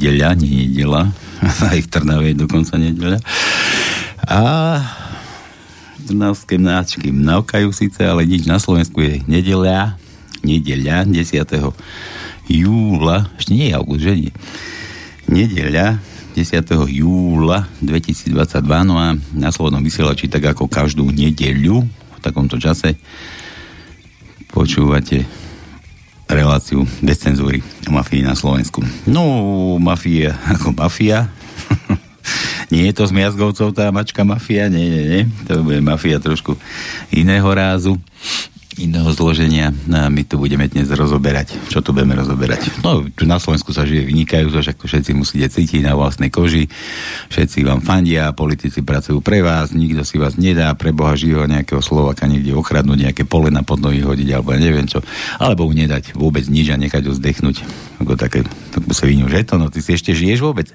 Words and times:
nedeľa, 0.00 0.32
nie 0.40 0.64
nedela. 0.64 1.12
Aj 1.68 1.76
v 1.76 1.90
Trnave 1.92 2.32
je 2.32 2.40
dokonca 2.40 2.80
nedeľa. 2.80 3.20
A 4.24 4.40
trnavské 6.08 6.56
mnáčky 6.56 7.12
mnavkajú 7.12 7.68
síce, 7.76 8.00
ale 8.00 8.24
nič. 8.24 8.48
Na 8.48 8.56
Slovensku 8.56 9.04
je 9.04 9.20
nedeľa, 9.28 10.00
nedeľa 10.40 11.04
10. 11.04 12.48
júla, 12.48 13.28
ešte 13.36 13.52
nie 13.52 13.68
je 13.68 13.76
august, 13.76 14.08
že 14.08 14.14
nie? 14.16 14.32
Nedeľa 15.28 16.00
10. 16.32 16.96
júla 16.96 17.68
2022, 17.84 18.32
no 18.88 18.96
a 18.96 19.12
na 19.36 19.52
Slobodnom 19.52 19.84
vysielači, 19.84 20.32
tak 20.32 20.48
ako 20.56 20.64
každú 20.64 21.12
nedeľu 21.12 21.84
v 21.84 22.18
takomto 22.24 22.56
čase 22.56 22.96
počúvate 24.48 25.28
reláciu 26.30 26.86
bez 27.02 27.18
cenzúry 27.18 27.62
o 27.86 27.92
mafii 27.92 28.22
na 28.22 28.38
Slovensku. 28.38 28.80
No, 29.04 29.76
mafia 29.82 30.38
ako 30.46 30.72
mafia. 30.72 31.26
nie 32.72 32.86
je 32.90 32.94
to 32.94 33.04
z 33.06 33.12
Miazgovcov 33.12 33.74
tá 33.74 33.90
mačka 33.90 34.22
mafia, 34.22 34.70
nie, 34.70 34.86
nie, 34.86 35.04
nie. 35.04 35.22
To 35.50 35.66
bude 35.66 35.82
mafia 35.82 36.22
trošku 36.22 36.54
iného 37.10 37.48
rázu 37.50 37.98
iného 38.78 39.10
zloženia 39.10 39.74
no 39.90 40.06
a 40.06 40.12
my 40.12 40.22
tu 40.22 40.38
budeme 40.38 40.70
dnes 40.70 40.86
rozoberať. 40.86 41.58
Čo 41.66 41.82
tu 41.82 41.90
budeme 41.90 42.14
rozoberať? 42.14 42.70
No, 42.86 43.02
tu 43.10 43.26
na 43.26 43.42
Slovensku 43.42 43.74
sa 43.74 43.82
žije 43.82 44.06
vynikajúco, 44.06 44.62
že 44.62 44.76
všetci 44.78 45.10
musíte 45.18 45.50
cítiť 45.50 45.82
na 45.82 45.98
vlastnej 45.98 46.30
koži, 46.30 46.70
všetci 47.34 47.66
vám 47.66 47.82
fandia, 47.82 48.30
politici 48.30 48.86
pracujú 48.86 49.18
pre 49.18 49.42
vás, 49.42 49.74
nikto 49.74 50.06
si 50.06 50.22
vás 50.22 50.38
nedá 50.38 50.70
pre 50.78 50.94
Boha 50.94 51.18
živého 51.18 51.50
nejakého 51.50 51.82
Slovaka 51.82 52.30
niekde 52.30 52.54
okradnúť, 52.54 53.10
nejaké 53.10 53.22
pole 53.26 53.50
na 53.50 53.66
pod 53.66 53.82
nohy 53.82 54.06
hodiť, 54.06 54.38
alebo 54.38 54.54
ja 54.54 54.60
neviem 54.62 54.86
čo, 54.86 55.02
alebo 55.42 55.66
mu 55.66 55.74
nedať 55.74 56.14
vôbec 56.14 56.46
nič 56.46 56.70
a 56.70 56.78
nechať 56.78 57.10
ho 57.10 57.12
zdechnúť. 57.16 57.66
Ako 57.98 58.14
také, 58.14 58.46
tak 58.70 58.86
sa 58.94 59.04
vyňu, 59.10 59.26
že 59.26 59.42
to, 59.42 59.58
no 59.58 59.66
ty 59.66 59.82
si 59.82 59.98
ešte 59.98 60.14
žiješ 60.14 60.46
vôbec? 60.46 60.70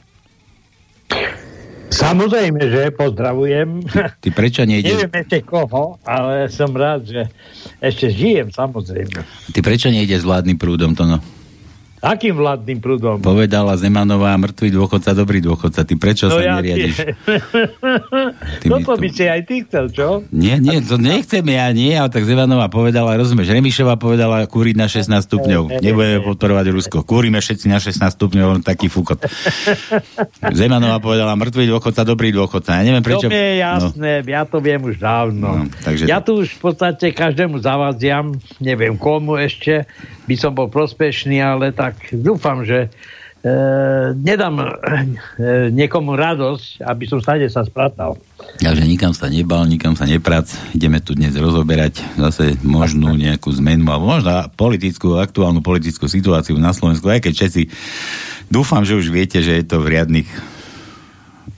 Samozrejme, 1.92 2.60
že 2.66 2.90
pozdravujem. 2.96 3.86
Ty 4.24 4.30
prečo 4.34 4.66
nejdeš? 4.66 5.06
Neviem 5.06 5.14
ešte 5.22 5.38
koho, 5.46 6.02
ale 6.06 6.50
som 6.50 6.74
rád, 6.74 7.06
že 7.06 7.30
ešte 7.78 8.10
žijem, 8.10 8.50
samozrejme. 8.50 9.22
Ty 9.54 9.60
prečo 9.62 9.94
nejdeš 9.94 10.26
s 10.26 10.28
vládnym 10.28 10.58
prúdom, 10.58 10.98
to 10.98 11.06
no? 11.06 11.22
Akým 12.04 12.36
vládnym 12.36 12.84
prúdom? 12.84 13.18
Povedala 13.24 13.74
Zemanová, 13.80 14.36
mŕtvý 14.36 14.68
dôchodca, 14.76 15.16
dobrý 15.16 15.40
dôchodca. 15.40 15.88
Ty 15.88 15.94
prečo 15.96 16.28
no 16.28 16.38
sa 16.38 16.44
ja 16.44 16.54
neriadiš? 16.60 16.96
Toto 18.68 19.00
by 19.00 19.08
si 19.10 19.24
aj 19.26 19.42
ty 19.48 19.64
chcel, 19.64 19.90
čo? 19.90 20.08
Nie, 20.30 20.60
nie, 20.60 20.84
to 20.84 21.00
nechcem 21.00 21.42
ja, 21.48 21.72
nie, 21.72 21.96
ale 21.96 22.12
tak 22.12 22.28
Zemanová 22.28 22.68
povedala, 22.68 23.16
rozumieš, 23.16 23.50
Remišová 23.50 23.96
povedala 23.96 24.44
kúriť 24.44 24.76
na 24.76 24.92
16 24.92 25.08
stupňov. 25.24 25.82
Nebudeme 25.82 26.20
podporovať 26.22 26.66
Rusko. 26.76 26.98
Kúrime 27.08 27.40
všetci 27.40 27.72
na 27.72 27.80
16 27.80 27.98
stupňov, 28.12 28.62
taký 28.62 28.92
fúkot. 28.92 29.24
Zemanová 30.60 31.00
povedala, 31.00 31.34
mŕtvý 31.40 31.72
dôchodca, 31.74 32.04
dobrý 32.04 32.36
dôchodca. 32.36 32.76
Ja 32.76 32.84
neviem 32.84 33.02
prečo. 33.02 33.32
To 33.32 33.34
je 33.34 33.64
jasné, 33.64 34.12
no. 34.22 34.30
ja 34.30 34.44
to 34.44 34.60
viem 34.60 34.84
už 34.84 35.00
dávno. 35.00 35.64
No, 35.64 35.72
takže 35.82 36.06
ja 36.12 36.20
tu 36.20 36.44
už 36.44 36.60
v 36.60 36.62
podstate 36.70 37.16
každému 37.16 37.58
zavadziam, 37.64 38.36
neviem 38.60 39.00
komu 39.00 39.40
ešte, 39.40 39.88
by 40.26 40.36
som 40.36 40.52
bol 40.54 40.68
prospešný, 40.68 41.42
ale 41.42 41.72
tak 41.72 41.98
dúfam, 42.14 42.66
že 42.66 42.86
e, 42.86 42.90
nedám 44.18 44.62
e, 44.62 44.66
niekomu 45.70 46.18
radosť, 46.18 46.82
aby 46.82 47.04
som 47.06 47.22
stade 47.22 47.46
sa 47.50 47.62
spratal. 47.62 48.18
Takže 48.58 48.84
nikam 48.86 49.14
sa 49.14 49.30
nebal, 49.30 49.66
nikam 49.70 49.94
sa 49.94 50.10
neprac. 50.10 50.50
Ideme 50.74 51.02
tu 51.02 51.14
dnes 51.14 51.34
rozoberať 51.38 52.02
zase 52.18 52.58
možnú 52.66 53.14
nejakú 53.14 53.54
zmenu, 53.62 53.86
alebo 53.90 54.10
možno 54.10 54.50
politickú, 54.58 55.22
aktuálnu 55.22 55.62
politickú 55.62 56.10
situáciu 56.10 56.58
na 56.58 56.74
Slovensku, 56.74 57.06
aj 57.10 57.26
keď 57.26 57.34
všetci 57.34 57.62
dúfam, 58.50 58.86
že 58.86 58.98
už 58.98 59.14
viete, 59.14 59.42
že 59.42 59.62
je 59.62 59.66
to 59.66 59.82
v 59.82 59.94
riadnych 59.94 60.55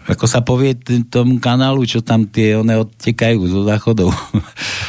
ako 0.07 0.25
sa 0.25 0.39
povie 0.39 0.71
tomu 1.11 1.43
kanálu, 1.43 1.83
čo 1.83 1.99
tam 1.99 2.23
tie 2.23 2.55
one 2.55 2.79
odtekajú 2.79 3.43
zo 3.45 3.67
záchodov. 3.67 4.15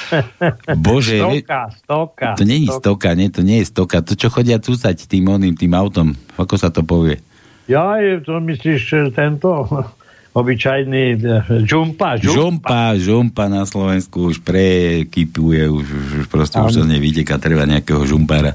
Bože. 0.86 1.18
Stoka, 1.18 1.60
stoka. 1.74 2.28
To 2.38 2.44
nie 2.46 2.64
je 2.64 2.70
stoka, 2.70 3.08
nie, 3.18 3.28
to 3.28 3.42
nie 3.42 3.60
je 3.60 3.66
stoka. 3.66 3.98
To, 4.00 4.14
čo 4.14 4.30
chodia 4.30 4.62
cúsať 4.62 5.10
tým 5.10 5.26
oným, 5.26 5.58
tým 5.58 5.74
autom. 5.74 6.14
Ako 6.38 6.54
sa 6.54 6.70
to 6.70 6.86
povie? 6.86 7.18
Ja, 7.66 7.98
to 8.24 8.40
myslíš 8.40 9.12
tento 9.12 9.66
obyčajný 10.38 11.18
žumpa, 11.66 12.22
žumpa. 12.22 12.32
Žumpa, 12.32 12.82
žumpa 12.96 13.44
na 13.50 13.66
Slovensku 13.66 14.30
už 14.30 14.44
prekypuje, 14.46 15.66
už, 15.66 15.86
už 16.22 16.24
proste 16.30 16.62
už 16.62 16.78
sa 16.78 16.84
nevyteká, 16.86 17.42
treba 17.42 17.66
nejakého 17.66 18.06
žumpára 18.06 18.54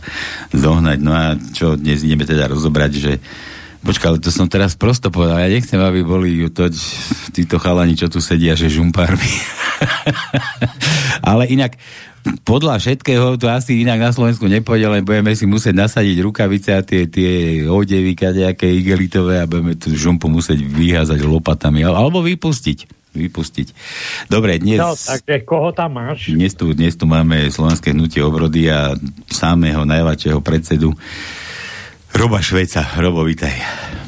zohnať. 0.56 0.98
No 1.04 1.12
a 1.12 1.36
čo 1.36 1.76
dnes 1.76 2.06
ideme 2.08 2.24
teda 2.24 2.48
rozobrať, 2.48 2.92
že 2.96 3.14
Počkaj, 3.84 4.08
ale 4.08 4.20
to 4.24 4.32
som 4.32 4.48
teraz 4.48 4.80
prosto 4.80 5.12
povedal. 5.12 5.44
Ja 5.44 5.52
nechcem, 5.52 5.76
aby 5.76 6.08
boli 6.08 6.48
to, 6.48 6.72
títo 7.36 7.60
chalani, 7.60 8.00
čo 8.00 8.08
tu 8.08 8.24
sedia, 8.24 8.56
že 8.56 8.72
žumpármi. 8.72 9.32
ale 11.30 11.52
inak, 11.52 11.76
podľa 12.48 12.80
všetkého 12.80 13.36
to 13.36 13.52
asi 13.52 13.84
inak 13.84 14.00
na 14.00 14.16
Slovensku 14.16 14.48
nepôjde, 14.48 14.88
len 14.88 15.04
budeme 15.04 15.36
si 15.36 15.44
musieť 15.44 15.76
nasadiť 15.76 16.18
rukavice 16.24 16.72
a 16.72 16.80
tie, 16.80 17.12
tie 17.12 17.64
odevy, 17.68 18.16
nejaké 18.16 18.72
igelitové 18.72 19.44
a 19.44 19.50
budeme 19.52 19.76
tú 19.76 19.92
žumpu 19.92 20.32
musieť 20.32 20.64
vyházať 20.64 21.20
lopatami 21.20 21.84
alebo 21.84 22.24
vypustiť 22.24 23.04
vypustiť. 23.14 23.68
Dobre, 24.26 24.58
dnes... 24.58 24.82
No, 24.82 24.98
takže 24.98 25.46
koho 25.46 25.70
tam 25.70 26.02
máš? 26.02 26.34
Dnes 26.34 26.58
tu, 26.58 26.74
dnes 26.74 26.98
tu 26.98 27.06
máme 27.06 27.46
Slovenské 27.46 27.94
hnutie 27.94 28.26
obrody 28.26 28.74
a 28.74 28.98
samého 29.30 29.86
najväčšieho 29.86 30.42
predsedu 30.42 30.98
Roba 32.14 32.40
Šveca. 32.40 32.86
Robo, 33.02 33.26
vítaj. 33.26 33.58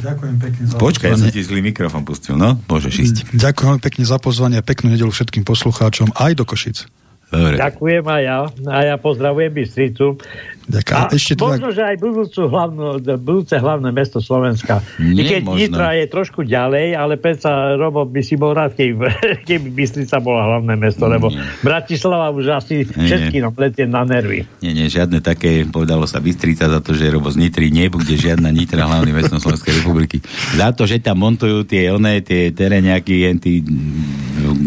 Ďakujem 0.05 0.35
pekne 0.37 0.63
za 0.69 0.75
Počkaj, 0.77 1.09
ja 1.09 1.17
som 1.17 1.33
ti 1.33 1.41
zlý 1.41 1.65
mikrofon 1.65 2.05
pustil, 2.05 2.37
no? 2.37 2.61
Môžeš 2.69 2.93
ísť. 3.01 3.17
Ďakujem 3.33 3.81
pekne 3.81 4.03
za 4.05 4.21
pozvanie, 4.21 4.61
peknú 4.61 4.93
nedelu 4.93 5.09
všetkým 5.09 5.41
poslucháčom 5.41 6.13
aj 6.13 6.37
do 6.37 6.45
Košic. 6.45 6.85
Dobre. 7.33 7.57
Ďakujem 7.57 8.05
aj 8.05 8.21
ja. 8.21 8.39
A 8.69 8.77
ja 8.93 8.95
pozdravujem 9.01 9.49
Bystricu. 9.49 10.21
Ďakujem. 10.65 10.97
A 10.97 11.13
ešte 11.13 11.33
možno, 11.37 11.69
teda... 11.69 11.77
že 11.77 11.83
aj 11.85 11.97
budúcu 12.01 12.41
hlavnú, 12.49 12.85
budúce 13.21 13.55
hlavné 13.61 13.89
mesto 13.93 14.17
Slovenska. 14.17 14.81
Nie, 14.97 15.37
Keď 15.37 15.41
možno. 15.45 15.61
Nitra 15.61 15.89
je 15.93 16.05
trošku 16.09 16.41
ďalej, 16.41 16.97
ale 16.97 17.21
predsa 17.21 17.77
Robo 17.77 18.01
by 18.09 18.21
si 18.25 18.33
bol 18.33 18.57
rád, 18.57 18.73
keby, 18.73 18.97
keby 19.49 19.67
Bystrica 19.69 20.17
bola 20.17 20.49
hlavné 20.49 20.73
mesto, 20.73 21.05
lebo 21.05 21.29
nie. 21.29 21.37
Bratislava 21.61 22.33
už 22.33 22.57
asi 22.57 22.81
nie, 22.81 23.05
všetky 23.05 23.45
nám 23.45 23.53
letie 23.53 23.85
na 23.85 24.01
nervy. 24.01 24.49
Nie, 24.65 24.73
nie, 24.73 24.89
žiadne 24.89 25.21
také, 25.21 25.69
povedalo 25.69 26.09
sa 26.09 26.17
Bystrica 26.17 26.65
za 26.65 26.81
to, 26.81 26.97
že 26.97 27.13
Robo 27.13 27.29
z 27.29 27.45
Nitry 27.45 27.69
nebude 27.69 28.17
žiadna 28.17 28.49
Nitra 28.49 28.89
hlavný 28.89 29.13
mesto 29.13 29.37
Slovenskej 29.37 29.85
republiky. 29.85 30.17
Za 30.57 30.73
to, 30.73 30.89
že 30.89 30.97
tam 30.97 31.21
montujú 31.21 31.61
tie 31.69 31.93
oné, 31.93 32.25
tie 32.25 32.49
tereňaky, 32.49 33.37
tí 33.37 33.61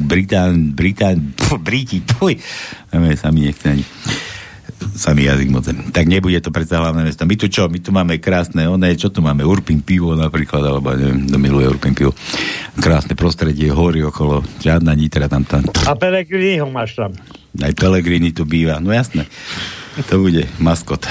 Britán, 0.07 0.79
Britán, 0.79 1.35
Briti, 1.67 2.07
tuj, 2.07 2.39
sami 3.19 3.51
nechce 3.51 3.67
ani 3.75 3.83
samý 4.99 5.31
jazyk 5.31 5.49
moc. 5.55 5.65
Tak 5.95 6.05
nebude 6.11 6.43
to 6.43 6.51
predsa 6.51 6.83
hlavné 6.83 7.07
mesto. 7.07 7.23
My 7.23 7.39
tu 7.39 7.47
čo? 7.47 7.71
My 7.71 7.79
tu 7.79 7.95
máme 7.95 8.19
krásne 8.19 8.67
oné, 8.67 8.99
čo 8.99 9.15
tu 9.15 9.23
máme? 9.23 9.47
Urpin 9.47 9.79
pivo 9.81 10.19
napríklad, 10.19 10.61
alebo 10.67 10.91
neviem, 10.93 11.31
kto 11.31 11.39
miluje 11.39 11.71
Urpin 11.71 11.95
pivo. 11.95 12.13
Krásne 12.77 13.15
prostredie, 13.15 13.71
hory 13.71 14.03
okolo, 14.03 14.43
žiadna 14.59 14.93
nitra 14.99 15.31
tam 15.31 15.47
tam. 15.47 15.63
A 15.87 15.95
Pelegrini 15.95 16.59
ho 16.59 16.67
máš 16.67 16.99
tam. 16.99 17.15
Aj 17.63 17.73
Pelegrini 17.79 18.35
tu 18.35 18.43
býva, 18.43 18.83
no 18.83 18.91
jasné. 18.91 19.31
To 20.11 20.19
bude 20.19 20.51
maskot. 20.59 21.07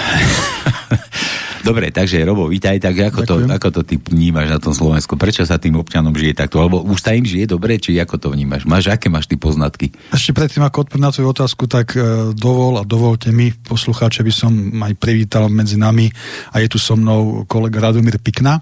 Dobre, 1.66 1.90
takže 1.90 2.22
Robo, 2.26 2.50
vítaj, 2.50 2.78
tak 2.78 3.14
ako 3.14 3.20
to, 3.26 3.36
ako 3.50 3.68
to 3.70 3.82
ty 3.86 3.96
vnímaš 3.98 4.48
na 4.52 4.60
tom 4.62 4.74
Slovensku? 4.74 5.18
Prečo 5.18 5.46
sa 5.46 5.58
tým 5.58 5.78
občanom 5.78 6.14
žije 6.14 6.38
takto? 6.38 6.62
Alebo 6.62 6.82
už 6.84 7.00
sa 7.02 7.14
im 7.18 7.26
žije 7.26 7.50
dobre, 7.50 7.82
či 7.82 7.98
ako 7.98 8.18
to 8.18 8.28
vnímaš? 8.34 8.68
Máš, 8.70 8.94
aké 8.94 9.10
máš 9.10 9.26
ty 9.26 9.40
poznatky? 9.40 9.94
Ešte 10.14 10.36
predtým, 10.36 10.66
ako 10.66 10.86
odpovedám 10.86 11.10
na 11.10 11.14
tvoju 11.14 11.30
otázku, 11.34 11.64
tak 11.66 11.98
uh, 11.98 12.34
dovol 12.34 12.82
a 12.82 12.84
dovolte 12.84 13.34
mi, 13.34 13.54
poslucháče, 13.54 14.22
by 14.22 14.34
som 14.34 14.52
aj 14.84 14.94
privítal 14.98 15.50
medzi 15.50 15.80
nami 15.80 16.10
a 16.54 16.62
je 16.62 16.68
tu 16.70 16.78
so 16.78 16.94
mnou 16.94 17.48
kolega 17.50 17.90
Radomír 17.90 18.20
Pikna. 18.22 18.60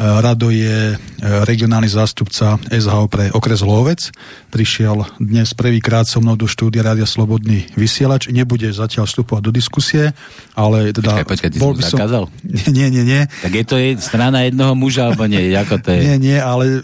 Rado 0.00 0.54
je 0.54 0.94
e, 0.94 0.96
regionálny 1.42 1.90
zástupca 1.90 2.62
SHO 2.70 3.10
pre 3.10 3.26
okres 3.34 3.58
Lovec. 3.58 4.14
Prišiel 4.54 5.02
dnes 5.18 5.50
prvýkrát 5.50 6.06
so 6.06 6.22
mnou 6.22 6.38
do 6.38 6.46
štúdia 6.46 6.86
Rádia 6.86 7.10
Slobodný 7.10 7.66
vysielač. 7.74 8.30
Nebude 8.30 8.70
zatiaľ 8.70 9.10
vstupovať 9.10 9.42
do 9.42 9.52
diskusie, 9.52 10.14
ale 10.54 10.94
teda... 10.94 11.20
Počkaj, 11.20 11.26
počkaj, 11.26 11.50
ty 11.50 11.58
bol 11.58 11.74
by 11.74 11.82
som... 11.82 11.98
zakázal? 11.98 12.24
Nie, 12.76 12.88
nie, 12.88 13.04
nie. 13.04 13.28
Tak 13.28 13.52
je 13.52 13.64
to 13.64 13.76
strana 14.00 14.48
jednoho 14.48 14.72
muža, 14.72 15.12
alebo 15.12 15.28
nie? 15.28 15.52
Ako 15.52 15.76
to 15.80 15.92
je? 15.92 16.00
Nie, 16.08 16.16
nie, 16.16 16.38
ale 16.40 16.80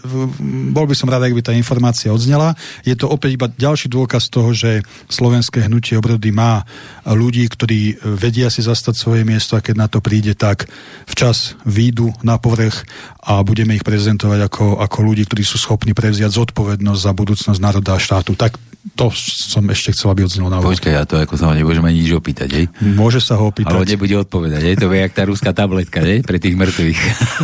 bol 0.71 0.85
by 0.85 0.93
som 0.93 1.09
rád, 1.09 1.25
ak 1.25 1.33
by 1.33 1.41
tá 1.41 1.53
informácia 1.53 2.13
odznela. 2.13 2.53
Je 2.85 2.93
to 2.93 3.09
opäť 3.09 3.35
iba 3.35 3.47
ďalší 3.49 3.89
dôkaz 3.89 4.29
toho, 4.29 4.53
že 4.53 4.85
slovenské 5.09 5.65
hnutie 5.65 5.97
obrody 5.97 6.29
má 6.29 6.61
ľudí, 7.09 7.45
ktorí 7.49 7.97
vedia 8.21 8.53
si 8.53 8.61
zastať 8.61 8.93
svoje 8.93 9.25
miesto 9.25 9.57
a 9.57 9.63
keď 9.63 9.75
na 9.75 9.87
to 9.89 9.97
príde, 9.97 10.37
tak 10.37 10.69
včas 11.09 11.57
výjdu 11.65 12.13
na 12.21 12.37
povrch 12.37 12.85
a 13.25 13.41
budeme 13.41 13.73
ich 13.73 13.83
prezentovať 13.83 14.39
ako, 14.47 14.65
ako 14.77 14.97
ľudí, 15.03 15.25
ktorí 15.25 15.43
sú 15.43 15.57
schopní 15.57 15.97
prevziať 15.97 16.37
zodpovednosť 16.37 17.01
za 17.01 17.11
budúcnosť 17.17 17.59
národa 17.59 17.97
a 17.97 17.99
štátu. 17.99 18.37
Tak 18.37 18.66
to 18.93 19.11
som 19.15 19.65
ešte 19.67 19.91
chcel, 19.91 20.13
aby 20.13 20.23
odznelo 20.23 20.53
na 20.53 20.63
Počkaj, 20.63 20.93
ja 20.93 21.03
to 21.03 21.19
ako 21.19 21.35
sa 21.35 21.51
ho 21.51 21.53
nebudem 21.57 21.83
ani 21.83 22.05
nič 22.05 22.13
opýtať, 22.15 22.49
hej? 22.53 22.65
Môže 22.79 23.19
sa 23.19 23.35
ho 23.35 23.49
opýtať. 23.49 23.73
Ale 23.73 23.89
nebude 23.89 24.15
odpovedať, 24.15 24.61
hej? 24.63 24.75
To 24.79 24.87
je 24.87 25.01
jak 25.01 25.13
tá 25.13 25.23
ruská 25.27 25.51
tabletka, 25.51 25.99
hej? 25.99 26.23
Pre 26.23 26.37
tých 26.37 26.55
mŕtvych. 26.55 26.99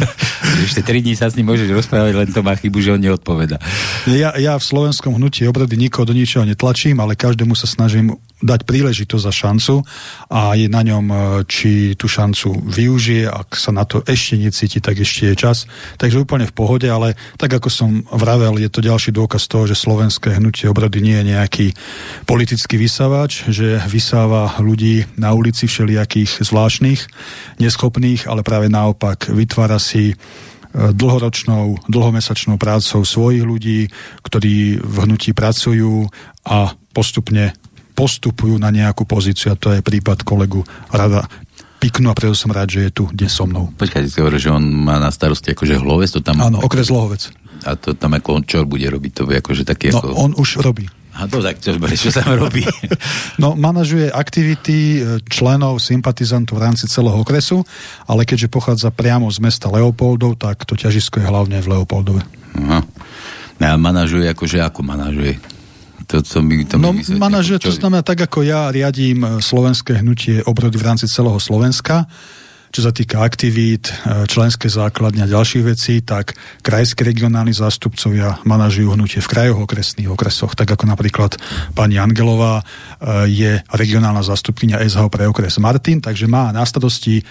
ešte 0.70 0.82
tri 0.86 1.04
dní 1.04 1.18
sa 1.18 1.28
s 1.28 1.36
ním 1.36 1.52
môžeš 1.52 1.74
rozprávať, 1.74 2.14
len 2.16 2.30
to 2.32 2.46
má 2.46 2.54
chybu, 2.56 2.78
že 2.80 2.94
on 2.96 3.02
neodpoveda. 3.02 3.58
Ja, 4.08 4.38
ja 4.40 4.56
v 4.56 4.64
slovenskom 4.64 5.18
hnutí 5.18 5.44
obrady 5.50 5.76
nikoho 5.76 6.08
do 6.08 6.16
ničoho 6.16 6.48
netlačím, 6.48 7.02
ale 7.02 7.18
každému 7.18 7.58
sa 7.58 7.68
snažím 7.68 8.16
dať 8.44 8.68
príležitosť 8.68 9.24
za 9.24 9.34
šancu 9.34 9.76
a 10.28 10.54
je 10.60 10.68
na 10.68 10.84
ňom, 10.84 11.06
e, 11.08 11.16
či 11.48 11.96
tú 11.96 12.12
šancu 12.12 12.68
využije, 12.68 13.32
ak 13.32 13.56
sa 13.56 13.72
na 13.72 13.88
to 13.88 14.04
ešte 14.04 14.36
necíti, 14.36 14.84
tak 14.84 15.00
ešte 15.00 15.32
je 15.32 15.36
čas. 15.40 15.64
Takže 15.96 16.20
úplne 16.20 16.44
v 16.44 16.54
pohode, 16.54 16.86
ale 16.92 17.16
tak 17.40 17.56
ako 17.56 17.72
som 17.72 18.04
vravel, 18.12 18.60
je 18.60 18.68
to 18.68 18.84
ďalší 18.84 19.16
dôkaz 19.16 19.48
toho, 19.48 19.64
že 19.64 19.80
slovenské 19.80 20.36
hnutie 20.38 20.68
obrady 20.68 21.00
nie 21.00 21.16
je 21.24 21.30
nejaký 21.32 21.68
politický 22.28 22.76
vysavač, 22.76 23.48
že 23.48 23.80
vysáva 23.88 24.60
ľudí 24.60 25.08
na 25.16 25.32
ulici 25.32 25.66
všelijakých 25.66 26.44
zvláštnych, 26.44 27.02
neschopných, 27.64 28.28
ale 28.28 28.44
práve 28.44 28.68
naopak 28.68 29.32
vytvára 29.32 29.80
si 29.80 30.12
e, 30.12 30.16
dlhoročnou, 30.74 31.88
dlhomesačnou 31.88 32.60
prácou 32.60 33.08
svojich 33.08 33.44
ľudí, 33.48 33.80
ktorí 34.28 34.84
v 34.84 34.96
hnutí 35.08 35.32
pracujú 35.32 36.12
a 36.44 36.76
postupne 36.92 37.56
postupujú 37.94 38.58
na 38.58 38.74
nejakú 38.74 39.06
pozíciu 39.06 39.54
a 39.54 39.60
to 39.60 39.72
je 39.72 39.86
prípad 39.86 40.26
kolegu 40.26 40.66
Rada 40.90 41.30
Piknu 41.84 42.08
a 42.08 42.16
preto 42.16 42.32
som 42.32 42.48
rád, 42.48 42.72
že 42.72 42.88
je 42.88 42.92
tu 42.96 43.04
dnes 43.12 43.28
so 43.28 43.44
mnou. 43.44 43.68
Počkajte, 43.76 44.08
si 44.08 44.24
hovorí, 44.24 44.40
že 44.40 44.56
on 44.56 44.64
má 44.64 45.04
na 45.04 45.12
starosti 45.12 45.52
akože 45.52 45.84
Hlovec, 45.84 46.16
to 46.16 46.24
tam... 46.24 46.40
Áno, 46.40 46.64
okres 46.64 46.88
Lohovec. 46.88 47.28
A 47.68 47.76
to 47.76 47.92
tam 47.92 48.16
ako 48.16 48.40
on 48.40 48.44
čo 48.48 48.64
bude 48.64 48.88
robiť? 48.88 49.12
To 49.20 49.22
je 49.28 49.40
akože 49.40 49.64
taký 49.68 49.92
no, 49.92 50.00
ako... 50.00 50.16
on 50.16 50.32
už 50.36 50.64
robí. 50.64 50.88
A 51.14 51.30
to 51.30 51.46
tak, 51.46 51.62
čo, 51.62 51.78
čo 51.78 52.10
tam 52.10 52.34
robí? 52.40 52.66
no, 53.44 53.54
manažuje 53.54 54.10
aktivity 54.10 54.78
e, 54.98 55.22
členov, 55.30 55.78
sympatizantov 55.78 56.58
v 56.58 56.64
rámci 56.66 56.90
celého 56.90 57.20
okresu, 57.22 57.62
ale 58.10 58.26
keďže 58.26 58.50
pochádza 58.50 58.90
priamo 58.90 59.30
z 59.30 59.38
mesta 59.44 59.70
Leopoldov, 59.70 60.42
tak 60.42 60.66
to 60.66 60.74
ťažisko 60.74 61.22
je 61.22 61.30
hlavne 61.30 61.62
v 61.62 61.68
Leopoldove. 61.70 62.26
Aha. 62.58 62.82
No 63.62 63.66
a 63.70 63.76
manažuje 63.78 64.26
akože 64.26 64.58
ako 64.66 64.82
manažuje? 64.82 65.38
To, 66.08 66.22
to 66.22 66.40
mi, 66.44 66.66
to 66.66 66.76
no, 66.80 66.92
manažer, 67.18 67.60
to 67.60 67.72
znamená 67.72 68.04
tak, 68.04 68.26
ako 68.26 68.44
ja 68.44 68.72
riadím 68.74 69.24
e, 69.24 69.28
slovenské 69.40 70.04
hnutie 70.04 70.44
obrody 70.44 70.76
v 70.76 70.86
rámci 70.86 71.06
celého 71.08 71.38
Slovenska, 71.40 72.06
čo 72.74 72.82
sa 72.82 72.90
týka 72.90 73.22
aktivít, 73.22 73.94
e, 73.94 74.26
členské 74.26 74.66
základne 74.66 75.24
a 75.24 75.30
ďalších 75.30 75.64
vecí, 75.64 76.02
tak 76.02 76.34
krajské 76.66 77.06
regionálni 77.06 77.54
zástupcovia 77.54 78.42
manažujú 78.50 78.98
hnutie 78.98 79.22
v 79.22 79.30
krajoch, 79.30 79.70
okresných 79.70 80.10
okresoch, 80.10 80.58
tak 80.58 80.74
ako 80.74 80.90
napríklad 80.90 81.38
pani 81.78 82.02
Angelová 82.02 82.60
e, 82.60 82.64
je 83.30 83.52
regionálna 83.70 84.26
zástupkynia 84.26 84.82
SH 84.82 85.06
pre 85.14 85.30
okres 85.30 85.62
Martin, 85.62 86.02
takže 86.02 86.26
má 86.26 86.50
na 86.50 86.66
starosti 86.66 87.22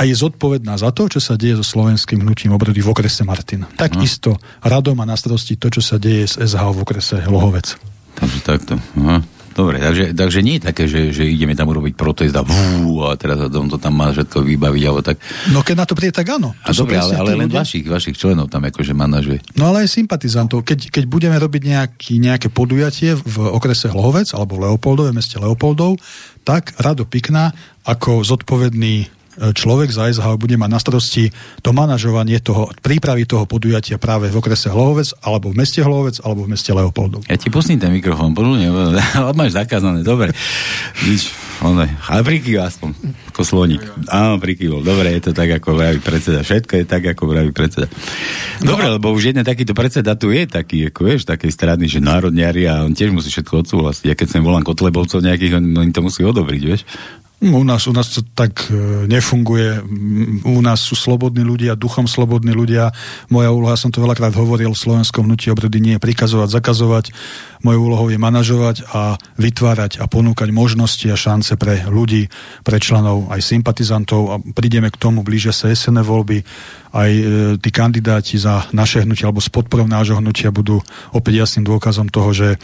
a 0.00 0.08
je 0.08 0.16
zodpovedná 0.16 0.80
za 0.80 0.88
to, 0.96 1.12
čo 1.12 1.20
sa 1.20 1.36
deje 1.36 1.60
so 1.60 1.66
slovenským 1.66 2.24
hnutím 2.24 2.56
obrody 2.56 2.80
v 2.80 2.88
okrese 2.88 3.20
Martin. 3.20 3.68
Takisto 3.76 4.40
radom 4.64 4.96
má 4.96 5.04
na 5.04 5.12
starosti 5.12 5.60
to, 5.60 5.68
čo 5.68 5.84
sa 5.84 6.00
deje 6.00 6.24
s 6.24 6.34
SH 6.40 6.62
v 6.72 6.80
okrese 6.80 7.20
Lohovec. 7.28 7.76
Takže 8.20 8.38
takto. 8.44 8.74
Aha. 9.00 9.24
Dobre, 9.50 9.82
takže, 9.82 10.14
takže 10.14 10.40
nie 10.46 10.56
je 10.56 10.62
také, 10.70 10.86
že, 10.86 11.10
že 11.10 11.26
ideme 11.26 11.58
tam 11.58 11.68
urobiť 11.74 11.98
protest 11.98 12.32
a 12.38 12.46
vú, 12.46 13.02
a 13.02 13.18
teraz 13.18 13.50
on 13.50 13.66
to 13.66 13.82
tam 13.82 13.98
má 13.98 14.14
všetko 14.14 14.46
vybaviť, 14.46 14.82
alebo 14.86 15.02
tak. 15.02 15.18
No 15.50 15.66
keď 15.66 15.74
na 15.74 15.86
to 15.90 15.98
príde, 15.98 16.14
tak 16.14 16.30
áno. 16.30 16.54
A 16.62 16.70
dobre, 16.70 16.94
ale, 16.94 17.18
ale 17.18 17.34
len 17.34 17.50
vašich, 17.50 17.82
vašich 17.82 18.14
členov 18.14 18.46
tam 18.46 18.62
akože 18.62 18.94
manažuje. 18.94 19.42
No 19.58 19.74
ale 19.74 19.84
aj 19.84 19.90
sympatizantov. 19.90 20.62
Keď, 20.62 20.94
keď 20.94 21.04
budeme 21.10 21.34
robiť 21.34 21.62
nejaký, 21.66 22.22
nejaké 22.22 22.46
podujatie 22.46 23.18
v 23.18 23.36
okrese 23.50 23.90
Hlohovec 23.90 24.30
alebo 24.38 24.54
v 24.54 24.70
Leopoldove, 24.70 25.10
meste 25.10 25.36
Leopoldov, 25.42 25.98
tak 26.46 26.72
Rado 26.78 27.02
Pikna 27.04 27.50
ako 27.82 28.22
zodpovedný 28.22 29.19
človek 29.40 29.88
za 29.88 30.12
SH 30.12 30.26
bude 30.36 30.60
mať 30.60 30.70
na 30.70 30.78
starosti 30.78 31.32
to 31.64 31.72
manažovanie 31.72 32.38
toho, 32.44 32.68
prípravy 32.84 33.24
toho 33.24 33.48
podujatia 33.48 33.96
práve 33.96 34.28
v 34.28 34.36
okrese 34.36 34.68
Hlovec, 34.68 35.16
alebo 35.24 35.50
v 35.50 35.64
meste 35.64 35.80
Hlovec, 35.80 36.20
alebo 36.20 36.44
v 36.44 36.52
meste 36.52 36.70
Leopoldov. 36.70 37.24
Ja 37.26 37.40
ti 37.40 37.48
pustím 37.48 37.80
ten 37.80 37.90
mikrofón, 37.90 38.36
podľa 38.36 39.00
máš 39.38 39.56
zakázané, 39.56 40.04
dobre. 40.04 40.36
Nič, 41.08 41.32
one, 41.64 41.88
ale 41.88 42.20
prikýva 42.20 42.68
aspoň, 42.68 42.92
ako 43.32 43.42
sloník. 43.42 43.82
Áno, 44.12 44.36
prikývol, 44.36 44.84
dobre, 44.84 45.16
je 45.16 45.28
to 45.28 45.32
tak, 45.32 45.48
ako 45.56 45.72
vraví 45.72 46.00
predseda. 46.04 46.44
Všetko 46.44 46.72
je 46.80 46.84
tak, 46.84 47.02
ako 47.08 47.22
vraví 47.24 47.52
predseda. 47.56 47.88
Dobre, 48.60 48.92
no, 48.92 49.00
lebo 49.00 49.12
už 49.16 49.32
jeden 49.32 49.44
takýto 49.44 49.72
predseda 49.72 50.12
tu 50.20 50.28
je 50.28 50.44
taký, 50.44 50.92
ako 50.92 51.00
vieš, 51.08 51.24
taký 51.24 51.48
stradný, 51.48 51.88
že 51.88 52.04
národňari 52.04 52.68
a 52.68 52.84
on 52.84 52.92
tiež 52.92 53.08
musí 53.12 53.32
všetko 53.32 53.64
odsúhlasiť. 53.64 54.04
Ja 54.04 54.14
keď 54.16 54.36
sem 54.36 54.44
volám 54.44 54.64
Kotlebovcov 54.64 55.24
nejakých, 55.24 55.56
on, 55.56 55.64
on 55.80 55.88
to 55.92 56.04
musí 56.04 56.20
odobriť, 56.20 56.62
vieš. 56.64 56.84
U 57.40 57.64
nás, 57.64 57.88
u 57.88 57.96
nás 57.96 58.12
to 58.12 58.20
tak 58.36 58.68
e, 58.68 59.08
nefunguje. 59.08 59.80
U 60.44 60.60
nás 60.60 60.84
sú 60.84 60.92
slobodní 60.92 61.40
ľudia, 61.40 61.72
duchom 61.72 62.04
slobodní 62.04 62.52
ľudia. 62.52 62.92
Moja 63.32 63.48
úloha, 63.48 63.80
som 63.80 63.88
to 63.88 64.04
veľakrát 64.04 64.36
hovoril, 64.36 64.76
v 64.76 64.82
slovenskom 64.84 65.24
hnutí 65.24 65.48
obrody 65.48 65.80
nie 65.80 65.96
je 65.96 66.04
prikazovať, 66.04 66.52
zakazovať. 66.52 67.04
Mojou 67.64 67.80
úlohou 67.88 68.08
je 68.12 68.20
manažovať 68.20 68.84
a 68.92 69.16
vytvárať 69.40 70.04
a 70.04 70.08
ponúkať 70.08 70.52
možnosti 70.52 71.08
a 71.08 71.16
šance 71.16 71.56
pre 71.56 71.88
ľudí, 71.88 72.28
pre 72.60 72.76
členov, 72.76 73.32
aj 73.32 73.40
sympatizantov. 73.40 74.22
A 74.28 74.34
prídeme 74.36 74.92
k 74.92 75.00
tomu, 75.00 75.24
blížia 75.24 75.56
sa 75.56 75.72
jesenné 75.72 76.04
voľby. 76.04 76.44
Aj 76.92 77.08
e, 77.08 77.56
tí 77.56 77.72
kandidáti 77.72 78.36
za 78.36 78.68
naše 78.76 79.00
hnutie 79.00 79.24
alebo 79.24 79.40
s 79.40 79.48
podporou 79.48 79.88
nášho 79.88 80.20
hnutia 80.20 80.52
budú 80.52 80.84
opäť 81.16 81.40
jasným 81.40 81.64
dôkazom 81.64 82.12
toho, 82.12 82.36
že 82.36 82.60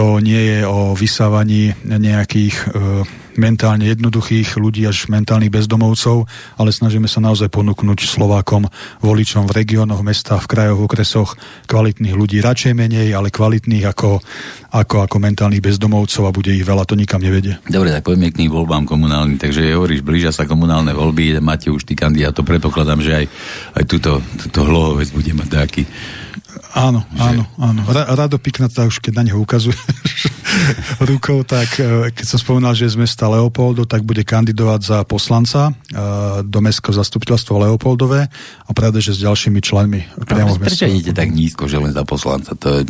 to 0.00 0.16
nie 0.16 0.56
je 0.56 0.58
o 0.64 0.96
vysávaní 0.96 1.76
nejakých 1.84 2.56
e, 2.56 3.04
mentálne 3.36 3.84
jednoduchých 3.84 4.56
ľudí 4.56 4.88
až 4.88 5.12
mentálnych 5.12 5.52
bezdomovcov, 5.52 6.24
ale 6.56 6.72
snažíme 6.72 7.04
sa 7.04 7.20
naozaj 7.20 7.52
ponúknuť 7.52 8.08
Slovákom, 8.08 8.64
voličom 9.04 9.44
v 9.44 9.60
regiónoch, 9.60 10.00
mestách, 10.00 10.48
v 10.48 10.56
krajoch, 10.56 10.88
okresoch 10.88 11.36
kvalitných 11.68 12.16
ľudí. 12.16 12.40
Radšej 12.40 12.72
menej, 12.72 13.12
ale 13.12 13.28
kvalitných 13.28 13.84
ako, 13.92 14.24
ako, 14.72 15.04
ako 15.04 15.16
mentálnych 15.20 15.60
bezdomovcov 15.60 16.24
a 16.24 16.32
bude 16.32 16.48
ich 16.48 16.64
veľa, 16.64 16.88
to 16.88 16.96
nikam 16.96 17.20
nevedie. 17.20 17.60
Dobre, 17.68 17.92
tak 17.92 18.08
poďme 18.08 18.32
k 18.32 18.40
tým 18.40 18.56
voľbám 18.56 18.88
komunálnym. 18.88 19.36
Takže 19.36 19.76
hovoríš, 19.76 20.00
blížia 20.00 20.32
sa 20.32 20.48
komunálne 20.48 20.96
voľby, 20.96 21.44
máte 21.44 21.68
už 21.68 21.84
tí 21.84 21.92
kandidátov, 21.92 22.48
predpokladám, 22.48 23.04
že 23.04 23.20
aj, 23.20 23.26
aj 23.76 23.84
túto, 23.84 24.24
túto 24.40 24.64
hlohovec 24.64 25.12
bude 25.12 25.36
mať 25.36 25.48
taký 25.52 25.84
Áno, 26.70 27.02
že... 27.10 27.22
áno, 27.22 27.44
áno. 27.58 27.80
Rado 27.90 28.38
Piknata 28.38 28.86
už 28.86 29.02
keď 29.02 29.12
na 29.18 29.22
neho 29.26 29.42
ukazuje 29.42 29.74
rukou, 31.10 31.42
tak 31.42 31.66
e, 31.82 32.14
keď 32.14 32.26
som 32.26 32.38
spomínal, 32.38 32.78
že 32.78 32.86
je 32.86 32.94
z 32.94 33.00
mesta 33.02 33.26
Leopoldo, 33.26 33.86
tak 33.90 34.06
bude 34.06 34.22
kandidovať 34.22 34.80
za 34.82 34.98
poslanca 35.02 35.70
e, 35.70 35.72
do 36.46 36.58
mestského 36.62 36.94
zastupiteľstva 36.94 37.66
Leopoldové 37.66 38.30
a 38.66 38.70
pravda, 38.70 39.02
že 39.02 39.18
s 39.18 39.24
ďalšími 39.26 39.58
členmi 39.58 40.00
priamo 40.26 40.54
v 40.54 40.62
Prečo 40.62 40.86
idete 40.86 41.14
tak 41.14 41.34
nízko, 41.34 41.66
že 41.66 41.82
len 41.82 41.90
za 41.90 42.06
poslanca? 42.06 42.54
To 42.54 42.80
je 42.80 42.86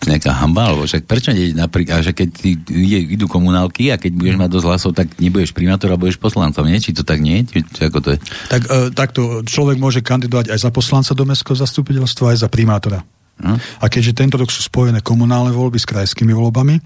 nejaká 0.00 0.32
hamba, 0.32 0.72
alebo 0.72 0.88
však 0.88 1.04
prečo 1.04 1.28
nie, 1.36 1.52
napríklad, 1.52 2.00
že 2.00 2.16
keď 2.16 2.28
ty, 2.32 2.56
idú 3.04 3.28
komunálky 3.28 3.92
a 3.92 4.00
keď 4.00 4.16
budeš 4.16 4.36
mať 4.40 4.50
dosť 4.56 4.66
hlasov, 4.66 4.90
tak 4.96 5.12
nebudeš 5.20 5.52
primátor 5.52 5.92
a 5.92 6.00
budeš 6.00 6.16
poslancom, 6.16 6.64
nie? 6.64 6.80
Či 6.80 6.96
to 6.96 7.04
tak 7.04 7.20
nie? 7.20 7.44
Či, 7.44 7.60
či 7.68 7.80
ako 7.84 7.98
to 8.00 8.08
je? 8.16 8.18
Tak 8.48 8.62
e, 8.64 8.78
takto, 8.96 9.44
človek 9.44 9.76
môže 9.76 10.00
kandidovať 10.00 10.56
aj 10.56 10.58
za 10.64 10.70
poslanca 10.72 11.12
do 11.12 11.28
mestského 11.28 11.56
zastupiteľstva, 11.60 12.32
aj 12.32 12.38
za 12.40 12.48
primátora. 12.48 13.04
Hm? 13.44 13.60
A 13.60 13.84
keďže 13.92 14.16
tento 14.16 14.40
rok 14.40 14.48
sú 14.48 14.64
spojené 14.64 15.04
komunálne 15.04 15.52
voľby 15.52 15.76
s 15.76 15.84
krajskými 15.84 16.32
voľbami, 16.32 16.80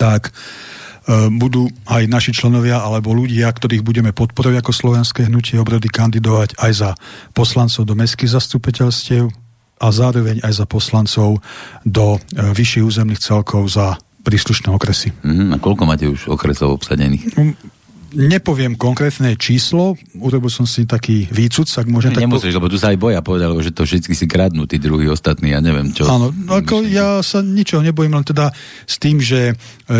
tak 0.00 0.32
e, 0.32 1.28
budú 1.28 1.68
aj 1.92 2.08
naši 2.08 2.32
členovia 2.32 2.80
alebo 2.80 3.12
ľudia, 3.12 3.52
ktorých 3.52 3.84
budeme 3.84 4.16
podporovať 4.16 4.64
ako 4.64 4.72
slovenské 4.72 5.28
hnutie 5.28 5.60
obrody 5.60 5.92
kandidovať 5.92 6.56
aj 6.56 6.72
za 6.72 6.90
poslancov 7.36 7.84
do 7.84 7.92
mestských 7.92 8.32
zastupiteľstiev, 8.32 9.28
a 9.78 9.86
zároveň 9.94 10.42
aj 10.42 10.52
za 10.62 10.66
poslancov 10.66 11.38
do 11.86 12.18
e, 12.18 12.18
vyšších 12.52 12.84
územných 12.84 13.22
celkov 13.22 13.70
za 13.70 13.96
príslušné 14.26 14.68
okresy. 14.68 15.14
Mm, 15.24 15.54
a 15.54 15.56
koľko 15.56 15.82
máte 15.88 16.04
už 16.04 16.28
okresov 16.28 16.76
obsadených? 16.76 17.32
Um, 17.38 17.56
nepoviem 18.12 18.72
konkrétne 18.76 19.36
číslo, 19.36 19.96
urobil 20.16 20.48
som 20.48 20.64
si 20.64 20.88
taký 20.88 21.28
výcud, 21.28 21.68
ak 21.68 21.86
môžem... 21.88 22.16
tak 22.16 22.24
nemusíš, 22.24 22.56
po... 22.56 22.58
lebo 22.60 22.68
tu 22.72 22.80
sa 22.80 22.92
aj 22.92 22.98
boja 23.00 23.20
povedal, 23.20 23.52
že 23.60 23.72
to 23.72 23.84
všetky 23.84 24.14
si 24.16 24.24
kradnú 24.24 24.64
tí 24.64 24.80
druhí 24.80 25.08
ostatní, 25.12 25.52
ja 25.52 25.60
neviem 25.60 25.92
čo. 25.92 26.08
Áno, 26.08 26.32
ako 26.48 26.88
ja 26.88 27.20
sa 27.20 27.44
ničoho 27.44 27.84
nebojím, 27.84 28.16
len 28.16 28.24
teda 28.24 28.48
s 28.88 28.96
tým, 28.96 29.20
že 29.20 29.52
e, 29.52 29.54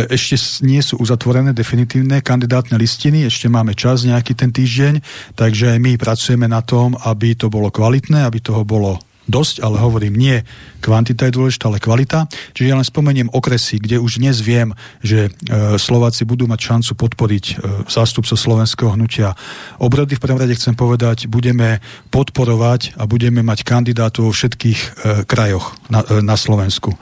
ešte 0.08 0.64
nie 0.64 0.80
sú 0.80 0.96
uzatvorené 1.00 1.52
definitívne 1.52 2.24
kandidátne 2.24 2.80
listiny, 2.80 3.28
ešte 3.28 3.52
máme 3.52 3.76
čas 3.76 4.08
nejaký 4.08 4.32
ten 4.32 4.48
týždeň, 4.52 5.04
takže 5.36 5.76
my 5.76 6.00
pracujeme 6.00 6.48
na 6.48 6.64
tom, 6.64 6.96
aby 7.04 7.36
to 7.36 7.52
bolo 7.52 7.68
kvalitné, 7.68 8.24
aby 8.24 8.40
toho 8.40 8.64
bolo 8.64 8.96
dosť, 9.28 9.60
ale 9.60 9.76
hovorím, 9.78 10.16
nie 10.16 10.36
kvantita 10.80 11.28
je 11.28 11.36
dôležitá, 11.36 11.68
ale 11.68 11.82
kvalita. 11.82 12.30
Čiže 12.54 12.68
ja 12.70 12.78
len 12.78 12.86
spomeniem 12.86 13.28
okresy, 13.34 13.82
kde 13.82 14.00
už 14.00 14.22
dnes 14.22 14.38
viem, 14.40 14.72
že 15.02 15.28
e, 15.28 15.30
Slováci 15.76 16.22
budú 16.24 16.46
mať 16.46 16.60
šancu 16.62 16.92
podporiť 16.96 17.44
e, 17.44 17.54
zástupcov 17.90 18.38
slovenského 18.38 18.94
hnutia. 18.94 19.34
Obrody 19.82 20.16
v 20.16 20.22
prvom 20.22 20.38
rade 20.38 20.54
chcem 20.54 20.78
povedať, 20.78 21.26
budeme 21.26 21.82
podporovať 22.08 22.96
a 22.96 23.04
budeme 23.10 23.42
mať 23.42 23.66
kandidátov 23.66 24.30
vo 24.30 24.32
všetkých 24.32 24.80
e, 24.80 24.88
krajoch 25.26 25.76
na, 25.90 26.02
na 26.22 26.36
Slovensku. 26.38 26.94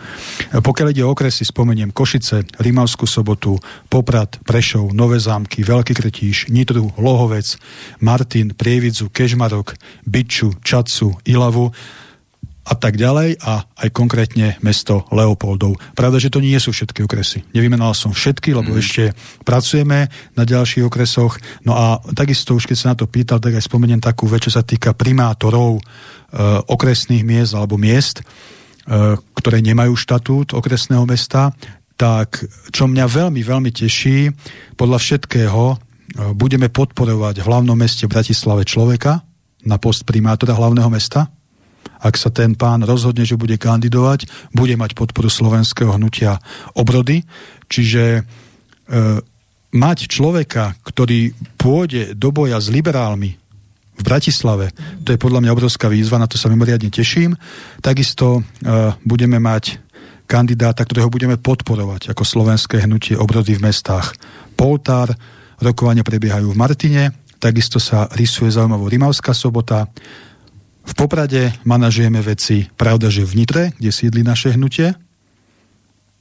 Pokiaľ 0.50 0.88
ide 0.92 1.04
o 1.04 1.12
okresy, 1.12 1.44
spomeniem 1.44 1.92
Košice, 1.92 2.48
Rimavskú 2.58 3.04
sobotu, 3.04 3.60
Poprad, 3.92 4.40
Prešov, 4.42 4.96
Nové 4.96 5.20
zámky, 5.20 5.60
Veľký 5.62 5.92
Kretíš, 5.92 6.48
Nitru, 6.48 6.90
Lohovec, 6.96 7.60
Martin, 8.00 8.56
Prievidzu, 8.56 9.12
Kežmarok, 9.12 9.76
Byču, 10.08 10.56
Čacu, 10.64 11.20
Ilavu 11.28 11.70
a 12.66 12.74
tak 12.74 12.98
ďalej 12.98 13.38
a 13.46 13.62
aj 13.62 13.88
konkrétne 13.94 14.58
mesto 14.58 15.06
Leopoldov. 15.14 15.78
Pravda, 15.94 16.18
že 16.18 16.34
to 16.34 16.42
nie 16.42 16.58
sú 16.58 16.74
všetky 16.74 17.06
okresy. 17.06 17.46
Nevymenal 17.54 17.94
som 17.94 18.10
všetky, 18.10 18.50
lebo 18.58 18.74
mm. 18.74 18.78
ešte 18.82 19.02
pracujeme 19.46 20.10
na 20.34 20.42
ďalších 20.42 20.82
okresoch. 20.82 21.38
No 21.62 21.78
a 21.78 22.02
takisto 22.18 22.58
už 22.58 22.66
keď 22.66 22.76
sa 22.76 22.90
na 22.92 22.98
to 22.98 23.06
pýtal, 23.06 23.38
tak 23.38 23.54
aj 23.54 23.62
spomeniem 23.62 24.02
takú 24.02 24.26
vec, 24.26 24.42
čo 24.42 24.50
sa 24.50 24.66
týka 24.66 24.98
primátorov 24.98 25.78
e, 25.78 25.82
okresných 26.66 27.22
miest 27.22 27.54
alebo 27.54 27.78
miest, 27.78 28.18
e, 28.18 28.24
ktoré 29.14 29.62
nemajú 29.62 29.94
štatút 29.94 30.58
okresného 30.58 31.06
mesta, 31.06 31.54
tak 31.94 32.42
čo 32.74 32.90
mňa 32.90 33.06
veľmi, 33.06 33.46
veľmi 33.46 33.70
teší, 33.70 34.34
podľa 34.74 34.98
všetkého 34.98 35.62
e, 35.70 35.76
budeme 36.34 36.66
podporovať 36.66 37.40
v 37.40 37.46
hlavnom 37.46 37.78
meste 37.78 38.10
Bratislave 38.10 38.66
človeka 38.66 39.22
na 39.62 39.78
post 39.78 40.02
primátora 40.02 40.58
hlavného 40.58 40.90
mesta, 40.90 41.30
ak 42.00 42.14
sa 42.14 42.30
ten 42.30 42.54
pán 42.54 42.84
rozhodne, 42.84 43.26
že 43.26 43.38
bude 43.38 43.56
kandidovať, 43.56 44.52
bude 44.52 44.74
mať 44.74 44.94
podporu 44.94 45.30
slovenského 45.30 45.94
hnutia 45.96 46.38
obrody. 46.76 47.24
Čiže 47.66 48.04
e, 48.18 48.22
mať 49.74 49.98
človeka, 50.06 50.78
ktorý 50.86 51.34
pôjde 51.58 52.14
do 52.14 52.30
boja 52.30 52.62
s 52.62 52.70
liberálmi 52.70 53.36
v 53.96 54.02
Bratislave, 54.04 54.76
to 55.02 55.16
je 55.16 55.22
podľa 55.22 55.40
mňa 55.40 55.54
obrovská 55.56 55.88
výzva, 55.88 56.20
na 56.20 56.28
to 56.28 56.36
sa 56.36 56.52
mimoriadne 56.52 56.92
teším. 56.92 57.34
Takisto 57.80 58.40
e, 58.40 58.42
budeme 59.02 59.40
mať 59.40 59.82
kandidáta, 60.26 60.82
ktorého 60.82 61.08
budeme 61.08 61.38
podporovať 61.38 62.12
ako 62.12 62.22
slovenské 62.26 62.82
hnutie 62.84 63.14
obrody 63.14 63.56
v 63.56 63.70
mestách. 63.70 64.12
Poltár, 64.58 65.14
rokovania 65.62 66.02
prebiehajú 66.02 66.52
v 66.52 66.58
Martine, 66.58 67.02
takisto 67.38 67.78
sa 67.78 68.10
rysuje 68.12 68.50
zaujímavou 68.50 68.90
Rimavská 68.90 69.32
sobota, 69.32 69.86
v 70.86 70.92
Poprade 70.94 71.52
manažujeme 71.66 72.22
veci, 72.22 72.70
pravda, 72.78 73.10
že 73.10 73.26
v 73.26 73.42
Nitre, 73.42 73.64
kde 73.74 73.90
sídli 73.90 74.22
naše 74.22 74.54
hnutie, 74.54 74.94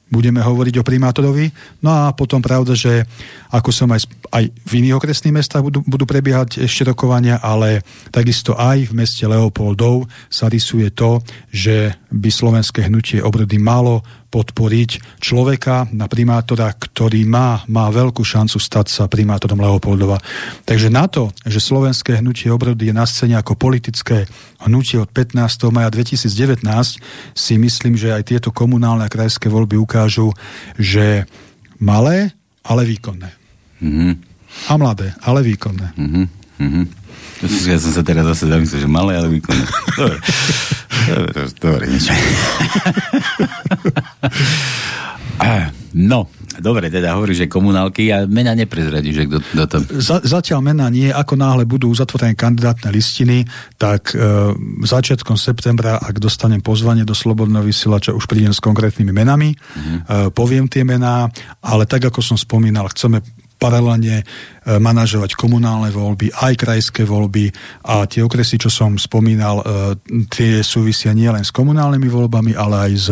budeme 0.10 0.38
hovoriť 0.42 0.80
o 0.80 0.86
primátorovi. 0.86 1.50
No 1.82 1.90
a 1.90 2.14
potom 2.14 2.38
pravda, 2.42 2.78
že 2.78 3.06
ako 3.50 3.70
som 3.74 3.90
aj, 3.90 4.06
aj 4.30 4.44
v 4.54 4.72
iných 4.82 4.98
okresných 4.98 5.34
mestách 5.34 5.66
budú, 5.66 5.82
budú 5.82 6.06
prebiehať 6.06 6.62
ešte 6.62 6.86
rokovania, 6.86 7.42
ale 7.42 7.82
takisto 8.14 8.54
aj 8.54 8.94
v 8.94 8.94
meste 8.94 9.26
Leopoldov 9.26 10.06
sa 10.30 10.46
rysuje 10.46 10.94
to, 10.94 11.22
že 11.50 11.98
by 12.14 12.30
slovenské 12.30 12.86
hnutie 12.86 13.20
obrody 13.22 13.58
malo 13.58 14.06
podporiť 14.36 15.24
človeka 15.24 15.88
na 15.96 16.12
primátora, 16.12 16.68
ktorý 16.76 17.24
má, 17.24 17.64
má 17.72 17.88
veľkú 17.88 18.20
šancu 18.20 18.60
stať 18.60 18.92
sa 18.92 19.04
primátorom 19.08 19.64
Leopoldova. 19.64 20.20
Takže 20.68 20.92
na 20.92 21.08
to, 21.08 21.32
že 21.48 21.64
slovenské 21.64 22.20
hnutie 22.20 22.52
obrody 22.52 22.92
je 22.92 22.96
na 23.00 23.08
scéne 23.08 23.40
ako 23.40 23.56
politické 23.56 24.28
hnutie 24.68 25.00
od 25.00 25.08
15. 25.08 25.40
maja 25.72 25.88
2019, 25.88 26.68
si 27.32 27.54
myslím, 27.56 27.96
že 27.96 28.12
aj 28.12 28.28
tieto 28.28 28.52
komunálne 28.52 29.08
a 29.08 29.14
krajské 29.14 29.48
voľby 29.48 29.80
ukážu, 29.80 30.36
že 30.76 31.24
malé, 31.80 32.36
ale 32.68 32.84
výkonné. 32.84 33.32
Mm-hmm. 33.80 34.14
A 34.68 34.74
mladé, 34.76 35.16
ale 35.24 35.48
výkonné. 35.48 35.96
Mm-hmm. 35.96 36.26
Mm-hmm. 36.60 37.05
Ja 37.44 37.78
som 37.78 37.92
sa 37.92 38.02
teraz 38.02 38.26
zase 38.36 38.48
zamyslel, 38.48 38.86
že 38.86 38.90
malé, 38.90 39.20
ale 39.20 39.28
výkonné. 39.30 39.66
Dobre. 40.00 40.18
Dobre, 41.06 41.54
dobre, 41.62 41.86
niečo. 41.86 42.10
No, 45.96 46.28
dobre, 46.60 46.92
teda 46.92 47.16
hovorí, 47.16 47.32
že 47.32 47.48
komunálky 47.48 48.12
a 48.12 48.28
mena 48.28 48.52
neprezradí, 48.52 49.16
že 49.16 49.32
kto, 49.32 49.40
kto 49.40 49.64
to... 49.64 49.78
Za, 50.04 50.20
zatiaľ 50.28 50.60
mena 50.60 50.92
nie, 50.92 51.08
ako 51.08 51.40
náhle 51.40 51.64
budú 51.64 51.88
uzatvorené 51.88 52.36
kandidátne 52.36 52.92
listiny, 52.92 53.48
tak 53.80 54.12
e, 54.12 54.20
začiatkom 54.84 55.40
septembra, 55.40 55.96
ak 55.96 56.20
dostanem 56.20 56.60
pozvanie 56.60 57.08
do 57.08 57.16
Slobodného 57.16 57.64
vysielača, 57.64 58.12
už 58.12 58.28
prídem 58.28 58.52
s 58.52 58.60
konkrétnymi 58.60 59.16
menami, 59.16 59.56
mm-hmm. 59.56 59.98
e, 60.04 60.16
poviem 60.36 60.68
tie 60.68 60.84
mená, 60.84 61.32
ale 61.64 61.88
tak, 61.88 62.12
ako 62.12 62.20
som 62.20 62.36
spomínal, 62.36 62.92
chceme 62.92 63.24
paralelne 63.56 64.22
e, 64.22 64.24
manažovať 64.78 65.34
komunálne 65.40 65.90
voľby, 65.90 66.32
aj 66.36 66.54
krajské 66.60 67.08
voľby. 67.08 67.50
A 67.88 68.04
tie 68.06 68.22
okresy, 68.22 68.60
čo 68.60 68.68
som 68.68 69.00
spomínal, 69.00 69.62
e, 69.62 69.66
tie 70.28 70.60
súvisia 70.62 71.16
nielen 71.16 71.42
s 71.42 71.56
komunálnymi 71.56 72.08
voľbami, 72.12 72.52
ale 72.54 72.92
aj 72.92 72.94
s, 72.94 73.08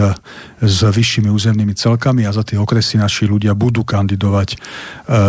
s 0.62 0.80
vyššími 0.84 1.32
územnými 1.32 1.74
celkami. 1.74 2.28
A 2.28 2.36
za 2.36 2.44
tie 2.44 2.60
okresy 2.60 3.00
naši 3.00 3.26
ľudia 3.26 3.56
budú 3.56 3.88
kandidovať 3.88 4.50
e, 4.54 4.58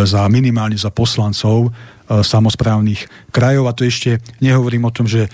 za 0.04 0.26
minimálne 0.26 0.76
za 0.76 0.90
poslancov 0.90 1.70
samozprávnych 2.04 3.32
krajov. 3.32 3.64
A 3.64 3.72
to 3.72 3.88
ešte 3.88 4.20
nehovorím 4.44 4.84
o 4.84 4.92
tom, 4.92 5.08
že 5.08 5.24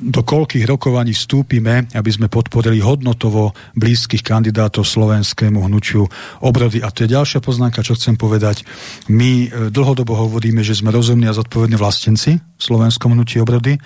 do 0.00 0.26
koľkých 0.26 0.66
rokovaní 0.66 1.14
vstúpime, 1.14 1.86
aby 1.94 2.10
sme 2.10 2.26
podporili 2.26 2.82
hodnotovo 2.82 3.54
blízkych 3.78 4.26
kandidátov 4.26 4.82
slovenskému 4.82 5.62
hnutiu 5.70 6.10
obrody. 6.42 6.82
A 6.82 6.90
to 6.90 7.06
je 7.06 7.14
ďalšia 7.14 7.38
poznámka, 7.38 7.86
čo 7.86 7.94
chcem 7.94 8.18
povedať. 8.18 8.66
My 9.06 9.46
e, 9.46 9.70
dlhodobo 9.70 10.18
hovoríme, 10.18 10.66
že 10.66 10.74
sme 10.74 10.90
rozumní 10.90 11.30
a 11.30 11.36
zodpovední 11.36 11.78
vlastenci 11.78 12.42
slovenskom 12.58 13.14
hnutí 13.14 13.38
obrody 13.38 13.78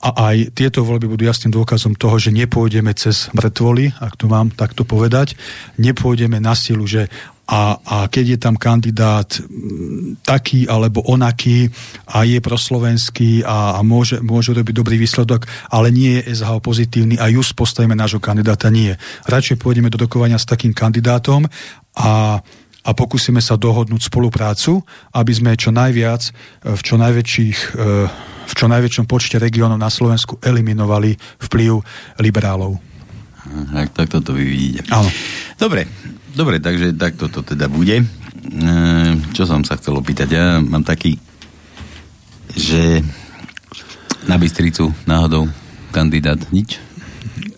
a 0.00 0.32
aj 0.32 0.56
tieto 0.56 0.80
voľby 0.80 1.12
budú 1.12 1.28
jasným 1.28 1.52
dôkazom 1.52 1.92
toho, 1.92 2.16
že 2.16 2.32
nepôjdeme 2.32 2.88
cez 2.96 3.28
mŕtvoly, 3.36 3.92
ak 4.00 4.16
to 4.16 4.32
mám 4.32 4.48
takto 4.48 4.88
povedať, 4.88 5.36
nepôjdeme 5.76 6.40
na 6.40 6.56
silu, 6.56 6.88
že 6.88 7.12
a, 7.50 7.82
a 7.82 7.96
keď 8.06 8.24
je 8.36 8.38
tam 8.38 8.54
kandidát 8.54 9.26
taký 10.22 10.70
alebo 10.70 11.02
onaký 11.02 11.66
a 12.06 12.22
je 12.22 12.38
proslovenský 12.38 13.42
a, 13.42 13.74
a 13.74 13.80
môže, 13.82 14.22
môže 14.22 14.54
robiť 14.54 14.70
dobrý 14.70 14.94
výsledok, 15.02 15.50
ale 15.66 15.90
nie 15.90 16.22
je 16.22 16.30
SHO 16.38 16.62
pozitívny 16.62 17.18
a 17.18 17.26
just 17.26 17.58
postavíme 17.58 17.98
nášho 17.98 18.22
kandidáta, 18.22 18.70
nie. 18.70 18.94
Radšej 19.26 19.58
pôjdeme 19.58 19.90
do 19.90 19.98
rokovania 19.98 20.38
s 20.38 20.46
takým 20.46 20.70
kandidátom 20.70 21.50
a 21.98 22.38
a 22.80 22.96
pokúsime 22.96 23.44
sa 23.44 23.60
dohodnúť 23.60 24.08
spoluprácu, 24.08 24.80
aby 25.12 25.32
sme 25.36 25.52
čo 25.52 25.68
najviac 25.68 26.32
v 26.64 26.80
čo 26.80 26.96
najväčších 26.96 27.76
v 28.50 28.52
čo 28.56 28.66
najväčšom 28.66 29.04
počte 29.04 29.36
regiónov 29.36 29.76
na 29.76 29.92
Slovensku 29.92 30.40
eliminovali 30.40 31.12
vplyv 31.44 31.72
liberálov. 32.24 32.89
Tak, 33.50 33.88
tak 33.92 34.06
toto 34.08 34.32
vy 34.32 34.44
vidíte. 34.46 34.86
Áno. 34.94 35.10
Dobre, 35.58 35.90
Dobre, 36.30 36.62
takže 36.62 36.94
takto 36.94 37.26
to 37.26 37.42
teda 37.42 37.66
bude. 37.66 38.00
E, 38.00 38.04
čo 39.34 39.42
som 39.42 39.66
sa 39.66 39.74
chcel 39.74 39.98
opýtať? 39.98 40.28
Ja 40.30 40.62
mám 40.62 40.86
taký, 40.86 41.18
že 42.54 43.02
na 44.30 44.38
Bystricu 44.38 44.94
náhodou 45.10 45.50
kandidát 45.90 46.38
nič? 46.54 46.78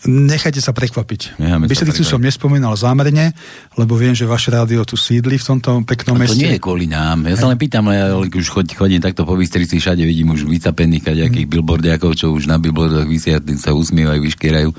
Nechajte 0.02 0.58
sa 0.58 0.74
prekvapiť. 0.74 1.38
Bystricu 1.38 2.02
som 2.02 2.18
nespomínal 2.18 2.74
zámerne, 2.74 3.30
lebo 3.78 3.94
viem, 3.94 4.10
že 4.18 4.26
vaše 4.26 4.50
rádio 4.50 4.82
tu 4.82 4.98
sídli 4.98 5.38
v 5.38 5.44
tomto 5.46 5.86
peknom 5.86 6.18
a 6.18 6.26
meste. 6.26 6.34
to 6.34 6.42
nie 6.42 6.58
je 6.58 6.60
kvôli 6.60 6.90
nám. 6.90 7.22
Ja 7.30 7.38
sa 7.38 7.46
len 7.46 7.54
pýtam, 7.54 7.86
ja 7.94 8.10
už 8.18 8.46
chodím, 8.50 8.98
takto 8.98 9.22
po 9.22 9.38
Bystrici, 9.38 9.78
všade 9.78 10.02
vidím 10.02 10.34
už 10.34 10.50
vycapených 10.50 11.06
kaďakých 11.06 11.46
mm. 11.46 11.52
billboardiakov, 11.54 12.18
čo 12.18 12.34
už 12.34 12.50
na 12.50 12.58
billboardoch 12.58 13.06
vysia, 13.06 13.38
sa 13.62 13.70
usmievajú, 13.70 14.20
vyškierajú. 14.26 14.70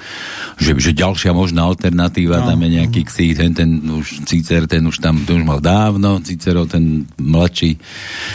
Že, 0.60 0.72
že 0.84 0.92
ďalšia 0.92 1.32
možná 1.32 1.72
alternatíva, 1.72 2.44
no. 2.44 2.48
tam 2.52 2.60
je 2.60 2.70
nejaký 2.84 3.02
mm. 3.04 3.08
ksít, 3.08 3.36
ten, 3.40 3.52
ten 3.56 3.70
už 3.80 4.28
Cicer, 4.28 4.68
ten 4.68 4.84
už 4.84 5.00
tam, 5.00 5.24
to 5.24 5.40
už 5.40 5.44
mal 5.48 5.64
dávno, 5.64 6.20
Cicero, 6.20 6.68
ten 6.68 7.08
mladší. 7.16 7.80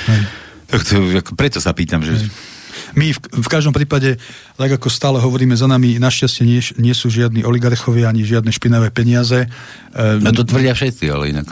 Hej. 0.09 0.23
Tak 0.69 0.81
to, 0.89 0.95
preto 1.37 1.61
sa 1.61 1.77
pýtam, 1.77 2.01
že... 2.01 2.17
Hej 2.17 2.57
my 2.99 3.15
v, 3.15 3.19
v 3.47 3.49
každom 3.49 3.71
prípade, 3.71 4.19
tak 4.59 4.71
ako 4.75 4.91
stále 4.91 5.23
hovoríme 5.23 5.55
za 5.55 5.71
nami, 5.71 6.03
našťastie 6.03 6.43
nie, 6.43 6.59
nie 6.83 6.95
sú 6.99 7.07
žiadni 7.07 7.47
oligarchovia 7.47 8.11
ani 8.11 8.27
žiadne 8.27 8.51
špinavé 8.51 8.91
peniaze. 8.91 9.47
Ehm, 9.95 10.19
no 10.19 10.35
to 10.35 10.43
tvrdia 10.43 10.75
všetci, 10.75 11.05
ale 11.07 11.31
inak. 11.31 11.47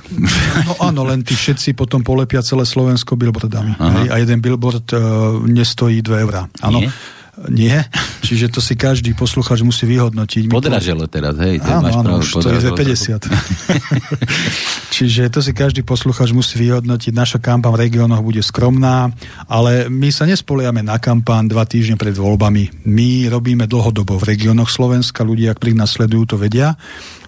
No 0.66 0.74
áno, 0.82 1.06
len 1.06 1.22
tí 1.22 1.38
všetci 1.38 1.78
potom 1.78 2.02
polepia 2.02 2.42
celé 2.42 2.66
Slovensko 2.66 3.14
billboardami. 3.14 3.78
A 4.10 4.18
jeden 4.18 4.42
billboard 4.42 4.90
uh, 4.90 5.38
nestojí 5.46 6.02
2 6.02 6.24
eurá. 6.26 6.50
Áno. 6.58 6.82
Nie, 6.82 6.90
čiže 8.26 8.48
to 8.48 8.64
si 8.64 8.74
každý 8.80 9.12
posluchač 9.12 9.60
musí 9.60 9.84
vyhodnotiť. 9.84 10.48
Podraželo 10.48 11.04
teraz, 11.04 11.36
hej. 11.44 11.60
Áno, 11.60 11.84
máš 11.84 11.94
áno, 12.00 12.10
už 12.24 12.28
to 12.40 12.48
je 12.48 12.72
50. 12.72 13.28
čiže 14.96 15.28
to 15.28 15.44
si 15.44 15.52
každý 15.52 15.84
posluchač 15.84 16.32
musí 16.32 16.56
vyhodnotiť. 16.56 17.12
Naša 17.12 17.38
kampaň 17.44 17.76
v 17.76 17.80
regiónoch 17.88 18.24
bude 18.24 18.40
skromná, 18.40 19.12
ale 19.52 19.92
my 19.92 20.08
sa 20.08 20.24
nespoliame 20.24 20.80
na 20.80 20.96
kampaň 20.96 21.52
dva 21.52 21.68
týždne 21.68 22.00
pred 22.00 22.16
voľbami. 22.16 22.88
My 22.88 23.28
robíme 23.28 23.68
dlhodobo 23.68 24.16
v 24.16 24.32
regiónoch 24.32 24.72
Slovenska, 24.72 25.20
ľudia, 25.20 25.52
ktorí 25.52 25.76
nás 25.76 25.92
sledujú, 25.92 26.32
to 26.32 26.36
vedia. 26.40 26.72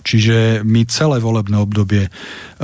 Čiže 0.09 0.65
my 0.65 0.89
celé 0.89 1.21
volebné 1.21 1.61
obdobie 1.61 2.09
e, 2.09 2.11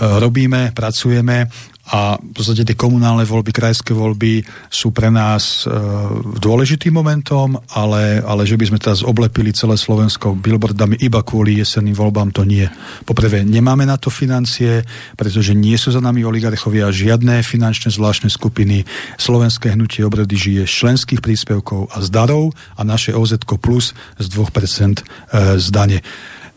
robíme, 0.00 0.72
pracujeme 0.72 1.52
a 1.84 2.16
v 2.16 2.32
podstate 2.32 2.64
tie 2.64 2.72
komunálne 2.72 3.28
voľby, 3.28 3.52
krajské 3.52 3.92
voľby 3.92 4.40
sú 4.72 4.88
pre 4.88 5.12
nás 5.12 5.68
e, 5.68 5.72
dôležitým 6.40 6.96
momentom, 6.96 7.60
ale, 7.76 8.24
ale 8.24 8.48
že 8.48 8.56
by 8.56 8.72
sme 8.72 8.80
teraz 8.80 9.04
oblepili 9.04 9.52
celé 9.52 9.76
Slovensko 9.76 10.32
billboardami 10.32 10.96
iba 11.04 11.20
kvôli 11.20 11.60
jesenným 11.60 11.92
voľbám, 11.92 12.32
to 12.32 12.48
nie. 12.48 12.64
Poprvé, 13.04 13.44
nemáme 13.44 13.84
na 13.84 14.00
to 14.00 14.08
financie, 14.08 14.80
pretože 15.12 15.52
nie 15.52 15.76
sú 15.76 15.92
za 15.92 16.00
nami 16.00 16.24
oligarchovia, 16.24 16.88
žiadne 16.88 17.44
finančné 17.44 17.92
zvláštne 17.92 18.32
skupiny. 18.32 18.88
Slovenské 19.20 19.76
hnutie 19.76 20.08
obrody 20.08 20.40
žije 20.40 20.64
z 20.64 20.72
členských 20.72 21.20
príspevkov 21.20 21.92
a 21.92 22.00
z 22.00 22.08
darov 22.08 22.56
a 22.80 22.82
naše 22.82 23.12
OZ 23.12 23.36
plus 23.44 23.92
z 24.16 24.26
2% 24.32 24.40
e, 24.40 25.60
z 25.60 25.66
dane 25.68 26.00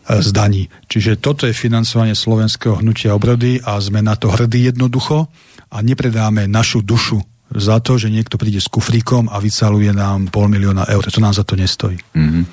z 0.07 0.29
daní. 0.31 0.71
Čiže 0.87 1.19
toto 1.19 1.43
je 1.43 1.53
financovanie 1.53 2.15
slovenského 2.15 2.79
hnutia 2.79 3.11
obrody 3.11 3.59
a 3.59 3.75
sme 3.83 3.99
na 3.99 4.15
to 4.15 4.31
hrdí 4.31 4.71
jednoducho 4.71 5.27
a 5.67 5.77
nepredáme 5.83 6.47
našu 6.47 6.79
dušu 6.79 7.19
za 7.47 7.79
to, 7.79 7.95
že 7.95 8.11
niekto 8.11 8.35
príde 8.35 8.59
s 8.59 8.67
kufríkom 8.67 9.31
a 9.31 9.39
vycaluje 9.39 9.95
nám 9.95 10.27
pol 10.27 10.51
milióna 10.51 10.83
eur. 10.91 10.99
To 11.07 11.23
nám 11.23 11.31
za 11.31 11.47
to 11.47 11.55
nestojí. 11.55 11.95
Mm-hmm. 12.11 12.43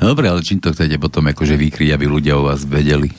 Dobre, 0.00 0.32
ale 0.32 0.40
čím 0.40 0.64
to 0.64 0.72
chcete 0.72 0.96
potom 0.96 1.28
akože 1.28 1.52
vykryť, 1.60 1.92
aby 1.92 2.04
ľudia 2.08 2.40
o 2.40 2.48
vás 2.48 2.64
vedeli? 2.64 3.12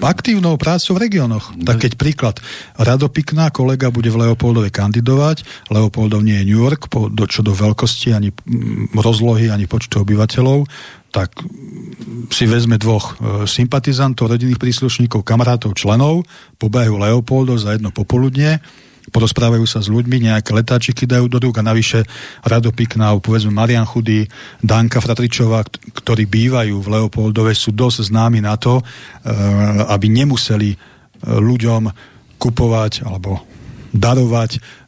Aktívnou 0.00 0.56
prácou 0.56 0.96
v 0.96 1.04
regiónoch. 1.08 1.52
No. 1.52 1.68
Tak 1.68 1.84
keď 1.84 1.92
príklad, 2.00 2.36
Rado 2.80 3.12
Pikná, 3.12 3.52
kolega 3.52 3.92
bude 3.92 4.08
v 4.08 4.26
Leopoldove 4.26 4.72
kandidovať, 4.72 5.44
Leopoldov 5.68 6.24
nie 6.24 6.40
je 6.40 6.48
New 6.48 6.60
York, 6.64 6.88
po, 6.88 7.12
do, 7.12 7.28
čo 7.28 7.44
do 7.44 7.52
veľkosti, 7.52 8.16
ani 8.16 8.32
rozlohy, 8.96 9.52
ani 9.52 9.68
počtu 9.68 10.00
obyvateľov, 10.00 10.64
tak 11.12 11.44
si 12.32 12.48
vezme 12.48 12.80
dvoch 12.80 13.14
e, 13.20 13.44
sympatizantov, 13.44 14.32
rodinných 14.32 14.56
príslušníkov, 14.56 15.20
kamarátov, 15.20 15.76
členov, 15.76 16.24
pobehajú 16.56 16.96
Leopoldo 16.96 17.60
za 17.60 17.76
jedno 17.76 17.92
popoludne, 17.92 18.64
porozprávajú 19.12 19.68
sa 19.68 19.84
s 19.84 19.92
ľuďmi, 19.92 20.32
nejaké 20.32 20.56
letáčiky 20.56 21.04
dajú 21.04 21.28
do 21.28 21.36
rúk 21.36 21.60
a 21.60 21.68
navyše 21.68 22.08
Rado 22.40 22.72
Piknau, 22.72 23.20
povedzme 23.20 23.52
Marian 23.52 23.84
Chudý, 23.84 24.24
Danka 24.64 25.04
Fratričová, 25.04 25.68
ktorí 25.68 26.24
bývajú 26.24 26.80
v 26.80 26.90
Leopoldove, 26.96 27.52
sú 27.52 27.76
dosť 27.76 28.08
známi 28.08 28.40
na 28.40 28.56
to, 28.56 28.80
e, 28.80 28.82
aby 29.92 30.08
nemuseli 30.08 30.70
e, 30.72 30.76
ľuďom 31.28 31.92
kupovať 32.40 33.04
alebo 33.06 33.44
darovať 33.92 34.80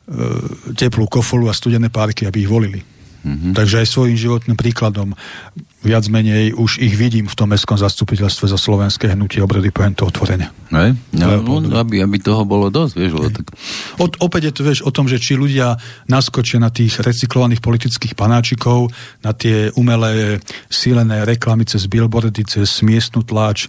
teplú 0.76 1.08
kofolu 1.08 1.48
a 1.48 1.56
studené 1.56 1.88
párky, 1.88 2.28
aby 2.28 2.44
ich 2.44 2.50
volili. 2.50 2.93
Mm-hmm. 3.24 3.52
Takže 3.56 3.80
aj 3.80 3.88
svojím 3.88 4.20
životným 4.20 4.56
príkladom 4.56 5.16
viac 5.84 6.08
menej 6.08 6.56
už 6.56 6.80
ich 6.80 6.96
vidím 6.96 7.28
v 7.28 7.36
tom 7.36 7.52
mestskom 7.52 7.76
zastupiteľstve 7.76 8.48
za 8.48 8.56
slovenské 8.56 9.12
hnutie 9.12 9.44
obrody 9.44 9.68
poviem 9.68 9.92
to 9.92 10.08
otvorene. 10.08 10.48
No, 10.72 10.96
no, 11.12 11.60
no, 11.60 11.76
aby, 11.76 12.00
aby 12.00 12.16
toho 12.20 12.48
bolo 12.48 12.72
dosť, 12.72 12.94
vieš. 12.96 13.12
Tak... 13.32 13.46
Od, 14.00 14.12
opäť 14.24 14.50
je 14.50 14.52
to, 14.56 14.60
vieš, 14.64 14.80
o 14.88 14.90
tom, 14.90 15.06
že 15.06 15.20
či 15.20 15.36
ľudia 15.36 15.76
naskočia 16.08 16.56
na 16.56 16.72
tých 16.72 17.04
recyklovaných 17.04 17.60
politických 17.60 18.16
panáčikov, 18.16 18.90
na 19.20 19.36
tie 19.36 19.68
umelé 19.76 20.40
sílené 20.72 21.28
reklamy 21.28 21.68
cez 21.68 21.84
billboardy, 21.84 22.42
cez 22.48 22.80
miestnu 22.80 23.22
tlač, 23.22 23.68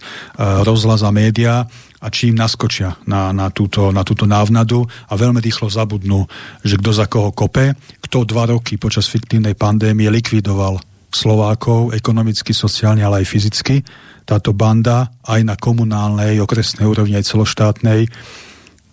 rozhlas 0.64 1.04
a 1.04 1.12
média 1.12 1.68
a 2.06 2.08
či 2.08 2.30
im 2.30 2.38
naskočia 2.38 2.94
na, 3.10 3.34
na, 3.34 3.50
túto, 3.50 3.90
na 3.90 4.06
túto 4.06 4.30
návnadu 4.30 4.86
a 5.10 5.18
veľmi 5.18 5.42
rýchlo 5.42 5.66
zabudnú, 5.66 6.30
že 6.62 6.78
kto 6.78 6.90
za 6.94 7.10
koho 7.10 7.34
kope, 7.34 7.74
kto 8.06 8.22
dva 8.22 8.46
roky 8.46 8.78
počas 8.78 9.10
fiktívnej 9.10 9.58
pandémie 9.58 10.06
likvidoval 10.06 10.78
Slovákov, 11.10 11.90
ekonomicky, 11.90 12.54
sociálne, 12.54 13.02
ale 13.02 13.24
aj 13.24 13.26
fyzicky. 13.26 13.76
Táto 14.22 14.54
banda 14.54 15.10
aj 15.26 15.40
na 15.42 15.58
komunálnej, 15.58 16.38
okresnej 16.38 16.86
úrovni, 16.86 17.18
aj 17.18 17.26
celoštátnej 17.26 18.06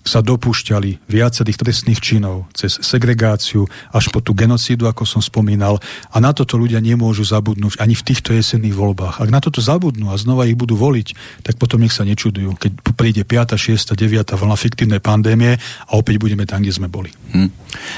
sa 0.03 0.19
dopúšťali 0.19 1.07
viacerých 1.07 1.57
trestných 1.57 1.99
činov 2.03 2.51
cez 2.51 2.75
segregáciu 2.83 3.65
až 3.95 4.11
po 4.11 4.19
tú 4.19 4.35
genocídu, 4.35 4.85
ako 4.85 5.07
som 5.07 5.23
spomínal. 5.23 5.79
A 6.11 6.19
na 6.19 6.35
toto 6.35 6.59
ľudia 6.59 6.83
nemôžu 6.83 7.23
zabudnúť 7.23 7.79
ani 7.79 7.95
v 7.95 8.03
týchto 8.03 8.35
jesenných 8.35 8.75
voľbách. 8.75 9.23
Ak 9.23 9.29
na 9.31 9.39
toto 9.39 9.63
zabudnú 9.63 10.11
a 10.11 10.19
znova 10.19 10.43
ich 10.43 10.59
budú 10.59 10.75
voliť, 10.75 11.41
tak 11.47 11.55
potom 11.55 11.79
nech 11.79 11.95
sa 11.95 12.03
nečudujú, 12.03 12.59
keď 12.59 12.71
príde 12.93 13.23
5., 13.23 13.55
6., 13.55 13.95
9. 13.95 14.35
vlna 14.35 14.57
fiktívnej 14.59 14.99
pandémie 14.99 15.55
a 15.87 15.91
opäť 15.95 16.19
budeme 16.19 16.43
tam, 16.43 16.59
kde 16.61 16.75
sme 16.75 16.91
boli. 16.91 17.09
Hm. 17.31 17.49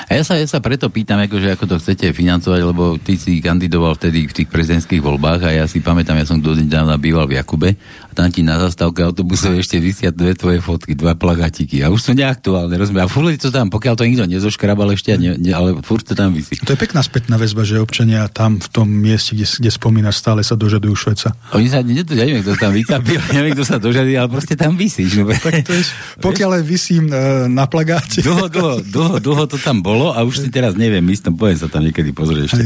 A 0.07 0.15
ja 0.15 0.23
sa, 0.23 0.39
ja 0.39 0.47
sa 0.47 0.63
preto 0.63 0.87
pýtam, 0.87 1.19
akože, 1.19 1.57
ako 1.57 1.65
to 1.67 1.75
chcete 1.81 2.15
financovať, 2.15 2.61
lebo 2.63 2.95
ty 3.01 3.19
si 3.19 3.43
kandidoval 3.43 3.97
vtedy 3.99 4.29
v 4.29 4.35
tých 4.41 4.47
prezidentských 4.47 5.01
voľbách 5.03 5.41
a 5.43 5.49
ja 5.51 5.65
si 5.67 5.83
pamätám, 5.83 6.15
ja 6.15 6.29
som 6.29 6.39
dodnedávna 6.39 6.95
býval 6.95 7.27
v 7.27 7.41
Jakube 7.41 7.69
a 7.75 8.11
tam 8.15 8.31
ti 8.31 8.45
na 8.45 8.55
zastávke 8.61 9.03
autobusov 9.03 9.57
ešte 9.59 9.81
vysia 9.81 10.15
dve 10.15 10.37
tvoje 10.37 10.63
fotky, 10.63 10.95
dva 10.95 11.17
plagatiky. 11.19 11.83
A 11.83 11.91
už 11.95 12.01
sú 12.03 12.11
neaktuálne, 12.11 12.75
rozumiem. 12.75 13.07
A 13.07 13.09
furt 13.09 13.39
to 13.39 13.47
tam, 13.47 13.71
pokiaľ 13.71 13.95
to 13.95 14.03
nikto 14.03 14.27
nezoškrabal 14.27 14.91
ešte, 14.91 15.15
ne, 15.15 15.39
ne, 15.39 15.51
ale 15.55 15.79
furt 15.79 16.03
to 16.03 16.11
tam 16.11 16.35
vysí. 16.35 16.59
To 16.59 16.75
je 16.75 16.79
pekná 16.79 16.99
spätná 16.99 17.39
väzba, 17.39 17.63
že 17.63 17.79
občania 17.79 18.27
tam 18.27 18.59
v 18.59 18.67
tom 18.67 18.91
mieste, 18.91 19.31
kde, 19.31 19.47
kde 19.47 19.71
spomínaš, 19.71 20.19
stále 20.19 20.43
sa 20.43 20.59
dožadujú 20.59 20.91
Šveca. 20.91 21.31
Oni 21.55 21.71
sa, 21.71 21.79
ne, 21.79 22.03
to, 22.03 22.11
neviem, 22.11 22.43
kto 22.43 22.59
tam 22.59 22.75
vytapil, 22.75 23.23
neviem, 23.37 23.55
kto 23.55 23.63
sa 23.63 23.79
dožaduje, 23.79 24.19
ale 24.19 24.27
proste 24.27 24.59
tam 24.59 24.75
vysí. 24.75 25.07
No, 25.15 25.31
tak 25.31 25.63
to 25.63 25.71
je, 25.71 25.87
pokiaľ 26.27 26.59
aj 26.59 26.63
vysím 26.67 27.07
uh, 27.07 27.47
na 27.47 27.63
plagáte. 27.71 28.19
Dlho, 28.19 28.51
dlho, 28.51 28.83
dlho, 28.83 29.15
dlho, 29.23 29.43
to 29.47 29.55
tam 29.55 29.79
bolo 29.79 30.11
a 30.11 30.19
už 30.27 30.43
si 30.43 30.49
teraz 30.51 30.75
neviem, 30.75 31.01
myslím, 31.07 31.39
poviem 31.39 31.55
sa 31.55 31.71
tam 31.71 31.87
niekedy 31.87 32.11
pozrieť 32.11 32.51
ešte. 32.51 32.63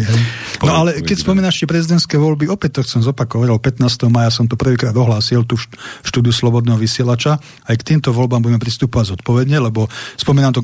No 0.65 0.74
ale 0.74 1.06
keď 1.06 1.22
spomínaš 1.22 1.62
tie 1.62 1.70
prezidentské 1.70 2.18
voľby, 2.18 2.50
opäť 2.50 2.82
to 2.82 2.88
chcem 2.88 3.06
zopakovať, 3.06 3.78
15. 3.78 4.10
maja 4.10 4.34
som 4.34 4.50
to 4.50 4.58
prvýkrát 4.58 4.96
ohlásil 4.96 5.46
tu 5.46 5.60
v 5.60 6.08
štúdiu 6.08 6.34
Slobodného 6.34 6.80
vysielača. 6.80 7.38
Aj 7.39 7.76
k 7.76 7.84
týmto 7.84 8.15
voľbám 8.15 8.42
budeme 8.42 8.58
pristúpať 8.58 9.18
zodpovedne, 9.19 9.60
lebo 9.60 9.91
spomínam 10.15 10.55
to, 10.55 10.63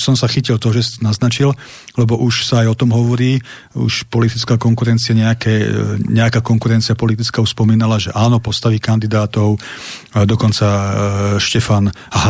som 0.00 0.16
sa 0.16 0.24
chytil 0.24 0.56
to, 0.56 0.72
že 0.72 1.04
naznačil, 1.04 1.52
lebo 2.00 2.16
už 2.16 2.48
sa 2.48 2.64
aj 2.64 2.72
o 2.72 2.78
tom 2.80 2.96
hovorí, 2.96 3.36
už 3.76 4.08
politická 4.08 4.56
konkurencia, 4.56 5.12
nejaké, 5.12 5.68
nejaká 6.08 6.40
konkurencia 6.40 6.96
politická 6.96 7.44
už 7.44 7.52
spomínala, 7.52 8.00
že 8.00 8.08
áno, 8.16 8.40
postaví 8.40 8.80
kandidátov, 8.80 9.60
dokonca 10.24 10.66
e, 10.66 10.90
Štefan 11.38 11.92
H 11.92 12.26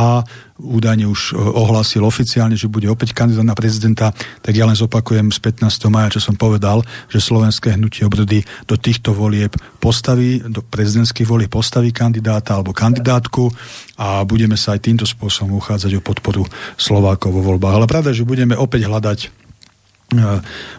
údajne 0.61 1.09
už 1.09 1.33
e, 1.33 1.41
ohlásil 1.41 2.05
oficiálne, 2.05 2.55
že 2.55 2.69
bude 2.69 2.87
opäť 2.87 3.17
kandidát 3.17 3.45
na 3.45 3.57
prezidenta, 3.57 4.13
tak 4.45 4.53
ja 4.53 4.69
len 4.69 4.77
zopakujem 4.77 5.33
z 5.33 5.41
15. 5.41 5.89
maja, 5.89 6.15
čo 6.15 6.21
som 6.21 6.37
povedal, 6.37 6.85
že 7.09 7.19
slovenské 7.19 7.75
hnutie 7.81 8.05
obrody 8.05 8.45
do 8.69 8.77
týchto 8.77 9.17
volieb 9.17 9.57
postaví, 9.81 10.45
do 10.45 10.61
prezidentských 10.61 11.27
volieb 11.27 11.51
postaví 11.51 11.91
kandidáta 11.91 12.61
alebo 12.61 12.77
kandidátku 12.77 13.49
a 13.97 14.23
budeme 14.29 14.55
sa 14.55 14.77
aj 14.77 14.85
týmto 14.85 15.07
spôsobom 15.09 15.57
uchádzať 15.59 15.97
o 15.99 16.05
podporu 16.05 16.45
Slovákov 16.77 17.33
vo 17.33 17.43
voľbách. 17.43 17.75
Ale 17.81 17.91
pravda, 17.91 18.13
že 18.13 18.29
budeme 18.29 18.55
opäť 18.55 18.87
hľadať 18.87 19.19
e, 19.25 19.29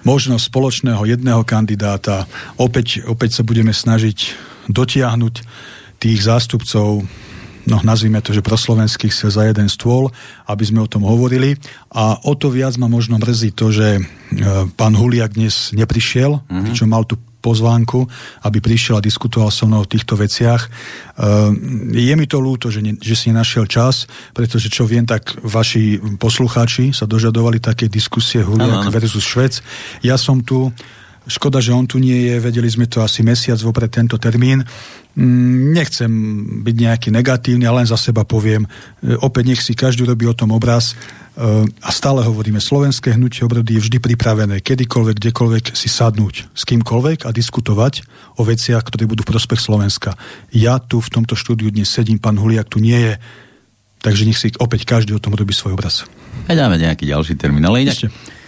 možnosť 0.05 0.43
spoločného 0.47 1.03
jedného 1.09 1.41
kandidáta. 1.41 2.29
Opäť, 2.61 3.01
opäť 3.09 3.41
sa 3.41 3.43
budeme 3.43 3.73
snažiť 3.73 4.37
dotiahnuť 4.69 5.35
tých 6.01 6.19
zástupcov 6.25 7.05
no 7.67 7.81
nazvime 7.83 8.21
to, 8.21 8.33
že 8.33 8.45
proslovenských 8.45 9.13
síl 9.13 9.29
za 9.29 9.45
jeden 9.45 9.67
stôl, 9.67 10.09
aby 10.47 10.63
sme 10.65 10.81
o 10.81 10.89
tom 10.89 11.05
hovorili. 11.05 11.57
A 11.91 12.17
o 12.23 12.33
to 12.33 12.49
viac 12.49 12.77
ma 12.81 12.87
možno 12.87 13.19
mrzí 13.19 13.51
to, 13.53 13.69
že 13.69 13.87
e, 13.97 14.01
pán 14.73 14.93
Huliak 14.95 15.35
dnes 15.35 15.75
neprišiel, 15.75 16.41
mm-hmm. 16.41 16.73
čo 16.73 16.85
mal 16.87 17.03
tu 17.05 17.19
pozvánku, 17.41 18.05
aby 18.45 18.61
prišiel 18.61 19.01
a 19.01 19.03
diskutoval 19.03 19.49
so 19.49 19.65
mnou 19.65 19.81
o 19.81 19.89
týchto 19.89 20.13
veciach. 20.13 20.61
E, 20.61 20.69
je 21.97 22.13
mi 22.13 22.29
to 22.29 22.37
ľúto, 22.37 22.69
že, 22.69 22.85
ne, 22.85 22.93
že 23.01 23.17
si 23.17 23.33
nenašiel 23.33 23.65
čas, 23.65 24.05
pretože 24.31 24.69
čo 24.69 24.85
viem, 24.85 25.03
tak 25.03 25.41
vaši 25.41 25.97
poslucháči 26.21 26.93
sa 26.93 27.09
dožadovali 27.09 27.57
také 27.57 27.89
diskusie 27.89 28.45
Huliak 28.45 28.87
ano. 28.87 28.93
versus 28.93 29.25
Švec. 29.25 29.59
Ja 30.05 30.15
som 30.21 30.45
tu, 30.45 30.69
škoda, 31.27 31.61
že 31.61 31.73
on 31.73 31.85
tu 31.85 32.01
nie 32.01 32.29
je, 32.29 32.41
vedeli 32.41 32.69
sme 32.69 32.89
to 32.89 33.05
asi 33.05 33.21
mesiac 33.21 33.57
vopred 33.61 33.93
tento 33.93 34.17
termín. 34.17 34.65
Mm, 35.11 35.75
nechcem 35.75 36.11
byť 36.63 36.75
nejaký 36.75 37.09
negatívny, 37.11 37.67
ale 37.67 37.83
len 37.83 37.89
za 37.91 37.99
seba 37.99 38.23
poviem, 38.23 38.63
e, 38.63 39.19
opäť 39.19 39.43
nech 39.43 39.59
si 39.59 39.75
každý 39.75 40.07
robí 40.07 40.23
o 40.23 40.31
tom 40.31 40.55
obraz 40.55 40.95
e, 41.35 41.67
a 41.67 41.89
stále 41.91 42.23
hovoríme, 42.23 42.63
slovenské 42.63 43.19
hnutie 43.19 43.43
obrody 43.43 43.75
je 43.75 43.91
vždy 43.91 43.99
pripravené, 43.99 44.63
kedykoľvek, 44.63 45.15
kdekoľvek 45.19 45.75
si 45.75 45.91
sadnúť 45.91 46.55
s 46.55 46.63
kýmkoľvek 46.63 47.27
a 47.27 47.35
diskutovať 47.35 48.07
o 48.39 48.47
veciach, 48.47 48.87
ktoré 48.87 49.03
budú 49.03 49.27
v 49.27 49.35
prospech 49.35 49.59
Slovenska. 49.59 50.15
Ja 50.55 50.79
tu 50.79 51.03
v 51.03 51.11
tomto 51.11 51.35
štúdiu 51.35 51.75
dnes 51.75 51.91
sedím, 51.91 52.15
pán 52.15 52.39
Huliak 52.39 52.71
tu 52.71 52.79
nie 52.79 52.95
je, 52.95 53.13
takže 53.99 54.23
nech 54.23 54.39
si 54.39 54.47
opäť 54.63 54.87
každý 54.87 55.11
o 55.11 55.19
tom 55.19 55.35
robí 55.35 55.51
svoj 55.51 55.75
obraz. 55.75 56.07
A 56.47 56.55
dáme 56.55 56.79
nejaký 56.79 57.03
ďalší 57.03 57.35
termín, 57.35 57.67
ale 57.67 57.83
inak... 57.83 57.99
Ešte 57.99 58.39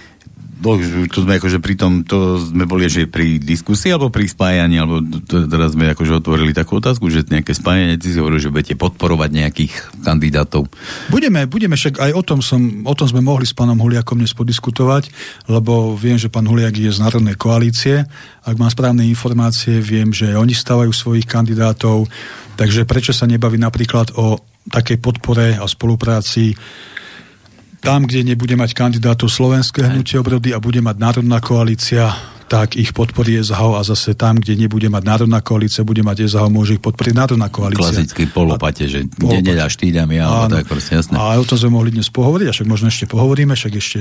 to 1.11 1.19
sme 1.27 1.35
akože 1.35 1.59
pri 1.59 1.75
tom, 1.75 2.07
to 2.07 2.39
sme 2.39 2.63
boli 2.63 2.87
že 2.87 3.05
pri 3.11 3.37
diskusii 3.37 3.91
alebo 3.91 4.07
pri 4.07 4.31
spájaní, 4.31 4.79
alebo 4.79 5.03
teraz 5.27 5.75
sme 5.75 5.91
akože 5.91 6.23
otvorili 6.23 6.55
takú 6.55 6.79
otázku, 6.79 7.11
že 7.11 7.27
nejaké 7.27 7.51
spájanie, 7.51 7.99
ty 7.99 8.15
si 8.15 8.17
hovoril, 8.17 8.39
že 8.39 8.47
budete 8.47 8.79
podporovať 8.79 9.29
nejakých 9.29 9.73
kandidátov. 10.01 10.71
Budeme, 11.11 11.43
budeme, 11.45 11.75
však 11.75 11.99
aj 11.99 12.11
o 12.15 12.23
tom, 12.23 12.39
som, 12.39 12.87
o 12.87 12.93
tom 12.95 13.07
sme 13.11 13.19
mohli 13.19 13.43
s 13.43 13.51
pánom 13.51 13.75
Huliakom 13.75 14.17
dnes 14.17 14.31
podiskutovať, 14.31 15.11
lebo 15.51 15.99
viem, 15.99 16.15
že 16.15 16.31
pán 16.31 16.47
Huliak 16.47 16.73
je 16.79 16.89
z 16.89 17.03
Národnej 17.03 17.35
koalície. 17.35 18.07
Ak 18.47 18.55
mám 18.55 18.71
správne 18.71 19.03
informácie, 19.03 19.83
viem, 19.83 20.15
že 20.15 20.31
oni 20.31 20.55
stávajú 20.55 20.95
svojich 20.95 21.27
kandidátov, 21.27 22.07
takže 22.55 22.87
prečo 22.87 23.11
sa 23.11 23.27
nebaví 23.27 23.59
napríklad 23.59 24.15
o 24.15 24.39
takej 24.63 24.97
podpore 25.03 25.59
a 25.59 25.67
spolupráci 25.67 26.55
tam, 27.83 28.07
kde 28.07 28.23
nebude 28.23 28.55
mať 28.55 28.71
kandidátov 28.71 29.27
Slovenské 29.27 29.83
hnutie 29.83 30.15
obrody 30.15 30.55
a 30.55 30.63
bude 30.63 30.79
mať 30.79 30.95
Národná 30.95 31.43
koalícia, 31.43 32.15
tak 32.47 32.75
ich 32.79 32.93
podporí 32.93 33.39
SHO 33.41 33.75
a 33.77 33.81
zase 33.81 34.13
tam, 34.13 34.39
kde 34.39 34.55
nebude 34.55 34.87
mať 34.87 35.03
národná 35.03 35.39
koalícia, 35.43 35.85
bude 35.85 36.01
mať 36.05 36.29
SHO, 36.29 36.47
môže 36.47 36.77
ich 36.77 36.83
podporiť 36.83 37.13
národná 37.13 37.47
koalícia. 37.49 37.91
Klasický 37.91 38.29
polopate, 38.29 38.85
že 38.85 39.05
kde 39.05 39.41
nedáš 39.41 39.75
ty, 39.75 39.89
dám 39.89 40.11
ja, 40.13 40.29
ale 40.29 40.63
tak 40.63 40.71
proste 40.71 40.99
jasné. 40.99 41.17
A 41.17 41.35
o 41.39 41.45
tom 41.45 41.57
sme 41.57 41.75
mohli 41.75 41.89
dnes 41.91 42.07
pohovoriť, 42.13 42.47
a 42.49 42.53
však 42.53 42.67
možno 42.69 42.87
ešte 42.91 43.05
pohovoríme, 43.09 43.53
však 43.57 43.73
ešte 43.73 43.99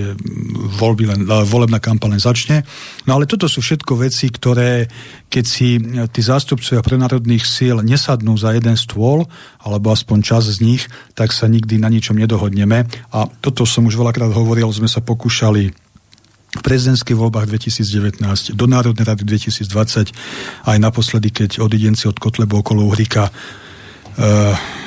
voľby 0.78 1.04
len, 1.08 1.20
volebná 1.26 1.80
kampaň 1.80 2.16
len 2.16 2.22
začne. 2.22 2.62
No 3.08 3.16
ale 3.16 3.24
toto 3.24 3.48
sú 3.48 3.64
všetko 3.64 3.96
veci, 4.04 4.28
ktoré 4.28 4.86
keď 5.32 5.44
si 5.48 5.80
tí 6.12 6.20
zástupcovia 6.20 6.84
prenárodných 6.84 7.48
síl 7.48 7.80
nesadnú 7.80 8.36
za 8.36 8.52
jeden 8.52 8.76
stôl, 8.76 9.24
alebo 9.64 9.88
aspoň 9.88 10.18
čas 10.20 10.44
z 10.44 10.60
nich, 10.60 10.84
tak 11.16 11.32
sa 11.32 11.48
nikdy 11.48 11.80
na 11.80 11.88
ničom 11.88 12.20
nedohodneme. 12.20 12.84
A 13.16 13.18
toto 13.40 13.64
som 13.64 13.88
už 13.88 13.96
veľakrát 13.96 14.28
hovoril, 14.28 14.68
sme 14.68 14.92
sa 14.92 15.00
pokúšali 15.00 15.72
v 16.52 16.60
prezidentských 16.60 17.16
voľbách 17.16 17.48
2019, 17.48 18.52
do 18.52 18.66
Národnej 18.68 19.08
rady 19.08 19.24
2020, 19.24 20.12
aj 20.68 20.76
naposledy, 20.76 21.32
keď 21.32 21.64
odidenci 21.64 22.04
od 22.04 22.20
Kotlebu 22.20 22.60
okolo 22.60 22.84
Uhrika 22.84 23.28
e, 23.28 23.32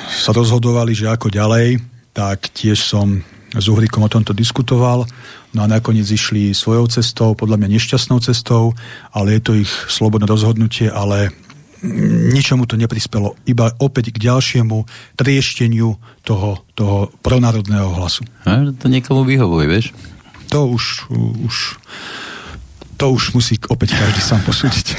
sa 0.06 0.30
rozhodovali, 0.30 0.94
že 0.94 1.10
ako 1.10 1.26
ďalej, 1.26 1.82
tak 2.14 2.54
tiež 2.54 2.78
som 2.78 3.18
s 3.50 3.66
Uhrikom 3.66 4.06
o 4.06 4.10
tomto 4.10 4.30
diskutoval. 4.30 5.10
No 5.58 5.58
a 5.64 5.66
nakoniec 5.66 6.06
išli 6.06 6.54
svojou 6.54 6.86
cestou, 6.86 7.34
podľa 7.34 7.58
mňa 7.58 7.68
nešťastnou 7.74 8.22
cestou, 8.22 8.70
ale 9.10 9.38
je 9.38 9.42
to 9.42 9.52
ich 9.58 9.72
slobodné 9.90 10.28
rozhodnutie, 10.30 10.86
ale 10.86 11.34
ničomu 12.32 12.64
to 12.64 12.78
neprispelo, 12.78 13.36
iba 13.44 13.74
opäť 13.78 14.14
k 14.14 14.22
ďalšiemu 14.32 14.86
triešteniu 15.18 15.98
toho, 16.24 16.62
toho 16.72 17.12
pronárodného 17.20 17.90
hlasu. 17.94 18.24
A 18.48 18.70
to 18.74 18.86
niekomu 18.86 19.26
vyhovuje, 19.26 19.66
vieš? 19.66 19.86
To 20.48 20.60
už, 20.72 21.10
už 21.46 21.56
to 22.96 23.06
už 23.12 23.36
musí 23.36 23.60
opäť 23.68 23.98
každý 23.98 24.20
sám 24.24 24.40
posúdiť. 24.46 24.96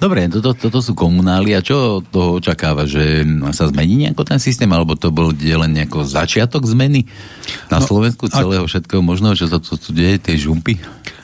Dobre, 0.00 0.32
toto, 0.32 0.56
toto 0.56 0.80
sú 0.80 0.96
komunály 0.96 1.52
a 1.52 1.60
čo 1.60 2.00
to 2.00 2.40
očakáva, 2.40 2.88
že 2.88 3.20
sa 3.52 3.68
zmení 3.68 4.08
nejako 4.08 4.24
ten 4.24 4.40
systém, 4.40 4.70
alebo 4.72 4.96
to 4.96 5.12
bol 5.12 5.28
len 5.28 5.70
nejako 5.76 6.08
začiatok 6.08 6.64
zmeny 6.64 7.04
na 7.68 7.84
no, 7.84 7.84
Slovensku 7.84 8.32
celého 8.32 8.64
ak, 8.64 8.70
všetkého 8.72 9.04
možného, 9.04 9.36
čo 9.36 9.52
sa 9.52 9.60
tu 9.60 9.76
deje, 9.92 10.16
tie 10.16 10.40
žumpy? 10.40 10.80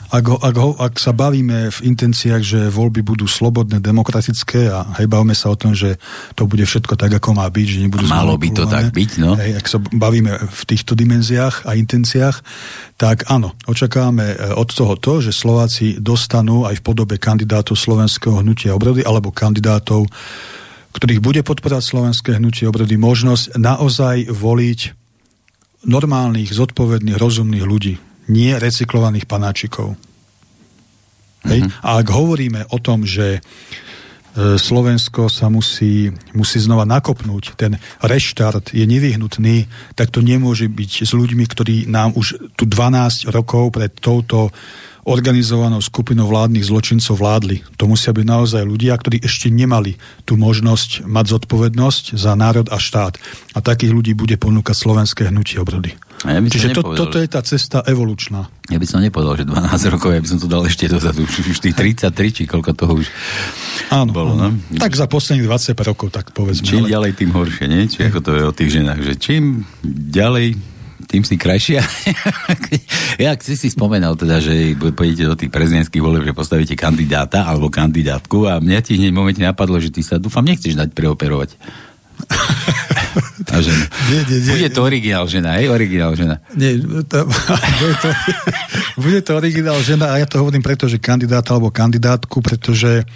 Ak, 0.07 0.25
ho, 0.31 0.37
ak, 0.39 0.55
ho, 0.55 0.71
ak 0.79 0.93
sa 1.03 1.11
bavíme 1.11 1.67
v 1.67 1.79
intenciách, 1.83 2.43
že 2.43 2.59
voľby 2.71 3.03
budú 3.03 3.27
slobodné, 3.27 3.83
demokratické 3.83 4.71
a 4.71 4.87
hej, 4.95 5.11
bavíme 5.11 5.35
sa 5.35 5.51
o 5.51 5.59
tom, 5.59 5.75
že 5.75 5.99
to 6.31 6.47
bude 6.47 6.63
všetko 6.63 6.95
tak, 6.95 7.19
ako 7.19 7.35
má 7.35 7.43
byť, 7.51 7.67
že 7.67 7.77
nebudú 7.83 8.07
Malo 8.07 8.39
by 8.39 8.49
to 8.55 8.63
tak 8.71 8.95
byť, 8.95 9.11
no. 9.19 9.35
Hej, 9.35 9.51
ak 9.59 9.65
sa 9.67 9.77
bavíme 9.83 10.31
v 10.47 10.61
týchto 10.63 10.95
dimenziách 10.95 11.67
a 11.67 11.75
intenciách, 11.75 12.39
tak 12.95 13.27
áno, 13.27 13.51
očakávame 13.67 14.31
e, 14.31 14.35
od 14.55 14.69
toho 14.71 14.95
to, 14.95 15.19
že 15.19 15.35
Slováci 15.35 15.99
dostanú 15.99 16.63
aj 16.63 16.79
v 16.79 16.85
podobe 16.87 17.15
kandidátov 17.19 17.75
Slovenského 17.75 18.39
hnutia 18.39 18.71
obrody 18.71 19.03
alebo 19.03 19.35
kandidátov, 19.35 20.07
ktorých 20.95 21.19
bude 21.19 21.41
podporať 21.43 21.83
Slovenské 21.83 22.39
hnutie 22.39 22.63
obrody, 22.63 22.95
možnosť 22.95 23.59
naozaj 23.59 24.31
voliť 24.31 24.79
normálnych, 25.83 26.55
zodpovedných, 26.55 27.19
rozumných 27.19 27.65
ľudí 27.67 27.95
nie 28.27 28.55
recyklovaných 28.59 29.25
panáčikov. 29.25 29.95
Hej? 31.47 31.63
Uh-huh. 31.63 31.85
A 31.85 32.03
ak 32.03 32.07
hovoríme 32.11 32.67
o 32.73 32.77
tom, 32.81 33.07
že 33.07 33.39
e, 33.39 33.41
Slovensko 34.59 35.31
sa 35.31 35.47
musí, 35.47 36.11
musí 36.35 36.59
znova 36.59 36.83
nakopnúť, 36.83 37.55
ten 37.55 37.79
reštart 38.03 38.75
je 38.75 38.83
nevyhnutný, 38.83 39.69
tak 39.95 40.11
to 40.11 40.19
nemôže 40.19 40.67
byť 40.67 40.91
s 41.07 41.11
ľuďmi, 41.15 41.45
ktorí 41.47 41.75
nám 41.87 42.17
už 42.19 42.55
tu 42.59 42.63
12 42.67 43.31
rokov 43.31 43.75
pred 43.75 43.91
touto 43.95 44.51
organizovanou 45.07 45.79
skupinou 45.79 46.27
vládnych 46.27 46.67
zločincov 46.67 47.15
vládli. 47.15 47.63
To 47.79 47.87
musia 47.87 48.11
byť 48.11 48.25
naozaj 48.27 48.63
ľudia, 48.67 48.91
ktorí 48.99 49.23
ešte 49.23 49.47
nemali 49.47 49.95
tú 50.27 50.35
možnosť 50.35 51.07
mať 51.07 51.25
zodpovednosť 51.39 52.19
za 52.19 52.35
národ 52.35 52.67
a 52.67 52.75
štát. 52.75 53.15
A 53.55 53.63
takých 53.63 53.95
ľudí 53.95 54.11
bude 54.11 54.35
ponúkať 54.35 54.75
slovenské 54.75 55.31
hnutie 55.31 55.63
obrody. 55.63 55.95
Ja 56.25 56.41
Čiže 56.41 56.73
to, 56.73 56.97
toto 56.97 57.21
je 57.21 57.29
tá 57.29 57.45
cesta 57.45 57.85
evolučná. 57.85 58.49
Ja 58.73 58.81
by 58.81 58.87
som 58.89 59.05
nepovedal, 59.05 59.37
že 59.37 59.45
12 59.45 59.93
rokov, 59.93 60.09
ja 60.17 60.19
by 60.19 60.27
som 60.27 60.39
to 60.41 60.49
dal 60.49 60.65
ešte 60.65 60.89
dozadu. 60.89 61.23
Už 61.23 61.61
tých 61.61 61.77
33, 61.77 62.09
či 62.33 62.43
koľko 62.49 62.73
toho 62.73 62.97
už 62.97 63.07
áno, 63.93 64.11
bolo. 64.11 64.33
Áno. 64.33 64.57
No? 64.57 64.81
Tak 64.81 64.97
za 64.97 65.05
posledných 65.05 65.45
20 65.45 65.77
rokov, 65.85 66.09
tak 66.09 66.33
povedzme. 66.33 66.65
Čím 66.65 66.89
ale... 66.89 66.93
ďalej, 66.97 67.11
tým 67.21 67.31
horšie, 67.37 67.65
nie? 67.69 67.85
Či 67.85 68.09
ako 68.09 68.19
to 68.25 68.31
je 68.33 68.43
o 68.49 68.51
tých 68.51 68.81
ženách, 68.81 68.99
že 69.05 69.13
čím 69.21 69.69
ďalej, 69.85 70.57
tým 71.05 71.21
si 71.21 71.37
krajšia. 71.37 71.85
ja 73.23 73.37
si 73.37 73.53
si 73.53 73.69
spomenal 73.69 74.17
teda, 74.17 74.41
že 74.41 74.73
pôjdete 74.73 75.23
do 75.29 75.37
tých 75.37 75.53
prezidentských 75.53 76.01
volieb, 76.01 76.25
že 76.25 76.33
postavíte 76.33 76.73
kandidáta 76.73 77.45
alebo 77.45 77.69
kandidátku 77.69 78.49
a 78.49 78.57
mňa 78.57 78.79
ti 78.81 78.97
hneď 78.97 79.13
momente 79.13 79.41
napadlo, 79.43 79.77
že 79.77 79.93
ty 79.93 80.01
sa 80.01 80.17
dúfam 80.17 80.41
nechceš 80.41 80.73
dať 80.73 80.89
preoperovať. 80.97 81.53
A 83.47 83.63
žena. 83.63 83.85
Nie, 84.11 84.21
nie, 84.27 84.37
nie. 84.43 84.51
Bude 84.53 84.69
to 84.69 84.81
originál 84.83 85.25
žena, 85.25 85.55
hej? 85.57 85.71
Originál 85.71 86.13
žena. 86.13 86.35
Nie, 86.53 86.77
to, 87.07 87.25
bude, 87.25 87.95
to, 87.97 88.09
bude 89.05 89.19
to 89.23 89.31
originál 89.37 89.79
žena 89.81 90.13
a 90.13 90.19
ja 90.21 90.27
to 90.27 90.43
hovorím 90.43 90.61
preto, 90.61 90.85
že 90.85 91.01
kandidát 91.01 91.47
alebo 91.49 91.71
kandidátku, 91.71 92.43
pretože 92.43 93.07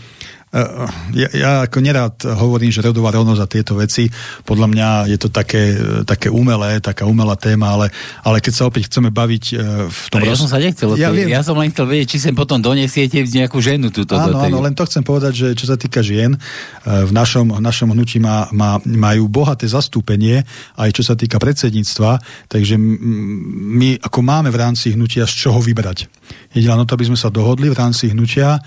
ja, 1.16 1.30
ja 1.32 1.52
ako 1.64 1.80
nerád 1.80 2.28
hovorím, 2.28 2.76
že 2.76 2.84
rodová 2.84 3.16
rovnosť 3.16 3.40
a 3.40 3.48
tieto 3.48 3.74
veci, 3.80 4.12
podľa 4.44 4.68
mňa 4.68 4.88
je 5.08 5.18
to 5.18 5.32
také, 5.32 5.80
také 6.04 6.28
umelé, 6.28 6.84
taká 6.84 7.08
umelá 7.08 7.40
téma, 7.40 7.80
ale, 7.80 7.88
ale 8.20 8.44
keď 8.44 8.54
sa 8.60 8.64
opäť 8.68 8.92
chceme 8.92 9.16
baviť 9.16 9.46
eh, 9.56 9.88
v 9.88 10.02
tom... 10.12 10.20
Ale 10.20 10.28
ja 10.28 10.36
som 10.36 10.52
sa 10.52 10.60
nechcel, 10.60 11.00
ja, 11.00 11.08
viem, 11.08 11.32
ja 11.32 11.40
som 11.40 11.56
len 11.56 11.72
chcel 11.72 11.88
vedieť, 11.88 12.08
či 12.12 12.18
sem 12.20 12.36
potom 12.36 12.60
donesiete 12.60 13.24
nejakú 13.24 13.64
ženu 13.64 13.96
túto 13.96 14.20
áno, 14.20 14.28
do 14.28 14.44
tej... 14.44 14.52
Áno, 14.52 14.60
len 14.60 14.76
to 14.76 14.84
chcem 14.84 15.08
povedať, 15.08 15.34
že 15.40 15.48
čo 15.56 15.72
sa 15.72 15.80
týka 15.80 16.04
žien, 16.04 16.36
eh, 16.36 17.08
v 17.08 17.12
našom, 17.16 17.48
v 17.56 17.64
našom 17.64 17.96
hnutí 17.96 18.20
má, 18.20 18.52
má, 18.52 18.76
majú 18.84 19.32
bohaté 19.32 19.72
zastúpenie, 19.72 20.44
aj 20.76 20.90
čo 20.92 21.08
sa 21.08 21.16
týka 21.16 21.40
predsedníctva, 21.40 22.20
takže 22.52 22.76
my 22.76 24.04
ako 24.04 24.20
máme 24.20 24.52
v 24.52 24.60
rámci 24.60 24.92
hnutia 25.00 25.24
z 25.24 25.48
čoho 25.48 25.64
vybrať. 25.64 26.12
Jediná 26.52 26.76
na 26.76 26.84
to, 26.84 27.00
aby 27.00 27.08
sme 27.08 27.16
sa 27.16 27.32
dohodli 27.32 27.72
v 27.72 27.80
rámci 27.80 28.12
hnutia, 28.12 28.60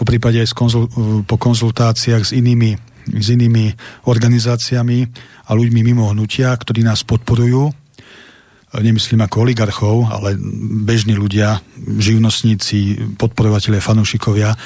po 0.00 0.08
prípade 0.08 0.40
aj 0.40 0.56
konzul, 0.56 0.88
po 1.28 1.36
konzultáciách 1.36 2.24
s 2.24 2.32
inými, 2.32 2.72
s 3.20 3.28
inými 3.36 3.68
organizáciami 4.08 5.04
a 5.44 5.50
ľuďmi 5.52 5.80
mimo 5.84 6.08
hnutia, 6.08 6.56
ktorí 6.56 6.80
nás 6.80 7.04
podporujú, 7.04 7.68
nemyslím 8.80 9.20
ako 9.26 9.44
oligarchov, 9.44 10.08
ale 10.08 10.40
bežní 10.88 11.18
ľudia, 11.18 11.60
živnostníci, 12.00 13.12
podporovateľe, 13.20 13.82
fanúšikovia, 13.82 14.54
e, 14.54 14.58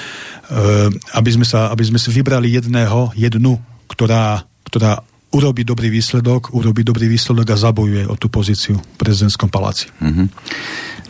aby 1.18 1.30
sme, 1.34 1.48
sa, 1.48 1.72
aby 1.74 1.82
sme 1.88 1.98
si 1.98 2.14
vybrali 2.14 2.54
jedného, 2.54 3.10
jednu, 3.18 3.58
ktorá, 3.90 4.44
ktorá 4.68 5.02
urobí 5.34 5.66
dobrý 5.66 5.90
výsledok, 5.90 6.54
urobí 6.54 6.86
dobrý 6.86 7.10
výsledok 7.10 7.56
a 7.56 7.58
zabojuje 7.58 8.06
o 8.06 8.14
tú 8.14 8.30
pozíciu 8.30 8.78
v 8.78 8.96
prezidentskom 9.00 9.50
paláci. 9.50 9.90
Mm-hmm. 9.98 10.26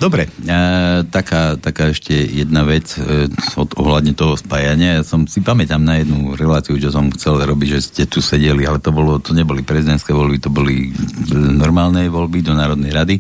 Dobre, 0.05 0.29
e, 0.29 0.61
taká, 1.09 1.57
taká 1.57 1.89
ešte 1.89 2.13
jedna 2.13 2.61
vec 2.61 2.93
e, 3.01 3.25
od, 3.57 3.73
ohľadne 3.73 4.13
toho 4.13 4.37
spájania. 4.37 5.01
Ja 5.01 5.03
som 5.03 5.25
si 5.25 5.41
pamätám 5.41 5.81
na 5.81 5.97
jednu 5.97 6.37
reláciu, 6.37 6.77
čo 6.77 6.93
som 6.93 7.09
chcel 7.09 7.41
robiť, 7.41 7.69
že 7.73 7.81
ste 7.81 8.03
tu 8.05 8.21
sedeli, 8.21 8.69
ale 8.69 8.85
to, 8.85 8.93
bolo, 8.93 9.17
to 9.17 9.33
neboli 9.33 9.65
prezidentské 9.65 10.13
voľby, 10.13 10.45
to 10.45 10.53
boli 10.53 10.93
normálne 11.33 12.05
voľby 12.13 12.45
do 12.45 12.53
Národnej 12.53 12.93
rady. 12.93 13.17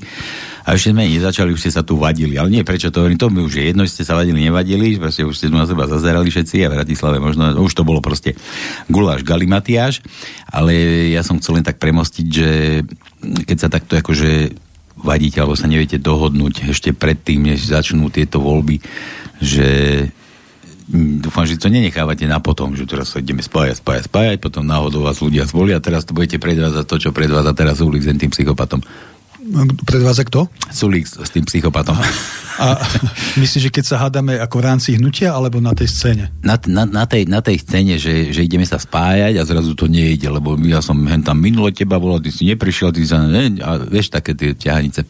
A 0.68 0.76
ešte 0.76 0.92
sme 0.92 1.08
nezačali, 1.08 1.56
už 1.56 1.64
ste 1.64 1.72
sa 1.72 1.80
tu 1.80 1.96
vadili. 1.96 2.36
Ale 2.36 2.52
nie, 2.52 2.68
prečo 2.68 2.92
to 2.92 3.00
hovorím, 3.00 3.16
to 3.16 3.32
mi 3.32 3.40
už 3.40 3.56
je 3.56 3.64
jedno, 3.72 3.88
ste 3.88 4.04
sa 4.04 4.20
vadili, 4.20 4.44
nevadili, 4.44 5.00
proste 5.00 5.24
už 5.24 5.40
ste 5.40 5.48
tu 5.48 5.56
na 5.56 5.64
seba 5.64 5.88
zazerali 5.88 6.28
všetci 6.28 6.64
a 6.64 6.72
v 6.72 6.84
Bratislave 6.84 7.16
možno, 7.16 7.64
už 7.64 7.72
to 7.72 7.88
bolo 7.88 8.04
proste 8.04 8.36
guláš, 8.92 9.24
galimatiáš, 9.24 10.04
ale 10.52 10.76
ja 11.16 11.24
som 11.24 11.40
chcel 11.40 11.60
len 11.60 11.64
tak 11.64 11.80
premostiť, 11.80 12.26
že 12.28 12.48
keď 13.48 13.56
sa 13.56 13.72
takto 13.72 13.96
akože 13.96 14.63
vadíte 15.04 15.38
alebo 15.38 15.54
sa 15.54 15.68
neviete 15.68 16.00
dohodnúť 16.00 16.72
ešte 16.72 16.96
predtým, 16.96 17.52
než 17.52 17.68
začnú 17.68 18.08
tieto 18.08 18.40
voľby, 18.40 18.80
že 19.44 19.68
hm, 20.88 21.20
dúfam, 21.20 21.44
že 21.44 21.60
to 21.60 21.68
nenechávate 21.68 22.24
na 22.24 22.40
potom, 22.40 22.72
že 22.72 22.88
teraz 22.88 23.12
sa 23.12 23.20
ideme 23.20 23.44
spájať, 23.44 23.84
spájať, 23.84 24.02
spájať, 24.08 24.36
potom 24.40 24.64
náhodou 24.64 25.04
vás 25.04 25.20
ľudia 25.20 25.44
zvolia 25.44 25.78
a 25.78 25.84
teraz 25.84 26.08
to 26.08 26.16
budete 26.16 26.40
predvázať 26.40 26.84
to, 26.88 26.96
čo 26.96 27.10
predváza 27.12 27.52
teraz 27.52 27.78
Sulik 27.78 28.02
s 28.02 28.08
tým 28.08 28.32
psychopatom. 28.32 28.80
Predváza 29.84 30.24
kto? 30.24 30.48
Sulik 30.72 31.04
s 31.04 31.28
tým 31.28 31.44
psychopatom. 31.44 32.00
A 32.58 32.78
myslíš, 33.42 33.68
že 33.68 33.74
keď 33.74 33.84
sa 33.84 33.96
hádame 34.06 34.38
ako 34.38 34.54
v 34.60 34.64
rámci 34.64 34.88
hnutia, 34.94 35.34
alebo 35.34 35.58
na 35.58 35.74
tej 35.74 35.90
scéne? 35.90 36.30
Na, 36.40 36.54
na, 36.70 36.86
na, 36.86 37.04
tej, 37.04 37.26
na 37.26 37.42
tej 37.42 37.58
scéne, 37.58 37.98
že, 37.98 38.30
že 38.30 38.46
ideme 38.46 38.62
sa 38.62 38.78
spájať 38.78 39.34
a 39.40 39.42
zrazu 39.42 39.74
to 39.74 39.90
nejde, 39.90 40.30
lebo 40.30 40.54
ja 40.62 40.78
som 40.78 40.94
hen 41.08 41.26
tam 41.26 41.42
minule 41.42 41.74
teba 41.74 41.98
volal, 41.98 42.22
ty 42.22 42.30
si 42.30 42.46
neprišiel, 42.46 42.94
ty 42.94 43.02
sa 43.02 43.26
ne, 43.26 43.58
a 43.58 43.82
vieš, 43.82 44.14
také 44.14 44.38
tie 44.38 44.54
ťahanice. 44.54 45.02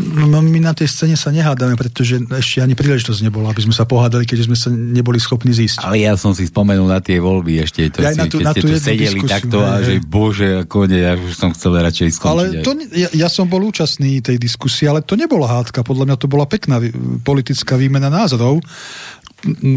No, 0.00 0.26
no, 0.26 0.38
my 0.42 0.58
na 0.58 0.74
tej 0.74 0.90
scéne 0.90 1.14
sa 1.14 1.30
nehádame, 1.30 1.78
pretože 1.78 2.18
ešte 2.18 2.58
ani 2.58 2.74
príležitosť 2.74 3.20
nebola, 3.22 3.54
aby 3.54 3.62
sme 3.62 3.74
sa 3.76 3.86
pohádali, 3.86 4.26
keďže 4.26 4.46
sme 4.50 4.58
sa 4.58 4.68
neboli 4.74 5.22
schopní 5.22 5.54
zísť. 5.54 5.86
Ale 5.86 6.02
ja 6.02 6.18
som 6.18 6.34
si 6.34 6.48
spomenul 6.48 6.90
na 6.90 6.98
tie 6.98 7.22
voľby 7.22 7.62
ešte, 7.62 7.86
to 7.94 8.02
ja 8.02 8.16
si, 8.16 8.18
na 8.18 8.26
tú, 8.26 8.42
na 8.42 8.52
tú 8.56 8.66
tu 8.66 8.74
sedeli 8.74 9.20
diskusiu, 9.20 9.30
takto 9.30 9.58
a 9.62 9.78
že 9.84 10.02
bože, 10.02 10.66
ako 10.66 10.90
ne, 10.90 10.98
ja 10.98 11.12
už 11.14 11.34
som 11.36 11.54
chcel 11.54 11.78
radšej 11.78 12.08
skončiť. 12.18 12.32
Ale 12.32 12.42
to, 12.66 12.70
ja, 12.96 13.08
ja 13.14 13.28
som 13.28 13.46
bol 13.46 13.62
účastný 13.62 14.18
tej 14.24 14.40
diskusie, 14.40 14.88
ale 14.88 15.04
to 15.04 15.14
nebola 15.14 15.60
hádka, 15.60 15.86
podľa 15.86 16.10
mňa 16.10 16.16
to 16.16 16.26
bola 16.26 16.48
pekná 16.48 16.79
politická 17.20 17.76
výmena 17.76 18.08
názorov, 18.08 18.64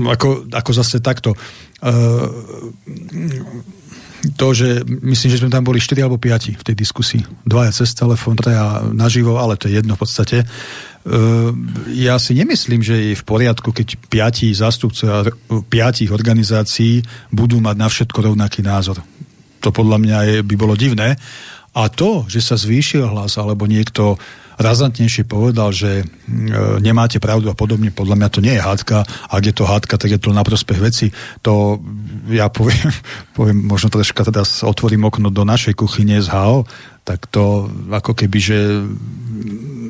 ako, 0.08 0.52
ako 0.52 0.72
zase 0.72 1.00
takto. 1.00 1.36
Uh, 1.84 2.28
to, 4.40 4.56
že 4.56 4.88
myslím, 4.88 5.30
že 5.36 5.40
sme 5.44 5.52
tam 5.52 5.68
boli 5.68 5.84
4 5.84 6.00
alebo 6.00 6.16
5 6.16 6.56
v 6.56 6.64
tej 6.64 6.76
diskusii. 6.80 7.22
Dvaja 7.44 7.76
cez 7.76 7.92
telefón, 7.92 8.40
traja 8.40 8.80
naživo, 8.96 9.36
ale 9.36 9.60
to 9.60 9.68
je 9.68 9.84
jedno 9.84 10.00
v 10.00 10.02
podstate. 10.04 10.48
Uh, 11.04 11.52
ja 11.92 12.16
si 12.16 12.32
nemyslím, 12.32 12.80
že 12.80 12.96
je 13.12 13.20
v 13.20 13.28
poriadku, 13.28 13.76
keď 13.76 14.00
piati 14.08 14.56
zástupcovia 14.56 15.28
piatich 15.68 16.08
organizácií 16.16 17.04
budú 17.36 17.60
mať 17.60 17.76
na 17.76 17.88
všetko 17.92 18.32
rovnaký 18.32 18.64
názor. 18.64 19.04
To 19.60 19.76
podľa 19.76 19.98
mňa 20.00 20.18
je, 20.24 20.36
by 20.44 20.56
bolo 20.56 20.80
divné. 20.80 21.20
A 21.74 21.90
to, 21.90 22.24
že 22.30 22.40
sa 22.40 22.56
zvýšil 22.56 23.04
hlas, 23.04 23.36
alebo 23.36 23.68
niekto 23.68 24.16
razantnejšie 24.58 25.26
povedal, 25.26 25.74
že 25.74 26.02
e, 26.02 26.06
nemáte 26.82 27.18
pravdu 27.18 27.50
a 27.50 27.58
podobne, 27.58 27.90
podľa 27.90 28.16
mňa 28.20 28.30
to 28.30 28.40
nie 28.44 28.54
je 28.58 28.62
hádka. 28.62 29.06
Ak 29.30 29.44
je 29.44 29.54
to 29.56 29.64
hádka, 29.66 29.96
tak 29.98 30.10
je 30.14 30.20
to 30.22 30.36
na 30.36 30.46
prospech 30.46 30.80
veci. 30.80 31.08
To 31.46 31.82
ja 32.30 32.50
poviem, 32.50 32.90
poviem 33.38 33.58
možno 33.66 33.90
troška 33.90 34.28
teda 34.28 34.46
otvorím 34.46 35.10
okno 35.10 35.34
do 35.34 35.44
našej 35.44 35.78
kuchyne 35.78 36.22
z 36.22 36.28
HAO, 36.30 36.66
tak 37.04 37.28
to 37.28 37.68
ako 37.92 38.16
keby, 38.16 38.40
že 38.40 38.58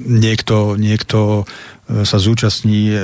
niekto, 0.09 0.75
niekto 0.75 1.43
e, 1.87 2.03
sa 2.03 2.17
zúčastní 2.17 2.89
e, 2.89 2.97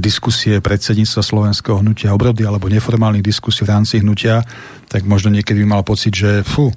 diskusie 0.00 0.64
predsedníctva 0.64 1.20
Slovenského 1.20 1.84
hnutia 1.84 2.16
obrody 2.16 2.42
alebo 2.48 2.72
neformálnych 2.72 3.24
diskusí 3.24 3.62
v 3.62 3.72
rámci 3.76 4.00
hnutia, 4.00 4.42
tak 4.88 5.04
možno 5.04 5.30
niekedy 5.30 5.62
mal 5.68 5.84
pocit, 5.84 6.16
že 6.16 6.40
fú, 6.42 6.72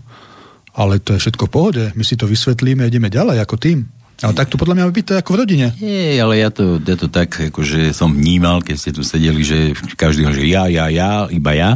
ale 0.73 0.99
to 0.99 1.15
je 1.15 1.21
všetko 1.23 1.47
v 1.47 1.53
pohode, 1.53 1.83
my 1.93 2.03
si 2.03 2.19
to 2.19 2.27
vysvetlíme 2.27 2.83
a 2.83 2.89
ideme 2.89 3.07
ďalej 3.07 3.41
ako 3.45 3.55
tým. 3.57 3.79
Ale 4.21 4.37
tak 4.37 4.53
to 4.53 4.61
podľa 4.61 4.77
mňa 4.77 4.85
by 4.93 5.03
to 5.03 5.13
ako 5.17 5.31
v 5.33 5.39
rodine. 5.41 5.67
Nie, 5.81 6.21
ale 6.21 6.39
ja 6.39 6.53
to, 6.53 6.77
ja 6.79 6.95
to 6.95 7.09
tak, 7.09 7.33
akože 7.49 7.91
som 7.91 8.13
vnímal, 8.13 8.61
keď 8.61 8.75
ste 8.77 8.91
tu 8.93 9.01
sedeli, 9.01 9.41
že 9.41 9.73
každý 9.97 10.23
že 10.29 10.45
ja, 10.47 10.69
ja, 10.69 10.87
ja, 10.87 11.25
iba 11.33 11.51
ja. 11.57 11.75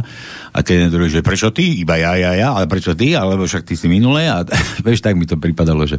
A 0.54 0.58
ten 0.62 0.88
druhý, 0.88 1.10
že 1.10 1.20
prečo 1.20 1.50
ty, 1.50 1.82
iba 1.82 1.98
ja, 1.98 2.14
ja, 2.14 2.32
ja, 2.38 2.54
ale 2.54 2.70
prečo 2.70 2.94
ty, 2.94 3.18
alebo 3.18 3.44
však 3.44 3.66
ty 3.66 3.74
si 3.74 3.90
minulé. 3.90 4.30
A 4.30 4.46
vieš, 4.86 5.02
tak 5.02 5.18
mi 5.18 5.26
to 5.26 5.36
pripadalo, 5.36 5.84
že 5.84 5.98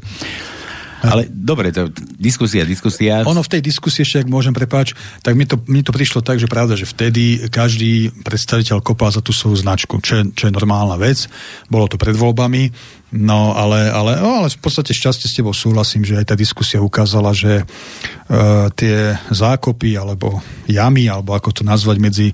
ale 1.04 1.32
dobre, 1.32 1.72
to, 1.72 1.88
diskusia, 2.20 2.68
diskusia. 2.68 3.24
Ono 3.24 3.40
v 3.40 3.52
tej 3.58 3.62
diskusii 3.64 4.04
ešte, 4.04 4.24
ak 4.24 4.28
môžem 4.28 4.52
prepáč, 4.52 4.92
tak 5.24 5.36
mi 5.40 5.48
to, 5.48 5.56
mi 5.72 5.80
to 5.80 5.96
prišlo 5.96 6.20
tak, 6.20 6.40
že 6.40 6.52
pravda, 6.52 6.76
že 6.76 6.90
vtedy 6.90 7.48
každý 7.48 8.12
predstaviteľ 8.24 8.84
kopal 8.84 9.12
za 9.14 9.24
tú 9.24 9.32
svoju 9.32 9.64
značku, 9.64 10.04
čo 10.04 10.20
je, 10.20 10.24
čo 10.36 10.44
je 10.52 10.56
normálna 10.56 11.00
vec. 11.00 11.32
Bolo 11.72 11.88
to 11.88 11.96
pred 11.96 12.16
voľbami, 12.16 12.72
no 13.16 13.56
ale, 13.56 13.88
ale, 13.90 14.20
no, 14.20 14.44
ale 14.44 14.48
v 14.52 14.60
podstate 14.60 14.92
šťastie 14.92 15.32
s 15.32 15.38
tebou 15.40 15.56
súhlasím, 15.56 16.04
že 16.04 16.20
aj 16.20 16.34
tá 16.34 16.36
diskusia 16.36 16.84
ukázala, 16.84 17.32
že 17.32 17.64
uh, 17.64 18.68
tie 18.76 19.16
zákopy 19.32 19.96
alebo 19.96 20.44
jamy, 20.68 21.08
alebo 21.08 21.32
ako 21.34 21.62
to 21.62 21.64
nazvať 21.64 21.98
medzi 21.98 22.28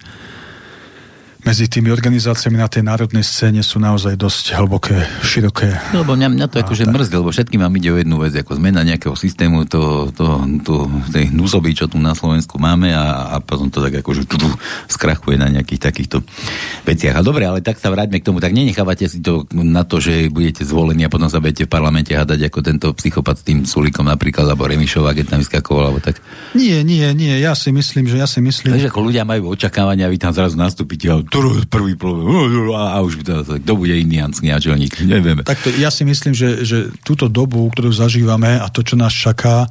medzi 1.45 1.69
tými 1.69 1.93
organizáciami 1.93 2.57
na 2.57 2.65
tej 2.65 2.81
národnej 2.81 3.21
scéne 3.21 3.61
sú 3.61 3.77
naozaj 3.77 4.17
dosť 4.17 4.57
hlboké, 4.57 4.97
široké. 5.21 5.69
No, 5.93 6.01
lebo 6.01 6.17
mňa, 6.17 6.33
mňa 6.33 6.47
to 6.49 6.57
akože 6.65 6.89
mrzí, 6.89 7.13
lebo 7.13 7.29
všetkým 7.29 7.61
vám 7.61 7.73
ide 7.77 7.93
o 7.93 8.01
jednu 8.01 8.17
vec, 8.17 8.33
ako 8.33 8.57
zmena 8.57 8.81
nejakého 8.81 9.13
systému, 9.13 9.69
to, 9.69 10.09
to, 10.17 10.25
to 10.65 10.89
tej 11.13 11.29
hnusoby, 11.29 11.77
čo 11.77 11.85
tu 11.85 12.01
na 12.01 12.17
Slovensku 12.17 12.57
máme 12.57 12.89
a, 12.97 13.37
a 13.37 13.45
potom 13.45 13.69
to 13.69 13.77
tak 13.77 14.01
akože 14.01 14.25
tu, 14.25 14.41
tu 14.41 14.49
skrachuje 14.89 15.37
na 15.37 15.53
nejakých 15.53 15.85
takýchto 15.85 16.25
veciach. 16.81 17.13
A 17.13 17.21
dobre, 17.21 17.45
ale 17.45 17.61
tak 17.61 17.77
sa 17.77 17.93
vráťme 17.93 18.17
k 18.17 18.25
tomu, 18.25 18.41
tak 18.41 18.49
nenechávate 18.49 19.05
si 19.05 19.21
to 19.21 19.45
na 19.53 19.85
to, 19.85 20.01
že 20.01 20.33
budete 20.33 20.65
zvolení 20.65 21.05
a 21.05 21.13
potom 21.13 21.29
sa 21.29 21.37
budete 21.37 21.69
v 21.69 21.71
parlamente 21.71 22.09
hádať 22.17 22.49
ako 22.49 22.59
tento 22.65 22.87
psychopat 22.97 23.37
s 23.37 23.45
tým 23.45 23.69
Sulikom 23.69 24.09
napríklad, 24.09 24.49
alebo 24.49 24.65
Remišová, 24.65 25.13
keď 25.13 25.37
tam 25.37 25.39
vyskakoval, 25.45 25.93
alebo 25.93 26.01
tak. 26.01 26.17
Nie, 26.57 26.81
nie, 26.81 27.05
nie, 27.13 27.37
ja 27.37 27.53
si 27.53 27.69
myslím, 27.69 28.09
že 28.09 28.17
ja 28.17 28.25
si 28.25 28.41
myslím... 28.41 28.73
Takže 28.73 28.89
ako 28.89 29.13
ľudia 29.13 29.21
majú 29.21 29.53
očakávania, 29.53 30.09
vy 30.09 30.17
tam 30.17 30.33
zrazu 30.33 30.57
nastúpite 30.57 31.05
a 31.05 31.21
prvý 31.69 31.93
problém. 31.95 32.25
A, 32.75 32.97
a 32.97 32.97
už 33.03 33.23
to, 33.23 33.43
kto 33.43 33.73
bude 33.75 33.95
indiánsky 33.95 34.49
náčelník, 34.49 35.03
nevieme. 35.03 35.43
Takto, 35.43 35.71
ja 35.75 35.91
si 35.91 36.07
myslím, 36.07 36.33
že, 36.33 36.63
že 36.63 36.77
túto 37.03 37.27
dobu, 37.27 37.67
ktorú 37.71 37.91
zažívame 37.91 38.59
a 38.59 38.67
to, 38.71 38.83
čo 38.83 38.95
nás 38.95 39.11
čaká, 39.11 39.67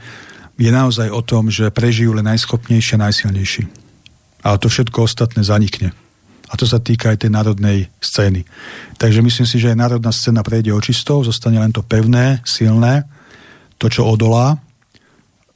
je 0.55 0.71
naozaj 0.71 1.11
o 1.11 1.23
tom, 1.25 1.51
že 1.51 1.75
prežijú 1.75 2.15
len 2.15 2.27
najschopnejšie 2.31 2.97
najsilnejší. 3.01 3.63
A 4.45 4.61
to 4.61 4.71
všetko 4.71 5.09
ostatné 5.09 5.43
zanikne. 5.43 5.91
A 6.53 6.55
to 6.55 6.69
sa 6.69 6.79
týka 6.79 7.11
aj 7.11 7.27
tej 7.27 7.33
národnej 7.33 7.89
scény. 7.99 8.45
Takže 9.01 9.25
myslím 9.25 9.49
si, 9.49 9.57
že 9.59 9.73
aj 9.73 9.81
národná 9.81 10.13
scéna 10.15 10.45
prejde 10.45 10.71
očistou, 10.71 11.25
zostane 11.25 11.59
len 11.59 11.73
to 11.73 11.83
pevné, 11.83 12.45
silné, 12.47 13.09
to, 13.81 13.91
čo 13.91 14.07
odolá. 14.07 14.61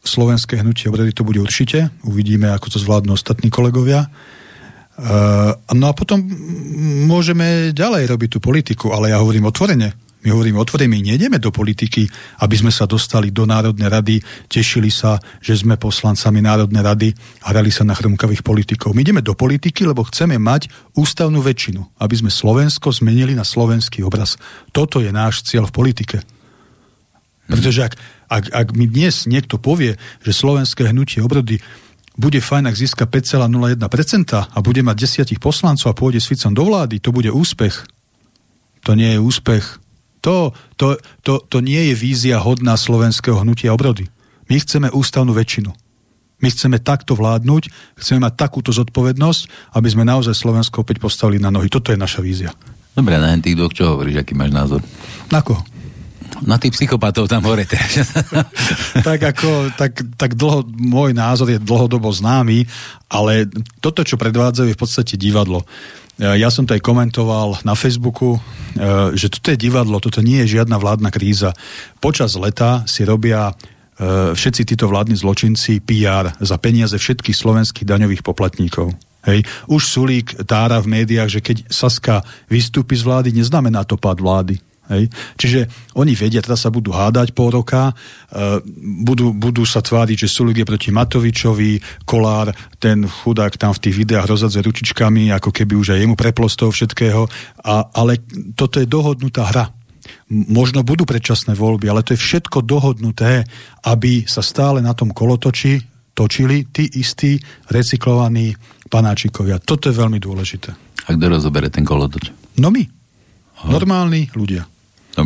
Slovenské 0.02 0.58
hnutie 0.58 0.88
obrady 0.88 1.12
to 1.12 1.22
bude 1.22 1.38
určite. 1.38 1.92
Uvidíme, 2.02 2.50
ako 2.50 2.72
to 2.74 2.78
zvládnu 2.80 3.14
ostatní 3.14 3.52
kolegovia. 3.52 4.08
Uh, 4.98 5.54
no 5.78 5.86
a 5.86 5.94
potom 5.94 6.18
môžeme 7.06 7.70
ďalej 7.70 8.10
robiť 8.10 8.28
tú 8.34 8.38
politiku, 8.42 8.90
ale 8.90 9.14
ja 9.14 9.22
hovorím 9.22 9.46
otvorene. 9.46 9.94
My 10.26 10.34
hovoríme 10.34 10.58
otvorene, 10.58 10.90
my 10.90 11.14
nejdeme 11.14 11.38
do 11.38 11.54
politiky, 11.54 12.10
aby 12.42 12.54
sme 12.58 12.74
sa 12.74 12.90
dostali 12.90 13.30
do 13.30 13.46
Národnej 13.46 13.86
rady, 13.86 14.18
tešili 14.50 14.90
sa, 14.90 15.22
že 15.38 15.54
sme 15.54 15.78
poslancami 15.78 16.42
Národnej 16.42 16.82
rady 16.82 17.08
a 17.46 17.54
hrali 17.54 17.70
sa 17.70 17.86
na 17.86 17.94
chrumkavých 17.94 18.42
politikov. 18.42 18.98
My 18.98 19.06
ideme 19.06 19.22
do 19.22 19.38
politiky, 19.38 19.86
lebo 19.86 20.02
chceme 20.10 20.34
mať 20.34 20.66
ústavnú 20.98 21.38
väčšinu, 21.38 22.02
aby 22.02 22.14
sme 22.18 22.34
Slovensko 22.34 22.90
zmenili 22.90 23.38
na 23.38 23.46
slovenský 23.46 24.02
obraz. 24.02 24.34
Toto 24.74 24.98
je 24.98 25.14
náš 25.14 25.46
cieľ 25.46 25.70
v 25.70 25.76
politike. 25.78 26.26
Pretože 27.46 27.86
ak, 27.86 27.94
ak, 28.26 28.44
ak 28.50 28.66
mi 28.74 28.90
dnes 28.90 29.30
niekto 29.30 29.62
povie, 29.62 29.94
že 30.26 30.34
slovenské 30.34 30.90
hnutie 30.90 31.22
obrody 31.22 31.62
bude 32.18 32.42
fajn, 32.42 32.66
ak 32.66 32.76
získa 32.76 33.06
5,01% 33.06 33.78
a 34.34 34.58
bude 34.58 34.82
mať 34.82 34.96
desiatich 34.98 35.38
poslancov 35.38 35.94
a 35.94 35.94
pôjde 35.94 36.18
s 36.18 36.26
Ficom 36.26 36.50
do 36.50 36.66
vlády, 36.66 36.98
to 36.98 37.14
bude 37.14 37.30
úspech. 37.30 37.86
To 38.82 38.98
nie 38.98 39.14
je 39.14 39.22
úspech. 39.22 39.78
To, 40.26 40.50
to, 40.74 40.98
to, 41.22 41.46
to 41.46 41.58
nie 41.62 41.78
je 41.88 41.94
vízia 41.94 42.42
hodná 42.42 42.74
slovenského 42.74 43.38
hnutia 43.46 43.70
obrody. 43.70 44.10
My 44.50 44.58
chceme 44.58 44.90
ústavnú 44.90 45.30
väčšinu. 45.30 45.70
My 46.38 46.50
chceme 46.50 46.82
takto 46.82 47.14
vládnuť, 47.14 47.70
chceme 47.98 48.26
mať 48.26 48.34
takúto 48.34 48.70
zodpovednosť, 48.74 49.74
aby 49.78 49.88
sme 49.90 50.06
naozaj 50.06 50.34
Slovensko 50.34 50.82
opäť 50.82 51.02
postavili 51.02 51.38
na 51.38 51.50
nohy. 51.50 51.70
Toto 51.70 51.94
je 51.94 51.98
naša 51.98 52.22
vízia. 52.22 52.50
Dobre, 52.94 53.14
na 53.14 53.30
tých 53.38 53.54
dvoch 53.54 53.74
čo 53.74 53.94
hovoríš, 53.94 54.22
aký 54.22 54.34
máš 54.34 54.50
názor? 54.50 54.82
Na 55.30 55.38
koho? 55.42 55.62
Na 56.44 56.60
tých 56.60 56.76
psychopatov 56.76 57.26
tam 57.26 57.42
hore 57.44 57.64
teraz. 57.64 58.12
tak 59.08 59.20
ako, 59.20 59.74
tak, 59.74 59.92
tak 60.14 60.36
dlho, 60.38 60.64
môj 60.66 61.16
názor 61.16 61.50
je 61.50 61.58
dlhodobo 61.58 62.08
známy, 62.12 62.68
ale 63.08 63.48
toto, 63.80 64.04
čo 64.04 64.20
predvádzajú, 64.20 64.66
je 64.68 64.76
v 64.76 64.82
podstate 64.82 65.14
divadlo. 65.16 65.64
E, 66.18 66.36
ja 66.38 66.50
som 66.50 66.66
to 66.66 66.74
aj 66.74 66.82
komentoval 66.82 67.62
na 67.62 67.78
Facebooku, 67.78 68.36
e, 68.36 68.40
že 69.14 69.30
toto 69.30 69.54
je 69.54 69.58
divadlo, 69.58 70.02
toto 70.02 70.20
nie 70.20 70.42
je 70.44 70.60
žiadna 70.60 70.76
vládna 70.76 71.10
kríza. 71.14 71.54
Počas 72.02 72.34
leta 72.34 72.82
si 72.84 73.06
robia 73.06 73.50
e, 73.50 74.34
všetci 74.34 74.74
títo 74.74 74.90
vládni 74.90 75.14
zločinci 75.14 75.78
PR 75.80 76.34
za 76.42 76.56
peniaze 76.58 76.98
všetkých 76.98 77.36
slovenských 77.36 77.86
daňových 77.86 78.26
poplatníkov. 78.26 78.92
Hej. 79.26 79.44
Už 79.66 79.82
Sulík 79.84 80.40
tára 80.46 80.78
v 80.78 81.02
médiách, 81.02 81.38
že 81.38 81.40
keď 81.42 81.56
Saska 81.68 82.22
vystúpi 82.46 82.94
z 82.94 83.04
vlády, 83.04 83.28
neznamená 83.34 83.82
to 83.84 83.98
pád 83.98 84.22
vlády. 84.22 84.56
Hej. 84.88 85.12
Čiže 85.36 85.60
oni 86.00 86.16
vedia, 86.16 86.40
teda 86.40 86.56
sa 86.56 86.72
budú 86.72 86.96
hádať 86.96 87.36
pol 87.36 87.52
roka, 87.52 87.92
e, 87.92 88.64
budú, 89.04 89.36
budú 89.36 89.68
sa 89.68 89.84
tváriť, 89.84 90.24
že 90.24 90.32
sú 90.32 90.48
ľudia 90.48 90.64
proti 90.64 90.88
Matovičovi, 90.88 92.04
Kolár, 92.08 92.56
ten 92.80 93.04
chudák 93.04 93.52
tam 93.60 93.76
v 93.76 93.82
tých 93.84 93.96
videách 94.00 94.32
rozadze 94.32 94.64
ručičkami, 94.64 95.28
ako 95.36 95.52
keby 95.52 95.76
už 95.76 95.92
aj 95.92 96.00
jemu 96.00 96.16
preplostov 96.16 96.72
všetkého, 96.72 97.28
a, 97.68 97.74
ale 97.92 98.24
toto 98.56 98.80
je 98.80 98.88
dohodnutá 98.88 99.52
hra. 99.52 99.68
Možno 100.32 100.80
budú 100.80 101.04
predčasné 101.04 101.52
voľby, 101.52 101.92
ale 101.92 102.00
to 102.00 102.16
je 102.16 102.24
všetko 102.24 102.64
dohodnuté, 102.64 103.44
aby 103.84 104.24
sa 104.24 104.40
stále 104.40 104.80
na 104.80 104.96
tom 104.96 105.12
kolotoči 105.12 105.84
točili 106.16 106.64
tí 106.72 106.88
istí 106.96 107.36
recyklovaní 107.68 108.56
panáčikovia. 108.88 109.60
Toto 109.60 109.92
je 109.92 109.94
veľmi 109.94 110.16
dôležité. 110.16 110.72
A 111.06 111.08
kto 111.12 111.24
rozobere 111.28 111.68
ten 111.68 111.84
kolotoč? 111.84 112.32
No 112.56 112.72
my. 112.72 112.82
Aha. 113.58 113.68
Normálni 113.68 114.32
ľudia. 114.32 114.66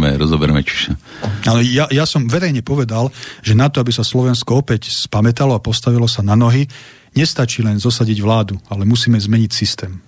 Aj 0.00 0.16
rozoberieme 0.16 0.64
čiže. 0.64 0.96
Ale 1.44 1.60
ja, 1.68 1.84
ja 1.92 2.08
som 2.08 2.24
verejne 2.24 2.64
povedal, 2.64 3.12
že 3.44 3.52
na 3.52 3.68
to, 3.68 3.84
aby 3.84 3.92
sa 3.92 4.06
Slovensko 4.06 4.64
opäť 4.64 4.88
spametalo 4.88 5.52
a 5.52 5.60
postavilo 5.60 6.08
sa 6.08 6.24
na 6.24 6.32
nohy, 6.32 6.64
nestačí 7.12 7.60
len 7.60 7.76
zosadiť 7.76 8.18
vládu, 8.24 8.56
ale 8.72 8.88
musíme 8.88 9.20
zmeniť 9.20 9.50
systém. 9.52 10.00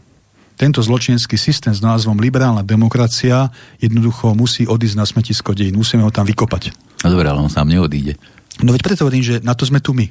Tento 0.55 0.79
zločinecký 0.79 1.35
systém 1.35 1.75
s 1.75 1.83
názvom 1.83 2.14
liberálna 2.23 2.62
demokracia 2.62 3.51
jednoducho 3.83 4.38
musí 4.38 4.70
odísť 4.70 4.97
na 4.97 5.03
smetisko 5.03 5.51
dejín. 5.51 5.75
Musíme 5.75 6.07
ho 6.07 6.14
tam 6.14 6.23
vykopať. 6.23 6.70
No 7.03 7.11
dobre, 7.11 7.27
ale 7.27 7.42
on 7.42 7.51
sám 7.51 7.66
neodíde. 7.66 8.14
No 8.62 8.70
veď 8.70 8.87
preto 8.87 9.03
hovorím, 9.03 9.27
že 9.27 9.42
na 9.42 9.59
to 9.59 9.66
sme 9.66 9.83
tu 9.83 9.90
my. 9.90 10.07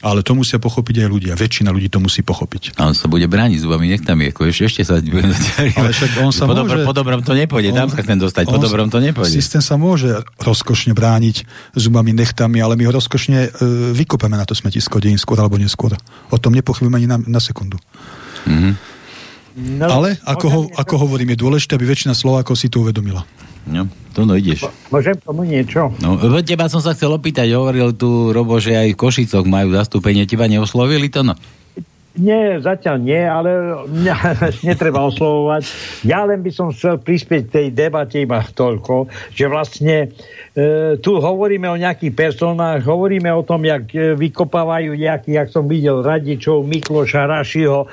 Ale 0.00 0.24
to 0.24 0.32
musia 0.32 0.56
pochopiť 0.56 1.04
aj 1.04 1.08
ľudia. 1.12 1.32
Väčšina 1.36 1.68
ľudí 1.68 1.92
to 1.92 2.00
musí 2.00 2.24
pochopiť. 2.24 2.80
A 2.80 2.88
on 2.88 2.96
sa 2.96 3.04
bude 3.04 3.28
brániť 3.28 3.60
zubami 3.60 3.92
nechtami, 3.92 4.32
ako 4.32 4.48
ešte, 4.48 4.72
ešte 4.72 4.82
sa 4.88 4.96
bude 4.96 5.28
Ale 5.76 5.92
však 5.92 6.10
on 6.24 6.32
sa 6.32 6.48
po, 6.48 6.56
môže... 6.56 6.88
Po 6.88 6.96
dobrom 6.96 7.20
to 7.20 7.36
nepôjde, 7.36 7.76
tam 7.76 7.92
sa 7.92 8.00
chcem 8.00 8.16
dostať, 8.16 8.48
po 8.48 8.56
dobrom 8.56 8.88
to 8.88 8.96
nepôjde. 8.96 9.28
Systém 9.28 9.60
sa 9.60 9.76
môže 9.76 10.24
rozkošne 10.40 10.96
brániť 10.96 11.44
zubami 11.76 12.16
nechtami, 12.16 12.64
ale 12.64 12.80
my 12.80 12.88
ho 12.88 12.92
rozkošne 12.96 13.38
e, 13.44 13.48
vykopeme 13.92 14.40
na 14.40 14.48
to 14.48 14.56
smetisko 14.56 15.04
dejín 15.04 15.20
skôr 15.20 15.36
alebo 15.36 15.60
neskôr. 15.60 15.92
O 16.32 16.40
tom 16.40 16.56
nepochybujeme 16.56 16.96
ani 16.96 17.08
na, 17.08 17.20
na 17.20 17.40
sekundu. 17.44 17.76
Mm-hmm. 18.48 18.72
No, 19.84 20.00
ale 20.00 20.16
ako, 20.24 20.46
ho, 20.48 20.60
ako 20.80 20.94
hovorím, 20.96 21.36
je 21.36 21.42
dôležité, 21.44 21.76
aby 21.76 21.84
väčšina 21.84 22.16
Slovákov 22.16 22.56
si 22.56 22.72
to 22.72 22.80
uvedomila. 22.80 23.28
No, 23.68 23.84
to 24.16 24.24
no 24.24 24.34
ideš. 24.36 24.64
Môžem 24.88 25.16
tomu 25.20 25.44
niečo? 25.44 25.92
No, 26.00 26.16
teba 26.40 26.66
som 26.72 26.80
sa 26.80 26.96
chcel 26.96 27.12
opýtať, 27.12 27.52
hovoril 27.52 27.92
tu 27.92 28.32
Robo, 28.32 28.56
že 28.56 28.72
aj 28.72 28.96
v 28.96 29.00
Košicoch 29.00 29.44
majú 29.44 29.76
zastúpenie, 29.76 30.24
teba 30.24 30.48
neoslovili 30.48 31.12
to 31.12 31.20
no? 31.20 31.36
Nie, 32.18 32.58
zatiaľ 32.58 32.96
nie, 33.06 33.22
ale 33.22 33.50
mňa 33.86 34.16
netreba 34.66 35.06
oslovovať. 35.06 35.62
Ja 36.02 36.26
len 36.26 36.42
by 36.42 36.50
som 36.50 36.74
chcel 36.74 36.98
prispieť 36.98 37.54
tej 37.54 37.66
debate 37.70 38.26
iba 38.26 38.42
toľko, 38.42 39.06
že 39.30 39.46
vlastne 39.46 40.10
e, 40.58 40.98
tu 40.98 41.22
hovoríme 41.22 41.70
o 41.70 41.78
nejakých 41.78 42.10
personách, 42.10 42.82
hovoríme 42.82 43.30
o 43.30 43.46
tom, 43.46 43.62
jak 43.62 43.94
e, 43.94 44.18
vykopávajú 44.18 44.98
nejakých, 44.98 45.34
jak 45.38 45.48
som 45.54 45.70
videl, 45.70 46.02
Radičov, 46.02 46.66
Mikloša, 46.66 47.30
Rašiho. 47.30 47.86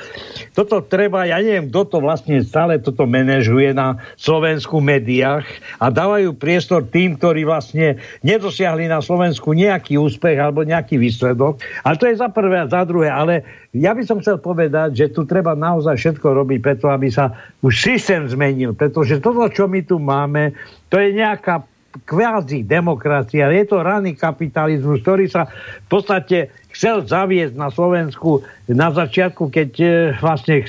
Toto 0.57 0.81
treba, 0.81 1.29
ja 1.29 1.37
neviem, 1.37 1.69
kto 1.69 1.85
to 1.85 1.97
vlastne 2.01 2.41
stále 2.41 2.81
toto 2.81 3.05
manažuje 3.05 3.69
na 3.77 4.01
Slovensku 4.17 4.81
médiách 4.81 5.45
a 5.77 5.93
dávajú 5.93 6.33
priestor 6.33 6.89
tým, 6.89 7.21
ktorí 7.21 7.45
vlastne 7.45 8.01
nedosiahli 8.25 8.89
na 8.89 8.97
Slovensku 8.97 9.53
nejaký 9.53 10.01
úspech 10.01 10.41
alebo 10.41 10.65
nejaký 10.65 10.97
výsledok. 10.97 11.61
Ale 11.85 12.01
to 12.01 12.09
je 12.09 12.17
za 12.17 12.33
prvé 12.33 12.65
a 12.65 12.71
za 12.71 12.81
druhé, 12.81 13.13
ale 13.13 13.45
ja 13.75 13.91
by 13.91 14.03
som 14.07 14.23
chcel 14.23 14.39
povedať, 14.39 14.95
že 14.95 15.05
tu 15.11 15.27
treba 15.27 15.51
naozaj 15.51 15.99
všetko 15.99 16.27
robiť 16.43 16.59
preto, 16.63 16.87
aby 16.87 17.11
sa 17.11 17.35
už 17.59 17.73
systém 17.75 18.23
zmenil, 18.27 18.71
pretože 18.71 19.19
toto, 19.19 19.43
čo 19.51 19.67
my 19.67 19.83
tu 19.83 19.99
máme, 19.99 20.55
to 20.87 20.95
je 21.01 21.11
nejaká 21.11 21.67
kvázi 22.05 22.61
demokracia. 22.61 23.49
Je 23.49 23.65
to 23.65 23.81
raný 23.81 24.13
kapitalizmus, 24.13 25.01
ktorý 25.01 25.25
sa 25.31 25.49
v 25.85 25.87
podstate 25.89 26.53
chcel 26.69 27.01
zaviesť 27.07 27.57
na 27.57 27.73
Slovensku 27.73 28.45
na 28.69 28.93
začiatku, 28.93 29.49
keď 29.49 29.69
e, 29.81 29.87
vlastne 30.21 30.61
e, 30.61 30.65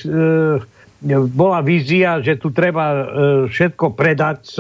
bola 1.06 1.62
vízia, 1.62 2.18
že 2.18 2.34
tu 2.42 2.50
treba 2.50 2.87
e, 2.90 3.02
všetko 3.46 3.94
predať 3.94 4.50
e, 4.50 4.54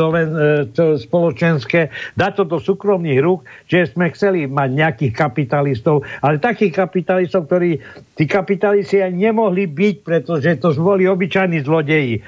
spoločenské, 1.02 1.90
dať 2.14 2.32
to 2.38 2.44
do 2.46 2.58
súkromných 2.62 3.18
rúk, 3.18 3.42
že 3.66 3.90
sme 3.90 4.14
chceli 4.14 4.46
mať 4.46 4.68
nejakých 4.70 5.12
kapitalistov, 5.18 6.06
ale 6.22 6.38
takých 6.38 6.78
kapitalistov, 6.78 7.50
ktorí 7.50 7.82
tí 8.14 8.24
kapitalisti 8.30 9.02
aj 9.02 9.12
nemohli 9.18 9.66
byť, 9.66 9.96
pretože 10.06 10.62
to 10.62 10.70
boli 10.78 11.10
obyčajní 11.10 11.58
zlodeji. 11.66 12.22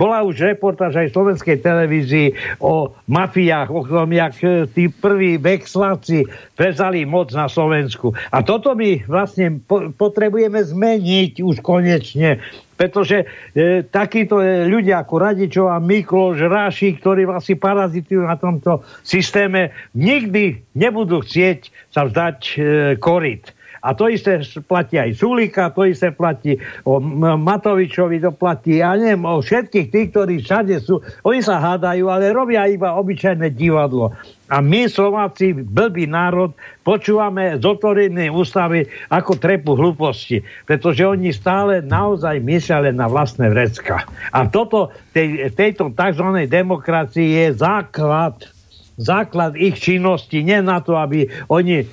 Bola 0.00 0.24
už 0.24 0.40
reportáž 0.56 0.96
aj 0.96 1.12
v 1.12 1.16
slovenskej 1.20 1.56
televízii 1.60 2.56
o 2.64 2.96
mafiách, 3.12 3.68
o 3.68 3.84
tom, 3.84 4.08
jak 4.16 4.32
e, 4.40 4.64
tí 4.72 4.88
prví 4.88 5.36
vexláci 5.36 6.24
prezali 6.56 7.04
moc 7.04 7.28
na 7.36 7.52
Slovensku. 7.52 8.16
A 8.32 8.40
toto 8.40 8.72
my 8.72 9.04
vlastne 9.04 9.60
po- 9.60 9.92
potrebujeme 9.92 10.56
zmeniť 10.64 11.44
už 11.44 11.60
konečne 11.60 12.40
pretože 12.80 13.28
e, 13.52 13.84
takíto 13.84 14.40
e, 14.40 14.64
ľudia 14.64 15.04
ako 15.04 15.14
Radičov 15.20 15.68
a 15.68 15.76
Mikloš, 15.76 16.48
Ráši, 16.48 16.96
ktorí 16.96 17.28
vlastne 17.28 17.60
parazitujú 17.60 18.24
na 18.24 18.40
tomto 18.40 18.88
systéme, 19.04 19.76
nikdy 19.92 20.64
nebudú 20.72 21.20
chcieť 21.20 21.92
sa 21.92 22.08
vzdať 22.08 22.38
e, 22.40 22.52
korit. 22.96 23.52
A 23.84 23.92
to 23.92 24.08
isté 24.08 24.40
platí 24.64 24.96
aj 24.96 25.16
Sulika, 25.16 25.72
to 25.72 25.88
isté 25.88 26.12
platí 26.12 26.56
o 26.84 27.00
Matovičovi, 27.36 28.20
to 28.20 28.32
platí, 28.32 28.80
ja 28.80 28.96
neviem, 28.96 29.24
o 29.24 29.40
všetkých 29.40 29.88
tých, 29.88 30.08
ktorí 30.12 30.34
všade 30.40 30.80
sú. 30.84 31.00
Oni 31.24 31.40
sa 31.40 31.60
hádajú, 31.60 32.08
ale 32.08 32.32
robia 32.32 32.68
iba 32.68 32.96
obyčajné 32.96 33.56
divadlo. 33.56 34.12
A 34.50 34.58
my, 34.58 34.90
Slováci, 34.90 35.54
blbý 35.54 36.10
národ, 36.10 36.50
počúvame 36.82 37.54
z 37.56 37.64
otvorenej 37.64 38.34
ústavy 38.34 38.90
ako 39.06 39.38
trepu 39.38 39.78
hlúposti. 39.78 40.42
Pretože 40.66 41.06
oni 41.06 41.30
stále 41.30 41.86
naozaj 41.86 42.42
myslia 42.42 42.90
na 42.90 43.06
vlastné 43.06 43.46
vrecka. 43.46 44.02
A 44.34 44.50
toto, 44.50 44.90
tej, 45.14 45.54
tejto 45.54 45.94
tzv. 45.94 46.26
demokracii 46.50 47.46
je 47.46 47.46
základ 47.54 48.50
základ 49.00 49.56
ich 49.56 49.80
činnosti, 49.80 50.44
nie 50.44 50.60
na 50.60 50.84
to, 50.84 51.00
aby 51.00 51.24
oni 51.48 51.82
e, 51.82 51.84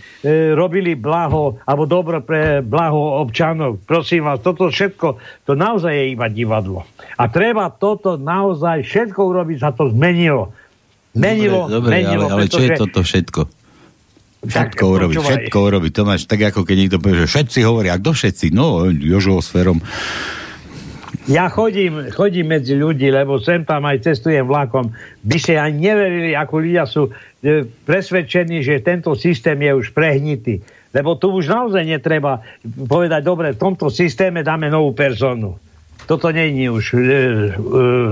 robili 0.51 0.99
blaho 0.99 1.55
alebo 1.63 1.87
dobro 1.87 2.19
pre 2.19 2.59
blaho 2.59 3.23
občanov. 3.23 3.79
Prosím 3.87 4.27
vás, 4.27 4.43
toto 4.43 4.67
všetko, 4.67 5.15
to 5.47 5.55
naozaj 5.55 5.95
je 5.95 6.05
iba 6.11 6.27
divadlo. 6.27 6.83
A 7.15 7.31
treba 7.31 7.71
toto 7.71 8.19
naozaj 8.19 8.83
všetko 8.83 9.19
urobiť, 9.23 9.57
sa 9.63 9.71
to 9.71 9.87
zmenilo. 9.87 10.51
Menilo, 11.17 11.65
dobre, 11.65 11.99
menilo, 11.99 12.29
ale, 12.29 12.33
ale 12.33 12.41
pretože... 12.45 12.53
čo 12.53 12.61
je 12.61 12.69
toto 12.77 12.99
všetko? 13.01 13.41
Všetko 14.47 14.83
urobiť, 14.85 15.17
všetko 15.17 15.57
urobiť. 15.57 15.91
Tomáš, 15.91 16.29
tak 16.29 16.53
ako 16.53 16.61
keď 16.61 16.75
niekto 16.77 16.97
povie, 17.01 17.25
že 17.25 17.27
všetci 17.27 17.59
hovoria, 17.65 17.97
kto 17.97 18.13
všetci? 18.13 18.53
No, 18.53 18.85
Jožo 18.93 19.41
sférom. 19.41 19.81
Ja 21.27 21.51
chodím, 21.51 22.07
chodím 22.15 22.55
medzi 22.55 22.71
ľudí, 22.71 23.11
lebo 23.11 23.35
sem 23.43 23.67
tam 23.67 23.83
aj 23.83 23.99
cestujem 24.07 24.47
vlakom. 24.47 24.95
By 25.27 25.37
ste 25.41 25.59
aj 25.59 25.71
neverili, 25.75 26.31
ako 26.31 26.53
ľudia 26.63 26.87
sú 26.87 27.11
e, 27.43 27.67
presvedčení, 27.83 28.63
že 28.63 28.79
tento 28.79 29.11
systém 29.11 29.59
je 29.59 29.75
už 29.75 29.91
prehnitý. 29.91 30.63
Lebo 30.95 31.19
tu 31.19 31.35
už 31.35 31.51
naozaj 31.51 31.83
netreba 31.83 32.39
povedať, 32.63 33.21
dobre, 33.27 33.51
v 33.51 33.59
tomto 33.59 33.91
systéme 33.91 34.39
dáme 34.39 34.71
novú 34.71 34.95
personu. 34.95 35.59
Toto 36.07 36.31
není 36.31 36.71
už, 36.71 36.95
e, 36.95 36.97
e, 36.97 37.05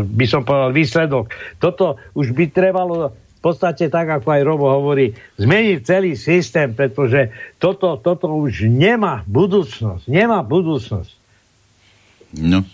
by 0.03 0.25
som 0.27 0.43
povedal, 0.43 0.75
výsledok. 0.75 1.31
Toto 1.63 1.95
už 2.11 2.35
by 2.35 2.51
trebalo 2.51 3.15
v 3.15 3.39
podstate 3.39 3.87
tak, 3.87 4.11
ako 4.11 4.27
aj 4.35 4.41
Robo 4.43 4.67
hovorí, 4.67 5.15
zmeniť 5.39 5.79
celý 5.79 6.19
systém, 6.19 6.75
pretože 6.75 7.31
toto, 7.55 7.95
toto 7.95 8.27
už 8.35 8.67
nemá 8.67 9.23
budúcnosť. 9.23 10.11
Nemá 10.11 10.43
budúcnosť. 10.43 11.11
No, 12.35 12.67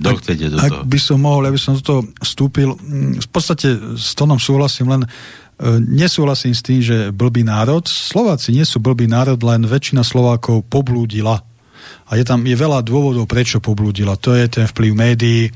kto 0.00 0.18
chcete 0.18 0.44
do 0.50 0.56
Ak 0.58 0.88
by 0.88 0.98
som 0.98 1.20
mohol, 1.20 1.46
aby 1.46 1.60
som 1.60 1.76
do 1.76 1.84
toho 1.84 2.02
vstúpil, 2.18 2.74
mm, 2.74 3.22
v 3.22 3.28
podstate 3.28 3.76
s 3.94 4.16
tónom 4.16 4.40
súhlasím, 4.40 4.88
len 4.88 5.02
e, 5.04 5.08
nesúhlasím 5.78 6.56
s 6.56 6.64
tým, 6.64 6.80
že 6.80 7.12
blbý 7.12 7.44
národ. 7.44 7.84
Slováci 7.84 8.50
nie 8.56 8.64
sú 8.64 8.80
blbý 8.80 9.06
národ, 9.06 9.38
len 9.44 9.68
väčšina 9.68 10.00
Slovákov 10.00 10.64
poblúdila 10.66 11.44
a 12.10 12.18
je 12.18 12.26
tam 12.26 12.42
je 12.42 12.58
veľa 12.58 12.82
dôvodov, 12.82 13.30
prečo 13.30 13.62
poblúdila. 13.62 14.18
To 14.18 14.34
je 14.34 14.50
ten 14.50 14.66
vplyv 14.66 14.92
médií, 14.98 15.46
e, 15.46 15.50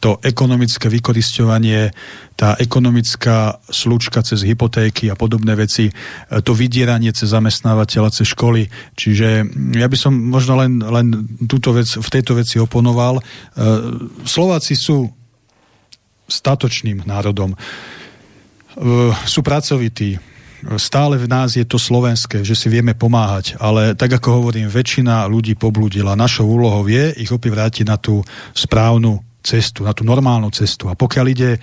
to 0.00 0.16
ekonomické 0.24 0.88
vykoristovanie, 0.88 1.92
tá 2.32 2.56
ekonomická 2.56 3.60
slučka 3.68 4.24
cez 4.24 4.40
hypotéky 4.40 5.12
a 5.12 5.20
podobné 5.20 5.52
veci, 5.52 5.92
e, 5.92 5.92
to 6.40 6.56
vydieranie 6.56 7.12
cez 7.12 7.36
zamestnávateľa, 7.36 8.08
cez 8.08 8.32
školy. 8.32 8.72
Čiže 8.96 9.44
ja 9.76 9.84
by 9.84 9.96
som 10.00 10.16
možno 10.16 10.56
len, 10.56 10.80
len 10.80 11.28
túto 11.44 11.76
vec, 11.76 11.92
v 11.92 12.08
tejto 12.08 12.40
veci 12.40 12.56
oponoval. 12.56 13.20
E, 13.20 13.22
Slováci 14.24 14.72
sú 14.80 15.12
statočným 16.30 17.04
národom. 17.04 17.58
Sú 19.26 19.42
pracovití, 19.42 20.14
stále 20.76 21.16
v 21.16 21.26
nás 21.30 21.56
je 21.56 21.64
to 21.64 21.80
slovenské, 21.80 22.44
že 22.44 22.52
si 22.52 22.68
vieme 22.68 22.92
pomáhať, 22.92 23.56
ale 23.56 23.96
tak 23.96 24.20
ako 24.20 24.44
hovorím, 24.44 24.68
väčšina 24.68 25.24
ľudí 25.26 25.56
poblúdila. 25.56 26.18
Našou 26.18 26.48
úlohou 26.48 26.84
je 26.84 27.16
ich 27.16 27.32
opäť 27.32 27.50
vrátiť 27.56 27.84
na 27.88 27.96
tú 27.96 28.20
správnu 28.52 29.24
cestu, 29.40 29.84
na 29.84 29.96
tú 29.96 30.04
normálnu 30.04 30.52
cestu. 30.52 30.92
A 30.92 30.94
pokiaľ 30.96 31.26
ide, 31.32 31.50
e, 31.56 31.58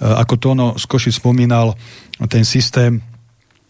ako 0.00 0.34
Tono 0.36 0.66
Skoši 0.76 1.08
spomínal, 1.08 1.72
ten 2.28 2.44
systém, 2.44 3.00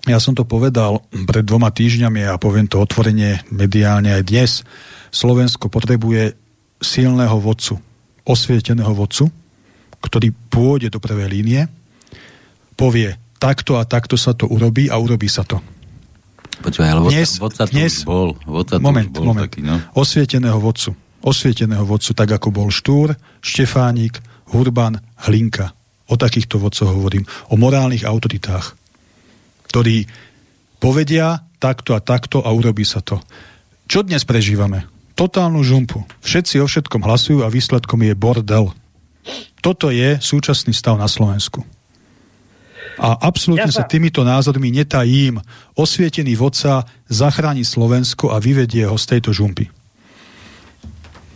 ja 0.02 0.18
som 0.18 0.34
to 0.34 0.42
povedal 0.42 1.06
pred 1.30 1.46
dvoma 1.46 1.70
týždňami 1.70 2.26
a 2.26 2.34
poviem 2.42 2.66
to 2.66 2.82
otvorenie 2.82 3.38
mediálne 3.54 4.10
aj 4.10 4.22
dnes, 4.26 4.50
Slovensko 5.14 5.70
potrebuje 5.70 6.34
silného 6.82 7.38
vodcu, 7.38 7.78
osvieteného 8.26 8.90
vodcu, 8.90 9.30
ktorý 10.02 10.34
pôjde 10.50 10.90
do 10.90 10.98
prvej 10.98 11.30
línie, 11.30 11.70
povie, 12.74 13.14
takto 13.42 13.74
a 13.74 13.82
takto 13.82 14.14
sa 14.14 14.30
to 14.38 14.46
urobí 14.46 14.86
a 14.86 15.02
urobí 15.02 15.26
sa 15.26 15.42
to. 15.42 15.58
Počúvaj, 16.62 16.90
ale 16.94 17.00
dnes, 17.10 17.42
vodca, 17.42 17.66
vodca 17.66 17.74
dnes, 17.74 18.06
bol. 18.06 18.38
Vodca 18.46 18.78
moment, 18.78 19.10
bol 19.10 19.34
moment. 19.34 19.50
Taký, 19.50 19.66
no. 19.66 19.82
Osvieteného 19.98 20.62
vodcu. 20.62 20.94
Osvieteného 21.26 21.82
vodcu, 21.82 22.14
tak 22.14 22.30
ako 22.30 22.54
bol 22.54 22.70
Štúr, 22.70 23.18
Štefánik, 23.42 24.22
Hurban, 24.54 25.02
Hlinka. 25.26 25.74
O 26.06 26.14
takýchto 26.14 26.62
vodcoch 26.62 26.94
hovorím. 26.94 27.26
O 27.50 27.58
morálnych 27.58 28.06
autoritách, 28.06 28.78
ktorí 29.66 30.06
povedia 30.78 31.42
takto 31.58 31.98
a 31.98 32.00
takto 32.02 32.46
a 32.46 32.54
urobí 32.54 32.86
sa 32.86 33.02
to. 33.02 33.18
Čo 33.90 34.06
dnes 34.06 34.22
prežívame? 34.22 34.86
Totálnu 35.18 35.66
žumpu. 35.66 36.06
Všetci 36.22 36.62
o 36.62 36.66
všetkom 36.70 37.02
hlasujú 37.02 37.42
a 37.42 37.50
výsledkom 37.50 38.06
je 38.06 38.14
bordel. 38.14 38.70
Toto 39.62 39.90
je 39.90 40.18
súčasný 40.18 40.74
stav 40.74 40.98
na 40.98 41.06
Slovensku. 41.06 41.62
A 43.00 43.16
absolútne 43.24 43.68
ja 43.68 43.82
sa... 43.82 43.88
týmito 43.88 44.24
názormi 44.24 44.68
netajím. 44.72 45.40
Osvietený 45.76 46.36
vodca 46.36 46.84
zachráni 47.08 47.64
Slovensko 47.64 48.32
a 48.32 48.40
vyvedie 48.40 48.84
ho 48.88 48.96
z 49.00 49.16
tejto 49.16 49.32
žumpy. 49.32 49.81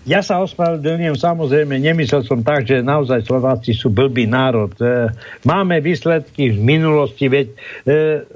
Ja 0.07 0.23
sa 0.23 0.39
ospravedlňujem, 0.39 1.19
samozrejme, 1.19 1.83
nemyslel 1.83 2.23
som 2.23 2.39
tak, 2.39 2.63
že 2.63 2.79
naozaj 2.79 3.27
Slováci 3.27 3.75
sú 3.75 3.91
blbý 3.91 4.31
národ. 4.31 4.71
E, 4.79 5.11
máme 5.43 5.83
výsledky 5.83 6.55
v 6.55 6.63
minulosti, 6.63 7.27
veď 7.27 7.47
e, 7.51 7.55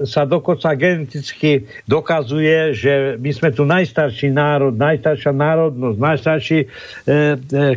sa 0.03 0.27
dokonca 0.27 0.75
geneticky 0.75 1.63
dokazuje, 1.87 2.75
že 2.75 3.15
my 3.15 3.31
sme 3.31 3.49
tu 3.55 3.63
najstarší 3.63 4.35
národ, 4.35 4.75
najstaršia 4.75 5.31
národnosť, 5.31 5.97
najstarší 5.97 6.59
e, 6.59 6.67
e, 6.67 7.17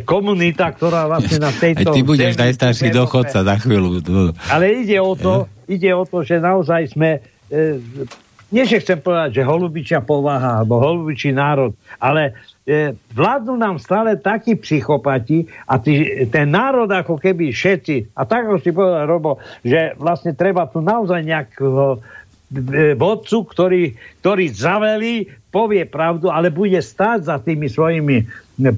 komunita, 0.03 0.75
ktorá 0.75 1.07
vlastne 1.07 1.39
na 1.39 1.55
tejto... 1.55 1.87
Aj 1.87 1.95
ty 1.95 2.03
budeš 2.03 2.35
najstarší 2.35 2.91
dochodca 2.91 3.47
za 3.47 3.55
chvíľu. 3.63 4.03
Ale 4.51 4.75
ide 4.75 4.99
o 4.99 5.15
to, 5.15 5.47
ide 5.71 5.95
o 5.95 6.03
to, 6.03 6.19
že 6.19 6.43
naozaj 6.43 6.91
sme... 6.91 7.23
E, 7.47 7.71
nie, 8.51 8.63
že 8.67 8.83
chcem 8.83 9.01
povedať, 9.01 9.41
že 9.41 9.47
holubičia 9.47 10.05
povaha, 10.05 10.61
alebo 10.61 10.77
holubičí 10.77 11.33
národ, 11.33 11.73
ale 11.97 12.31
e, 12.31 12.54
vládnu 13.13 13.61
nám 13.61 13.77
stále 13.77 14.17
takí 14.17 14.57
psychopati 14.57 15.45
a 15.69 15.77
tí, 15.77 16.25
ten 16.33 16.49
národ 16.49 16.89
ako 16.89 17.21
keby 17.21 17.53
všetci, 17.53 18.17
a 18.17 18.25
tak 18.25 18.49
ako 18.49 18.57
si 18.57 18.73
povedal 18.73 19.05
Robo, 19.05 19.37
že 19.61 19.93
vlastne 20.01 20.33
treba 20.33 20.65
tu 20.65 20.81
naozaj 20.81 21.21
nejakého 21.21 22.01
e, 22.01 22.97
vodcu, 22.97 23.37
ktorý, 23.45 23.83
ktorý 24.25 24.45
zavelí, 24.49 25.29
povie 25.53 25.85
pravdu, 25.85 26.33
ale 26.33 26.49
bude 26.49 26.81
stáť 26.81 27.29
za 27.29 27.37
tými 27.37 27.69
svojimi 27.69 28.25
e, 28.25 28.73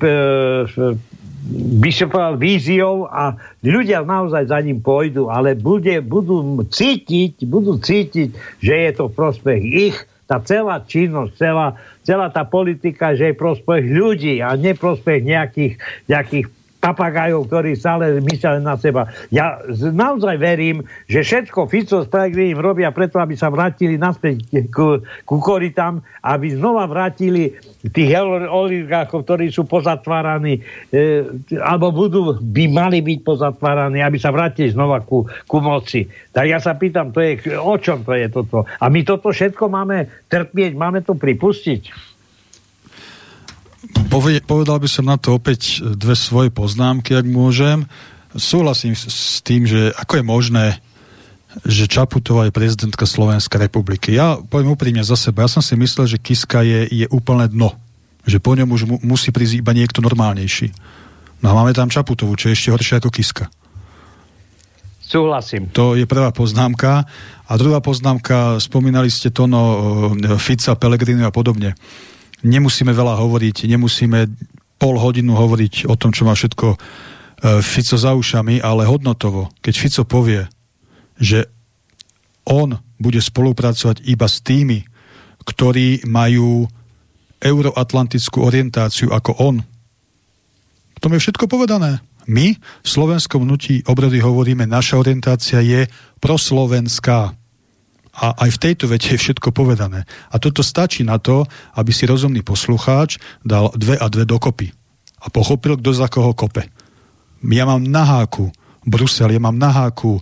povedal, 2.11 2.35
víziou 2.35 3.07
a 3.07 3.39
ľudia 3.63 4.03
naozaj 4.03 4.51
za 4.51 4.59
ním 4.59 4.83
pôjdu, 4.83 5.31
ale 5.31 5.55
bude, 5.55 6.03
budú 6.03 6.59
cítiť, 6.67 7.39
budú 7.47 7.79
cítiť, 7.79 8.35
že 8.59 8.73
je 8.75 8.91
to 8.91 9.07
prospech 9.07 9.63
ich, 9.63 9.97
tá 10.28 10.43
celá 10.43 10.84
činnosť, 10.84 11.32
celá, 11.39 11.80
celá 12.03 12.28
tá 12.28 12.43
politika, 12.43 13.15
že 13.15 13.32
je 13.32 13.39
prospech 13.39 13.84
ľudí 13.88 14.43
a 14.43 14.59
neprospech 14.59 15.23
nejakých, 15.23 15.73
nejakých 16.11 16.45
papagajov, 16.88 17.51
ktorí 17.51 17.75
stále 17.75 18.23
myslia 18.23 18.63
na 18.63 18.79
seba. 18.79 19.11
Ja 19.27 19.59
naozaj 19.75 20.39
verím, 20.39 20.88
že 21.11 21.23
všetko 21.23 21.67
Fico 21.67 21.99
s 21.99 22.07
Pelegrinim 22.07 22.63
robia 22.63 22.95
preto, 22.95 23.19
aby 23.19 23.35
sa 23.35 23.51
vrátili 23.51 23.99
naspäť 23.99 24.47
ku, 24.71 25.03
ku 25.27 25.38
koritám, 25.43 25.99
aby 26.23 26.55
znova 26.55 26.88
vrátili 26.88 27.51
tých 27.91 28.15
oligarchov, 28.47 29.27
ktorí 29.27 29.51
sú 29.51 29.67
pozatváraní, 29.67 30.63
e, 30.91 31.27
alebo 31.59 31.91
budú, 31.91 32.39
by 32.39 32.63
mali 32.71 33.03
byť 33.03 33.19
pozatváraní, 33.27 33.99
aby 33.99 34.15
sa 34.15 34.31
vrátili 34.31 34.71
znova 34.71 35.03
ku, 35.03 35.27
ku 35.27 35.57
moci. 35.59 36.07
Tak 36.31 36.45
ja 36.47 36.59
sa 36.63 36.79
pýtam, 36.79 37.11
to 37.11 37.19
je, 37.19 37.59
o 37.59 37.75
čom 37.75 38.07
to 38.07 38.15
je 38.15 38.31
toto? 38.31 38.63
A 38.79 38.85
my 38.88 39.03
toto 39.03 39.35
všetko 39.35 39.67
máme 39.67 40.07
trpieť, 40.31 40.71
máme 40.75 41.03
to 41.03 41.19
pripustiť 41.19 42.15
povedal 44.43 44.77
by 44.79 44.89
som 44.89 45.05
na 45.07 45.15
to 45.19 45.35
opäť 45.35 45.83
dve 45.83 46.15
svoje 46.17 46.49
poznámky, 46.49 47.15
ak 47.15 47.25
môžem. 47.27 47.85
Súhlasím 48.35 48.93
s 48.93 49.39
tým, 49.41 49.65
že 49.65 49.93
ako 49.95 50.19
je 50.19 50.25
možné, 50.25 50.65
že 51.65 51.89
Čaputová 51.89 52.45
je 52.47 52.53
prezidentka 52.53 53.07
Slovenskej 53.07 53.69
republiky. 53.69 54.13
Ja 54.13 54.38
poviem 54.38 54.75
úprimne 54.77 55.01
za 55.01 55.17
seba, 55.17 55.47
ja 55.47 55.49
som 55.49 55.63
si 55.63 55.73
myslel, 55.73 56.05
že 56.05 56.21
Kiska 56.21 56.61
je, 56.61 56.85
je 56.91 57.05
úplne 57.09 57.49
dno. 57.49 57.73
Že 58.27 58.38
po 58.43 58.51
ňom 58.59 58.69
už 58.69 58.81
mu, 58.85 58.95
musí 59.01 59.31
prísť 59.31 59.63
iba 59.63 59.71
niekto 59.71 60.03
normálnejší. 60.03 60.75
No 61.41 61.53
a 61.53 61.57
máme 61.57 61.71
tam 61.71 61.88
Čaputovú, 61.88 62.35
čo 62.35 62.51
je 62.51 62.57
ešte 62.57 62.73
horšie 62.73 62.99
ako 62.99 63.09
Kiska. 63.09 63.45
Súhlasím. 64.99 65.71
To 65.71 65.95
je 65.95 66.03
prvá 66.03 66.35
poznámka. 66.35 67.07
A 67.47 67.51
druhá 67.55 67.79
poznámka, 67.79 68.59
spomínali 68.59 69.07
ste 69.07 69.31
to 69.31 69.47
no, 69.47 70.11
Fica, 70.35 70.75
Pelegrini 70.75 71.23
a 71.23 71.31
podobne 71.31 71.79
nemusíme 72.45 72.93
veľa 72.93 73.17
hovoriť, 73.17 73.69
nemusíme 73.69 74.19
pol 74.77 74.95
hodinu 75.01 75.33
hovoriť 75.33 75.89
o 75.89 75.95
tom, 75.97 76.13
čo 76.13 76.25
má 76.25 76.38
všetko 76.38 76.67
e, 76.73 76.77
Fico 77.65 77.97
za 77.97 78.13
ušami, 78.13 78.61
ale 78.61 78.85
hodnotovo, 78.85 79.49
keď 79.61 79.73
Fico 79.73 80.03
povie, 80.05 80.45
že 81.17 81.49
on 82.45 82.77
bude 83.01 83.19
spolupracovať 83.21 84.05
iba 84.05 84.25
s 84.29 84.41
tými, 84.41 84.85
ktorí 85.45 86.05
majú 86.05 86.69
euroatlantickú 87.41 88.41
orientáciu 88.41 89.13
ako 89.13 89.31
on. 89.38 89.55
To 91.01 91.13
je 91.13 91.21
všetko 91.21 91.45
povedané. 91.45 92.01
My 92.27 92.57
v 92.57 92.88
slovenskom 92.88 93.45
hnutí 93.47 93.85
obrody 93.88 94.19
hovoríme, 94.19 94.67
naša 94.67 94.99
orientácia 94.99 95.63
je 95.63 95.88
proslovenská. 96.19 97.31
A 98.18 98.34
aj 98.34 98.57
v 98.57 98.61
tejto 98.70 98.89
vete 98.89 99.13
je 99.13 99.22
všetko 99.22 99.53
povedané. 99.53 100.09
A 100.34 100.41
toto 100.41 100.65
stačí 100.65 101.05
na 101.05 101.22
to, 101.22 101.45
aby 101.78 101.93
si 101.93 102.09
rozumný 102.09 102.41
poslucháč 102.41 103.22
dal 103.45 103.70
dve 103.78 103.93
a 103.93 104.09
dve 104.09 104.26
dokopy. 104.26 104.74
A 105.22 105.30
pochopil, 105.30 105.78
kto 105.78 105.89
za 105.93 106.09
koho 106.09 106.34
kope. 106.34 106.65
Ja 107.45 107.70
mám 107.70 107.86
na 107.86 108.01
háku 108.01 108.49
Brusel, 108.82 109.36
ja 109.36 109.41
mám 109.41 109.59
na 109.59 109.70
háku 109.70 110.18
e, 110.18 110.22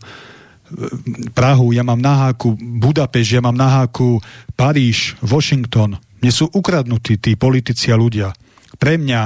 Prahu, 1.32 1.72
ja 1.72 1.88
mám 1.88 2.02
na 2.02 2.28
háku 2.28 2.60
Budapešť, 2.60 3.40
ja 3.40 3.42
mám 3.46 3.56
na 3.56 3.70
háku 3.80 4.20
Paríž, 4.60 5.16
Washington. 5.24 5.96
Mne 6.20 6.32
sú 6.34 6.52
ukradnutí 6.52 7.16
tí 7.22 7.40
politici 7.40 7.94
a 7.94 8.00
ľudia. 8.00 8.36
Pre 8.76 9.00
mňa 9.00 9.22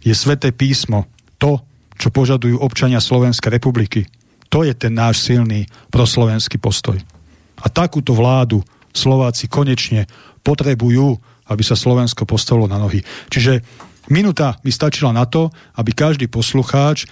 je 0.00 0.14
sveté 0.16 0.54
písmo 0.54 1.10
to, 1.36 1.60
čo 2.00 2.08
požadujú 2.08 2.56
občania 2.62 3.04
Slovenskej 3.04 3.60
republiky. 3.60 4.08
To 4.48 4.64
je 4.64 4.72
ten 4.72 4.96
náš 4.96 5.24
silný 5.26 5.68
proslovenský 5.92 6.56
postoj. 6.56 6.96
A 7.62 7.66
takúto 7.70 8.12
vládu 8.12 8.60
Slováci 8.92 9.48
konečne 9.48 10.04
potrebujú, 10.44 11.16
aby 11.48 11.62
sa 11.64 11.78
Slovensko 11.78 12.28
postavilo 12.28 12.68
na 12.68 12.76
nohy. 12.76 13.00
Čiže 13.32 13.62
minúta 14.12 14.58
mi 14.66 14.74
stačila 14.74 15.14
na 15.14 15.24
to, 15.24 15.48
aby 15.78 15.94
každý 15.94 16.28
poslucháč 16.28 17.08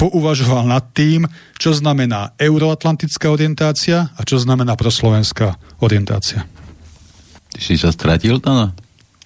pouvažoval 0.00 0.64
nad 0.64 0.96
tým, 0.96 1.28
čo 1.60 1.76
znamená 1.76 2.32
euroatlantická 2.40 3.28
orientácia 3.28 4.08
a 4.16 4.20
čo 4.24 4.40
znamená 4.40 4.72
proslovenská 4.72 5.60
orientácia. 5.84 6.48
Ty 7.52 7.60
si 7.60 7.76
sa 7.76 7.92
stratil 7.92 8.40
tam? 8.40 8.72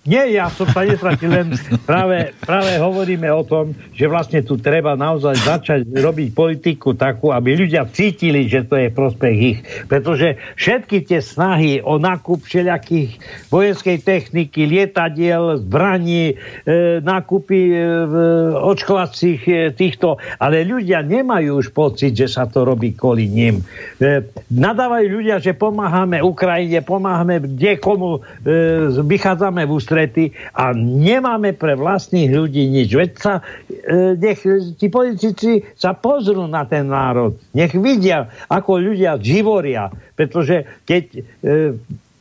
Nie, 0.05 0.37
ja 0.37 0.53
som 0.53 0.69
sa 0.69 0.85
nestratil, 0.85 1.33
len 1.33 1.57
práve, 1.89 2.37
práve 2.45 2.77
hovoríme 2.77 3.25
o 3.33 3.41
tom, 3.41 3.73
že 3.97 4.05
vlastne 4.05 4.45
tu 4.45 4.61
treba 4.61 4.93
naozaj 5.01 5.33
začať 5.41 5.81
robiť 5.89 6.29
politiku 6.37 6.93
takú, 6.93 7.33
aby 7.33 7.57
ľudia 7.57 7.89
cítili, 7.89 8.45
že 8.45 8.69
to 8.69 8.77
je 8.77 8.93
prospech 8.93 9.37
ich. 9.41 9.59
Pretože 9.89 10.37
všetky 10.61 11.09
tie 11.09 11.25
snahy 11.25 11.81
o 11.81 11.97
nákup 11.97 12.45
všelijakých 12.45 13.17
vojenskej 13.49 14.05
techniky, 14.05 14.69
lietadiel, 14.69 15.65
zbraní, 15.65 16.37
e, 16.69 17.01
nákupy 17.01 17.61
e, 17.73 17.77
očkovacích 18.61 19.41
e, 19.49 19.53
týchto, 19.73 20.21
ale 20.37 20.69
ľudia 20.69 21.01
nemajú 21.01 21.65
už 21.65 21.73
pocit, 21.73 22.13
že 22.13 22.29
sa 22.29 22.45
to 22.45 22.69
robí 22.69 22.93
kvôli 22.93 23.25
ním. 23.25 23.65
E, 23.97 24.21
nadávajú 24.53 25.07
ľudia, 25.09 25.41
že 25.41 25.57
pomáhame 25.57 26.21
Ukrajine, 26.21 26.85
pomáhame 26.85 27.41
kde 27.41 27.81
komu, 27.81 28.21
e, 28.45 28.93
vychádzame 29.01 29.65
v 29.65 29.73
ústretí 29.73 29.94
ústrety 29.95 30.35
a 30.59 30.75
nemáme 30.75 31.55
pre 31.55 31.79
vlastných 31.79 32.35
ľudí 32.35 32.67
nič. 32.67 32.91
Veď 32.91 33.11
sa, 33.15 33.35
e, 33.71 34.19
nech 34.19 34.43
tí 34.75 34.91
politici 34.91 35.63
sa 35.79 35.95
pozrú 35.95 36.51
na 36.51 36.67
ten 36.67 36.91
národ. 36.91 37.39
Nech 37.55 37.71
vidia, 37.79 38.27
ako 38.51 38.83
ľudia 38.83 39.15
živoria. 39.23 39.95
Pretože 40.19 40.67
keď 40.83 41.05
e, 41.15 41.21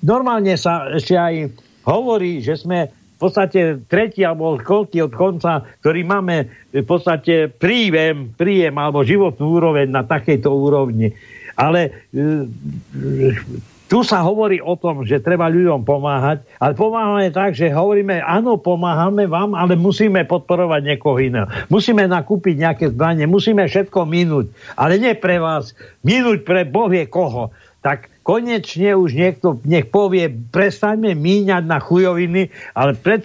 normálne 0.06 0.54
sa 0.54 0.94
ešte 0.94 1.18
aj 1.18 1.50
hovorí, 1.90 2.46
že 2.46 2.62
sme 2.62 2.94
v 2.94 3.18
podstate 3.18 3.82
tretí 3.90 4.22
alebo 4.22 4.60
koľký 4.60 5.10
od 5.10 5.14
konca, 5.16 5.66
ktorý 5.82 6.06
máme 6.06 6.70
v 6.70 6.86
podstate 6.86 7.50
príjem, 7.50 8.38
príjem 8.38 8.76
alebo 8.78 9.02
životnú 9.02 9.58
úroveň 9.58 9.90
na 9.90 10.06
takejto 10.06 10.54
úrovni. 10.54 11.10
Ale 11.58 11.90
e, 12.14 12.46
tu 13.94 14.02
sa 14.02 14.26
hovorí 14.26 14.58
o 14.58 14.74
tom, 14.74 15.06
že 15.06 15.22
treba 15.22 15.46
ľuďom 15.54 15.86
pomáhať, 15.86 16.42
ale 16.58 16.74
pomáhame 16.74 17.30
tak, 17.30 17.54
že 17.54 17.70
hovoríme, 17.70 18.26
áno, 18.26 18.58
pomáhame 18.58 19.30
vám, 19.30 19.54
ale 19.54 19.78
musíme 19.78 20.26
podporovať 20.26 20.82
niekoho 20.82 21.22
iného. 21.22 21.46
Musíme 21.70 22.10
nakúpiť 22.10 22.56
nejaké 22.58 22.86
zbranie, 22.90 23.30
musíme 23.30 23.62
všetko 23.70 24.10
minúť, 24.10 24.50
ale 24.74 24.98
nie 24.98 25.14
pre 25.14 25.38
vás, 25.38 25.78
minúť 26.02 26.42
pre 26.42 26.66
Bohie 26.66 27.06
koho. 27.06 27.54
Tak 27.86 28.10
konečne 28.26 28.98
už 28.98 29.14
niekto 29.14 29.62
nech 29.62 29.86
povie, 29.94 30.26
prestaňme 30.26 31.14
míňať 31.14 31.62
na 31.62 31.78
chujoviny, 31.78 32.50
ale 32.74 32.98
pred, 32.98 33.22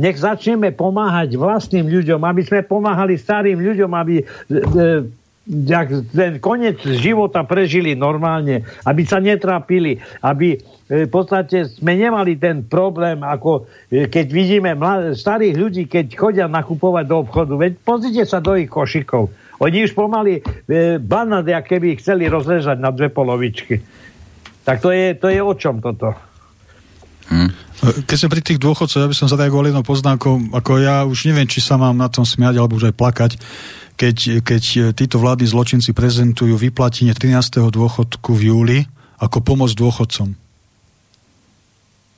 nech 0.00 0.16
začneme 0.16 0.72
pomáhať 0.72 1.36
vlastným 1.36 1.84
ľuďom, 1.84 2.24
aby 2.24 2.40
sme 2.40 2.64
pomáhali 2.64 3.20
starým 3.20 3.60
ľuďom, 3.60 3.92
aby 3.92 4.14
e, 4.16 4.24
e 4.48 5.19
ten 6.14 6.38
koniec 6.38 6.78
života 6.84 7.42
prežili 7.42 7.96
normálne, 7.96 8.62
aby 8.84 9.02
sa 9.02 9.18
netrápili, 9.18 9.98
aby 10.20 10.54
e, 10.54 11.08
v 11.08 11.10
podstate 11.10 11.66
sme 11.80 11.96
nemali 11.96 12.36
ten 12.36 12.62
problém, 12.62 13.24
ako 13.24 13.66
e, 13.88 14.06
keď 14.06 14.26
vidíme 14.30 14.70
mlad- 14.76 15.16
starých 15.16 15.54
ľudí, 15.56 15.82
keď 15.88 16.06
chodia 16.14 16.46
nakupovať 16.46 17.04
do 17.08 17.16
obchodu. 17.24 17.52
Veď 17.56 17.72
pozrite 17.82 18.22
sa 18.28 18.38
do 18.38 18.54
ich 18.54 18.68
košikov. 18.68 19.32
Oni 19.64 19.84
už 19.84 19.96
pomaly 19.96 20.40
e, 20.40 20.42
banát, 21.00 21.44
keby 21.44 21.98
chceli 21.98 22.28
rozležať 22.28 22.76
na 22.76 22.92
dve 22.92 23.08
polovičky. 23.08 23.80
Tak 24.62 24.84
to 24.84 24.92
je, 24.92 25.16
to 25.16 25.32
je 25.32 25.40
o 25.40 25.54
čom 25.56 25.80
toto? 25.80 26.14
Hmm. 27.26 27.50
Keď 27.80 28.16
sme 28.16 28.32
pri 28.36 28.44
tých 28.44 28.60
dôchodcoch, 28.60 29.00
ja 29.00 29.08
by 29.08 29.16
som 29.16 29.30
zareagoval 29.30 29.72
jednou 29.72 29.86
poznámkou, 29.86 30.52
ako 30.52 30.70
ja 30.84 31.08
už 31.08 31.32
neviem, 31.32 31.48
či 31.48 31.64
sa 31.64 31.80
mám 31.80 31.96
na 31.96 32.12
tom 32.12 32.28
smiať, 32.28 32.60
alebo 32.60 32.76
už 32.76 32.92
aj 32.92 32.94
plakať, 32.98 33.30
keď, 34.00 34.40
keď 34.40 34.96
títo 34.96 35.20
vládni 35.20 35.44
zločinci 35.44 35.92
prezentujú 35.92 36.56
vyplatenie 36.56 37.12
13. 37.12 37.68
dôchodku 37.68 38.32
v 38.32 38.42
júli 38.48 38.78
ako 39.20 39.44
pomoc 39.44 39.68
dôchodcom. 39.76 40.39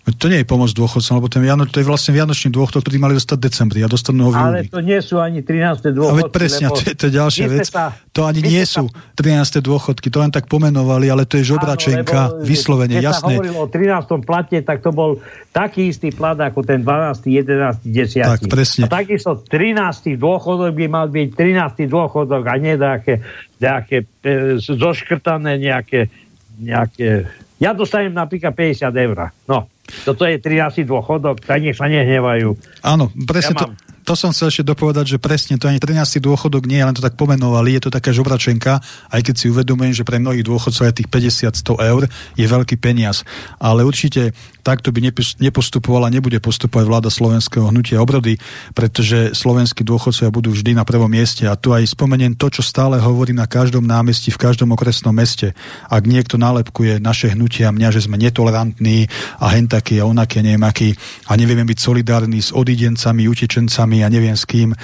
To 0.03 0.27
nie 0.27 0.43
je 0.43 0.47
pomoc 0.47 0.67
dôchodcom, 0.75 1.23
lebo 1.23 1.31
ten 1.31 1.47
Viano, 1.47 1.63
to 1.63 1.79
je 1.79 1.87
vlastne 1.87 2.11
vianočný 2.11 2.51
dôchodok, 2.51 2.83
ktorý 2.83 2.99
mali 2.99 3.15
dostať 3.15 3.39
v 3.39 3.43
decembri 3.47 3.81
a 3.83 3.89
dostanú 3.91 4.27
ho 4.27 4.31
v 4.35 4.39
Ale 4.39 4.67
to 4.67 4.83
nie 4.83 4.99
sú 4.99 5.23
ani 5.23 5.47
13. 5.47 5.95
dôchodky. 5.95 6.11
Ale 6.11 6.23
presne, 6.27 6.67
to 6.75 6.83
je, 6.83 6.93
to 6.99 7.03
je 7.07 7.13
ďalšia 7.15 7.47
vec. 7.47 7.71
Sa, 7.71 7.95
to 8.11 8.27
ani 8.27 8.43
nie 8.43 8.67
sú 8.67 8.91
13. 9.15 9.63
dôchodky, 9.63 10.11
to 10.11 10.19
len 10.19 10.35
tak 10.35 10.51
pomenovali, 10.51 11.07
ale 11.07 11.23
to 11.23 11.39
je 11.39 11.47
žobračenka, 11.55 12.35
áno, 12.35 12.43
vyslovene, 12.43 12.99
keď 12.99 13.15
jasné. 13.15 13.33
Keď 13.39 13.47
sa 13.47 13.63
o 13.63 13.67
13. 13.71 14.27
plate, 14.27 14.59
tak 14.67 14.79
to 14.83 14.91
bol 14.91 15.23
taký 15.55 15.95
istý 15.95 16.11
plat 16.11 16.35
ako 16.35 16.67
ten 16.67 16.83
12., 16.83 17.23
11., 17.23 17.87
10. 17.87 18.27
Tak, 18.27 18.41
presne. 18.51 18.91
A 18.91 18.91
takisto 18.91 19.39
13. 19.39 20.19
dôchodok 20.19 20.83
by 20.83 20.87
mal 20.91 21.07
byť 21.15 21.29
13. 21.31 21.87
dôchodok 21.87 22.43
a 22.43 22.55
nie 22.59 22.75
nejaké, 22.75 23.23
nejaké 23.63 23.97
e, 24.27 24.59
zoškrtané 24.59 25.63
nejaké, 25.63 26.11
nejaké... 26.59 27.31
Ja 27.63 27.71
dostanem 27.71 28.11
napríklad 28.11 28.51
50 28.59 28.91
eur. 28.91 29.31
No, 29.47 29.71
toto 30.05 30.23
je 30.25 30.39
13 30.39 30.87
dôchodok, 30.87 31.43
tak 31.43 31.63
nech 31.63 31.77
sa 31.77 31.91
nehnevajú. 31.91 32.55
Áno, 32.87 33.11
presne 33.27 33.55
ja 33.59 33.61
to, 33.61 33.67
to 34.03 34.15
som 34.19 34.35
chcel 34.35 34.51
ešte 34.51 34.67
dopovedať, 34.67 35.17
že 35.17 35.19
presne 35.23 35.59
to 35.59 35.71
ani 35.71 35.79
13. 35.79 36.19
dôchodok 36.19 36.67
nie, 36.67 36.83
len 36.83 36.95
to 36.95 37.03
tak 37.03 37.15
pomenovali, 37.15 37.79
je 37.79 37.87
to 37.87 37.91
taká 37.95 38.11
žobračenka, 38.11 38.83
aj 39.11 39.21
keď 39.23 39.35
si 39.39 39.47
uvedomujem, 39.51 39.95
že 39.95 40.07
pre 40.07 40.19
mnohých 40.19 40.43
dôchodcov 40.47 40.91
aj 40.91 40.95
tých 40.99 41.09
50-100 41.11 41.91
eur 41.95 42.03
je 42.35 42.47
veľký 42.47 42.77
peniaz. 42.83 43.23
Ale 43.63 43.87
určite 43.87 44.35
takto 44.63 44.95
by 44.95 45.11
nepostupovala, 45.43 46.09
nebude 46.09 46.39
postupovať 46.39 46.85
vláda 46.87 47.11
slovenského 47.11 47.69
hnutia 47.69 47.99
obrody, 47.99 48.39
pretože 48.73 49.35
slovenskí 49.35 49.83
dôchodcovia 49.83 50.31
budú 50.31 50.55
vždy 50.55 50.79
na 50.79 50.87
prvom 50.87 51.11
mieste. 51.11 51.45
A 51.51 51.59
tu 51.59 51.75
aj 51.75 51.91
spomeniem 51.91 52.39
to, 52.39 52.49
čo 52.49 52.63
stále 52.63 53.03
hovorím 53.03 53.43
na 53.43 53.51
každom 53.51 53.83
námestí, 53.83 54.31
v 54.31 54.41
každom 54.41 54.71
okresnom 54.73 55.13
meste. 55.13 55.53
Ak 55.91 56.07
niekto 56.07 56.39
nálepkuje 56.39 57.03
naše 57.03 57.35
hnutia 57.35 57.75
mňa, 57.75 57.89
že 57.91 58.07
sme 58.07 58.17
netolerantní 58.17 59.11
a 59.43 59.51
hen 59.51 59.67
a 59.69 60.05
onaký, 60.07 60.39
neviem 60.41 60.63
aký, 60.63 60.91
a 61.27 61.35
nevieme 61.35 61.67
byť 61.67 61.79
solidárni 61.83 62.39
s 62.39 62.55
odidencami, 62.55 63.27
utečencami 63.27 64.07
a 64.07 64.09
neviem 64.09 64.39
s 64.39 64.47
kým 64.47 64.71
e, 64.73 64.77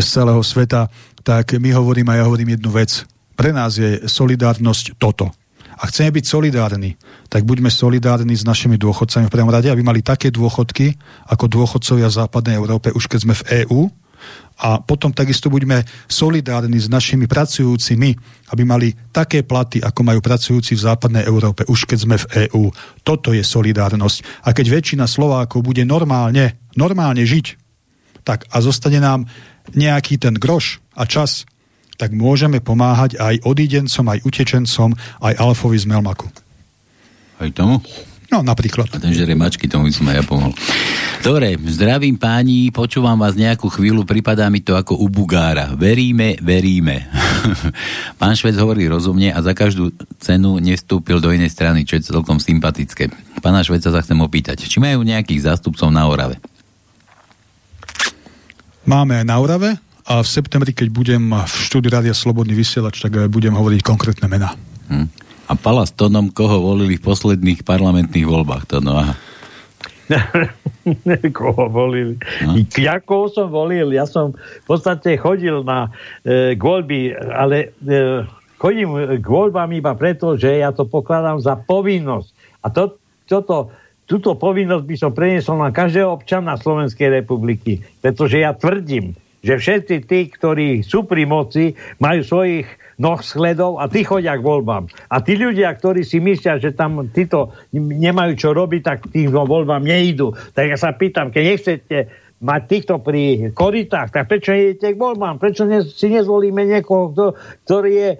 z 0.00 0.06
celého 0.06 0.40
sveta, 0.40 0.88
tak 1.20 1.60
my 1.60 1.76
hovorím 1.76 2.08
a 2.08 2.22
ja 2.22 2.24
hovorím 2.24 2.56
jednu 2.56 2.72
vec. 2.72 3.04
Pre 3.36 3.50
nás 3.52 3.76
je 3.76 4.08
solidárnosť 4.08 4.96
toto. 4.96 5.30
A 5.78 5.86
chceme 5.86 6.10
byť 6.10 6.24
solidárni, 6.26 6.98
tak 7.30 7.46
buďme 7.46 7.70
solidárni 7.70 8.34
s 8.34 8.42
našimi 8.42 8.74
dôchodcami 8.74 9.30
v 9.30 9.34
prvom 9.34 9.50
rade, 9.50 9.70
aby 9.70 9.82
mali 9.86 10.02
také 10.02 10.34
dôchodky 10.34 10.98
ako 11.30 11.44
dôchodcovia 11.46 12.10
v 12.10 12.18
západnej 12.18 12.58
Európe, 12.58 12.90
už 12.90 13.06
keď 13.06 13.20
sme 13.22 13.34
v 13.38 13.46
EÚ, 13.64 13.86
a 14.58 14.82
potom 14.82 15.14
takisto 15.14 15.46
buďme 15.46 15.86
solidárni 16.10 16.82
s 16.82 16.90
našimi 16.90 17.30
pracujúcimi, 17.30 18.10
aby 18.50 18.62
mali 18.66 18.90
také 19.14 19.46
platy, 19.46 19.78
ako 19.78 20.00
majú 20.02 20.18
pracujúci 20.18 20.74
v 20.74 20.82
západnej 20.82 21.22
Európe, 21.22 21.62
už 21.70 21.86
keď 21.86 21.98
sme 22.02 22.16
v 22.18 22.50
EÚ. 22.50 22.74
Toto 23.06 23.30
je 23.30 23.46
solidárnosť. 23.46 24.42
A 24.42 24.50
keď 24.50 24.82
väčšina 24.82 25.06
Slovákov 25.06 25.62
bude 25.62 25.86
normálne, 25.86 26.58
normálne 26.74 27.22
žiť, 27.22 27.46
tak 28.26 28.50
a 28.50 28.58
zostane 28.58 28.98
nám 28.98 29.30
nejaký 29.78 30.18
ten 30.18 30.34
groš 30.34 30.82
a 30.98 31.06
čas, 31.06 31.46
tak 31.98 32.14
môžeme 32.14 32.62
pomáhať 32.62 33.18
aj 33.18 33.42
odídencom, 33.42 34.06
aj 34.06 34.22
utečencom, 34.22 34.94
aj 35.18 35.34
Alfovi 35.34 35.76
z 35.82 35.90
Melmaku. 35.90 36.30
Aj 37.42 37.50
tomu? 37.50 37.82
No, 38.28 38.44
napríklad. 38.44 38.92
A 38.92 39.00
ten 39.00 39.16
žere 39.16 39.32
mačky, 39.32 39.66
tomu 39.66 39.88
by 39.88 39.92
som 39.92 40.06
aj 40.12 40.16
ja 40.20 40.24
pomohol. 40.24 40.52
Dobre, 41.24 41.56
zdravím 41.72 42.20
páni, 42.20 42.68
počúvam 42.68 43.16
vás 43.16 43.34
nejakú 43.34 43.72
chvíľu, 43.72 44.04
pripadá 44.04 44.52
mi 44.52 44.60
to 44.60 44.76
ako 44.76 45.00
u 45.00 45.08
Bugára. 45.08 45.72
Veríme, 45.74 46.36
veríme. 46.38 47.08
Pán 48.20 48.36
Švec 48.36 48.54
hovorí 48.60 48.84
rozumne 48.84 49.32
a 49.32 49.40
za 49.40 49.56
každú 49.56 49.96
cenu 50.20 50.60
nestúpil 50.60 51.24
do 51.24 51.32
inej 51.32 51.56
strany, 51.56 51.88
čo 51.88 51.96
je 51.96 52.06
celkom 52.12 52.36
sympatické. 52.36 53.08
Pána 53.40 53.64
Šveca 53.64 53.88
sa 53.88 54.04
chcem 54.04 54.20
opýtať, 54.20 54.68
či 54.68 54.76
majú 54.76 55.02
nejakých 55.02 55.48
zástupcov 55.48 55.88
na 55.88 56.04
Orave? 56.04 56.36
Máme 58.84 59.24
aj 59.24 59.26
na 59.26 59.36
Orave 59.40 59.87
a 60.08 60.24
v 60.24 60.28
septembri, 60.28 60.72
keď 60.72 60.88
budem 60.88 61.20
v 61.28 61.54
štúdiu 61.68 61.92
Rádia 61.92 62.16
Slobodný 62.16 62.56
vysielač, 62.56 63.04
tak 63.04 63.28
budem 63.28 63.52
hovoriť 63.52 63.80
konkrétne 63.84 64.24
mená. 64.24 64.56
Hm. 64.88 65.06
A 65.48 65.52
Pala 65.56 65.84
s 65.84 65.92
Tonom, 65.92 66.32
koho 66.32 66.64
volili 66.64 66.96
v 66.96 67.04
posledných 67.04 67.60
parlamentných 67.64 68.24
voľbách? 68.24 68.64
To 68.72 68.76
no, 68.80 68.96
aha. 68.96 69.14
koho 71.38 71.68
volili. 71.68 72.16
No? 72.40 72.56
Ja 72.80 73.00
koho 73.04 73.28
som 73.28 73.52
volil? 73.52 73.92
Ja 73.92 74.08
som 74.08 74.32
v 74.32 74.64
podstate 74.64 75.20
chodil 75.20 75.60
na 75.60 75.92
e, 76.24 76.56
voľby, 76.56 77.12
ale 77.16 77.76
e, 77.84 78.24
chodím 78.56 79.20
k 79.20 79.26
voľbám 79.28 79.68
iba 79.76 79.92
preto, 79.92 80.40
že 80.40 80.64
ja 80.64 80.72
to 80.72 80.88
pokladám 80.88 81.36
za 81.44 81.60
povinnosť. 81.60 82.28
A 82.64 82.72
to, 82.72 82.96
toto 83.28 83.72
túto 84.08 84.32
povinnosť 84.40 84.84
by 84.88 84.96
som 84.96 85.12
preniesol 85.12 85.60
na 85.60 85.68
každého 85.68 86.08
občana 86.08 86.56
Slovenskej 86.56 87.20
republiky. 87.20 87.84
Pretože 88.00 88.40
ja 88.40 88.56
tvrdím, 88.56 89.12
že 89.42 89.54
všetci 89.56 89.96
tí, 90.04 90.20
ktorí 90.30 90.82
sú 90.82 91.06
pri 91.06 91.24
moci, 91.24 91.74
majú 92.02 92.20
svojich 92.22 92.66
noh 92.98 93.22
sledov 93.22 93.78
a 93.78 93.86
tí 93.86 94.02
chodia 94.02 94.34
k 94.34 94.42
voľbám. 94.42 94.90
A 95.06 95.22
tí 95.22 95.38
ľudia, 95.38 95.70
ktorí 95.70 96.02
si 96.02 96.18
myslia, 96.18 96.58
že 96.58 96.74
tam 96.74 97.06
títo 97.14 97.54
nemajú 97.72 98.32
čo 98.34 98.50
robiť, 98.50 98.82
tak 98.82 98.98
tým 99.14 99.30
voľbám 99.30 99.86
neidú. 99.86 100.34
Tak 100.34 100.64
ja 100.66 100.76
sa 100.76 100.90
pýtam, 100.98 101.30
keď 101.30 101.42
nechcete 101.46 101.98
mať 102.38 102.62
týchto 102.70 103.02
pri 103.02 103.50
koritách, 103.50 104.14
tak 104.14 104.30
prečo 104.30 104.54
idete 104.54 104.94
k 104.94 104.98
voľbám? 104.98 105.42
Prečo 105.42 105.66
si 105.90 106.06
nezvolíme 106.06 106.62
niekoho, 106.70 107.10
kto, 107.10 107.24
ktorý 107.66 107.90
je 107.94 108.10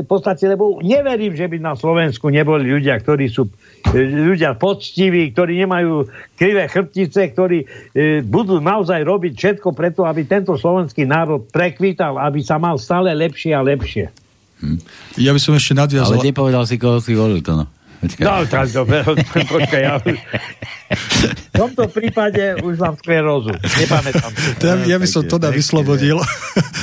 v 0.00 0.08
podstate, 0.08 0.48
lebo 0.48 0.80
neverím, 0.80 1.36
že 1.36 1.44
by 1.44 1.60
na 1.60 1.76
Slovensku 1.76 2.32
neboli 2.32 2.72
ľudia, 2.72 2.96
ktorí 2.96 3.28
sú 3.28 3.52
e, 3.92 4.00
ľudia 4.00 4.56
poctiví, 4.56 5.28
ktorí 5.36 5.60
nemajú 5.68 6.08
krivé 6.32 6.64
chrbtice, 6.72 7.20
ktorí 7.36 7.58
e, 7.60 7.66
budú 8.24 8.56
naozaj 8.64 9.04
robiť 9.04 9.32
všetko 9.36 9.76
preto, 9.76 10.08
aby 10.08 10.24
tento 10.24 10.56
slovenský 10.56 11.04
národ 11.04 11.44
prekvítal, 11.52 12.16
aby 12.16 12.40
sa 12.40 12.56
mal 12.56 12.80
stále 12.80 13.12
lepšie 13.12 13.52
a 13.52 13.60
lepšie. 13.60 14.08
Hm. 14.64 14.78
Ja 15.20 15.36
by 15.36 15.40
som 15.42 15.52
ešte 15.52 15.76
nadviazal... 15.76 16.16
Ale 16.16 16.32
nepovedal 16.32 16.64
si, 16.64 16.80
koho 16.80 17.02
si 17.02 17.12
volil 17.12 17.44
to, 17.44 17.52
no. 17.58 17.68
No, 18.02 18.42
tak 18.50 18.66
dobre, 18.74 19.06
počkaj, 19.54 19.80
ja 19.82 19.94
už... 20.02 20.18
V 21.22 21.54
tomto 21.54 21.86
prípade 21.88 22.58
už 22.60 22.74
mám 22.82 22.98
sklerózu. 22.98 23.54
Nepamätám 23.54 24.30
Ja, 24.60 24.74
ja 24.84 24.96
by 24.98 25.06
som 25.08 25.22
to 25.24 25.38
na 25.38 25.54
vyslobodil. 25.54 26.18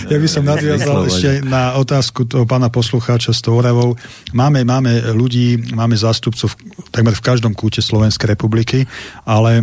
ja 0.08 0.18
by 0.18 0.28
som 0.32 0.48
nadviazal 0.48 1.06
ešte 1.12 1.44
na 1.44 1.76
otázku 1.76 2.24
toho 2.24 2.48
pána 2.48 2.72
poslucháča 2.72 3.36
s 3.36 3.44
tou 3.44 3.60
Oravou. 3.60 4.00
Máme, 4.32 4.64
máme 4.64 5.12
ľudí, 5.12 5.76
máme 5.76 6.00
zástupcov 6.00 6.56
takmer 6.90 7.14
v 7.14 7.26
každom 7.26 7.52
kúte 7.54 7.84
Slovenskej 7.84 8.34
republiky, 8.34 8.88
ale, 9.28 9.62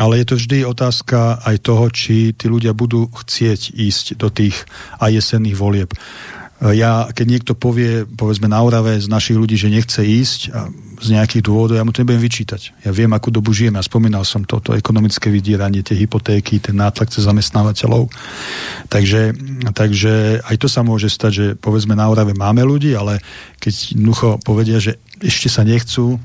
ale 0.00 0.24
je 0.24 0.26
to 0.26 0.34
vždy 0.40 0.58
otázka 0.64 1.44
aj 1.44 1.56
toho, 1.60 1.86
či 1.92 2.32
tí 2.32 2.48
ľudia 2.48 2.72
budú 2.72 3.12
chcieť 3.12 3.76
ísť 3.76 4.06
do 4.16 4.32
tých 4.32 4.56
aj 4.98 5.12
jesenných 5.12 5.56
volieb. 5.60 5.92
Ja, 6.56 7.12
keď 7.12 7.26
niekto 7.28 7.52
povie, 7.52 8.08
povedzme 8.08 8.48
na 8.48 8.64
Orave 8.64 8.96
z 8.96 9.12
našich 9.12 9.36
ľudí, 9.36 9.60
že 9.60 9.68
nechce 9.68 10.00
ísť 10.00 10.40
a 10.56 10.72
z 10.96 11.08
nejakých 11.12 11.44
dôvodov, 11.44 11.76
ja 11.76 11.84
mu 11.84 11.92
to 11.92 12.00
nebudem 12.00 12.24
vyčítať. 12.24 12.80
Ja 12.80 12.96
viem, 12.96 13.12
akú 13.12 13.28
dobu 13.28 13.52
žijeme 13.52 13.76
a 13.76 13.84
spomínal 13.84 14.24
som 14.24 14.40
to, 14.40 14.64
to 14.64 14.72
ekonomické 14.72 15.28
vydieranie, 15.28 15.84
tie 15.84 15.92
hypotéky, 15.92 16.56
ten 16.56 16.80
nátlak 16.80 17.12
cez 17.12 17.28
zamestnávateľov. 17.28 18.08
Takže, 18.88 19.36
takže 19.76 20.40
aj 20.40 20.56
to 20.56 20.68
sa 20.72 20.80
môže 20.80 21.12
stať, 21.12 21.32
že 21.36 21.46
povedzme 21.60 21.92
na 21.92 22.08
Orave 22.08 22.32
máme 22.32 22.64
ľudí, 22.64 22.96
ale 22.96 23.20
keď 23.60 23.92
jednoducho 23.92 24.40
povedia, 24.40 24.80
že 24.80 24.96
ešte 25.20 25.52
sa 25.52 25.60
nechcú 25.60 26.16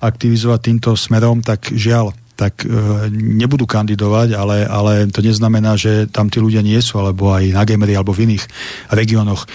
aktivizovať 0.00 0.60
týmto 0.64 0.90
smerom, 0.96 1.44
tak 1.44 1.68
žiaľ, 1.76 2.16
tak 2.34 2.66
e, 2.66 2.68
nebudú 3.14 3.64
kandidovať, 3.66 4.34
ale, 4.34 4.66
ale 4.66 5.06
to 5.10 5.22
neznamená, 5.22 5.78
že 5.78 6.10
tam 6.10 6.26
tí 6.26 6.42
ľudia 6.42 6.66
nie 6.66 6.78
sú, 6.82 6.98
alebo 6.98 7.30
aj 7.30 7.54
na 7.54 7.62
Gemery, 7.62 7.94
alebo 7.94 8.10
v 8.10 8.30
iných 8.30 8.44
regiónoch. 8.90 9.46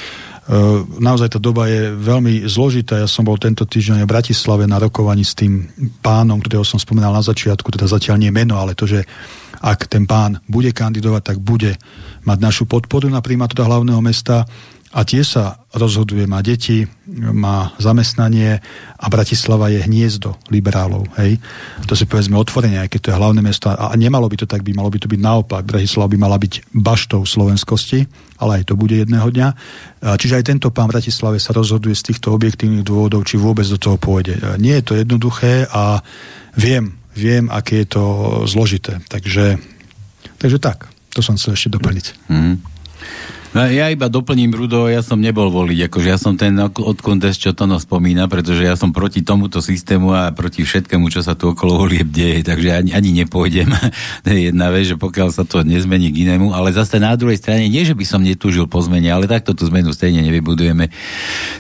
Uh, 0.49 0.81
naozaj 0.97 1.37
tá 1.37 1.37
doba 1.37 1.69
je 1.69 1.93
veľmi 1.93 2.49
zložitá. 2.49 2.97
Ja 2.97 3.05
som 3.05 3.21
bol 3.21 3.37
tento 3.37 3.69
týždeň 3.69 4.01
v 4.01 4.09
Bratislave 4.09 4.65
na 4.65 4.81
rokovaní 4.81 5.21
s 5.21 5.37
tým 5.37 5.69
pánom, 6.01 6.41
ktorého 6.41 6.65
som 6.65 6.81
spomínal 6.81 7.13
na 7.13 7.21
začiatku, 7.21 7.69
teda 7.69 7.85
zatiaľ 7.85 8.17
nie 8.17 8.33
meno, 8.33 8.57
ale 8.57 8.73
to, 8.73 8.89
že 8.89 9.05
ak 9.61 9.85
ten 9.85 10.09
pán 10.09 10.41
bude 10.49 10.73
kandidovať, 10.73 11.21
tak 11.21 11.37
bude 11.37 11.77
mať 12.25 12.37
našu 12.41 12.65
podporu 12.65 13.13
na 13.13 13.21
primátora 13.21 13.69
hlavného 13.69 14.01
mesta 14.01 14.49
a 14.89 15.05
tie 15.05 15.21
sa 15.21 15.61
rozhoduje, 15.69 16.25
má 16.25 16.41
deti, 16.41 16.81
má 17.13 17.77
zamestnanie 17.77 18.57
a 18.97 19.05
Bratislava 19.05 19.69
je 19.69 19.85
hniezdo 19.85 20.33
liberálov. 20.49 21.05
Hej? 21.21 21.37
To 21.85 21.93
si 21.93 22.09
povedzme 22.09 22.33
otvorene, 22.41 22.81
aj 22.81 22.89
keď 22.89 22.99
to 22.99 23.09
je 23.13 23.19
hlavné 23.21 23.41
mesto 23.45 23.69
a 23.69 23.93
nemalo 23.93 24.25
by 24.25 24.41
to 24.41 24.49
tak 24.49 24.65
byť, 24.65 24.73
malo 24.73 24.89
by 24.89 24.97
to 24.97 25.05
byť 25.05 25.21
naopak. 25.21 25.61
Bratislava 25.61 26.09
by 26.09 26.17
mala 26.17 26.41
byť 26.41 26.73
baštou 26.73 27.21
slovenskosti, 27.21 28.01
ale 28.41 28.61
aj 28.61 28.73
to 28.73 28.73
bude 28.73 28.97
jedného 28.97 29.29
dňa. 29.29 29.47
Čiže 30.17 30.41
aj 30.41 30.47
tento 30.49 30.73
pán 30.73 30.89
Bratislave 30.89 31.37
sa 31.37 31.53
rozhoduje 31.53 31.93
z 31.93 32.09
týchto 32.09 32.33
objektívnych 32.33 32.81
dôvodov, 32.81 33.29
či 33.29 33.37
vôbec 33.37 33.69
do 33.69 33.77
toho 33.77 34.01
pôjde. 34.01 34.41
Nie 34.57 34.81
je 34.81 34.85
to 34.89 34.93
jednoduché 34.97 35.69
a 35.69 36.01
viem, 36.57 36.97
viem, 37.13 37.45
aké 37.53 37.85
je 37.85 37.93
to 37.93 38.03
zložité. 38.49 39.05
Takže, 39.05 39.61
takže 40.41 40.57
tak, 40.57 40.89
to 41.13 41.21
som 41.21 41.37
chcel 41.37 41.53
ešte 41.53 41.77
doplniť. 41.77 42.05
Mm-hmm. 42.25 42.55
No, 43.49 43.65
ja 43.65 43.89
iba 43.89 44.05
doplním, 44.13 44.53
Rudo, 44.53 44.85
ja 44.85 45.01
som 45.01 45.17
nebol 45.17 45.49
voliť, 45.49 45.89
akože 45.89 46.07
ja 46.13 46.21
som 46.21 46.37
ten 46.37 46.53
od 46.61 46.99
kondes, 47.01 47.33
čo 47.41 47.49
to 47.57 47.65
no 47.65 47.81
spomína, 47.81 48.29
pretože 48.29 48.61
ja 48.61 48.77
som 48.77 48.93
proti 48.93 49.25
tomuto 49.25 49.57
systému 49.57 50.13
a 50.13 50.29
proti 50.29 50.61
všetkému, 50.61 51.09
čo 51.09 51.25
sa 51.25 51.33
tu 51.33 51.49
okolo 51.49 51.81
volieb 51.81 52.13
deje, 52.13 52.45
takže 52.45 52.77
ani, 52.77 52.93
ani 52.93 53.09
nepôjdem. 53.25 53.73
to 54.23 54.27
je 54.29 54.53
jedna 54.53 54.69
vec, 54.69 54.85
že 54.85 55.01
pokiaľ 55.01 55.33
sa 55.33 55.49
to 55.49 55.65
nezmení 55.65 56.13
k 56.13 56.29
inému, 56.29 56.53
ale 56.53 56.77
zase 56.77 57.01
na 57.01 57.17
druhej 57.17 57.41
strane, 57.41 57.65
nie 57.65 57.81
že 57.81 57.97
by 57.97 58.05
som 58.05 58.21
netúžil 58.21 58.69
po 58.69 58.85
zmene, 58.85 59.09
ale 59.09 59.25
takto 59.25 59.57
tú 59.57 59.65
zmenu 59.65 59.97
stejne 59.97 60.21
nevybudujeme. 60.21 60.93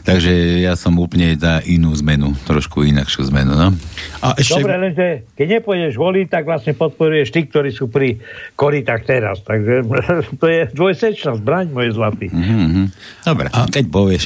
Takže 0.05 0.61
ja 0.61 0.77
som 0.77 0.93
úplne 1.01 1.41
za 1.41 1.57
inú 1.65 1.89
zmenu, 1.97 2.37
trošku 2.45 2.85
inakšiu 2.85 3.33
zmenu. 3.33 3.57
No? 3.57 3.73
A 4.21 4.37
ešte... 4.37 4.61
Dobre, 4.61 4.77
lenže 4.77 5.07
keď 5.33 5.47
nepôjdeš 5.57 5.97
voliť, 5.97 6.27
tak 6.29 6.45
vlastne 6.45 6.77
podporuješ 6.77 7.33
tí, 7.33 7.49
ktorí 7.49 7.73
sú 7.73 7.89
pri 7.89 8.21
koritách 8.53 9.09
teraz. 9.09 9.41
Takže 9.41 9.89
to 10.41 10.45
je 10.45 10.61
dvojsečná 10.69 11.33
zbraň, 11.41 11.78
môj 11.79 11.95
zlatý. 11.95 12.27
Mm-hmm. 12.27 12.85
Dobre, 13.23 13.47
a 13.47 13.71
keď 13.71 13.85
povieš. 13.87 14.23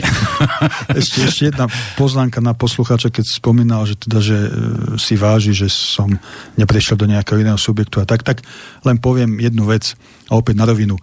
ešte, 1.00 1.18
ešte 1.30 1.44
jedna 1.54 1.70
poznámka 1.94 2.42
na 2.42 2.58
poslucháča, 2.58 3.14
keď 3.14 3.30
spomínal, 3.30 3.86
že 3.86 4.02
teda, 4.02 4.18
že 4.18 4.38
e, 4.38 4.50
si 4.98 5.14
váži, 5.14 5.54
že 5.54 5.70
som 5.70 6.10
neprešiel 6.58 6.98
do 6.98 7.06
nejakého 7.06 7.38
iného 7.46 7.60
subjektu 7.62 8.02
a 8.02 8.10
tak, 8.10 8.26
tak 8.26 8.42
len 8.82 8.98
poviem 8.98 9.38
jednu 9.38 9.70
vec 9.70 9.94
a 10.28 10.34
opäť 10.34 10.58
na 10.58 10.66
rovinu. 10.66 10.98
E, 10.98 11.02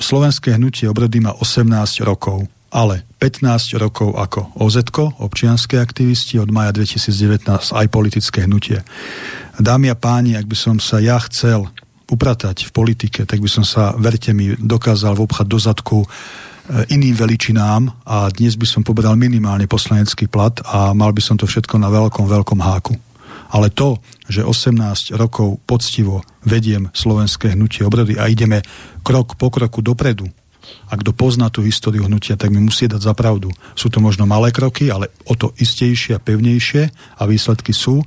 slovenské 0.00 0.56
hnutie 0.56 0.88
obrody 0.88 1.20
má 1.20 1.36
18 1.36 2.00
rokov, 2.08 2.48
ale 2.72 3.04
15 3.20 3.76
rokov 3.76 4.16
ako 4.16 4.56
oz 4.56 4.80
občianské 5.20 5.76
aktivisti, 5.76 6.40
od 6.40 6.48
maja 6.48 6.72
2019 6.72 7.44
aj 7.76 7.86
politické 7.92 8.48
hnutie. 8.48 8.80
Dámy 9.60 9.92
a 9.92 9.96
páni, 10.00 10.40
ak 10.40 10.48
by 10.48 10.56
som 10.56 10.76
sa 10.80 10.96
ja 10.96 11.20
chcel 11.28 11.68
upratať 12.12 12.68
v 12.68 12.74
politike, 12.76 13.24
tak 13.24 13.40
by 13.40 13.48
som 13.48 13.64
sa, 13.64 13.96
verte 13.96 14.36
mi, 14.36 14.52
dokázal 14.52 15.16
vobchať 15.16 15.46
do 15.48 15.58
zadku 15.58 15.98
e, 16.04 16.08
iným 16.92 17.16
veličinám 17.16 17.88
a 18.04 18.28
dnes 18.28 18.60
by 18.60 18.68
som 18.68 18.84
pobral 18.84 19.16
minimálne 19.16 19.64
poslanecký 19.64 20.28
plat 20.28 20.52
a 20.68 20.92
mal 20.92 21.16
by 21.16 21.24
som 21.24 21.40
to 21.40 21.48
všetko 21.48 21.80
na 21.80 21.88
veľkom, 21.88 22.28
veľkom 22.28 22.60
háku. 22.60 22.94
Ale 23.52 23.72
to, 23.72 24.00
že 24.28 24.44
18 24.44 25.16
rokov 25.16 25.60
poctivo 25.64 26.20
vediem 26.44 26.92
slovenské 26.92 27.56
hnutie 27.56 27.84
obrody 27.84 28.20
a 28.20 28.28
ideme 28.28 28.60
krok 29.00 29.40
po 29.40 29.48
kroku 29.48 29.80
dopredu, 29.80 30.28
a 30.88 30.94
kto 30.94 31.10
pozná 31.12 31.50
tú 31.50 31.64
históriu 31.64 32.06
hnutia, 32.06 32.38
tak 32.38 32.54
mi 32.54 32.62
musí 32.62 32.86
dať 32.86 33.00
za 33.02 33.14
pravdu. 33.16 33.50
Sú 33.74 33.90
to 33.90 33.98
možno 33.98 34.28
malé 34.28 34.54
kroky, 34.54 34.88
ale 34.88 35.10
o 35.26 35.34
to 35.34 35.50
istejšie 35.58 36.16
a 36.16 36.22
pevnejšie 36.22 36.82
a 37.18 37.22
výsledky 37.26 37.74
sú, 37.74 38.04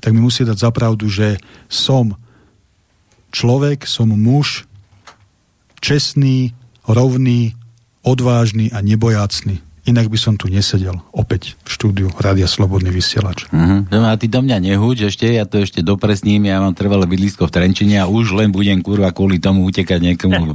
tak 0.00 0.16
mi 0.16 0.20
musí 0.24 0.48
dať 0.48 0.56
za 0.56 0.70
pravdu, 0.72 1.12
že 1.12 1.36
som 1.68 2.16
človek, 3.30 3.86
som 3.86 4.10
muž, 4.12 4.66
čestný, 5.80 6.52
rovný, 6.84 7.56
odvážny 8.02 8.70
a 8.70 8.82
nebojácný. 8.84 9.62
Inak 9.90 10.06
by 10.06 10.18
som 10.22 10.38
tu 10.38 10.46
nesedel 10.46 10.94
opäť 11.10 11.58
v 11.66 11.70
štúdiu 11.74 12.08
Rádia 12.14 12.46
Slobodný 12.46 12.94
vysielač. 12.94 13.50
Uh-huh. 13.50 13.82
a 13.90 14.14
ty 14.14 14.30
do 14.30 14.38
mňa 14.38 14.62
nehúď 14.62 15.10
ešte, 15.10 15.26
ja 15.26 15.42
to 15.50 15.58
ešte 15.58 15.82
dopresním, 15.82 16.46
ja 16.46 16.62
mám 16.62 16.78
trvalé 16.78 17.10
bydlisko 17.10 17.50
v 17.50 17.52
Trenčine 17.58 17.98
a 17.98 18.06
už 18.06 18.38
len 18.38 18.54
budem 18.54 18.78
kurva 18.86 19.10
kvôli 19.10 19.42
tomu 19.42 19.66
utekať 19.66 19.98
niekomu 19.98 20.54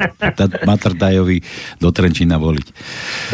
Matrtajovi 0.63 1.43
do 1.83 1.91
Trenčina 1.91 2.39
voliť. 2.39 2.67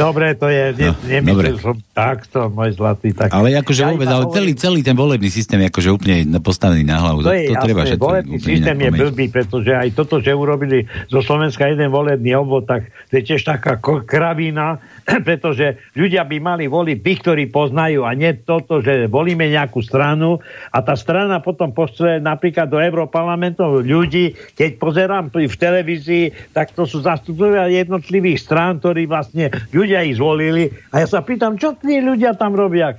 Dobre, 0.02 0.34
to 0.34 0.50
je, 0.50 0.74
ne, 0.74 0.90
no, 0.90 0.94
nemyslel 1.06 1.62
som 1.62 1.78
takto, 1.94 2.50
môj 2.50 2.74
zlatý. 2.74 3.14
Tak... 3.14 3.30
Ale 3.30 3.54
akože 3.62 3.82
vôbec, 3.86 4.10
ale 4.10 4.26
celý, 4.34 4.52
celý 4.58 4.82
ten 4.82 4.98
volebný 4.98 5.30
systém 5.30 5.62
je 5.62 5.70
akože 5.70 5.90
úplne 5.94 6.26
postavený 6.42 6.82
na 6.82 6.98
hlavu. 6.98 7.22
To, 7.22 7.30
je, 7.30 7.54
to 7.54 7.62
treba 7.62 7.86
všetko 7.86 8.02
volebný 8.02 8.38
systém 8.42 8.78
je 8.82 8.90
blbý, 8.90 9.26
pretože 9.30 9.72
aj 9.78 9.90
toto, 9.94 10.18
že 10.18 10.34
urobili 10.34 10.90
zo 11.14 11.22
Slovenska 11.22 11.70
jeden 11.70 11.94
volebný 11.94 12.34
obvod, 12.42 12.66
tak 12.66 12.90
to 13.14 13.22
je 13.22 13.24
tiež 13.30 13.46
taká 13.46 13.78
kravína, 13.82 14.82
pretože 15.28 15.78
ľudia 15.96 16.24
by 16.24 16.38
mali 16.40 16.66
voliť 16.72 16.98
tých, 17.04 17.20
ktorí 17.24 17.44
poznajú 17.52 18.08
a 18.08 18.12
nie 18.16 18.32
toto, 18.42 18.80
že 18.80 19.12
volíme 19.12 19.48
nejakú 19.52 19.84
stranu 19.84 20.40
a 20.72 20.80
tá 20.80 20.96
strana 20.96 21.44
potom 21.44 21.76
pošle 21.76 22.24
napríklad 22.24 22.72
do 22.72 22.80
Európarlamentu 22.80 23.84
ľudí, 23.84 24.36
keď 24.56 24.70
pozerám 24.80 25.26
v 25.32 25.56
televízii, 25.56 26.56
tak 26.56 26.72
to 26.72 26.88
sú 26.88 27.04
zastupcovia 27.04 27.68
jednotlivých 27.72 28.40
strán, 28.40 28.80
ktorí 28.80 29.08
vlastne 29.08 29.52
ľudia 29.76 30.04
ich 30.08 30.16
zvolili 30.16 30.72
a 30.92 31.04
ja 31.04 31.08
sa 31.08 31.24
pýtam, 31.24 31.60
čo 31.60 31.76
tí 31.76 32.00
ľudia 32.00 32.36
tam 32.36 32.56
robia? 32.56 32.96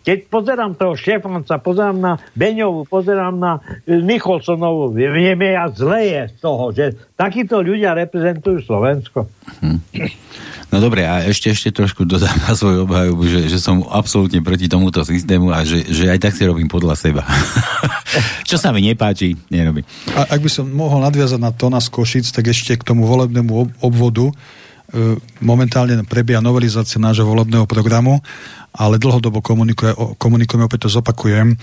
Keď 0.00 0.32
pozerám 0.32 0.80
toho 0.80 0.96
Štefanca, 0.96 1.60
pozerám 1.60 1.98
na 2.00 2.12
Beňovu, 2.32 2.88
pozerám 2.88 3.36
na 3.36 3.60
e, 3.84 4.00
Nicholsonovu, 4.00 4.96
mne 4.96 5.36
ja 5.36 5.68
zle 5.68 6.00
je 6.08 6.22
z 6.32 6.36
toho, 6.40 6.64
že 6.72 6.96
takíto 7.12 7.60
ľudia 7.60 7.92
reprezentujú 7.92 8.64
Slovensko. 8.64 9.28
Hm. 9.60 9.78
No 10.68 10.84
dobre, 10.84 11.08
a 11.08 11.24
ešte, 11.24 11.48
ešte 11.48 11.72
trošku 11.72 12.04
dodám 12.04 12.36
na 12.44 12.52
svoju 12.52 12.84
obhajobu, 12.84 13.24
že, 13.24 13.40
že 13.48 13.56
som 13.56 13.80
absolútne 13.88 14.44
proti 14.44 14.68
tomuto 14.68 15.00
systému 15.00 15.48
a 15.48 15.64
že, 15.64 15.88
že 15.88 16.12
aj 16.12 16.28
tak 16.28 16.36
si 16.36 16.44
robím 16.44 16.68
podľa 16.68 16.92
seba. 16.92 17.24
Čo 18.48 18.60
sa 18.60 18.68
mi 18.68 18.84
nepáči, 18.84 19.32
nerobím. 19.48 19.88
A 20.12 20.28
ak 20.28 20.44
by 20.44 20.50
som 20.52 20.68
mohol 20.68 21.00
nadviazať 21.08 21.40
na 21.40 21.56
to 21.56 21.72
na 21.72 21.80
Košic, 21.80 22.28
tak 22.28 22.52
ešte 22.52 22.76
k 22.76 22.84
tomu 22.84 23.08
volebnému 23.08 23.80
obvodu. 23.80 24.28
E, 24.28 24.32
momentálne 25.40 26.04
prebieha 26.04 26.44
novelizácia 26.44 27.00
nášho 27.00 27.24
volebného 27.24 27.64
programu, 27.64 28.20
ale 28.76 29.00
dlhodobo 29.00 29.40
komunikuje, 29.40 29.96
komunikujeme, 30.20 30.68
opäť 30.68 30.84
to 30.84 31.00
zopakujem. 31.00 31.52
E, 31.52 31.56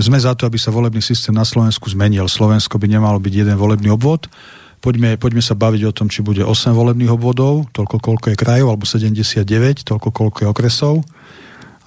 sme 0.00 0.16
za 0.16 0.32
to, 0.32 0.48
aby 0.48 0.56
sa 0.56 0.72
volebný 0.72 1.04
systém 1.04 1.36
na 1.36 1.44
Slovensku 1.44 1.84
zmenil. 1.92 2.24
Slovensko 2.24 2.80
by 2.80 2.88
nemalo 2.88 3.20
byť 3.20 3.34
jeden 3.44 3.56
volebný 3.60 3.92
obvod, 3.92 4.24
Poďme, 4.78 5.18
poďme 5.18 5.42
sa 5.42 5.58
baviť 5.58 5.82
o 5.90 5.92
tom, 5.92 6.06
či 6.06 6.22
bude 6.22 6.46
8 6.46 6.70
volebných 6.70 7.10
obvodov, 7.10 7.66
toľko 7.74 7.98
koľko 7.98 8.26
je 8.30 8.36
krajov, 8.38 8.68
alebo 8.70 8.86
79, 8.86 9.42
toľko 9.82 10.08
koľko 10.14 10.38
je 10.46 10.48
okresov. 10.48 10.94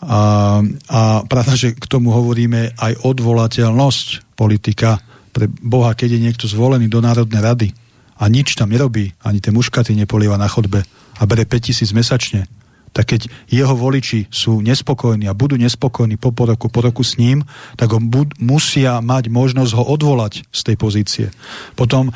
A, 0.02 0.60
a 0.92 1.02
pravda, 1.24 1.54
že 1.56 1.78
k 1.78 1.86
tomu 1.88 2.12
hovoríme 2.12 2.76
aj 2.76 3.06
odvolateľnosť 3.06 4.36
politika. 4.36 5.00
Pre 5.32 5.48
Boha, 5.48 5.96
keď 5.96 6.20
je 6.20 6.24
niekto 6.28 6.46
zvolený 6.52 6.92
do 6.92 7.00
Národnej 7.00 7.40
rady 7.40 7.68
a 8.20 8.28
nič 8.28 8.60
tam 8.60 8.74
nerobí, 8.74 9.16
ani 9.24 9.40
tie 9.40 9.56
muškaty 9.56 9.96
nepolieva 9.96 10.36
na 10.36 10.52
chodbe 10.52 10.84
a 11.16 11.24
bere 11.24 11.48
5000 11.48 11.96
mesačne, 11.96 12.50
tak 12.92 13.16
keď 13.16 13.32
jeho 13.48 13.72
voliči 13.72 14.28
sú 14.28 14.60
nespokojní 14.60 15.32
a 15.32 15.38
budú 15.38 15.56
nespokojní 15.56 16.20
po, 16.20 16.36
po 16.36 16.44
roku, 16.44 16.68
po 16.68 16.84
roku 16.84 17.08
s 17.08 17.16
ním, 17.16 17.48
tak 17.80 17.96
ho 17.96 18.04
bud- 18.04 18.36
musia 18.44 19.00
mať 19.00 19.32
možnosť 19.32 19.72
ho 19.80 19.84
odvolať 19.96 20.44
z 20.52 20.62
tej 20.68 20.76
pozície. 20.76 21.28
Potom 21.80 22.12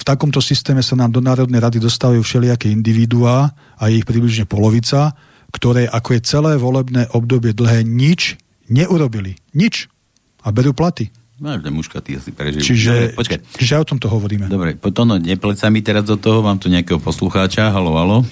v 0.00 0.08
takomto 0.08 0.40
systéme 0.40 0.80
sa 0.80 0.96
nám 0.96 1.12
do 1.12 1.20
Národnej 1.20 1.60
rady 1.60 1.76
dostávajú 1.76 2.24
všelijaké 2.24 2.72
individuá 2.72 3.52
a 3.76 3.92
je 3.92 4.00
ich 4.00 4.08
približne 4.08 4.48
polovica, 4.48 5.12
ktoré 5.52 5.84
ako 5.92 6.16
je 6.16 6.20
celé 6.24 6.52
volebné 6.56 7.12
obdobie 7.12 7.52
dlhé 7.52 7.84
nič 7.84 8.40
neurobili. 8.72 9.36
Nič. 9.52 9.92
A 10.40 10.48
berú 10.56 10.72
platy. 10.72 11.12
No, 11.40 11.52
muškaty 11.56 12.16
asi 12.16 12.32
prežijú. 12.32 12.64
Čiže, 12.64 13.16
Dobre, 13.16 13.44
čiže 13.60 13.80
o 13.80 13.84
tomto 13.84 14.08
hovoríme. 14.08 14.48
Dobre, 14.48 14.76
potom 14.76 15.08
no, 15.08 15.16
nepleca 15.20 15.68
mi 15.68 15.84
teraz 15.84 16.04
do 16.08 16.16
toho, 16.16 16.40
mám 16.40 16.56
tu 16.56 16.72
nejakého 16.72 17.00
poslucháča. 17.00 17.72
Halo, 17.72 17.96
halo. 17.96 18.24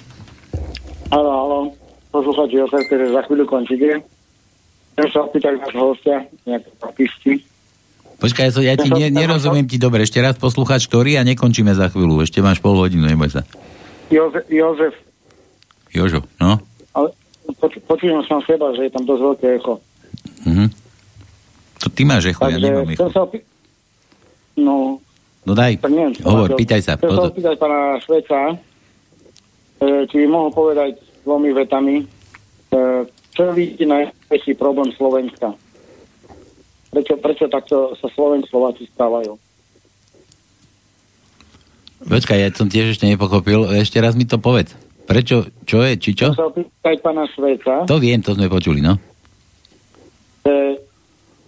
Halo, 1.13 1.31
halo. 1.33 1.59
Poslucháči, 2.13 2.61
že 2.65 3.13
za 3.13 3.21
chvíľu 3.29 3.45
končíte. 3.49 4.05
Chcem 4.97 5.09
sa 5.09 5.21
opýtať 5.25 5.57
vášho 5.61 5.85
hostia, 5.93 6.17
nejaké 6.45 6.69
papisti. 6.81 7.33
Počkaj, 8.19 8.51
ja 8.59 8.75
ti 8.75 8.91
ne, 8.91 9.09
nerozumiem 9.09 9.63
ti 9.65 9.79
dobre. 9.79 10.03
Ešte 10.03 10.19
raz 10.19 10.35
poslúchač, 10.35 10.91
ktorý 10.91 11.17
a 11.17 11.23
nekončíme 11.23 11.71
za 11.71 11.87
chvíľu. 11.87 12.27
Ešte 12.27 12.43
máš 12.43 12.59
pol 12.59 12.75
hodinu, 12.75 13.07
neboj 13.07 13.31
sa. 13.31 13.43
Jozef. 14.11 14.43
Jozef. 14.51 14.95
Jožo, 15.89 16.21
no. 16.37 16.59
Ale 16.93 17.15
poč- 17.57 17.81
počujem 17.87 18.19
som 18.27 18.43
seba, 18.43 18.75
že 18.75 18.87
je 18.87 18.93
tam 18.93 19.07
dosť 19.07 19.23
veľké 19.23 19.47
echo. 19.55 19.75
Mhm. 20.45 20.67
To 21.79 21.87
ty 21.89 22.03
máš 22.03 22.35
echo, 22.35 22.43
Takže 22.43 22.59
ja 22.59 22.65
nemám 22.65 22.91
echo. 22.91 23.07
Sa 23.09 23.23
opi- 23.23 23.47
no. 24.59 24.99
No 25.47 25.53
daj, 25.55 25.79
neviem, 25.81 26.13
hovor, 26.21 26.59
pýtaj 26.59 26.81
sa. 26.83 26.93
Chcem 26.99 27.09
sa 27.09 27.31
opýtať 27.31 27.55
pána 27.57 27.97
Šveca, 28.03 28.41
e, 28.51 28.55
či 30.11 30.15
by 30.21 30.27
mohol 30.29 30.51
povedať 30.53 30.99
dvomi 31.25 31.55
vetami, 31.55 31.97
e, 32.03 32.07
čo 33.33 33.55
vidíte 33.55 33.87
najväčší 33.87 34.59
problém 34.59 34.91
Slovenska? 34.93 35.55
Prečo, 36.89 37.15
prečo 37.21 37.45
takto 37.53 37.93
sa 38.01 38.09
Slovenci 38.13 38.49
Slováci 38.49 38.89
správajú? 38.89 39.37
Počkaj, 42.09 42.39
ja 42.39 42.49
som 42.55 42.71
tiež 42.71 42.97
ešte 42.97 43.11
nepochopil. 43.11 43.69
Ešte 43.75 43.99
raz 43.99 44.15
mi 44.15 44.25
to 44.25 44.41
povedz. 44.41 44.73
Prečo? 45.05 45.51
Čo 45.67 45.85
je? 45.85 45.93
Či 45.99 46.11
čo? 46.15 46.29
Chcem 46.33 46.65
sa 46.65 46.91
pána 47.01 47.25
Šveca. 47.33 47.85
To 47.89 47.97
viem, 48.01 48.21
to 48.23 48.37
sme 48.37 48.47
počuli, 48.49 48.79
no. 48.81 48.97
E, 50.45 50.79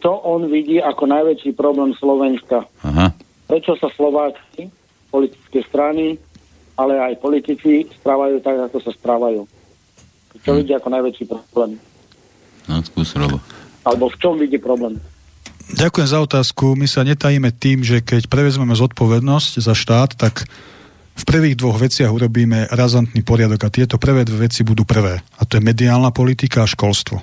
to 0.01 0.11
on 0.26 0.49
vidí 0.49 0.80
ako 0.80 1.07
najväčší 1.07 1.55
problém 1.55 1.93
Slovenska. 1.97 2.66
Aha. 2.84 3.12
Prečo 3.47 3.76
sa 3.78 3.88
Slováci, 3.95 4.68
politické 5.12 5.61
strany, 5.68 6.16
ale 6.74 6.97
aj 6.97 7.20
politici 7.20 7.84
správajú 8.01 8.41
tak, 8.41 8.57
ako 8.72 8.80
sa 8.80 8.93
správajú. 8.97 9.45
Čo 10.41 10.51
hm. 10.53 10.59
vidí 10.64 10.72
ako 10.72 10.88
najväčší 10.88 11.24
problém? 11.28 11.76
No, 12.64 12.80
skús, 12.80 13.12
Robo. 13.12 13.38
Alebo 13.84 14.09
v 14.09 14.16
čom 14.20 14.34
vidí 14.41 14.57
problém? 14.57 14.97
Ďakujem 15.70 16.08
za 16.08 16.18
otázku. 16.18 16.74
My 16.74 16.90
sa 16.90 17.06
netajíme 17.06 17.54
tým, 17.54 17.86
že 17.86 18.02
keď 18.02 18.26
prevezmeme 18.26 18.74
zodpovednosť 18.74 19.62
za 19.62 19.74
štát, 19.74 20.18
tak 20.18 20.44
v 21.14 21.24
prvých 21.28 21.58
dvoch 21.58 21.78
veciach 21.78 22.10
urobíme 22.10 22.72
razantný 22.72 23.20
poriadok 23.20 23.60
a 23.68 23.72
tieto 23.72 24.00
prvé 24.00 24.24
dve 24.24 24.48
veci 24.48 24.64
budú 24.64 24.88
prvé. 24.88 25.20
A 25.38 25.42
to 25.44 25.60
je 25.60 25.66
mediálna 25.66 26.10
politika 26.10 26.64
a 26.64 26.70
školstvo. 26.70 27.20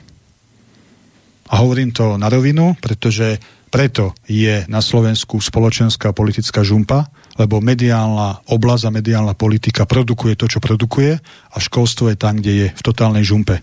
A 1.48 1.54
hovorím 1.64 1.96
to 1.96 2.20
na 2.20 2.28
rovinu, 2.28 2.76
pretože 2.78 3.40
preto 3.68 4.16
je 4.28 4.64
na 4.72 4.80
Slovensku 4.80 5.44
spoločenská 5.44 6.16
politická 6.16 6.64
žumpa, 6.64 7.12
lebo 7.36 7.60
mediálna 7.60 8.48
oblasť 8.48 8.84
a 8.88 8.96
mediálna 8.96 9.36
politika 9.36 9.84
produkuje 9.84 10.40
to, 10.40 10.48
čo 10.48 10.64
produkuje 10.64 11.20
a 11.52 11.58
školstvo 11.60 12.08
je 12.12 12.18
tam, 12.18 12.40
kde 12.40 12.54
je 12.54 12.68
v 12.72 12.82
totálnej 12.86 13.28
žumpe. 13.28 13.60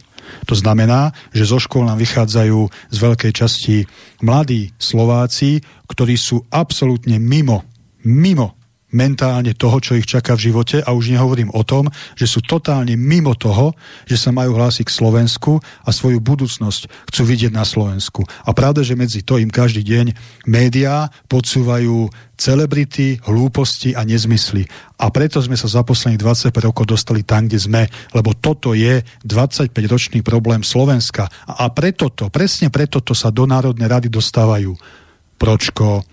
To 0.48 0.54
znamená, 0.56 1.14
že 1.30 1.48
zo 1.48 1.60
škôl 1.60 1.86
nám 1.86 2.00
vychádzajú 2.00 2.68
z 2.90 2.96
veľkej 2.96 3.32
časti 3.32 3.76
mladí 4.24 4.72
Slováci, 4.76 5.62
ktorí 5.86 6.14
sú 6.18 6.42
absolútne 6.50 7.20
mimo, 7.20 7.62
mimo 8.02 8.63
mentálne 8.94 9.58
toho, 9.58 9.82
čo 9.82 9.98
ich 9.98 10.06
čaká 10.06 10.38
v 10.38 10.54
živote 10.54 10.78
a 10.78 10.94
už 10.94 11.10
nehovorím 11.10 11.50
o 11.50 11.66
tom, 11.66 11.90
že 12.14 12.30
sú 12.30 12.38
totálne 12.38 12.94
mimo 12.94 13.34
toho, 13.34 13.74
že 14.06 14.14
sa 14.14 14.30
majú 14.30 14.54
hlásiť 14.54 14.86
k 14.86 14.96
Slovensku 15.02 15.58
a 15.82 15.90
svoju 15.90 16.22
budúcnosť 16.22 17.10
chcú 17.10 17.22
vidieť 17.26 17.50
na 17.50 17.66
Slovensku. 17.66 18.22
A 18.46 18.54
pravda, 18.54 18.86
že 18.86 18.94
medzi 18.94 19.26
to 19.26 19.42
im 19.42 19.50
každý 19.50 19.82
deň 19.82 20.06
médiá 20.46 21.10
podsúvajú 21.26 22.06
celebrity, 22.34 23.18
hlúposti 23.26 23.94
a 23.94 24.06
nezmysly. 24.06 24.66
A 24.98 25.10
preto 25.10 25.38
sme 25.42 25.58
sa 25.58 25.70
za 25.70 25.82
posledných 25.86 26.22
25 26.22 26.66
rokov 26.70 26.84
dostali 26.86 27.22
tam, 27.22 27.46
kde 27.46 27.58
sme, 27.58 27.82
lebo 28.14 28.34
toto 28.34 28.74
je 28.74 29.02
25-ročný 29.26 30.22
problém 30.22 30.62
Slovenska. 30.62 31.30
A 31.46 31.70
preto 31.70 32.10
to, 32.10 32.30
presne 32.30 32.70
preto 32.70 33.02
to 33.02 33.14
sa 33.14 33.30
do 33.30 33.46
Národnej 33.46 33.86
rady 33.86 34.08
dostávajú 34.10 34.74
Pročko, 35.34 36.06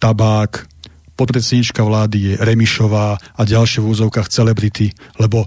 tabák, 0.00 0.73
podpredsednička 1.14 1.82
vlády 1.82 2.18
je 2.18 2.32
Remišová 2.42 3.18
a 3.18 3.42
ďalšie 3.42 3.82
v 3.82 3.90
úzovkách 3.90 4.28
celebrity, 4.30 4.90
lebo 5.18 5.46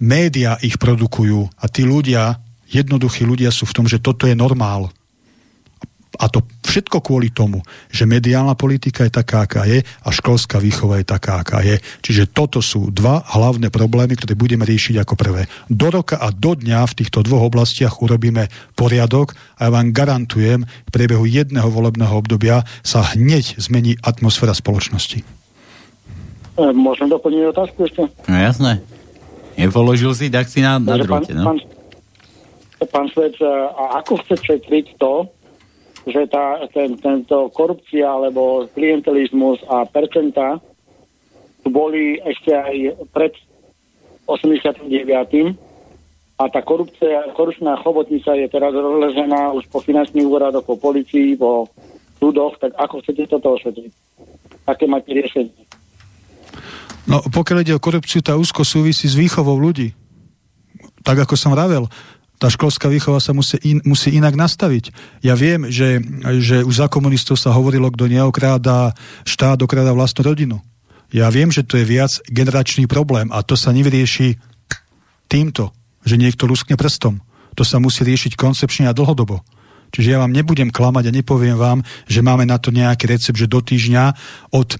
média 0.00 0.56
ich 0.62 0.78
produkujú 0.78 1.50
a 1.60 1.64
tí 1.66 1.84
ľudia, 1.84 2.38
jednoduchí 2.70 3.26
ľudia 3.26 3.50
sú 3.50 3.66
v 3.66 3.74
tom, 3.76 3.86
že 3.90 3.98
toto 3.98 4.24
je 4.26 4.34
normál. 4.38 4.90
A 6.18 6.26
to 6.26 6.42
všetko 6.66 7.06
kvôli 7.06 7.30
tomu, 7.30 7.62
že 7.86 8.02
mediálna 8.02 8.58
politika 8.58 9.06
je 9.06 9.14
taká, 9.14 9.46
aká 9.46 9.62
je 9.62 9.86
a 9.86 10.08
školská 10.10 10.58
výchova 10.58 10.98
je 10.98 11.06
taká, 11.06 11.38
aká 11.38 11.62
je. 11.62 11.78
Čiže 12.02 12.34
toto 12.34 12.58
sú 12.58 12.90
dva 12.90 13.22
hlavné 13.30 13.70
problémy, 13.70 14.18
ktoré 14.18 14.34
budeme 14.34 14.66
riešiť 14.66 15.06
ako 15.06 15.14
prvé. 15.14 15.46
Do 15.70 15.86
roka 15.94 16.18
a 16.18 16.34
do 16.34 16.58
dňa 16.58 16.82
v 16.90 16.96
týchto 16.98 17.22
dvoch 17.22 17.46
oblastiach 17.46 18.02
urobíme 18.02 18.50
poriadok 18.74 19.38
a 19.62 19.66
ja 19.66 19.70
vám 19.70 19.94
garantujem, 19.94 20.66
v 20.66 20.90
priebehu 20.90 21.30
jedného 21.30 21.70
volebného 21.70 22.14
obdobia 22.14 22.66
sa 22.82 23.06
hneď 23.14 23.54
zmení 23.62 23.94
atmosféra 24.02 24.54
spoločnosti. 24.54 25.22
E, 25.22 26.62
môžem 26.74 27.06
doplniť 27.06 27.42
otázku 27.54 27.86
ešte? 27.86 28.10
No 28.26 28.36
jasné. 28.36 28.82
Nepoložil 29.54 30.10
si, 30.18 30.26
tak 30.26 30.50
si 30.50 30.58
na, 30.58 30.82
na 30.82 30.98
drúte, 30.98 31.30
no. 31.36 31.44
Pán, 31.44 31.58
pán 32.88 33.06
Svet, 33.12 33.36
a 33.76 34.00
ako 34.02 34.18
chce 34.24 34.40
šetriť 34.40 34.96
to, 34.96 35.28
že 36.08 36.24
tá, 36.28 36.64
ten, 36.72 36.96
tento 36.96 37.52
korupcia 37.52 38.08
alebo 38.08 38.68
klientelizmus 38.72 39.60
a 39.68 39.84
percenta 39.84 40.56
boli 41.68 42.16
ešte 42.24 42.56
aj 42.56 42.76
pred 43.12 43.32
89. 44.24 44.88
A 46.40 46.48
tá 46.48 46.64
korupcia, 46.64 47.36
korupčná 47.36 47.76
chobotnica 47.84 48.32
je 48.32 48.48
teraz 48.48 48.72
rozležená 48.72 49.52
už 49.52 49.68
po 49.68 49.84
finančných 49.84 50.24
úradoch, 50.24 50.64
po 50.64 50.80
policii, 50.80 51.36
po 51.36 51.68
súdoch, 52.16 52.56
tak 52.56 52.72
ako 52.80 53.04
chcete 53.04 53.28
toto 53.28 53.60
ošetriť? 53.60 53.92
Aké 54.64 54.88
máte 54.88 55.12
riešenie? 55.12 55.52
No, 57.04 57.20
pokiaľ 57.28 57.58
ide 57.60 57.76
o 57.76 57.82
korupciu, 57.82 58.24
tá 58.24 58.36
úzko 58.40 58.64
súvisí 58.64 59.04
s 59.08 59.18
výchovou 59.18 59.56
ľudí. 59.56 59.92
Tak 61.04 61.28
ako 61.28 61.34
som 61.36 61.56
ravel, 61.56 61.88
tá 62.40 62.48
školská 62.48 62.88
výchova 62.88 63.20
sa 63.20 63.36
musí, 63.36 63.60
in, 63.60 63.84
musí 63.84 64.16
inak 64.16 64.32
nastaviť. 64.32 64.96
Ja 65.20 65.36
viem, 65.36 65.68
že, 65.68 66.00
že 66.40 66.64
už 66.64 66.72
za 66.80 66.88
komunistov 66.88 67.36
sa 67.36 67.52
hovorilo, 67.52 67.92
kto 67.92 68.08
neokráda 68.08 68.96
štát, 69.28 69.60
okráda 69.60 69.92
vlastnú 69.92 70.32
rodinu. 70.32 70.56
Ja 71.12 71.28
viem, 71.28 71.52
že 71.52 71.60
to 71.60 71.76
je 71.76 71.84
viac 71.84 72.16
generačný 72.32 72.88
problém 72.88 73.28
a 73.28 73.44
to 73.44 73.60
sa 73.60 73.76
nevyrieši 73.76 74.40
týmto, 75.28 75.76
že 76.00 76.16
niekto 76.16 76.48
luskne 76.48 76.80
prstom. 76.80 77.20
To 77.60 77.62
sa 77.62 77.76
musí 77.76 78.08
riešiť 78.08 78.40
koncepčne 78.40 78.88
a 78.88 78.96
dlhodobo. 78.96 79.44
Čiže 79.90 80.16
ja 80.16 80.18
vám 80.22 80.34
nebudem 80.34 80.70
klamať 80.70 81.10
a 81.10 81.16
nepoviem 81.16 81.58
vám, 81.58 81.82
že 82.06 82.22
máme 82.22 82.46
na 82.46 82.56
to 82.56 82.70
nejaký 82.70 83.10
recept, 83.10 83.38
že 83.38 83.50
do 83.50 83.58
týždňa 83.62 84.04
od 84.54 84.74
e, 84.74 84.78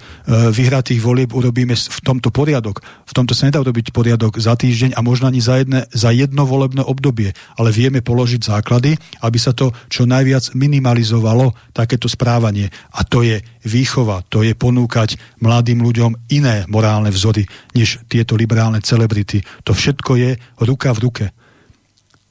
vyhratých 0.55 1.03
volieb 1.03 1.31
urobíme 1.35 1.75
v 1.75 2.01
tomto 2.03 2.31
poriadok. 2.31 2.83
V 3.07 3.13
tomto 3.15 3.35
sa 3.35 3.51
nedá 3.51 3.59
urobiť 3.59 3.91
poriadok 3.91 4.39
za 4.39 4.55
týždeň 4.55 4.95
a 4.95 5.01
možno 5.03 5.29
ani 5.29 5.43
za, 5.43 5.61
jedne, 5.61 5.87
za 5.91 6.15
jedno 6.15 6.47
volebné 6.47 6.83
obdobie, 6.87 7.35
ale 7.59 7.75
vieme 7.75 8.03
položiť 8.03 8.47
základy, 8.47 8.95
aby 9.23 9.39
sa 9.39 9.51
to 9.51 9.75
čo 9.91 10.07
najviac 10.07 10.55
minimalizovalo, 10.55 11.53
takéto 11.75 12.07
správanie. 12.07 12.71
A 12.95 13.03
to 13.03 13.27
je 13.27 13.43
výchova, 13.67 14.23
to 14.29 14.47
je 14.47 14.55
ponúkať 14.55 15.19
mladým 15.43 15.83
ľuďom 15.83 16.31
iné 16.33 16.65
morálne 16.71 17.11
vzory, 17.13 17.45
než 17.75 18.01
tieto 18.07 18.39
liberálne 18.39 18.81
celebrity. 18.81 19.43
To 19.67 19.75
všetko 19.75 20.13
je 20.17 20.31
ruka 20.63 20.93
v 20.95 21.03
ruke. 21.03 21.25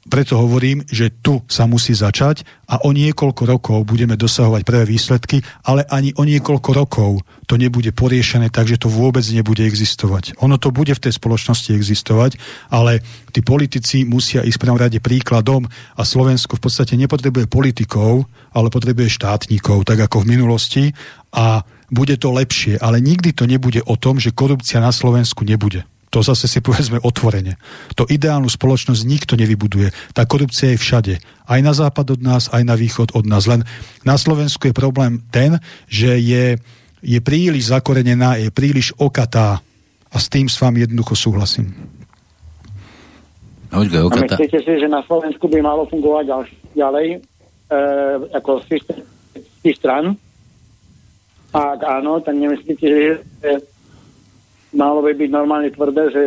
Preto 0.08 0.39
hovorím, 0.39 0.88
že 0.88 1.12
tu 1.12 1.43
sa 1.52 1.68
musí 1.68 1.91
začať 1.91 2.47
a 2.72 2.80
o 2.88 2.95
niekoľko 2.95 3.43
rokov 3.43 3.84
budeme 3.84 4.16
dosahovať 4.16 4.64
prvé 4.64 4.88
výsledky, 4.88 5.43
ale 5.68 5.84
ani 5.91 6.16
o 6.16 6.24
niekoľko 6.24 6.70
rokov 6.72 7.12
to 7.52 7.60
nebude 7.60 7.91
poriešené, 7.91 8.47
takže 8.47 8.80
to 8.80 8.88
vôbec 8.88 9.28
nebude 9.28 9.60
existovať. 9.60 10.39
Ono 10.39 10.56
to 10.56 10.72
bude 10.72 10.95
v 10.95 11.04
tej 11.04 11.20
spoločnosti 11.20 11.76
existovať, 11.76 12.39
ale 12.72 13.04
tí 13.36 13.43
politici 13.43 14.08
musia 14.08 14.39
ísť 14.39 14.58
prvom 14.64 14.80
rade 14.80 15.04
príkladom 15.04 15.68
a 15.68 16.02
Slovensko 16.08 16.56
v 16.56 16.64
podstate 16.64 16.95
nepotrebuje 16.95 17.52
politikov, 17.52 18.24
ale 18.56 18.72
potrebuje 18.72 19.12
štátnikov, 19.12 19.84
tak 19.84 20.00
ako 20.00 20.24
v 20.24 20.30
minulosti 20.32 20.84
a 21.36 21.68
bude 21.91 22.16
to 22.16 22.32
lepšie, 22.32 22.80
ale 22.80 23.04
nikdy 23.04 23.36
to 23.36 23.43
nebude 23.43 23.84
o 23.84 24.00
tom, 24.00 24.16
že 24.16 24.32
korupcia 24.32 24.80
na 24.80 24.95
Slovensku 24.95 25.43
nebude. 25.43 25.84
To 26.10 26.26
zase 26.26 26.49
si 26.49 26.57
povedzme 26.57 26.97
otvorene. 27.05 27.62
To 27.93 28.10
ideálnu 28.10 28.49
spoločnosť 28.49 29.01
nikto 29.05 29.38
nevybuduje. 29.38 29.93
Tá 30.18 30.26
korupcia 30.26 30.74
je 30.74 30.82
všade. 30.82 31.14
Aj 31.45 31.60
na 31.62 31.74
západ 31.74 32.18
od 32.18 32.22
nás, 32.26 32.49
aj 32.49 32.66
na 32.66 32.74
východ 32.74 33.14
od 33.14 33.30
nás. 33.30 33.45
Len 33.45 33.62
na 34.01 34.18
Slovensku 34.18 34.66
je 34.66 34.74
problém 34.74 35.22
ten, 35.30 35.62
že 35.86 36.18
je, 36.18 36.57
je 37.05 37.20
príliš 37.22 37.70
zakorenená, 37.70 38.41
je 38.41 38.49
príliš 38.49 38.97
okatá. 38.97 39.62
A 40.10 40.18
s 40.18 40.26
tým 40.34 40.49
s 40.49 40.57
vami 40.57 40.82
jednoducho 40.82 41.14
súhlasím. 41.14 41.78
Počkej, 43.70 44.01
okatá. 44.01 44.34
A 44.34 44.41
myslíte 44.41 44.60
si, 44.66 44.74
že 44.82 44.89
na 44.89 45.05
Slovensku 45.05 45.45
by 45.45 45.62
malo 45.62 45.86
fungovať 45.93 46.26
ďalej 46.74 47.07
e, 47.14 47.18
ako 48.34 48.66
systém 48.66 49.05
stran? 49.78 50.18
Ak 51.53 51.82
áno, 51.82 52.18
tak 52.22 52.34
nemyslíte, 52.34 52.86
že 52.86 53.49
malo 54.74 55.01
by 55.01 55.13
byť 55.17 55.30
normálne 55.32 55.70
tvrdé, 55.74 56.03
že 56.13 56.24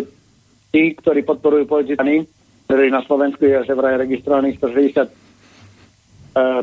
tí, 0.72 0.96
ktorí 0.96 1.22
podporujú 1.22 1.68
političany, 1.68 2.26
ktorí 2.66 2.88
na 2.88 3.04
Slovensku 3.04 3.44
je 3.44 3.68
že 3.68 3.76
vraj 3.76 4.00
registrovaných 4.00 4.56
160 4.58 5.04
uh, 5.04 5.04
e, 5.04 5.10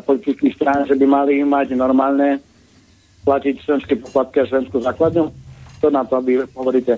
politických 0.01 0.57
strán, 0.57 0.89
že 0.89 0.97
by 0.97 1.05
mali 1.05 1.45
mať 1.45 1.77
normálne 1.77 2.41
platiť 3.23 3.55
členské 3.61 3.93
poplatky 4.01 4.41
a 4.41 4.49
členskú 4.49 4.81
základňu? 4.81 5.29
To 5.79 5.87
na 5.93 6.03
to, 6.03 6.17
aby 6.19 6.43
hovoríte, 6.57 6.97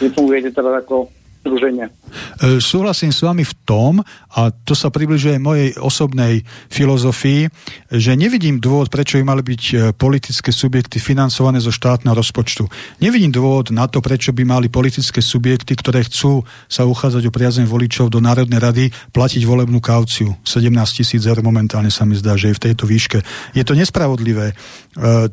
vy 0.00 0.08
fungujete 0.10 0.50
teda 0.50 0.82
ako 0.82 1.12
združenie. 1.44 1.86
E, 2.08 2.58
súhlasím 2.58 3.12
s 3.12 3.22
vami 3.22 3.44
v 3.44 3.54
tom, 3.62 3.92
a 4.32 4.52
to 4.52 4.76
sa 4.76 4.92
približuje 4.92 5.40
mojej 5.40 5.74
osobnej 5.80 6.44
filozofii, 6.68 7.48
že 7.92 8.14
nevidím 8.14 8.60
dôvod, 8.60 8.92
prečo 8.92 9.18
by 9.20 9.24
mali 9.24 9.42
byť 9.42 9.62
e, 9.68 9.74
politické 9.96 10.52
subjekty 10.52 11.00
financované 11.02 11.58
zo 11.58 11.72
štátneho 11.72 12.14
rozpočtu. 12.14 12.68
Nevidím 13.02 13.32
dôvod 13.32 13.74
na 13.74 13.88
to, 13.88 13.98
prečo 14.04 14.32
by 14.32 14.44
mali 14.44 14.66
politické 14.68 15.20
subjekty, 15.20 15.76
ktoré 15.76 16.04
chcú 16.06 16.44
sa 16.68 16.84
uchádzať 16.88 17.28
o 17.28 17.34
priazem 17.34 17.66
voličov 17.66 18.12
do 18.12 18.22
Národnej 18.22 18.60
rady, 18.60 18.84
platiť 19.12 19.42
volebnú 19.44 19.80
kauciu. 19.80 20.36
17 20.44 20.70
tisíc 20.92 21.22
eur 21.24 21.40
momentálne 21.40 21.90
sa 21.90 22.04
mi 22.04 22.16
zdá, 22.16 22.36
že 22.36 22.52
je 22.52 22.58
v 22.58 22.64
tejto 22.70 22.84
výške. 22.84 23.18
Je 23.56 23.64
to 23.64 23.72
nespravodlivé. 23.72 24.52
E, 24.52 24.54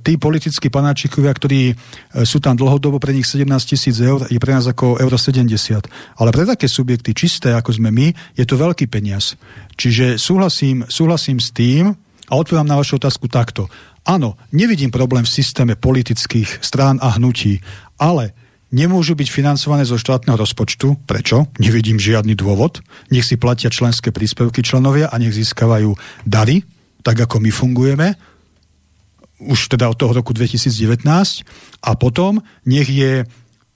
tí 0.02 0.16
politickí 0.16 0.72
panáčikovia, 0.72 1.32
ktorí 1.36 1.78
sú 2.24 2.40
tam 2.40 2.56
dlhodobo, 2.56 2.98
pre 2.98 3.12
nich 3.12 3.28
17 3.28 3.46
tisíc 3.68 4.00
eur 4.00 4.26
je 4.32 4.40
pre 4.40 4.56
nás 4.56 4.66
ako 4.66 4.98
euro 5.00 5.18
70. 5.20 5.86
Ale 6.18 6.30
pre 6.32 6.48
také 6.48 6.65
subjekty 6.68 7.16
čisté, 7.16 7.54
ako 7.54 7.76
sme 7.76 7.90
my, 7.92 8.12
je 8.36 8.46
to 8.46 8.60
veľký 8.60 8.90
peniaz. 8.90 9.40
Čiže 9.76 10.18
súhlasím, 10.20 10.86
súhlasím 10.88 11.40
s 11.40 11.52
tým 11.52 11.94
a 12.30 12.34
odpovedám 12.34 12.70
na 12.70 12.80
vašu 12.80 12.98
otázku 12.98 13.30
takto. 13.30 13.70
Áno, 14.06 14.38
nevidím 14.54 14.94
problém 14.94 15.26
v 15.26 15.34
systéme 15.34 15.74
politických 15.74 16.62
strán 16.62 17.02
a 17.02 17.18
hnutí, 17.18 17.62
ale 17.98 18.38
nemôžu 18.70 19.18
byť 19.18 19.28
financované 19.34 19.82
zo 19.82 19.98
štátneho 19.98 20.38
rozpočtu. 20.38 21.10
Prečo? 21.10 21.50
Nevidím 21.58 21.98
žiadny 21.98 22.38
dôvod. 22.38 22.86
Nech 23.10 23.26
si 23.26 23.40
platia 23.40 23.74
členské 23.74 24.14
príspevky 24.14 24.62
členovia 24.62 25.10
a 25.10 25.16
nech 25.18 25.34
získavajú 25.34 25.98
dary, 26.22 26.62
tak 27.02 27.18
ako 27.22 27.42
my 27.42 27.52
fungujeme, 27.54 28.08
už 29.36 29.68
teda 29.68 29.92
od 29.92 30.00
toho 30.00 30.16
roku 30.16 30.32
2019 30.32 31.04
a 31.84 31.92
potom 32.00 32.40
nech 32.64 32.88
je 32.88 33.28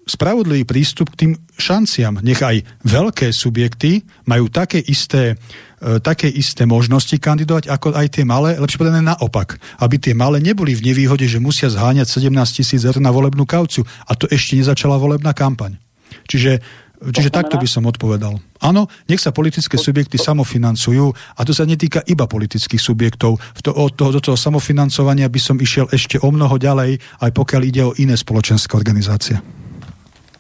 spravodlivý 0.10 0.66
prístup 0.66 1.14
k 1.14 1.20
tým 1.26 1.32
šanciam. 1.54 2.18
Nech 2.26 2.42
aj 2.42 2.66
veľké 2.82 3.30
subjekty 3.30 4.02
majú 4.26 4.50
také 4.50 4.82
isté, 4.82 5.38
e, 5.78 6.02
také 6.02 6.26
isté 6.26 6.66
možnosti 6.66 7.14
kandidovať, 7.14 7.70
ako 7.70 7.94
aj 7.94 8.18
tie 8.18 8.26
malé, 8.26 8.58
lepšie 8.58 8.82
povedané 8.82 9.06
naopak. 9.06 9.62
Aby 9.78 10.02
tie 10.02 10.18
malé 10.18 10.42
neboli 10.42 10.74
v 10.74 10.90
nevýhode, 10.90 11.30
že 11.30 11.38
musia 11.38 11.70
zháňať 11.70 12.10
17 12.10 12.34
tisíc 12.58 12.82
eur 12.82 12.98
na 12.98 13.14
volebnú 13.14 13.46
kauciu. 13.46 13.86
A 14.10 14.18
to 14.18 14.26
ešte 14.34 14.58
nezačala 14.58 14.98
volebná 14.98 15.38
kampaň. 15.38 15.78
Čiže 16.26 16.58
Čiže 17.00 17.32
takto 17.32 17.56
by 17.56 17.64
som 17.64 17.88
odpovedal. 17.88 18.36
Áno, 18.60 18.92
nech 19.08 19.24
sa 19.24 19.32
politické 19.32 19.80
subjekty 19.80 20.20
samofinancujú 20.20 21.08
a 21.16 21.42
to 21.48 21.56
sa 21.56 21.64
netýka 21.64 22.04
iba 22.04 22.28
politických 22.28 22.76
subjektov. 22.76 23.40
V 23.40 23.62
to, 23.64 23.72
od 23.72 23.96
toho, 23.96 24.12
do 24.12 24.20
toho 24.20 24.36
samofinancovania 24.36 25.32
by 25.32 25.40
som 25.40 25.56
išiel 25.64 25.88
ešte 25.96 26.20
o 26.20 26.28
mnoho 26.28 26.60
ďalej, 26.60 27.00
aj 27.24 27.32
pokiaľ 27.32 27.62
ide 27.64 27.82
o 27.88 27.96
iné 27.96 28.20
spoločenské 28.20 28.76
organizácie. 28.76 29.40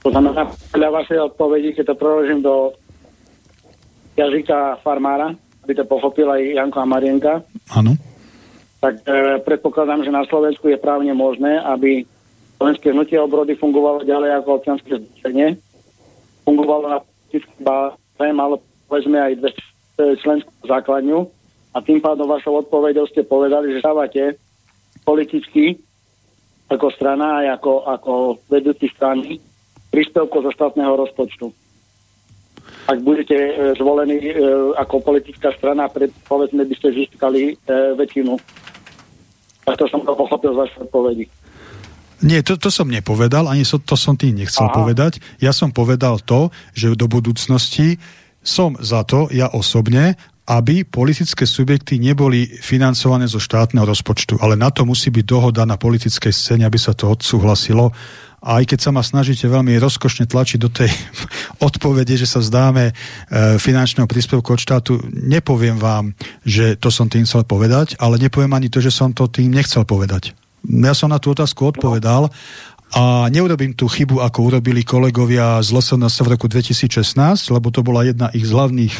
To 0.03 0.09
znamená, 0.09 0.47
podľa 0.71 0.89
vašej 1.03 1.19
odpovedi, 1.31 1.69
keď 1.75 1.91
to 1.91 1.95
preložím 1.99 2.39
do 2.39 2.71
jazyka 4.15 4.79
farmára, 4.79 5.35
aby 5.63 5.73
to 5.75 5.83
pochopil 5.83 6.31
aj 6.31 6.39
Janko 6.39 6.79
a 6.79 6.87
Marienka. 6.87 7.33
Áno. 7.75 7.95
Tak 8.79 9.03
e, 9.03 9.43
predpokladám, 9.43 10.07
že 10.07 10.11
na 10.15 10.23
Slovensku 10.23 10.71
je 10.71 10.79
právne 10.79 11.11
možné, 11.11 11.59
aby 11.59 12.07
slovenské 12.55 12.95
hnutie 12.95 13.19
obrody 13.19 13.59
fungovalo 13.59 14.07
ďalej 14.07 14.39
ako 14.39 14.49
občianske 14.59 14.91
združenie. 14.99 15.59
Fungovalo 16.47 16.85
na 16.87 16.99
politický 17.03 17.59
báze, 17.59 18.27
malo 18.31 18.63
povedzme 18.87 19.19
aj 19.19 19.33
dve 19.35 19.51
členskú 20.23 20.51
základňu 20.63 21.27
a 21.75 21.77
tým 21.83 21.99
pádom 21.99 22.25
vašou 22.25 22.63
odpovedou 22.63 23.03
ste 23.11 23.27
povedali, 23.27 23.75
že 23.75 23.83
stávate 23.83 24.39
politicky 25.03 25.75
ako 26.69 26.87
strana 26.93 27.43
aj 27.43 27.59
ako, 27.59 27.73
ako 27.83 28.13
vedúci 28.47 28.87
strany 28.95 29.41
príspevkov 29.89 30.45
zo 30.45 30.51
štátneho 30.53 30.93
rozpočtu. 30.95 31.49
Ak 32.89 32.97
budete 33.05 33.37
e, 33.37 33.51
zvolení 33.77 34.33
e, 34.33 34.33
ako 34.77 35.01
politická 35.01 35.53
strana, 35.57 35.89
pred, 35.89 36.09
povedzme 36.25 36.65
by 36.65 36.73
ste 36.73 36.89
získali 36.93 37.53
e, 37.53 37.93
väčšinu. 37.97 38.33
A 39.69 39.77
to 39.77 39.85
som 39.85 40.01
to 40.01 40.13
pochopil 40.17 40.53
z 40.53 40.59
vašej 40.65 40.79
odpovedi. 40.89 41.25
Nie, 42.19 42.43
to, 42.43 42.59
to 42.59 42.67
som 42.67 42.89
nepovedal, 42.89 43.47
ani 43.47 43.63
so, 43.63 43.79
to 43.79 43.95
som 43.95 44.17
tým 44.17 44.41
nechcel 44.41 44.67
Aha. 44.67 44.75
povedať. 44.75 45.23
Ja 45.39 45.53
som 45.55 45.71
povedal 45.71 46.19
to, 46.19 46.51
že 46.75 46.97
do 46.97 47.07
budúcnosti 47.07 48.01
som 48.43 48.75
za 48.81 49.05
to, 49.05 49.29
ja 49.31 49.53
osobne, 49.53 50.17
aby 50.49 50.81
politické 50.81 51.45
subjekty 51.45 52.01
neboli 52.01 52.49
financované 52.49 53.29
zo 53.29 53.37
štátneho 53.37 53.85
rozpočtu. 53.85 54.41
Ale 54.41 54.57
na 54.57 54.73
to 54.73 54.81
musí 54.81 55.13
byť 55.13 55.25
dohoda 55.29 55.61
na 55.69 55.77
politickej 55.77 56.33
scéne, 56.33 56.65
aby 56.65 56.81
sa 56.81 56.97
to 56.97 57.13
odsúhlasilo 57.13 57.93
a 58.39 58.63
aj 58.63 58.71
keď 58.71 58.79
sa 58.79 58.91
ma 58.95 59.03
snažíte 59.03 59.45
veľmi 59.47 59.75
rozkošne 59.79 60.27
tlačiť 60.27 60.59
do 60.59 60.71
tej 60.71 60.91
odpovede, 61.67 62.15
že 62.15 62.27
sa 62.27 62.39
vzdáme 62.39 62.91
e, 62.91 62.93
finančného 63.59 64.07
príspevku 64.07 64.55
od 64.55 64.61
štátu, 64.63 64.99
nepoviem 65.11 65.75
vám, 65.75 66.15
že 66.47 66.79
to 66.79 66.87
som 66.87 67.11
tým 67.11 67.27
chcel 67.27 67.43
povedať, 67.43 67.99
ale 67.99 68.19
nepoviem 68.19 68.51
ani 68.55 68.71
to, 68.71 68.79
že 68.79 68.91
som 68.91 69.11
to 69.11 69.27
tým 69.27 69.51
nechcel 69.51 69.83
povedať. 69.83 70.35
Ja 70.67 70.91
som 70.91 71.11
na 71.11 71.19
tú 71.23 71.31
otázku 71.31 71.71
odpovedal 71.71 72.27
a 72.89 73.29
neurobím 73.29 73.77
tú 73.77 73.85
chybu, 73.85 74.25
ako 74.25 74.49
urobili 74.49 74.81
kolegovia 74.81 75.61
z 75.61 75.69
LSNS 75.69 76.25
v 76.25 76.31
roku 76.33 76.49
2016, 76.49 77.53
lebo 77.53 77.69
to 77.69 77.85
bola 77.85 78.01
jedna 78.01 78.33
ich 78.33 78.49
z 78.49 78.51
hlavných, 78.57 78.95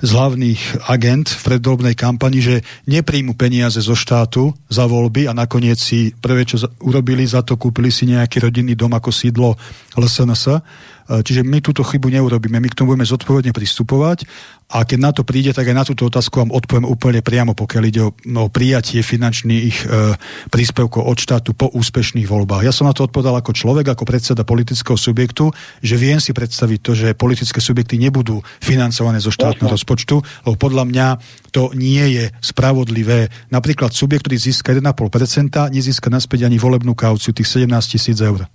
z 0.00 0.10
hlavných 0.10 0.88
agent 0.88 1.28
v 1.28 1.42
predvolebnej 1.44 1.92
kampani, 1.92 2.40
že 2.40 2.54
nepríjmu 2.88 3.36
peniaze 3.36 3.76
zo 3.84 3.92
štátu 3.92 4.56
za 4.72 4.88
voľby 4.88 5.28
a 5.28 5.36
nakoniec 5.36 5.76
si 5.76 6.16
prvé, 6.16 6.48
čo 6.48 6.64
urobili 6.80 7.28
za 7.28 7.44
to, 7.44 7.60
kúpili 7.60 7.92
si 7.92 8.08
nejaký 8.08 8.40
rodinný 8.40 8.72
dom 8.72 8.96
ako 8.96 9.12
sídlo 9.12 9.52
LSNS 10.00 10.64
čiže 11.08 11.46
my 11.46 11.62
túto 11.62 11.86
chybu 11.86 12.10
neurobíme, 12.10 12.58
my 12.58 12.68
k 12.70 12.78
tomu 12.78 12.94
budeme 12.94 13.06
zodpovedne 13.06 13.54
pristupovať 13.54 14.26
a 14.66 14.82
keď 14.82 14.98
na 14.98 15.14
to 15.14 15.22
príde, 15.22 15.54
tak 15.54 15.70
aj 15.70 15.76
na 15.78 15.86
túto 15.86 16.10
otázku 16.10 16.42
vám 16.42 16.50
odpoviem 16.50 16.90
úplne 16.90 17.22
priamo, 17.22 17.54
pokiaľ 17.54 17.82
ide 17.86 18.02
o, 18.02 18.10
o 18.10 18.46
prijatie 18.50 18.98
finančných 18.98 19.76
e, 19.78 20.18
príspevkov 20.50 21.06
od 21.06 21.18
štátu 21.22 21.54
po 21.54 21.70
úspešných 21.70 22.26
voľbách. 22.26 22.66
Ja 22.66 22.74
som 22.74 22.90
na 22.90 22.94
to 22.94 23.06
odpovedal 23.06 23.38
ako 23.38 23.54
človek, 23.54 23.94
ako 23.94 24.02
predseda 24.02 24.42
politického 24.42 24.98
subjektu, 24.98 25.54
že 25.86 25.94
viem 25.94 26.18
si 26.18 26.34
predstaviť 26.34 26.78
to, 26.82 26.92
že 26.98 27.08
politické 27.14 27.62
subjekty 27.62 27.94
nebudú 28.02 28.42
financované 28.58 29.22
zo 29.22 29.30
štátneho 29.30 29.70
rozpočtu, 29.70 30.18
lebo 30.42 30.56
podľa 30.58 30.84
mňa 30.90 31.06
to 31.54 31.70
nie 31.78 32.02
je 32.18 32.24
spravodlivé. 32.42 33.30
Napríklad 33.54 33.94
subjekt, 33.94 34.26
ktorý 34.26 34.50
získa 34.50 34.74
1,5%, 34.74 35.70
nezíska 35.70 36.10
naspäť 36.10 36.50
ani 36.50 36.58
volebnú 36.58 36.98
kauciu 36.98 37.30
tých 37.30 37.62
17 37.62 37.70
tisíc 37.86 38.18
eur 38.18 38.50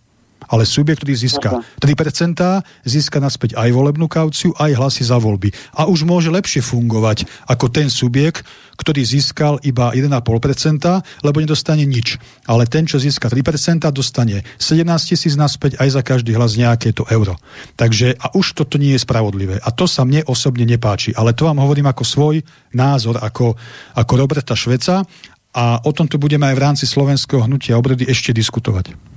ale 0.51 0.67
subjekt, 0.67 1.07
ktorý 1.07 1.15
získa 1.15 1.49
3%, 1.79 2.35
získa 2.83 3.17
naspäť 3.23 3.55
aj 3.55 3.71
volebnú 3.71 4.11
kauciu, 4.11 4.51
aj 4.59 4.75
hlasy 4.75 5.07
za 5.07 5.15
voľby. 5.15 5.55
A 5.79 5.87
už 5.87 6.03
môže 6.03 6.27
lepšie 6.27 6.59
fungovať 6.59 7.23
ako 7.47 7.71
ten 7.71 7.87
subjekt, 7.87 8.43
ktorý 8.75 9.05
získal 9.05 9.63
iba 9.63 9.95
1,5%, 9.95 11.23
lebo 11.23 11.37
nedostane 11.39 11.85
nič. 11.87 12.19
Ale 12.49 12.67
ten, 12.67 12.83
čo 12.83 12.99
získa 12.99 13.31
3%, 13.31 13.87
dostane 13.93 14.43
17 14.59 14.83
tisíc 15.05 15.39
naspäť 15.39 15.79
aj 15.79 15.89
za 15.95 16.01
každý 16.03 16.35
hlas 16.35 16.59
nejaké 16.59 16.91
to 16.91 17.07
euro. 17.07 17.37
Takže 17.79 18.17
a 18.19 18.33
už 18.35 18.57
toto 18.57 18.75
nie 18.81 18.97
je 18.97 19.05
spravodlivé. 19.05 19.61
A 19.61 19.69
to 19.71 19.85
sa 19.85 20.03
mne 20.03 20.25
osobne 20.27 20.65
nepáči. 20.67 21.13
Ale 21.13 21.37
to 21.37 21.47
vám 21.47 21.61
hovorím 21.61 21.87
ako 21.87 22.03
svoj 22.03 22.35
názor, 22.73 23.21
ako, 23.21 23.53
ako 23.95 24.13
Roberta 24.17 24.57
Šveca 24.57 25.05
a 25.51 25.83
o 25.83 25.91
tomto 25.91 26.15
budeme 26.15 26.47
aj 26.47 26.55
v 26.55 26.63
rámci 26.63 26.85
slovenského 26.87 27.43
hnutia 27.43 27.75
obredy 27.75 28.07
ešte 28.07 28.31
diskutovať. 28.31 29.10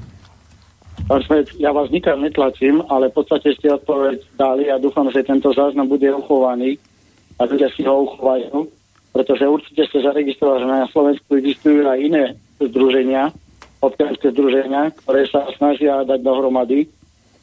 Ja 1.61 1.70
vás 1.76 1.92
nikam 1.92 2.24
netlačím, 2.24 2.80
ale 2.88 3.12
v 3.12 3.20
podstate 3.20 3.53
ste 3.61 3.76
odpoveď 3.76 4.24
dali 4.40 4.72
a 4.72 4.80
dúfam, 4.80 5.05
že 5.12 5.26
tento 5.26 5.53
záznam 5.53 5.84
bude 5.84 6.09
uchovaný 6.09 6.80
a 7.36 7.45
ľudia 7.45 7.68
si 7.76 7.84
ho 7.84 8.09
uchovajú, 8.09 8.64
pretože 9.12 9.45
určite 9.45 9.84
ste 9.84 10.01
zaregistrovali, 10.01 10.64
že 10.64 10.68
na 10.70 10.88
Slovensku 10.88 11.30
existujú 11.36 11.84
aj 11.84 11.99
iné 12.01 12.24
združenia, 12.57 13.36
občianske 13.84 14.32
združenia, 14.32 14.97
ktoré 15.05 15.28
sa 15.28 15.45
snažia 15.61 16.09
dať 16.09 16.24
dohromady 16.24 16.88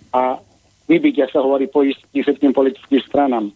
a 0.10 0.41
vybiť, 0.89 1.16
ak 1.24 1.32
sa 1.32 1.45
hovorí, 1.45 1.70
poistiť 1.70 2.18
všetkým 2.18 2.52
politickým 2.52 3.02
stranám. 3.06 3.54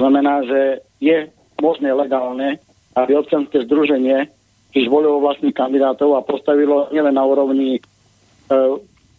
Znamená, 0.00 0.42
že 0.48 0.80
je 0.98 1.28
možné 1.60 1.92
legálne, 1.92 2.56
aby 2.96 3.20
občianske 3.20 3.68
združenie 3.68 4.26
si 4.72 4.88
zvolilo 4.88 5.20
vlastných 5.20 5.52
kandidátov 5.52 6.16
a 6.16 6.24
postavilo 6.24 6.88
nielen 6.90 7.14
na 7.14 7.24
úrovni 7.28 7.76
e, 7.76 7.80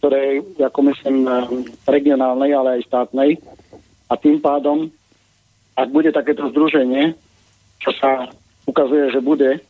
ktorej, 0.04 0.60
ako 0.60 0.92
myslím, 0.92 1.24
regionálnej, 1.88 2.52
ale 2.52 2.68
aj 2.76 2.92
štátnej. 2.92 3.40
A 4.12 4.20
tým 4.20 4.36
pádom, 4.36 4.92
ak 5.72 5.88
bude 5.88 6.12
takéto 6.12 6.44
združenie, 6.52 7.16
čo 7.80 7.88
sa 7.96 8.28
ukazuje, 8.68 9.16
že 9.16 9.24
bude, 9.24 9.64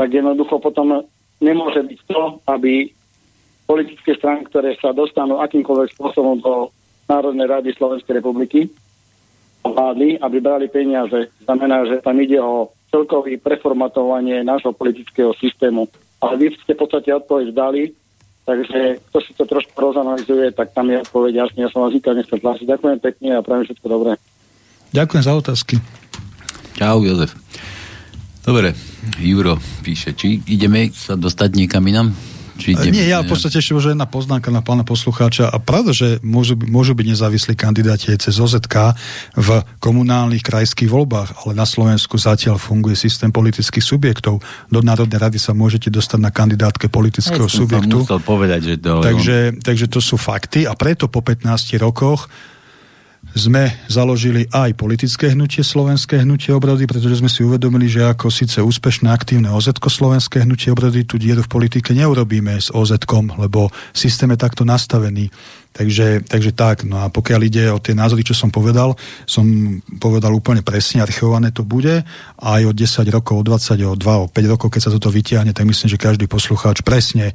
tak 0.00 0.08
jednoducho 0.16 0.64
potom 0.64 1.04
nemôže 1.44 1.84
byť 1.84 2.00
to, 2.08 2.40
aby 2.48 2.88
politické 3.68 4.16
strany, 4.16 4.48
ktoré 4.48 4.80
sa 4.80 4.96
dostanú 4.96 5.44
akýmkoľvek 5.44 5.92
spôsobom 5.92 6.40
do 6.40 6.72
Národnej 7.04 7.44
rady 7.44 7.76
Slovenskej 7.76 8.16
republiky, 8.16 8.64
vládli, 9.60 10.16
aby 10.24 10.40
brali 10.40 10.72
peniaze. 10.72 11.28
Znamená, 11.44 11.84
že 11.84 12.00
tam 12.00 12.16
ide 12.16 12.40
o 12.40 12.72
celkový 12.88 13.36
preformatovanie 13.36 14.40
nášho 14.40 14.72
politického 14.72 15.36
systému. 15.36 15.84
Ale 16.16 16.40
vy 16.40 16.56
ste 16.64 16.72
v 16.72 16.80
podstate 16.80 17.12
odpoveď 17.12 17.52
dali, 17.52 17.92
Takže 18.48 18.98
kto 19.10 19.18
si 19.20 19.32
to 19.36 19.44
trošku 19.46 19.76
rozanalizuje, 19.76 20.50
tak 20.56 20.72
tam 20.72 20.90
je 20.90 21.04
odpoveď 21.04 21.46
jasne. 21.46 21.66
Ja 21.66 21.70
som 21.70 21.86
vás 21.86 21.94
nikad 21.94 22.16
nechcel 22.16 22.40
tlačiť. 22.40 22.66
Ďakujem 22.66 22.98
pekne 22.98 23.28
a 23.36 23.44
prajem 23.44 23.64
všetko 23.68 23.86
dobré. 23.86 24.12
Ďakujem 24.90 25.22
za 25.22 25.32
otázky. 25.38 25.74
Čau, 26.74 27.04
Jozef. 27.04 27.36
Dobre, 28.40 28.72
Juro 29.20 29.60
píše, 29.84 30.16
či 30.16 30.40
ideme 30.48 30.88
sa 30.90 31.14
dostať 31.14 31.50
niekam 31.54 31.84
inam? 31.86 32.16
Či 32.60 32.76
ide, 32.76 32.92
Nie, 32.92 33.08
ja 33.08 33.24
v 33.24 33.32
podstate 33.32 33.58
ešte 33.58 33.72
možno 33.72 33.96
jedna 33.96 34.04
poznámka 34.04 34.52
na 34.52 34.60
pána 34.60 34.84
poslucháča. 34.84 35.48
A 35.48 35.56
pravda, 35.56 35.96
že 35.96 36.20
môžu, 36.20 36.60
môžu 36.60 36.92
byť 36.92 37.06
nezávislí 37.16 37.56
kandidáti 37.56 38.12
aj 38.12 38.28
cez 38.28 38.36
OZK 38.36 38.94
v 39.40 39.48
komunálnych 39.80 40.44
krajských 40.44 40.92
voľbách, 40.92 41.42
ale 41.42 41.52
na 41.56 41.64
Slovensku 41.64 42.20
zatiaľ 42.20 42.60
funguje 42.60 42.94
systém 42.94 43.32
politických 43.32 43.82
subjektov. 43.82 44.44
Do 44.68 44.80
Národnej 44.84 45.16
rady 45.16 45.38
sa 45.40 45.56
môžete 45.56 45.88
dostať 45.88 46.20
na 46.20 46.28
kandidátke 46.28 46.92
politického 46.92 47.48
ja 47.48 47.56
subjektu. 47.56 48.04
povedať, 48.20 48.60
že 48.60 48.74
to... 48.78 49.00
Takže, 49.00 49.64
takže 49.64 49.86
to 49.88 50.04
sú 50.04 50.20
fakty 50.20 50.68
a 50.68 50.76
preto 50.76 51.08
po 51.08 51.24
15 51.24 51.80
rokoch 51.80 52.28
sme 53.34 53.70
založili 53.86 54.46
aj 54.50 54.74
politické 54.74 55.30
hnutie 55.32 55.62
Slovenské 55.62 56.22
hnutie 56.26 56.50
obrody, 56.50 56.86
pretože 56.90 57.22
sme 57.22 57.30
si 57.30 57.46
uvedomili, 57.46 57.86
že 57.86 58.02
ako 58.02 58.26
síce 58.26 58.58
úspešné 58.58 59.06
aktívne 59.06 59.50
oz 59.54 59.70
Slovenské 59.70 60.42
hnutie 60.42 60.74
obrody, 60.74 61.06
tú 61.06 61.14
dieru 61.20 61.46
v 61.46 61.52
politike 61.52 61.94
neurobíme 61.94 62.58
s 62.58 62.74
oz 62.74 62.90
lebo 63.38 63.70
systém 63.94 64.30
je 64.34 64.38
takto 64.38 64.62
nastavený. 64.66 65.30
Takže, 65.70 66.26
takže 66.26 66.50
tak, 66.50 66.82
no 66.82 66.98
a 66.98 67.06
pokiaľ 67.14 67.40
ide 67.46 67.64
o 67.70 67.78
tie 67.78 67.94
názory, 67.94 68.26
čo 68.26 68.34
som 68.34 68.50
povedal, 68.50 68.98
som 69.22 69.46
povedal 70.02 70.34
úplne 70.34 70.66
presne, 70.66 70.98
archivované 70.98 71.54
to 71.54 71.62
bude, 71.62 72.02
aj 72.42 72.62
o 72.66 72.72
10 72.74 73.06
rokov, 73.14 73.34
o 73.38 73.44
20, 73.46 73.78
o 73.86 73.94
2, 73.94 74.24
o 74.24 74.26
5 74.26 74.50
rokov, 74.50 74.66
keď 74.74 74.90
sa 74.90 74.90
toto 74.90 75.14
vytiahne, 75.14 75.54
tak 75.54 75.70
myslím, 75.70 75.86
že 75.86 76.02
každý 76.02 76.26
poslucháč 76.26 76.82
presne 76.82 77.30
e, 77.30 77.34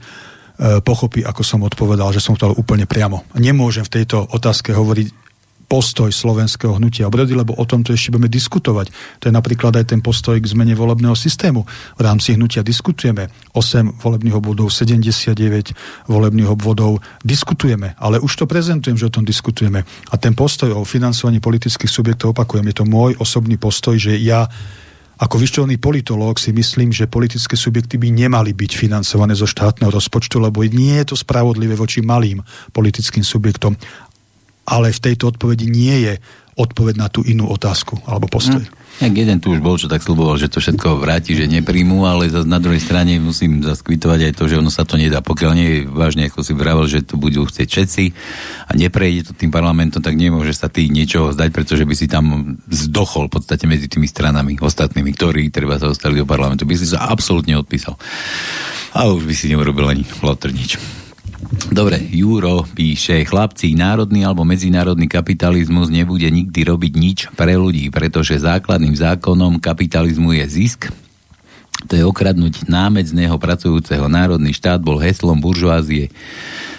pochopí, 0.84 1.24
ako 1.24 1.42
som 1.48 1.64
odpovedal, 1.64 2.12
že 2.12 2.20
som 2.20 2.36
to 2.36 2.52
úplne 2.60 2.84
priamo. 2.84 3.24
Nemôžem 3.40 3.88
v 3.88 4.04
tejto 4.04 4.28
otázke 4.28 4.76
hovoriť 4.76 5.25
postoj 5.66 6.14
slovenského 6.14 6.78
hnutia 6.78 7.10
obrody, 7.10 7.34
lebo 7.34 7.58
o 7.58 7.66
tomto 7.66 7.92
ešte 7.92 8.14
budeme 8.14 8.30
diskutovať. 8.30 8.94
To 9.22 9.28
je 9.30 9.34
napríklad 9.34 9.74
aj 9.76 9.92
ten 9.92 10.00
postoj 10.00 10.38
k 10.38 10.46
zmene 10.46 10.78
volebného 10.78 11.18
systému. 11.18 11.66
V 11.98 12.02
rámci 12.02 12.38
hnutia 12.38 12.62
diskutujeme 12.62 13.30
8 13.54 14.00
volebných 14.00 14.36
obvodov, 14.38 14.70
79 14.70 16.08
volebných 16.08 16.50
obvodov, 16.50 17.02
diskutujeme, 17.26 17.98
ale 17.98 18.22
už 18.22 18.32
to 18.34 18.46
prezentujem, 18.46 18.96
že 18.96 19.10
o 19.10 19.16
tom 19.16 19.26
diskutujeme. 19.26 19.84
A 19.84 20.16
ten 20.16 20.38
postoj 20.38 20.72
o 20.72 20.88
financovaní 20.88 21.42
politických 21.42 21.90
subjektov, 21.90 22.38
opakujem, 22.38 22.66
je 22.70 22.76
to 22.78 22.86
môj 22.86 23.18
osobný 23.18 23.58
postoj, 23.58 23.98
že 23.98 24.16
ja 24.22 24.48
ako 25.16 25.40
vyštovaný 25.40 25.80
politológ 25.80 26.36
si 26.36 26.52
myslím, 26.52 26.92
že 26.92 27.08
politické 27.08 27.56
subjekty 27.56 27.96
by 27.96 28.12
nemali 28.12 28.52
byť 28.52 28.72
financované 28.76 29.32
zo 29.32 29.48
štátneho 29.48 29.88
rozpočtu, 29.88 30.44
lebo 30.44 30.60
nie 30.68 30.92
je 31.00 31.08
to 31.08 31.16
spravodlivé 31.16 31.72
voči 31.80 32.04
malým 32.04 32.44
politickým 32.76 33.24
subjektom 33.24 33.80
ale 34.66 34.92
v 34.92 35.04
tejto 35.12 35.34
odpovedi 35.34 35.70
nie 35.70 36.10
je 36.10 36.14
odpoveď 36.56 36.96
na 36.96 37.08
tú 37.12 37.22
inú 37.22 37.52
otázku 37.52 38.00
alebo 38.08 38.32
postoj. 38.32 38.64
Hm. 38.64 38.84
Jak 38.96 39.12
jeden 39.12 39.44
tu 39.44 39.52
už 39.52 39.60
bol, 39.60 39.76
čo 39.76 39.92
tak 39.92 40.00
sluboval, 40.00 40.40
že 40.40 40.48
to 40.48 40.64
všetko 40.64 41.04
vráti, 41.04 41.36
že 41.36 41.52
nepríjmu, 41.52 42.08
ale 42.08 42.32
zase 42.32 42.48
na 42.48 42.64
druhej 42.64 42.80
strane 42.80 43.20
musím 43.20 43.60
zaskvitovať 43.60 44.32
aj 44.32 44.34
to, 44.40 44.48
že 44.48 44.56
ono 44.56 44.72
sa 44.72 44.88
to 44.88 44.96
nedá. 44.96 45.20
Pokiaľ 45.20 45.52
nie 45.52 45.68
je 45.68 45.80
vážne, 45.92 46.32
ako 46.32 46.40
si 46.48 46.56
vravel, 46.56 46.88
že 46.88 47.04
to 47.04 47.20
budú 47.20 47.44
chcieť 47.44 47.68
všetci 47.68 48.04
a 48.64 48.72
neprejde 48.72 49.28
to 49.28 49.32
tým 49.36 49.52
parlamentom, 49.52 50.00
tak 50.00 50.16
nemôže 50.16 50.56
sa 50.56 50.72
ty 50.72 50.88
niečo 50.88 51.36
zdať, 51.36 51.52
pretože 51.52 51.84
by 51.84 51.92
si 51.92 52.08
tam 52.08 52.56
zdochol 52.72 53.28
v 53.28 53.36
podstate 53.36 53.68
medzi 53.68 53.92
tými 53.92 54.08
stranami 54.08 54.64
ostatnými, 54.64 55.12
ktorí 55.12 55.52
treba 55.52 55.76
sa 55.76 55.92
dostali 55.92 56.16
do 56.16 56.24
parlamentu. 56.24 56.64
By 56.64 56.80
si 56.80 56.88
sa 56.88 57.12
absolútne 57.12 57.60
odpísal. 57.60 58.00
A 58.96 59.12
už 59.12 59.28
by 59.28 59.36
si 59.36 59.52
neurobil 59.52 59.92
ani 59.92 60.08
lotr 60.24 60.56
nič. 60.56 60.80
Dobre, 61.76 62.00
Juro 62.08 62.64
píše, 62.64 63.28
chlapci, 63.28 63.76
národný 63.76 64.24
alebo 64.24 64.48
medzinárodný 64.48 65.12
kapitalizmus 65.12 65.92
nebude 65.92 66.24
nikdy 66.24 66.64
robiť 66.64 66.94
nič 66.96 67.20
pre 67.36 67.60
ľudí, 67.60 67.92
pretože 67.92 68.40
základným 68.40 68.96
zákonom 68.96 69.60
kapitalizmu 69.60 70.40
je 70.40 70.46
zisk, 70.48 70.88
to 71.92 72.00
je 72.00 72.08
okradnúť 72.08 72.72
námedzného 72.72 73.36
pracujúceho. 73.36 74.08
Národný 74.08 74.56
štát 74.56 74.80
bol 74.80 75.04
heslom 75.04 75.36
buržoázie 75.36 76.16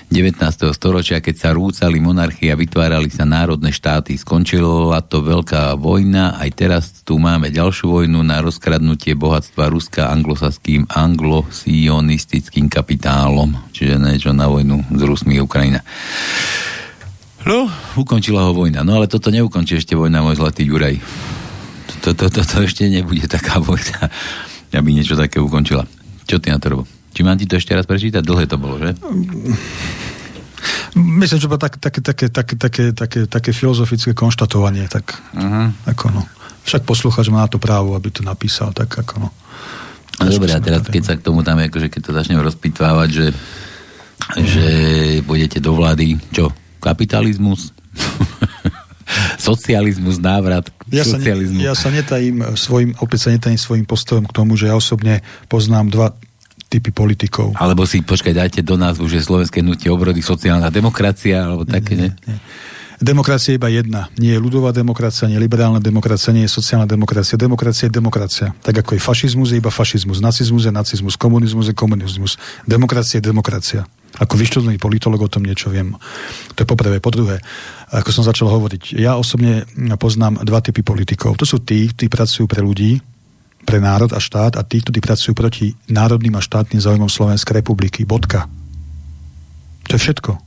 19. 0.06 0.38
storočia, 0.70 1.18
keď 1.18 1.34
sa 1.34 1.50
rúcali 1.50 1.98
monarchie 1.98 2.54
a 2.54 2.56
vytvárali 2.56 3.10
sa 3.10 3.26
národné 3.26 3.74
štáty. 3.74 4.14
Skončila 4.14 5.02
to 5.02 5.18
veľká 5.18 5.74
vojna, 5.74 6.38
aj 6.38 6.50
teraz 6.54 6.84
tu 7.02 7.18
máme 7.18 7.50
ďalšiu 7.50 7.90
vojnu 7.90 8.22
na 8.22 8.38
rozkradnutie 8.38 9.18
bohatstva 9.18 9.66
Ruska 9.66 10.06
anglosaským 10.14 10.86
anglosionistickým 10.86 12.70
kapitálom. 12.70 13.58
Čiže 13.74 13.98
niečo 13.98 14.30
na 14.30 14.46
vojnu 14.46 14.86
s 14.94 15.02
Rusmi 15.02 15.42
Ukrajina. 15.42 15.82
No, 17.42 17.66
ukončila 17.98 18.46
ho 18.46 18.54
vojna. 18.54 18.86
No 18.86 19.02
ale 19.02 19.10
toto 19.10 19.34
neukončí 19.34 19.82
ešte 19.82 19.98
vojna, 19.98 20.22
môj 20.22 20.38
zlatý 20.38 20.70
Juraj. 20.70 21.02
Toto 22.06 22.14
to, 22.14 22.24
to, 22.30 22.42
to 22.46 22.56
ešte 22.62 22.86
nebude 22.86 23.26
taká 23.26 23.58
vojna, 23.58 24.06
aby 24.78 24.94
niečo 24.94 25.18
také 25.18 25.42
ukončila. 25.42 25.82
Čo 26.30 26.38
ty 26.38 26.54
na 26.54 26.62
to 26.62 26.78
robíš? 26.78 26.95
Či 27.16 27.24
mám 27.24 27.40
ti 27.40 27.48
to 27.48 27.56
ešte 27.56 27.72
raz 27.72 27.88
prečítať? 27.88 28.20
Dlhé 28.20 28.44
to 28.44 28.60
bolo, 28.60 28.76
že? 28.76 28.92
Myslím, 30.92 31.40
že 31.40 31.48
také, 31.56 31.80
také, 31.80 32.00
také, 32.04 32.26
také, 32.28 32.54
také, 32.60 32.82
také, 32.92 33.20
také 33.24 33.50
filozofické 33.56 34.12
konštatovanie, 34.12 34.84
tak 34.84 35.16
uh-huh. 35.32 35.72
ako 35.88 36.12
no. 36.12 36.22
Však 36.68 36.84
posluchač 36.84 37.32
má 37.32 37.44
na 37.44 37.48
to 37.48 37.56
právo, 37.56 37.96
aby 37.96 38.12
to 38.12 38.20
napísal, 38.20 38.76
tak 38.76 38.92
ako 38.92 39.28
no. 39.28 39.28
No 40.20 40.28
dobre, 40.28 40.52
a 40.52 40.60
teraz 40.60 40.84
keď 40.84 41.02
sa 41.04 41.14
k 41.16 41.24
tomu 41.24 41.40
tam, 41.40 41.56
akože 41.56 41.88
keď 41.88 42.00
to 42.04 42.16
začnem 42.16 42.40
rozpitvávať, 42.40 43.08
že, 43.08 43.26
že 44.40 44.66
pôjdete 45.24 45.60
do 45.60 45.72
vlády, 45.72 46.20
čo? 46.32 46.52
Kapitalizmus? 46.84 47.72
socializmus, 49.40 50.20
návrat 50.20 50.68
ja 50.90 51.02
socializmu. 51.02 51.58
Sa 51.58 51.64
ne, 51.64 51.68
ja 51.68 51.74
sa 51.74 51.88
netajím 51.90 52.36
svojim, 52.54 52.90
opäť 53.02 53.26
sa 53.26 53.30
netajím 53.34 53.60
svojim 53.60 53.86
postojom 53.86 54.24
k 54.28 54.32
tomu, 54.34 54.54
že 54.54 54.70
ja 54.70 54.74
osobne 54.78 55.20
poznám 55.50 55.90
dva, 55.90 56.08
typy 56.76 56.92
politikov. 56.92 57.56
Alebo 57.56 57.88
si, 57.88 58.04
počkaj, 58.04 58.36
dajte 58.36 58.60
do 58.60 58.76
názvu, 58.76 59.08
že 59.08 59.24
Slovenské 59.24 59.64
nutie 59.64 59.88
obrody 59.88 60.20
sociálna 60.20 60.68
demokracia, 60.68 61.48
alebo 61.48 61.64
také, 61.64 61.96
nie? 61.96 62.12
nie? 62.12 62.36
nie. 62.36 62.38
Demokracia 62.96 63.52
je 63.52 63.60
iba 63.60 63.68
jedna. 63.68 64.08
Nie 64.16 64.36
je 64.36 64.40
ľudová 64.40 64.72
demokracia, 64.72 65.28
nie 65.28 65.36
je 65.36 65.44
liberálna 65.44 65.84
demokracia, 65.84 66.32
nie 66.32 66.48
je 66.48 66.52
sociálna 66.52 66.88
demokracia. 66.88 67.36
Demokracia 67.36 67.92
je 67.92 67.92
demokracia. 67.92 68.56
Tak 68.64 68.80
ako 68.80 68.96
je 68.96 69.00
fašizmus, 69.04 69.52
je 69.52 69.60
iba 69.60 69.68
fašizmus. 69.68 70.24
Nacizmus 70.24 70.64
je 70.64 70.72
nacizmus. 70.72 71.20
Komunizmus 71.20 71.68
je 71.68 71.76
komunizmus. 71.76 72.40
Demokracia 72.64 73.20
je 73.20 73.28
demokracia. 73.28 73.84
Ako 74.16 74.40
vyštudovaný 74.40 74.80
politolog 74.80 75.20
o 75.20 75.28
tom 75.28 75.44
niečo 75.44 75.68
viem. 75.68 75.92
To 76.56 76.64
je 76.64 76.68
poprvé. 76.68 76.96
Po 77.04 77.12
druhé, 77.12 77.44
ako 77.92 78.08
som 78.16 78.24
začal 78.24 78.48
hovoriť, 78.48 78.96
ja 78.96 79.20
osobne 79.20 79.68
poznám 80.00 80.40
dva 80.40 80.64
typy 80.64 80.80
politikov. 80.80 81.36
To 81.36 81.44
sú 81.44 81.60
tí, 81.60 81.92
ktorí 81.92 82.08
pracujú 82.08 82.48
pre 82.48 82.64
ľudí, 82.64 82.96
pre 83.66 83.82
národ 83.82 84.14
a 84.14 84.22
štát 84.22 84.54
a 84.54 84.62
tí, 84.62 84.78
ktorí 84.78 85.02
pracujú 85.02 85.34
proti 85.34 85.74
národným 85.90 86.38
a 86.38 86.44
štátnym 86.44 86.78
záujmom 86.78 87.10
Slovenskej 87.10 87.60
republiky. 87.60 88.06
Bodka. 88.06 88.46
To 89.90 89.98
je 89.98 90.00
všetko. 90.00 90.38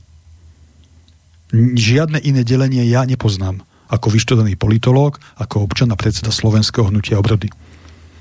Žiadne 1.76 2.24
iné 2.24 2.40
delenie 2.40 2.88
ja 2.88 3.04
nepoznám. 3.04 3.60
Ako 3.92 4.08
vyštudovaný 4.08 4.56
politológ, 4.56 5.20
ako 5.36 5.68
občan 5.68 5.92
a 5.92 5.98
predseda 5.98 6.32
Slovenského 6.32 6.88
hnutia 6.88 7.20
obrody. 7.20 7.52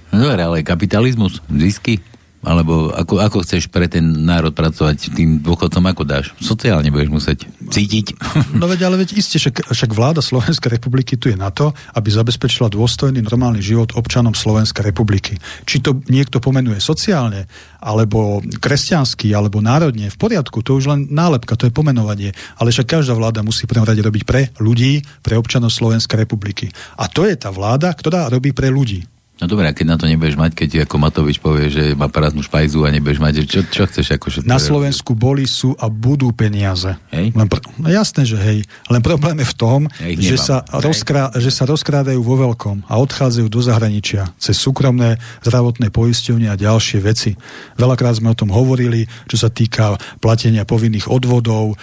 No, 0.10 0.28
ale 0.34 0.66
kapitalizmus, 0.66 1.40
zisky, 1.48 2.02
alebo 2.40 2.96
ako, 2.96 3.20
ako 3.20 3.38
chceš 3.44 3.68
pre 3.68 3.92
ten 3.92 4.04
národ 4.24 4.56
pracovať 4.56 5.12
tým 5.12 5.44
dôchodcom, 5.44 5.84
ako 5.92 6.04
dáš? 6.08 6.32
Sociálne 6.40 6.88
budeš 6.88 7.12
musieť 7.12 7.40
cítiť. 7.68 8.16
No 8.56 8.72
veď, 8.72 8.88
ale 8.88 9.04
veď 9.04 9.20
iste, 9.20 9.40
však, 9.40 9.72
však 9.72 9.92
vláda 9.92 10.24
Slovenskej 10.24 10.80
republiky 10.80 11.20
tu 11.20 11.28
je 11.28 11.36
na 11.36 11.52
to, 11.52 11.76
aby 11.96 12.08
zabezpečila 12.08 12.72
dôstojný 12.72 13.20
normálny 13.20 13.60
život 13.60 13.92
občanom 13.96 14.32
Slovenskej 14.32 14.88
republiky. 14.88 15.36
Či 15.68 15.84
to 15.84 16.00
niekto 16.08 16.40
pomenuje 16.40 16.80
sociálne, 16.80 17.48
alebo 17.84 18.40
kresťanský, 18.44 19.32
alebo 19.36 19.60
národne, 19.60 20.08
v 20.08 20.18
poriadku, 20.20 20.64
to 20.64 20.80
už 20.80 20.92
len 20.92 21.12
nálepka, 21.12 21.60
to 21.60 21.68
je 21.68 21.76
pomenovanie. 21.76 22.32
Ale 22.56 22.72
však 22.72 23.00
každá 23.00 23.16
vláda 23.16 23.44
musí 23.44 23.68
prvom 23.68 23.88
rade 23.88 24.00
robiť 24.00 24.24
pre 24.24 24.42
ľudí, 24.64 25.04
pre 25.24 25.36
občanov 25.36 25.76
Slovenskej 25.76 26.24
republiky. 26.24 26.72
A 26.98 27.12
to 27.12 27.28
je 27.28 27.36
tá 27.36 27.52
vláda, 27.52 27.92
ktorá 27.92 28.32
robí 28.32 28.56
pre 28.56 28.72
ľudí. 28.72 29.19
No 29.40 29.48
dobré, 29.48 29.72
a 29.72 29.74
keď 29.74 29.86
na 29.88 29.96
to 29.96 30.04
nebudeš 30.04 30.36
mať, 30.36 30.52
keď 30.52 30.70
ako 30.84 30.96
Matovič 31.00 31.40
povie, 31.40 31.72
že 31.72 31.96
má 31.96 32.12
prázdnu 32.12 32.44
špajzu 32.44 32.84
a 32.84 32.92
nebudeš 32.92 33.24
mať, 33.24 33.34
čo, 33.48 33.64
čo 33.64 33.88
chceš? 33.88 34.20
Ako, 34.20 34.28
že 34.28 34.44
na 34.44 34.60
Slovensku 34.60 35.16
boli, 35.16 35.48
sú 35.48 35.80
a 35.80 35.88
budú 35.88 36.36
peniaze. 36.36 36.92
Hej? 37.16 37.32
Len 37.32 37.48
pr- 37.48 37.64
no 37.80 37.88
jasné, 37.88 38.28
že 38.28 38.36
hej. 38.36 38.68
Len 38.92 39.00
problém 39.00 39.40
je 39.40 39.48
v 39.48 39.56
tom, 39.56 39.80
ja 39.88 40.20
že, 40.20 40.36
sa 40.36 40.68
rozkrá- 40.68 41.32
že 41.40 41.56
sa 41.56 41.64
rozkrádajú 41.64 42.20
vo 42.20 42.36
veľkom 42.36 42.92
a 42.92 43.00
odchádzajú 43.00 43.48
do 43.48 43.64
zahraničia 43.64 44.28
cez 44.36 44.60
súkromné 44.60 45.16
zdravotné 45.48 45.88
poisťovne 45.88 46.52
a 46.52 46.60
ďalšie 46.60 47.00
veci. 47.00 47.40
Veľakrát 47.80 48.20
sme 48.20 48.36
o 48.36 48.40
tom 48.40 48.52
hovorili, 48.52 49.08
čo 49.32 49.40
sa 49.40 49.48
týka 49.48 49.96
platenia 50.20 50.68
povinných 50.68 51.08
odvodov 51.08 51.74
e, 51.74 51.76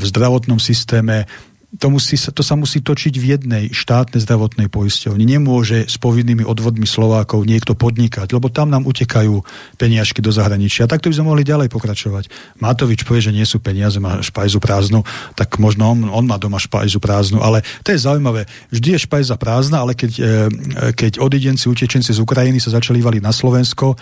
v 0.00 0.02
zdravotnom 0.02 0.56
systéme 0.56 1.28
to, 1.74 1.90
musí, 1.90 2.14
to 2.14 2.42
sa 2.46 2.54
musí 2.54 2.78
točiť 2.78 3.14
v 3.18 3.24
jednej 3.36 3.64
štátnej 3.74 4.22
zdravotnej 4.22 4.70
poisťovni. 4.70 5.26
Nemôže 5.26 5.84
s 5.90 5.98
povinnými 5.98 6.46
odvodmi 6.46 6.86
Slovákov 6.86 7.42
niekto 7.42 7.74
podnikať, 7.74 8.30
lebo 8.30 8.48
tam 8.48 8.70
nám 8.70 8.86
utekajú 8.86 9.42
peniažky 9.74 10.22
do 10.22 10.30
zahraničia. 10.30 10.86
A 10.86 10.90
takto 10.90 11.10
by 11.10 11.18
sme 11.18 11.28
mohli 11.34 11.42
ďalej 11.42 11.68
pokračovať. 11.68 12.30
Matovič 12.62 13.02
povie, 13.02 13.26
že 13.26 13.34
nie 13.34 13.42
sú 13.42 13.58
peniaze, 13.58 13.98
má 13.98 14.22
špajzu 14.22 14.62
prázdnu, 14.62 15.02
tak 15.34 15.58
možno 15.58 15.90
on, 15.90 16.06
on 16.06 16.24
má 16.24 16.38
doma 16.38 16.62
špajzu 16.62 17.02
prázdnu, 17.02 17.42
ale 17.42 17.66
to 17.82 17.90
je 17.90 17.98
zaujímavé. 17.98 18.46
Vždy 18.70 18.96
je 18.96 19.04
špajza 19.04 19.34
prázdna, 19.34 19.82
ale 19.82 19.98
keď, 19.98 20.12
e, 20.16 20.92
keď 20.94 21.18
odidenci, 21.18 21.66
utečenci 21.66 22.14
z 22.14 22.22
Ukrajiny 22.22 22.62
sa 22.62 22.72
začali 22.72 23.02
valiť 23.02 23.22
na 23.22 23.34
Slovensko, 23.34 23.98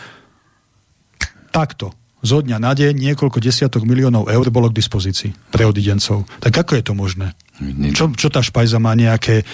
takto 1.48 1.96
zo 2.24 2.40
dňa 2.40 2.56
na 2.56 2.72
deň 2.72 2.96
niekoľko 3.12 3.36
desiatok 3.36 3.84
miliónov 3.84 4.32
eur 4.32 4.48
bolo 4.48 4.72
k 4.72 4.80
dispozícii 4.80 5.52
pre 5.52 5.68
odidencov. 5.68 6.24
Tak 6.40 6.64
ako 6.64 6.80
je 6.80 6.84
to 6.84 6.96
možné? 6.96 7.36
Čo, 7.94 8.10
čo 8.18 8.28
tá 8.34 8.42
špajza 8.42 8.82
má 8.82 8.98
nejaké 8.98 9.42
e, 9.42 9.44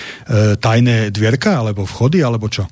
tajné 0.56 1.12
dvierka, 1.12 1.60
alebo 1.60 1.84
vchody, 1.84 2.24
alebo 2.24 2.48
čo? 2.48 2.64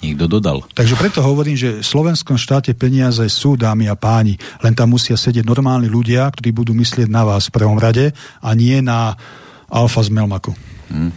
Niekto 0.00 0.24
dodal. 0.24 0.64
Takže 0.72 0.96
preto 0.96 1.20
hovorím, 1.20 1.60
že 1.60 1.84
v 1.84 1.84
slovenskom 1.84 2.40
štáte 2.40 2.72
peniaze 2.72 3.20
sú, 3.28 3.60
dámy 3.60 3.92
a 3.92 3.96
páni, 4.00 4.40
len 4.64 4.72
tam 4.72 4.96
musia 4.96 5.20
sedieť 5.20 5.44
normálni 5.44 5.92
ľudia, 5.92 6.24
ktorí 6.32 6.56
budú 6.56 6.72
myslieť 6.72 7.12
na 7.12 7.28
vás 7.28 7.52
v 7.52 7.60
prvom 7.60 7.76
rade 7.76 8.16
a 8.40 8.48
nie 8.56 8.80
na 8.80 9.20
alfa 9.68 10.00
z 10.00 10.08
Melmaku. 10.08 10.56
Hmm. 10.88 11.12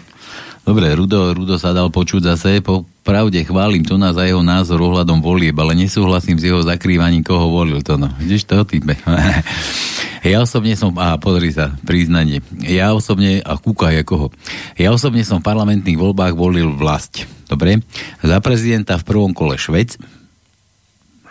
Dobre, 0.63 0.91
Rudo, 0.95 1.35
Rudo 1.35 1.55
sa 1.59 1.75
dal 1.75 1.91
počuť 1.91 2.35
zase, 2.35 2.63
po 2.63 2.87
pravde 3.03 3.39
chválim 3.43 3.83
to 3.83 3.99
na 3.99 4.15
za 4.15 4.23
jeho 4.23 4.39
názor 4.39 4.79
ohľadom 4.79 5.19
volieb, 5.19 5.55
ale 5.59 5.75
nesúhlasím 5.75 6.39
s 6.39 6.47
jeho 6.47 6.63
zakrývaním, 6.63 7.23
koho 7.23 7.51
volil 7.51 7.83
to 7.83 7.99
no. 7.99 8.11
Vidíš 8.19 8.47
to, 8.47 8.63
type. 8.63 8.95
Ja 10.23 10.39
osobne 10.39 10.79
som, 10.79 10.95
a 10.95 11.19
pozri 11.19 11.51
sa, 11.51 11.75
priznanie. 11.83 12.39
Ja 12.63 12.95
osobne, 12.95 13.43
a 13.43 13.59
kúkaj 13.59 14.07
koho. 14.07 14.31
Ja 14.79 14.95
osobne 14.95 15.27
som 15.27 15.43
v 15.43 15.47
parlamentných 15.51 15.99
voľbách 15.99 16.33
volil 16.39 16.71
vlast. 16.71 17.27
Dobre? 17.51 17.83
Za 18.23 18.39
prezidenta 18.39 18.95
v 18.95 19.03
prvom 19.03 19.35
kole 19.35 19.59
Švec. 19.59 19.99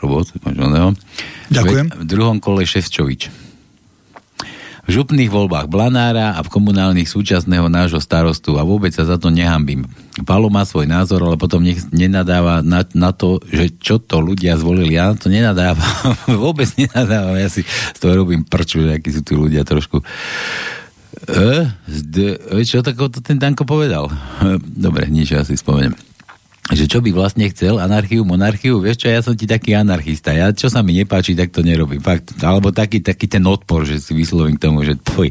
Robot, 0.05 0.37
Ďakujem. 1.49 1.87
v 1.95 2.05
druhom 2.05 2.37
kole 2.43 2.69
Ševčovič 2.69 3.42
v 4.83 4.89
župných 4.91 5.31
voľbách 5.31 5.71
Blanára 5.71 6.35
a 6.35 6.41
v 6.43 6.53
komunálnych 6.53 7.07
súčasného 7.07 7.71
nášho 7.71 8.03
starostu 8.03 8.59
a 8.59 8.67
vôbec 8.67 8.91
sa 8.91 9.07
za 9.07 9.15
to 9.15 9.31
nehambím. 9.31 9.87
Palo 10.27 10.51
má 10.51 10.67
svoj 10.67 10.91
názor, 10.91 11.23
ale 11.23 11.39
potom 11.39 11.63
nech 11.63 11.87
nenadáva 11.95 12.67
na, 12.67 12.83
na 12.93 13.15
to, 13.15 13.39
že 13.47 13.71
čo 13.79 14.03
to 14.03 14.19
ľudia 14.19 14.59
zvolili. 14.59 14.99
Ja 14.99 15.15
to 15.15 15.31
nenadávam. 15.31 15.87
vôbec 16.43 16.67
nenadávam. 16.75 17.39
Ja 17.39 17.47
si 17.47 17.63
z 17.67 17.99
toho 18.03 18.27
robím 18.27 18.43
prču, 18.43 18.83
že 18.83 18.99
akí 18.99 19.11
sú 19.15 19.23
tu 19.23 19.39
ľudia 19.39 19.63
trošku 19.63 20.03
E, 21.23 21.71
zde, 21.87 22.41
čo 22.67 22.83
tak 22.83 22.97
to 22.99 23.21
ten 23.21 23.39
Danko 23.39 23.63
povedal? 23.69 24.11
E, 24.43 24.59
dobre, 24.59 25.07
nič, 25.07 25.37
ja 25.37 25.45
si 25.47 25.55
spomeniem 25.55 25.95
že 26.73 26.89
čo 26.89 27.05
by 27.05 27.13
vlastne 27.13 27.45
chcel, 27.53 27.77
anarchiu, 27.77 28.25
monarchiu, 28.25 28.81
vieš 28.81 29.05
čo, 29.05 29.09
ja 29.13 29.21
som 29.21 29.37
ti 29.37 29.45
taký 29.45 29.77
anarchista, 29.77 30.33
ja 30.33 30.51
čo 30.51 30.73
sa 30.73 30.81
mi 30.81 30.97
nepáči, 30.97 31.37
tak 31.37 31.53
to 31.53 31.61
nerobím, 31.61 32.01
fakt, 32.01 32.33
alebo 32.41 32.73
taký, 32.73 33.05
taký 33.05 33.29
ten 33.29 33.45
odpor, 33.45 33.85
že 33.85 34.01
si 34.01 34.17
vyslovím 34.17 34.57
k 34.57 34.65
tomu, 34.69 34.81
že 34.83 34.97
tvoj, 34.97 35.31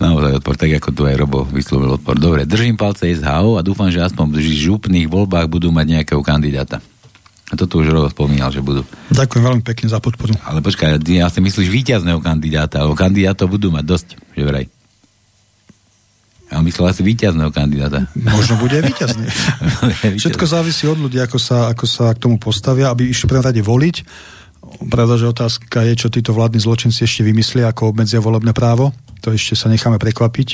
naozaj 0.00 0.40
odpor, 0.40 0.54
tak 0.56 0.72
ako 0.80 0.88
tu 0.96 1.02
aj 1.04 1.14
Robo 1.20 1.44
vyslovil 1.48 2.00
odpor. 2.00 2.16
Dobre, 2.16 2.48
držím 2.48 2.80
palce 2.80 3.12
SHO 3.12 3.60
a 3.60 3.62
dúfam, 3.62 3.92
že 3.92 4.00
aspoň 4.00 4.32
v 4.32 4.38
župných 4.40 5.06
voľbách 5.06 5.46
budú 5.52 5.68
mať 5.68 5.86
nejakého 6.00 6.22
kandidáta. 6.24 6.80
A 7.50 7.58
to 7.58 7.66
tu 7.66 7.82
už 7.82 7.90
Robo 7.90 8.08
spomínal, 8.08 8.54
že 8.54 8.62
budú. 8.62 8.86
Ďakujem 9.10 9.42
veľmi 9.42 9.62
pekne 9.66 9.90
za 9.90 9.98
podporu. 9.98 10.32
Ale 10.46 10.62
počkaj, 10.62 11.02
ja 11.10 11.26
si 11.28 11.42
myslíš 11.42 11.68
víťazného 11.68 12.22
kandidáta, 12.22 12.80
alebo 12.80 12.94
kandidátov 12.94 13.50
budú 13.50 13.74
mať 13.74 13.84
dosť, 13.84 14.08
že 14.38 14.44
vraj. 14.46 14.66
Ja 16.50 16.58
myslel 16.58 16.90
asi 16.90 17.06
víťazného 17.06 17.54
kandidáta. 17.54 18.10
Možno 18.18 18.58
bude 18.62 18.82
víťazný. 18.82 19.26
Všetko 20.18 20.44
závisí 20.50 20.90
od 20.90 20.98
ľudí, 20.98 21.22
ako 21.22 21.38
sa, 21.38 21.70
ako 21.70 21.86
sa 21.86 22.10
k 22.10 22.22
tomu 22.26 22.42
postavia, 22.42 22.90
aby 22.90 23.06
išli 23.06 23.30
pre 23.30 23.38
rade 23.38 23.62
voliť. 23.62 23.96
Pravda, 24.90 25.14
že 25.14 25.30
otázka 25.30 25.86
je, 25.86 25.94
čo 25.94 26.12
títo 26.12 26.34
vládni 26.34 26.58
zločinci 26.58 27.06
ešte 27.06 27.22
vymyslia, 27.22 27.70
ako 27.70 27.94
obmedzia 27.94 28.18
volebné 28.18 28.50
právo. 28.50 28.90
To 29.22 29.30
ešte 29.30 29.54
sa 29.54 29.70
necháme 29.70 30.02
prekvapiť 30.02 30.48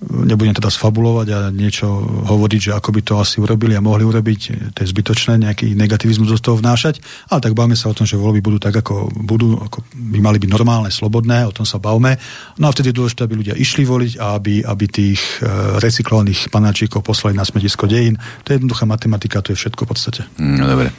nebudem 0.00 0.56
teda 0.56 0.72
sfabulovať 0.72 1.28
a 1.28 1.38
niečo 1.52 1.86
hovoriť, 2.24 2.60
že 2.60 2.72
ako 2.72 2.88
by 2.96 3.00
to 3.04 3.14
asi 3.20 3.36
urobili 3.36 3.76
a 3.76 3.84
mohli 3.84 4.08
urobiť, 4.08 4.72
to 4.72 4.78
je 4.80 4.88
zbytočné 4.88 5.36
nejaký 5.44 5.76
negativizmus 5.76 6.32
do 6.32 6.40
toho 6.40 6.56
vnášať, 6.56 7.04
ale 7.28 7.44
tak 7.44 7.52
bavme 7.52 7.76
sa 7.76 7.92
o 7.92 7.96
tom, 7.96 8.08
že 8.08 8.16
voľby 8.16 8.40
budú 8.40 8.56
tak, 8.56 8.80
ako 8.80 9.12
budú, 9.12 9.60
ako 9.60 9.84
by 9.92 10.18
mali 10.24 10.40
byť 10.40 10.50
normálne, 10.50 10.88
slobodné, 10.88 11.44
o 11.44 11.52
tom 11.52 11.68
sa 11.68 11.76
bavme. 11.76 12.16
No 12.56 12.68
a 12.68 12.72
vtedy 12.72 12.96
je 12.96 12.98
dôležité, 12.98 13.20
aby 13.28 13.34
ľudia 13.44 13.54
išli 13.60 13.84
voliť 13.84 14.12
a 14.16 14.40
aby, 14.40 14.64
aby 14.64 14.84
tých 14.88 15.20
e, 15.44 15.78
recyklovaných 15.84 16.48
panáčikov 16.48 17.04
poslali 17.04 17.36
na 17.36 17.44
smetisko 17.44 17.84
dejín. 17.84 18.16
To 18.48 18.56
je 18.56 18.56
jednoduchá 18.56 18.88
matematika, 18.88 19.44
to 19.44 19.52
je 19.52 19.60
všetko 19.60 19.84
v 19.84 19.88
podstate. 19.92 20.22
No 20.40 20.64
dobre, 20.64 20.96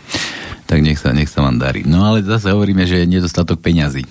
tak 0.69 0.85
nech 0.85 1.01
sa, 1.01 1.09
nech 1.09 1.27
sa 1.27 1.41
vám 1.41 1.57
darí. 1.57 1.81
No 1.89 2.05
ale 2.05 2.21
zase 2.21 2.53
hovoríme, 2.53 2.85
že 2.85 3.01
je 3.01 3.09
nedostatok 3.09 3.65
peňazí 3.65 4.05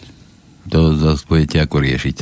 to 0.68 0.92
zase 0.98 1.24
budete 1.24 1.56
ako 1.64 1.80
riešiť. 1.80 2.16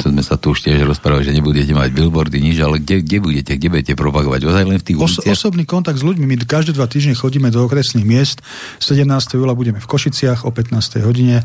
To 0.00 0.04
sme 0.08 0.22
sa 0.24 0.40
tu 0.40 0.56
už 0.56 0.64
tiež 0.64 0.88
rozprávali, 0.88 1.28
že 1.28 1.36
nebudete 1.36 1.76
mať 1.76 1.92
billboardy, 1.92 2.40
nič, 2.40 2.56
ale 2.64 2.80
kde, 2.80 3.04
kde 3.04 3.18
budete, 3.20 3.52
kde 3.60 3.68
budete 3.68 3.92
propagovať? 3.92 4.40
Ozaj 4.48 4.64
len 4.64 4.78
v 4.80 4.86
tých 4.88 4.98
Os- 4.98 5.20
Osobný 5.20 5.68
kontakt 5.68 6.00
s 6.00 6.04
ľuďmi. 6.06 6.24
My 6.24 6.36
každé 6.40 6.72
dva 6.72 6.88
týždne 6.88 7.12
chodíme 7.12 7.52
do 7.52 7.60
okresných 7.60 8.06
miest. 8.08 8.40
17. 8.80 9.04
júla 9.36 9.52
budeme 9.52 9.82
v 9.82 9.88
Košiciach 9.90 10.48
o 10.48 10.50
15. 10.50 11.04
hodine. 11.04 11.44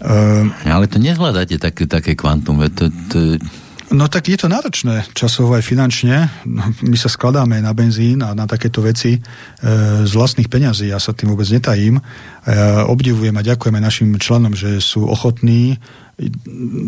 Uh, 0.00 0.48
ale 0.64 0.88
to 0.88 0.96
nezvládate 0.96 1.60
také, 1.60 1.84
také 1.84 2.16
kvantum. 2.16 2.60
To, 2.72 2.88
to, 3.12 3.18
No 3.90 4.06
tak 4.06 4.30
je 4.30 4.38
to 4.38 4.46
náročné 4.46 5.02
časovo 5.18 5.58
aj 5.58 5.66
finančne. 5.66 6.30
No, 6.46 6.62
my 6.86 6.94
sa 6.94 7.10
skladáme 7.10 7.58
na 7.58 7.74
benzín 7.74 8.22
a 8.22 8.30
na 8.38 8.46
takéto 8.46 8.78
veci 8.86 9.18
e, 9.18 9.20
z 10.06 10.12
vlastných 10.14 10.46
peňazí. 10.46 10.94
Ja 10.94 11.02
sa 11.02 11.10
tým 11.10 11.34
vôbec 11.34 11.50
netajím. 11.50 11.98
E, 11.98 12.02
obdivujem 12.86 13.34
a 13.34 13.42
ďakujeme 13.42 13.82
našim 13.82 14.14
členom, 14.14 14.54
že 14.54 14.78
sú 14.78 15.10
ochotní 15.10 15.82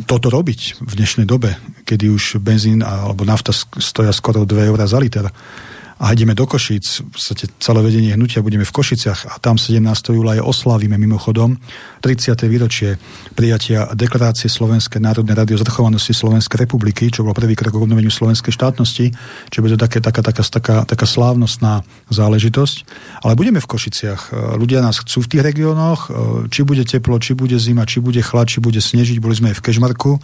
toto 0.07 0.29
robiť 0.29 0.85
v 0.85 0.93
dnešnej 0.93 1.27
dobe, 1.27 1.57
kedy 1.89 2.07
už 2.13 2.39
benzín 2.39 2.85
alebo 2.85 3.25
nafta 3.25 3.51
stoja 3.81 4.13
skoro 4.13 4.45
2 4.45 4.69
eurá 4.71 4.85
za 4.87 5.01
liter 5.01 5.27
a 6.03 6.11
ideme 6.11 6.35
do 6.35 6.51
Košic, 6.51 7.07
v 7.07 7.11
podstate 7.15 7.47
celé 7.63 7.79
vedenie 7.79 8.11
hnutia 8.11 8.43
budeme 8.43 8.67
v 8.67 8.75
Košiciach 8.75 9.31
a 9.31 9.35
tam 9.39 9.55
17. 9.55 9.87
júla 10.11 10.35
je 10.35 10.43
oslavíme 10.43 10.99
mimochodom 10.99 11.55
30. 12.03 12.35
výročie 12.51 12.99
prijatia 13.39 13.87
deklarácie 13.95 14.51
Slovenskej 14.51 14.99
národnej 14.99 15.39
rady 15.39 15.55
o 15.55 15.63
zrchovanosti 15.63 16.11
Slovenskej 16.11 16.67
republiky, 16.67 17.07
čo 17.07 17.23
bolo 17.23 17.39
prvý 17.39 17.55
krok 17.55 17.79
k 17.79 17.87
obnoveniu 17.87 18.11
slovenskej 18.11 18.51
štátnosti, 18.51 19.15
čo 19.55 19.63
bude 19.63 19.79
také, 19.79 20.03
taká, 20.03 20.27
taká, 20.27 20.43
taká, 20.43 20.77
taká 20.83 21.07
slávnostná 21.07 21.87
záležitosť. 22.11 22.77
Ale 23.23 23.39
budeme 23.39 23.63
v 23.63 23.71
Košiciach. 23.71 24.35
Ľudia 24.59 24.83
nás 24.83 24.99
chcú 25.07 25.23
v 25.23 25.31
tých 25.39 25.43
regiónoch, 25.47 26.11
či 26.51 26.67
bude 26.67 26.83
teplo, 26.83 27.23
či 27.23 27.39
bude 27.39 27.55
zima, 27.63 27.87
či 27.87 28.03
bude 28.03 28.19
chlad, 28.19 28.51
či 28.51 28.59
bude 28.59 28.83
snežiť. 28.83 29.23
Boli 29.23 29.39
sme 29.39 29.55
aj 29.55 29.63
v 29.63 29.65
Kežmarku 29.71 30.19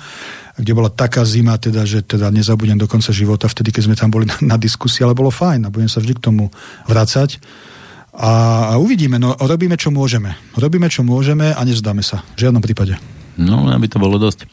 kde 0.58 0.72
bola 0.74 0.90
taká 0.90 1.22
zima, 1.22 1.54
teda, 1.54 1.86
že 1.86 2.02
teda 2.02 2.34
nezabudnem 2.34 2.76
do 2.76 2.90
konca 2.90 3.14
života, 3.14 3.46
vtedy, 3.46 3.70
keď 3.70 3.82
sme 3.86 3.96
tam 3.96 4.10
boli 4.10 4.26
na, 4.26 4.34
na 4.42 4.56
diskusii, 4.58 5.06
ale 5.06 5.14
bolo 5.14 5.30
fajn 5.30 5.70
a 5.70 5.72
budem 5.72 5.86
sa 5.86 6.02
vždy 6.02 6.18
k 6.18 6.24
tomu 6.24 6.50
vracať. 6.90 7.38
A, 8.18 8.30
a 8.70 8.82
uvidíme, 8.82 9.22
no 9.22 9.38
robíme, 9.38 9.78
čo 9.78 9.94
môžeme. 9.94 10.34
Robíme, 10.58 10.90
čo 10.90 11.06
môžeme 11.06 11.54
a 11.54 11.60
nezdáme 11.62 12.02
sa. 12.02 12.26
V 12.34 12.50
žiadnom 12.50 12.58
prípade. 12.58 12.98
No, 13.38 13.70
aby 13.70 13.86
to 13.86 14.02
bolo 14.02 14.18
dosť. 14.18 14.50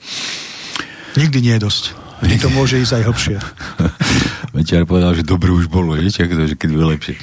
Nikdy 1.17 1.37
nie 1.41 1.53
je 1.57 1.65
dosť. 1.65 1.83
Vždy 2.21 2.37
to 2.37 2.49
môže 2.53 2.79
ísť 2.79 3.01
aj 3.01 3.03
hlbšie. 3.09 3.35
Mečiar 4.55 4.85
povedal, 4.85 5.17
že 5.17 5.25
dobre 5.25 5.51
už 5.51 5.67
bolo, 5.67 5.97
je, 5.97 6.07
čak, 6.07 6.31
že 6.31 6.55
keď 6.55 6.69
bude 6.69 6.85
lepšie. 6.95 7.17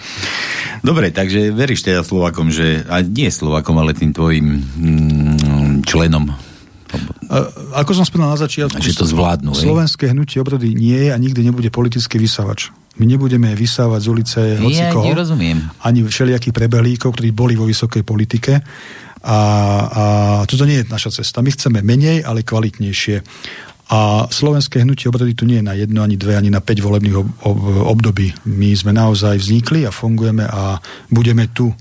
Dobre, 0.82 1.14
takže 1.14 1.54
veríš 1.54 1.86
teda 1.86 2.02
Slovakom, 2.02 2.50
že, 2.50 2.82
a 2.90 3.00
nie 3.00 3.30
Slovakom, 3.30 3.78
ale 3.78 3.94
tým 3.94 4.10
tvojim 4.10 4.60
mm, 4.60 5.86
členom 5.86 6.34
ako 7.72 7.90
som 7.96 8.04
spomínal 8.04 8.36
na 8.36 8.40
začiatku, 8.40 8.78
že 8.80 8.92
to 8.92 9.08
zvládnu, 9.08 9.56
slovenské 9.56 10.12
hnutie 10.12 10.38
obrody 10.38 10.76
nie 10.76 11.08
je 11.08 11.10
a 11.10 11.16
nikdy 11.16 11.40
nebude 11.40 11.68
politický 11.72 12.20
vysávač. 12.20 12.68
My 13.00 13.08
nebudeme 13.08 13.56
vysávať 13.56 14.00
z 14.04 14.08
ulice 14.12 14.40
hoci 14.60 14.84
ja, 14.84 14.92
nerozumiem. 14.92 15.64
ani 15.80 16.04
všelijakých 16.04 16.52
prebelíkov, 16.52 17.16
ktorí 17.16 17.32
boli 17.32 17.56
vo 17.56 17.64
vysokej 17.64 18.04
politike. 18.04 18.60
A, 19.22 19.38
a 19.88 20.04
toto 20.44 20.68
nie 20.68 20.82
je 20.82 20.90
naša 20.92 21.22
cesta. 21.22 21.40
My 21.40 21.54
chceme 21.54 21.80
menej, 21.80 22.20
ale 22.20 22.44
kvalitnejšie. 22.44 23.22
A 23.92 24.28
slovenské 24.28 24.84
hnutie 24.84 25.08
obrody 25.08 25.32
tu 25.32 25.48
nie 25.48 25.60
je 25.60 25.68
na 25.68 25.76
jedno, 25.76 26.04
ani 26.04 26.16
dve, 26.20 26.36
ani 26.36 26.52
na 26.52 26.60
5 26.60 26.84
volebných 26.84 27.16
ob, 27.16 27.28
ob, 27.44 27.58
období. 27.92 28.32
My 28.48 28.72
sme 28.76 28.92
naozaj 28.92 29.40
vznikli 29.40 29.88
a 29.88 29.92
fungujeme 29.92 30.44
a 30.44 30.76
budeme 31.08 31.48
tu 31.52 31.72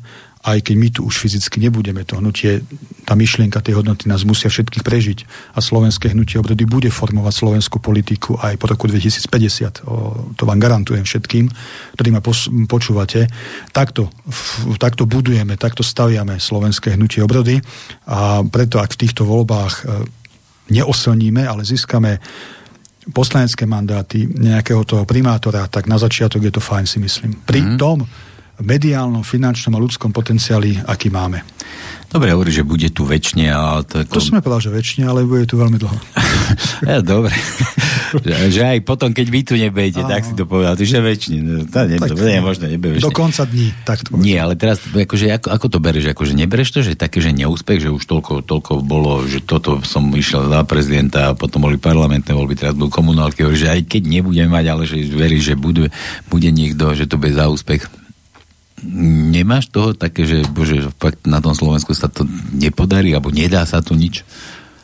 aj 0.41 0.57
keď 0.65 0.76
my 0.77 0.89
tu 0.89 1.05
už 1.05 1.22
fyzicky 1.22 1.61
nebudeme, 1.61 2.01
to 2.01 2.18
hnutie, 2.18 2.65
tá 3.05 3.13
myšlienka 3.13 3.61
tej 3.61 3.77
hodnoty 3.77 4.09
nás 4.09 4.26
musia 4.26 4.49
všetkých 4.49 4.81
prežiť 4.81 5.19
a 5.53 5.61
slovenské 5.61 6.18
hnutie 6.18 6.41
obrody 6.41 6.65
bude 6.65 6.89
formovať 6.89 7.34
slovenskú 7.34 7.77
politiku 7.77 8.41
aj 8.41 8.57
po 8.57 8.65
roku 8.65 8.89
2050. 8.89 9.85
O, 9.85 10.34
to 10.34 10.43
vám 10.49 10.57
garantujem 10.57 11.05
všetkým, 11.05 11.45
ktorí 11.93 12.09
ma 12.09 12.26
pos- 12.26 12.49
počúvate. 12.65 13.30
Takto, 13.69 14.09
f- 14.26 14.65
takto 14.81 15.05
budujeme, 15.05 15.61
takto 15.61 15.85
staviame 15.85 16.41
slovenské 16.41 16.97
hnutie 16.97 17.22
obrody 17.22 17.61
a 18.09 18.41
preto 18.41 18.81
ak 18.81 18.97
v 18.97 19.01
týchto 19.05 19.30
voľbách 19.30 19.73
e, 19.77 19.84
neoslníme, 20.73 21.45
ale 21.45 21.61
získame 21.61 22.18
poslanecké 23.13 23.69
mandáty 23.69 24.26
nejakého 24.26 24.81
toho 24.85 25.03
primátora, 25.05 25.69
tak 25.69 25.85
na 25.85 26.01
začiatok 26.01 26.41
je 26.49 26.53
to 26.53 26.61
fajn, 26.61 26.85
si 26.85 26.97
myslím. 26.97 27.34
Pri 27.45 27.61
mm-hmm. 27.61 27.81
tom 27.81 28.05
mediálnom, 28.61 29.25
finančnom 29.25 29.75
a 29.75 29.83
ľudskom 29.83 30.13
potenciáli, 30.13 30.79
aký 30.85 31.09
máme. 31.11 31.43
Dobre, 32.11 32.35
hovorí, 32.35 32.51
že 32.51 32.67
bude 32.67 32.91
tu 32.91 33.07
väčšine, 33.07 33.55
to... 33.88 34.03
Ako... 34.03 34.19
To 34.19 34.23
sme 34.23 34.43
povedali, 34.43 34.67
že 34.67 34.71
väčšine, 34.75 35.07
ale 35.07 35.23
bude 35.23 35.47
tu 35.47 35.55
veľmi 35.55 35.79
dlho. 35.79 35.95
ja, 36.91 36.99
dobre. 36.99 37.31
že, 38.27 38.51
že, 38.51 38.61
aj 38.67 38.83
potom, 38.83 39.15
keď 39.15 39.27
vy 39.31 39.41
tu 39.47 39.55
nebejete, 39.55 40.03
tak 40.03 40.27
si 40.27 40.35
to 40.35 40.43
povedal, 40.43 40.75
že 40.75 40.99
väčšine. 40.99 41.39
No, 41.39 41.63
to, 41.71 41.88
nie, 41.88 42.03
tak, 42.03 42.11
to 42.11 42.27
nie 42.27 42.35
je 42.35 42.43
možné, 42.43 42.65
nebeješ. 42.75 43.07
Do 43.07 43.15
konca 43.15 43.47
dní, 43.47 43.71
tak 43.88 44.03
to 44.03 44.19
Nie, 44.19 44.43
ale 44.43 44.59
teraz, 44.59 44.83
akože, 44.83 45.39
ako, 45.39 45.47
ako 45.55 45.65
to 45.71 45.79
bereš? 45.79 46.11
Akože 46.11 46.35
nebereš 46.35 46.75
to, 46.75 46.79
že 46.83 46.99
také, 46.99 47.23
že 47.23 47.31
neúspech, 47.31 47.79
že 47.79 47.88
už 47.88 48.03
toľko, 48.03 48.43
toľko 48.43 48.83
bolo, 48.83 49.23
že 49.23 49.39
toto 49.39 49.79
som 49.88 50.11
išiel 50.11 50.51
za 50.51 50.67
prezidenta 50.67 51.31
a 51.31 51.38
potom 51.39 51.63
boli 51.63 51.79
parlamentné 51.79 52.35
voľby, 52.35 52.59
teraz 52.59 52.75
budú 52.75 52.91
komunálky, 52.91 53.47
že 53.55 53.71
aj 53.71 53.88
keď 53.88 54.19
nebudeme 54.19 54.51
mať, 54.51 54.65
ale 54.67 54.83
že 54.83 54.99
veríš, 55.15 55.53
že 55.53 55.55
bude, 55.55 55.95
bude 56.27 56.49
niekto, 56.51 56.91
že 56.91 57.07
to 57.07 57.15
bude 57.15 57.31
za 57.31 57.47
úspech 57.47 58.01
nemáš 58.85 59.69
toho 59.69 59.93
také, 59.93 60.25
že 60.25 60.45
bože, 60.49 60.89
fakt 60.97 61.23
na 61.29 61.39
tom 61.39 61.53
Slovensku 61.53 61.93
sa 61.93 62.09
to 62.09 62.25
nepodarí, 62.53 63.13
alebo 63.13 63.29
nedá 63.29 63.63
sa 63.65 63.79
to 63.81 63.93
nič? 63.93 64.25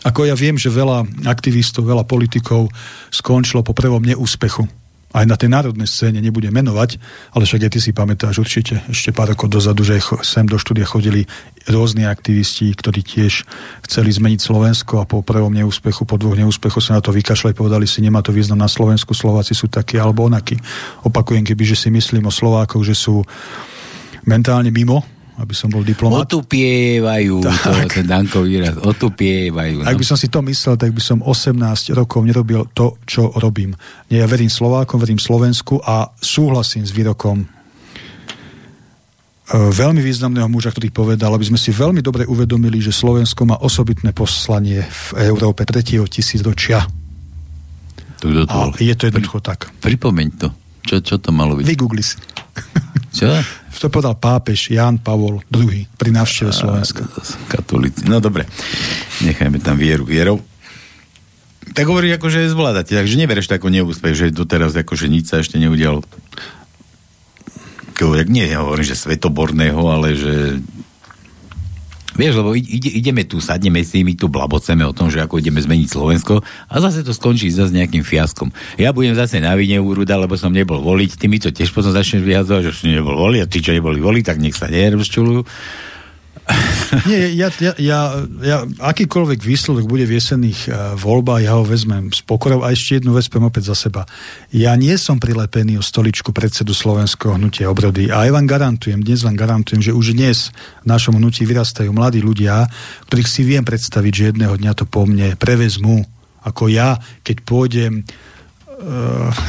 Ako 0.05 0.23
ja 0.23 0.37
viem, 0.37 0.55
že 0.55 0.71
veľa 0.71 1.27
aktivistov, 1.27 1.83
veľa 1.83 2.07
politikov 2.07 2.71
skončilo 3.11 3.65
po 3.65 3.75
prvom 3.75 3.99
neúspechu. 3.99 4.63
Aj 5.07 5.23
na 5.23 5.39
tej 5.39 5.49
národnej 5.49 5.87
scéne 5.87 6.19
nebudem 6.19 6.51
menovať, 6.51 6.99
ale 7.31 7.47
však 7.47 7.63
aj 7.63 7.71
ty 7.73 7.79
si 7.79 7.95
pamätáš 7.95 8.43
určite 8.43 8.83
ešte 8.91 9.15
pár 9.15 9.33
rokov 9.33 9.49
dozadu, 9.49 9.81
že 9.81 10.03
sem 10.21 10.43
do 10.43 10.59
štúdia 10.59 10.83
chodili 10.83 11.25
rôzni 11.65 12.03
aktivisti, 12.03 12.75
ktorí 12.75 13.01
tiež 13.07 13.47
chceli 13.87 14.09
zmeniť 14.11 14.39
Slovensko 14.43 14.99
a 15.01 15.09
po 15.09 15.23
prvom 15.23 15.49
neúspechu, 15.55 16.03
po 16.03 16.19
dvoch 16.19 16.35
neúspechoch 16.35 16.83
sa 16.83 16.99
na 16.99 17.01
to 17.01 17.15
vykašľali, 17.15 17.55
povedali 17.55 17.87
si, 17.87 18.03
nemá 18.03 18.19
to 18.19 18.35
význam 18.35 18.59
na 18.59 18.69
Slovensku, 18.69 19.15
Slováci 19.15 19.55
sú 19.55 19.71
takí 19.71 19.95
alebo 19.95 20.27
onakí. 20.27 20.59
Opakujem, 21.07 21.47
keby 21.47 21.63
že 21.63 21.87
si 21.87 21.89
myslím 21.89 22.27
o 22.27 22.31
Slovákoch, 22.31 22.83
že 22.83 22.93
sú 22.93 23.23
mentálne 24.27 24.69
mimo, 24.69 25.01
aby 25.37 25.53
som 25.53 25.69
bol 25.69 25.85
diplomat. 25.85 26.25
Otupievajú, 26.25 27.45
to, 27.45 27.51
ten 27.93 28.05
Danko 28.09 28.41
výraz, 28.41 28.73
otupievajú. 28.81 29.85
No. 29.85 29.87
Ak 29.87 29.95
by 29.95 30.05
som 30.05 30.17
si 30.17 30.33
to 30.33 30.41
myslel, 30.41 30.75
tak 30.81 30.91
by 30.91 31.01
som 31.01 31.21
18 31.21 31.93
rokov 31.93 32.25
nerobil 32.25 32.65
to, 32.73 32.97
čo 33.05 33.29
robím. 33.37 33.77
Nie, 34.09 34.25
ja 34.25 34.27
verím 34.27 34.49
Slovákom, 34.49 34.97
verím 34.97 35.21
Slovensku 35.21 35.77
a 35.85 36.09
súhlasím 36.17 36.89
s 36.89 36.91
výrokom 36.91 37.45
e, 37.45 37.47
veľmi 39.53 40.01
významného 40.01 40.49
muža, 40.49 40.73
ktorý 40.73 40.89
povedal, 40.89 41.29
aby 41.37 41.45
sme 41.45 41.61
si 41.61 41.69
veľmi 41.69 42.01
dobre 42.01 42.25
uvedomili, 42.25 42.81
že 42.81 42.89
Slovensko 42.89 43.45
má 43.45 43.61
osobitné 43.61 44.17
poslanie 44.17 44.81
v 45.13 45.29
Európe 45.29 45.69
3. 45.69 46.01
tisícročia. 46.09 46.81
To, 48.17 48.25
to, 48.25 48.41
to. 48.49 48.57
A 48.57 48.73
je 48.81 48.95
to 48.97 49.13
jednoducho 49.13 49.37
tak. 49.45 49.69
Pripomeň 49.85 50.27
to. 50.41 50.49
Čo, 50.81 50.95
čo 51.05 51.15
to 51.21 51.29
malo 51.29 51.53
byť? 51.61 51.65
Vygoogli 51.69 52.01
si. 52.01 52.17
Čo? 53.17 53.33
To 53.81 53.89
povedal 53.89 54.13
pápež 54.17 54.69
Jan 54.73 55.01
Pavol 55.01 55.41
II 55.49 55.89
pri 55.97 56.09
návšteve 56.13 56.53
Slovenska. 56.53 57.05
Katolíci. 57.49 58.05
No 58.05 58.21
dobre, 58.21 58.45
nechajme 59.25 59.57
tam 59.57 59.77
vieru 59.77 60.05
vierou. 60.05 60.37
Tak 61.73 61.85
hovorí, 61.89 62.09
akože 62.13 62.49
zvládate, 62.49 62.93
takže 62.97 63.19
nebereš 63.19 63.49
to 63.49 63.57
ako 63.57 63.69
neúspech, 63.69 64.15
že 64.17 64.25
doteraz 64.33 64.73
akože 64.73 65.09
nič 65.09 65.29
sa 65.29 65.41
ešte 65.41 65.61
neudialo. 65.61 66.01
Nie, 68.29 68.53
ja 68.53 68.61
hovorím, 68.61 68.85
že 68.85 68.93
svetoborného, 68.93 69.81
ale 69.89 70.13
že 70.13 70.61
Vieš, 72.17 72.41
lebo 72.41 72.57
ide, 72.57 72.89
ideme 72.89 73.21
tu, 73.29 73.37
sadneme 73.37 73.85
si, 73.85 74.01
my 74.01 74.17
tu 74.17 74.25
blaboceme 74.25 74.81
o 74.81 74.91
tom, 74.91 75.13
že 75.13 75.21
ako 75.21 75.37
ideme 75.37 75.61
zmeniť 75.61 75.87
Slovensko 75.87 76.41
a 76.41 76.73
zase 76.81 77.05
to 77.05 77.13
skončí 77.13 77.53
zase 77.53 77.77
nejakým 77.77 78.01
fiaskom. 78.01 78.49
Ja 78.81 78.89
budem 78.89 79.13
zase 79.13 79.37
na 79.37 79.53
vine 79.53 79.77
úruda, 79.77 80.17
lebo 80.17 80.33
som 80.33 80.49
nebol 80.49 80.81
voliť, 80.81 81.13
ty 81.13 81.29
mi 81.29 81.37
to 81.37 81.53
tiež 81.53 81.69
potom 81.69 81.93
začneš 81.93 82.25
vyhadzovať, 82.25 82.61
že 82.67 82.71
si 82.73 82.89
nebol 82.89 83.13
voliť 83.13 83.39
a 83.45 83.47
tí, 83.47 83.61
čo 83.61 83.69
neboli 83.69 84.01
voliť, 84.01 84.23
tak 84.25 84.41
nech 84.41 84.57
sa 84.57 84.65
nerozčulujú. 84.65 85.45
Nie, 87.09 87.35
ja, 87.35 87.51
ja, 87.59 87.73
ja, 87.75 87.99
ja 88.39 88.57
akýkoľvek 88.79 89.43
výsledok 89.43 89.85
bude 89.85 90.07
v 90.07 90.15
jesenných 90.15 90.71
uh, 90.71 90.75
voľbách, 90.95 91.43
ja 91.43 91.59
ho 91.59 91.67
vezmem 91.67 92.07
s 92.15 92.23
pokorou. 92.23 92.63
A 92.63 92.71
ešte 92.71 93.03
jednu 93.03 93.11
vec 93.11 93.27
opäť 93.27 93.63
za 93.69 93.75
seba. 93.75 94.07
Ja 94.55 94.71
nie 94.79 94.95
som 94.95 95.19
prilepený 95.19 95.77
o 95.77 95.83
stoličku 95.83 96.31
predsedu 96.31 96.71
Slovenského 96.71 97.35
hnutia 97.35 97.67
obrody. 97.67 98.07
A 98.07 98.27
aj 98.27 98.39
vám 98.39 98.47
garantujem, 98.47 99.03
dnes 99.03 99.27
vám 99.27 99.35
garantujem, 99.35 99.83
že 99.83 99.91
už 99.91 100.15
dnes 100.15 100.55
v 100.83 100.87
našom 100.87 101.19
hnutí 101.19 101.43
vyrastajú 101.43 101.91
mladí 101.91 102.23
ľudia, 102.23 102.71
ktorých 103.11 103.29
si 103.29 103.41
viem 103.43 103.67
predstaviť, 103.67 104.11
že 104.15 104.27
jedného 104.31 104.55
dňa 104.55 104.71
to 104.79 104.87
po 104.87 105.03
mne 105.03 105.35
prevezmú. 105.35 106.07
Ako 106.47 106.71
ja, 106.71 106.95
keď 107.27 107.43
pôjdem 107.43 108.07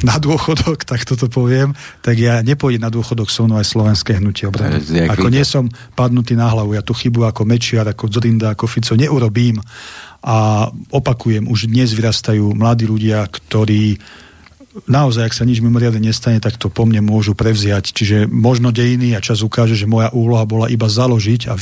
na 0.00 0.16
dôchodok, 0.16 0.88
tak 0.88 1.04
toto 1.04 1.28
poviem, 1.28 1.76
tak 2.00 2.16
ja 2.16 2.40
nepôjdem 2.40 2.80
na 2.80 2.88
dôchodok 2.88 3.28
so 3.28 3.44
mnou 3.44 3.60
aj 3.60 3.68
slovenské 3.68 4.16
hnutie 4.16 4.48
obrany. 4.48 4.80
Ako 5.04 5.28
nie 5.28 5.44
som 5.44 5.68
padnutý 5.92 6.32
na 6.32 6.48
hlavu, 6.48 6.72
ja 6.72 6.80
tu 6.80 6.96
chybu 6.96 7.28
ako 7.28 7.44
Mečiar, 7.44 7.84
ako 7.84 8.08
Zorinda, 8.08 8.56
ako 8.56 8.64
Fico 8.64 8.96
neurobím 8.96 9.60
a 10.24 10.66
opakujem, 10.90 11.44
už 11.44 11.68
dnes 11.68 11.92
vyrastajú 11.92 12.56
mladí 12.56 12.88
ľudia, 12.88 13.28
ktorí 13.28 14.00
naozaj, 14.86 15.32
ak 15.32 15.34
sa 15.34 15.48
nič 15.48 15.58
mimoriadne 15.64 15.98
nestane, 15.98 16.38
tak 16.38 16.60
to 16.60 16.70
po 16.70 16.84
mne 16.84 17.02
môžu 17.02 17.32
prevziať. 17.34 17.90
Čiže 17.90 18.30
možno 18.30 18.70
dejiny 18.70 19.16
a 19.16 19.24
čas 19.24 19.42
ukáže, 19.42 19.74
že 19.74 19.90
moja 19.90 20.12
úloha 20.12 20.44
bola 20.44 20.70
iba 20.70 20.86
založiť 20.86 21.50
a 21.50 21.56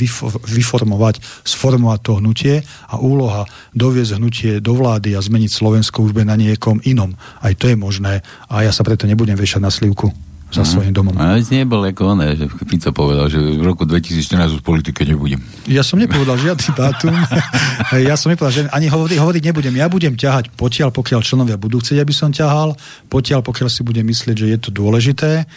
vyformovať, 0.44 1.22
sformovať 1.46 1.98
to 2.02 2.12
hnutie 2.18 2.54
a 2.90 2.94
úloha 2.98 3.46
doviezť 3.72 4.18
hnutie 4.18 4.52
do 4.58 4.76
vlády 4.76 5.14
a 5.14 5.22
zmeniť 5.22 5.50
Slovensko 5.52 6.04
už 6.04 6.18
na 6.26 6.34
niekom 6.34 6.82
inom. 6.82 7.14
Aj 7.40 7.54
to 7.54 7.70
je 7.70 7.76
možné 7.78 8.26
a 8.50 8.66
ja 8.66 8.74
sa 8.74 8.82
preto 8.82 9.06
nebudem 9.06 9.38
vešať 9.38 9.62
na 9.62 9.70
slivku 9.70 10.25
za 10.54 10.62
mm. 10.62 10.68
svojím 10.68 10.92
domom. 10.94 11.14
Ale 11.18 11.42
nebol 11.42 11.82
ako 11.82 12.14
oné, 12.14 12.38
že 12.38 12.46
Fico 12.46 12.90
povedal, 12.94 13.26
že 13.26 13.38
v 13.38 13.62
roku 13.66 13.82
2014 13.82 14.56
už 14.56 14.60
v 14.62 14.66
politike 14.66 15.02
nebudem. 15.02 15.42
Ja 15.66 15.82
som 15.82 15.98
nepovedal 15.98 16.38
žiadny 16.38 16.70
dátum. 16.70 17.14
ja 18.08 18.14
som 18.14 18.30
nepovedal, 18.30 18.54
že 18.54 18.62
ani 18.70 18.86
hovoriť, 18.86 19.18
hovoriť 19.18 19.42
nebudem. 19.42 19.74
Ja 19.74 19.90
budem 19.90 20.14
ťahať 20.14 20.54
potiaľ, 20.54 20.94
pokiaľ 20.94 21.20
členovia 21.26 21.58
budú 21.58 21.82
chcieť, 21.82 21.98
aby 21.98 22.14
som 22.14 22.30
ťahal, 22.30 22.78
potiaľ, 23.10 23.42
pokiaľ 23.42 23.68
si 23.68 23.82
budem 23.82 24.06
myslieť, 24.06 24.36
že 24.38 24.46
je 24.54 24.58
to 24.62 24.70
dôležité 24.70 25.50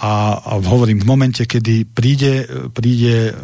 a, 0.00 0.40
a 0.40 0.52
hovorím, 0.64 1.04
v 1.04 1.08
momente, 1.08 1.44
kedy 1.44 1.84
príde, 1.84 2.48
príde 2.72 3.36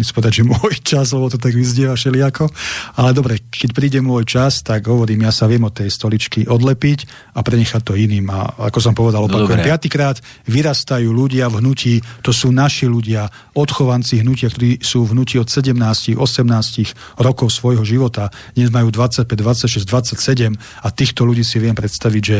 nechcem 0.00 0.16
povedať, 0.16 0.32
že 0.40 0.48
môj 0.48 0.74
čas, 0.80 1.12
lebo 1.12 1.28
to 1.28 1.36
tak 1.36 1.52
vyzdieva 1.52 1.92
všelijako, 1.92 2.48
ale 2.96 3.10
dobre, 3.12 3.44
keď 3.52 3.70
príde 3.76 4.00
môj 4.00 4.24
čas, 4.24 4.64
tak 4.64 4.88
hovorím, 4.88 5.28
ja 5.28 5.32
sa 5.34 5.44
viem 5.44 5.60
od 5.60 5.76
tej 5.76 5.92
stoličky 5.92 6.48
odlepiť 6.48 7.34
a 7.36 7.44
prenechať 7.44 7.82
to 7.84 7.94
iným. 7.94 8.32
A 8.32 8.70
ako 8.72 8.78
som 8.80 8.96
povedal, 8.96 9.26
no 9.26 9.28
opakujem, 9.28 9.60
no, 9.60 9.68
piatýkrát 9.68 10.16
vyrastajú 10.48 11.12
ľudia 11.12 11.52
v 11.52 11.60
hnutí, 11.60 11.94
to 12.24 12.32
sú 12.32 12.48
naši 12.48 12.88
ľudia, 12.88 13.28
odchovanci 13.52 14.24
hnutia, 14.24 14.48
ktorí 14.48 14.80
sú 14.80 15.04
v 15.04 15.12
hnutí 15.12 15.36
od 15.36 15.52
17, 15.52 15.76
18 16.16 17.20
rokov 17.20 17.52
svojho 17.52 17.84
života, 17.84 18.32
dnes 18.56 18.72
majú 18.72 18.88
25, 18.88 19.28
26, 19.28 19.84
27 19.84 20.56
a 20.56 20.88
týchto 20.88 21.28
ľudí 21.28 21.44
si 21.44 21.60
viem 21.60 21.76
predstaviť, 21.76 22.22
že 22.22 22.38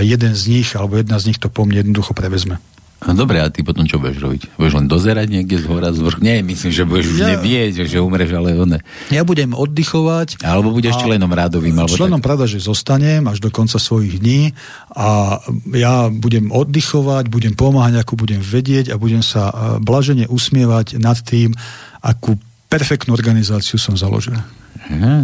jeden 0.00 0.32
z 0.32 0.42
nich 0.48 0.68
alebo 0.78 0.96
jedna 0.96 1.20
z 1.20 1.34
nich 1.34 1.38
to 1.38 1.52
po 1.52 1.68
mne 1.68 1.84
jednoducho 1.84 2.16
prevezme. 2.16 2.71
Dobre, 3.02 3.42
a 3.42 3.50
ty 3.50 3.66
potom 3.66 3.82
čo 3.82 3.98
budeš 3.98 4.22
robiť? 4.22 4.40
Budeš 4.54 4.74
len 4.78 4.86
dozerať 4.86 5.26
niekde 5.26 5.58
z 5.58 5.66
hora, 5.66 5.90
z 5.90 6.06
vrch? 6.06 6.22
Nie, 6.22 6.38
myslím, 6.46 6.70
že 6.70 6.86
budeš 6.86 7.06
už 7.10 7.18
ja... 7.18 7.28
nevieť, 7.34 7.82
že 7.90 7.98
umreš, 7.98 8.30
ale 8.38 8.54
one. 8.54 8.78
Ja 9.10 9.26
budem 9.26 9.50
oddychovať. 9.58 10.38
Alebo 10.46 10.70
budeš 10.70 11.02
členom 11.02 11.26
rádovým. 11.26 11.74
Alebo 11.74 11.98
členom 11.98 12.22
tak... 12.22 12.30
pravda, 12.30 12.46
že 12.46 12.62
zostanem 12.62 13.26
až 13.26 13.42
do 13.42 13.50
konca 13.50 13.82
svojich 13.82 14.22
dní 14.22 14.54
a 14.94 15.42
ja 15.74 16.06
budem 16.14 16.54
oddychovať, 16.54 17.26
budem 17.26 17.58
pomáhať, 17.58 18.06
ako 18.06 18.22
budem 18.22 18.38
vedieť 18.38 18.94
a 18.94 18.96
budem 18.96 19.20
sa 19.20 19.50
blažene 19.82 20.30
usmievať 20.30 21.02
nad 21.02 21.18
tým, 21.18 21.58
akú 21.98 22.38
perfektnú 22.70 23.12
organizáciu 23.18 23.82
som 23.82 23.98
založil. 23.98 24.38
Aha, 24.82 25.22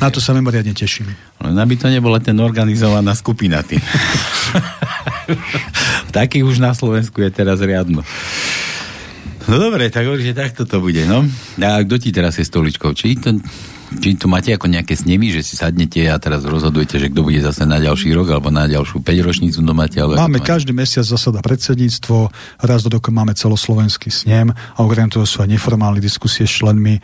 Na 0.00 0.10
to 0.10 0.18
sa 0.18 0.34
mimoriadne 0.34 0.74
teším. 0.74 1.06
Len 1.38 1.54
aby 1.54 1.78
to 1.78 1.86
nebola 1.86 2.18
ten 2.18 2.34
organizovaná 2.40 3.14
skupina 3.14 3.62
tým. 3.62 3.78
Taký 6.14 6.46
už 6.46 6.62
na 6.62 6.70
Slovensku 6.70 7.18
je 7.18 7.30
teraz 7.34 7.58
riadno. 7.58 8.06
No 9.44 9.60
dobre, 9.60 9.92
tak 9.92 10.06
že 10.22 10.32
takto 10.32 10.64
to 10.64 10.80
bude, 10.80 11.04
no. 11.04 11.26
A 11.60 11.82
kto 11.84 12.00
ti 12.00 12.14
teraz 12.14 12.40
je 12.40 12.46
stoličkou? 12.48 12.96
Či 12.96 13.20
to, 13.20 13.36
či 14.00 14.16
to 14.16 14.24
máte 14.24 14.54
ako 14.54 14.72
nejaké 14.72 14.96
snemy, 14.96 15.28
že 15.28 15.44
si 15.44 15.58
sadnete 15.58 16.00
a 16.08 16.16
teraz 16.16 16.46
rozhodujete, 16.48 16.96
že 16.96 17.12
kto 17.12 17.20
bude 17.26 17.44
zase 17.44 17.68
na 17.68 17.76
ďalší 17.76 18.16
rok 18.16 18.30
alebo 18.32 18.48
na 18.48 18.64
ďalšiu 18.64 19.04
5 19.04 19.26
ročnicu 19.26 19.58
to 19.60 19.74
máte? 19.76 20.00
Ale 20.00 20.16
máme 20.16 20.40
každý 20.40 20.72
mesiac 20.72 21.04
zasada 21.04 21.44
predsedníctvo, 21.44 22.32
raz 22.64 22.80
do 22.86 22.90
roku 22.94 23.12
máme 23.12 23.36
celoslovenský 23.36 24.08
snem 24.08 24.48
a 24.54 24.78
okrem 24.80 25.12
toho 25.12 25.28
sú 25.28 25.44
aj 25.44 25.50
neformálne 25.50 26.00
diskusie 26.00 26.48
s 26.48 26.64
členmi 26.64 27.02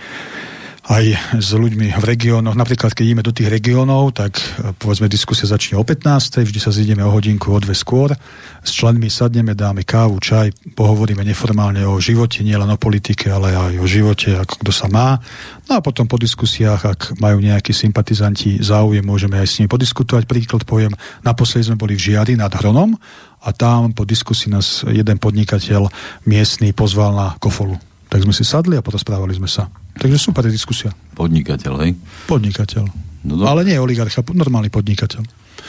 aj 0.88 1.36
s 1.36 1.52
ľuďmi 1.52 1.92
v 1.92 2.04
regiónoch. 2.04 2.56
Napríklad, 2.56 2.96
keď 2.96 3.04
ideme 3.04 3.26
do 3.26 3.36
tých 3.36 3.52
regiónov, 3.52 4.16
tak 4.16 4.40
e, 4.40 4.72
povedzme 4.72 5.12
diskusia 5.12 5.44
začne 5.44 5.76
o 5.76 5.84
15. 5.84 6.40
Vždy 6.40 6.60
sa 6.60 6.72
zídeme 6.72 7.04
o 7.04 7.12
hodinku, 7.12 7.52
o 7.52 7.60
dve 7.60 7.76
skôr. 7.76 8.16
S 8.64 8.72
členmi 8.72 9.12
sadneme, 9.12 9.52
dáme 9.52 9.84
kávu, 9.84 10.16
čaj, 10.16 10.56
pohovoríme 10.72 11.20
neformálne 11.20 11.84
o 11.84 12.00
živote, 12.00 12.40
nielen 12.40 12.72
o 12.72 12.80
politike, 12.80 13.28
ale 13.28 13.52
aj 13.52 13.74
o 13.76 13.86
živote, 13.86 14.40
ako 14.40 14.54
kto 14.64 14.72
sa 14.72 14.88
má. 14.88 15.20
No 15.68 15.78
a 15.78 15.84
potom 15.84 16.08
po 16.08 16.16
diskusiách, 16.16 16.82
ak 16.88 17.00
majú 17.20 17.44
nejakí 17.44 17.76
sympatizanti 17.76 18.58
záujem, 18.64 19.04
môžeme 19.04 19.36
aj 19.36 19.48
s 19.48 19.56
nimi 19.60 19.68
podiskutovať. 19.68 20.24
Príklad 20.24 20.64
poviem, 20.64 20.96
naposledy 21.20 21.68
sme 21.68 21.80
boli 21.80 21.92
v 21.92 22.08
Žiari 22.08 22.40
nad 22.40 22.50
Hronom 22.56 22.96
a 23.44 23.48
tam 23.52 23.92
po 23.92 24.08
diskusii 24.08 24.48
nás 24.48 24.84
jeden 24.88 25.20
podnikateľ 25.20 25.92
miestny 26.24 26.72
pozval 26.72 27.12
na 27.12 27.28
kofolu. 27.36 27.89
Tak 28.10 28.26
sme 28.26 28.34
si 28.34 28.42
sadli 28.42 28.74
a 28.74 28.82
porozprávali 28.82 29.38
sme 29.38 29.46
sa. 29.46 29.70
Takže 29.94 30.18
super 30.18 30.42
je 30.50 30.52
diskusia. 30.52 30.90
Podnikateľ, 31.14 31.72
hej? 31.86 31.94
Podnikateľ. 32.26 32.84
No, 33.22 33.38
no. 33.38 33.44
Ale 33.46 33.62
nie 33.62 33.78
oligarcha, 33.78 34.26
normálny 34.26 34.66
podnikateľ. 34.66 35.22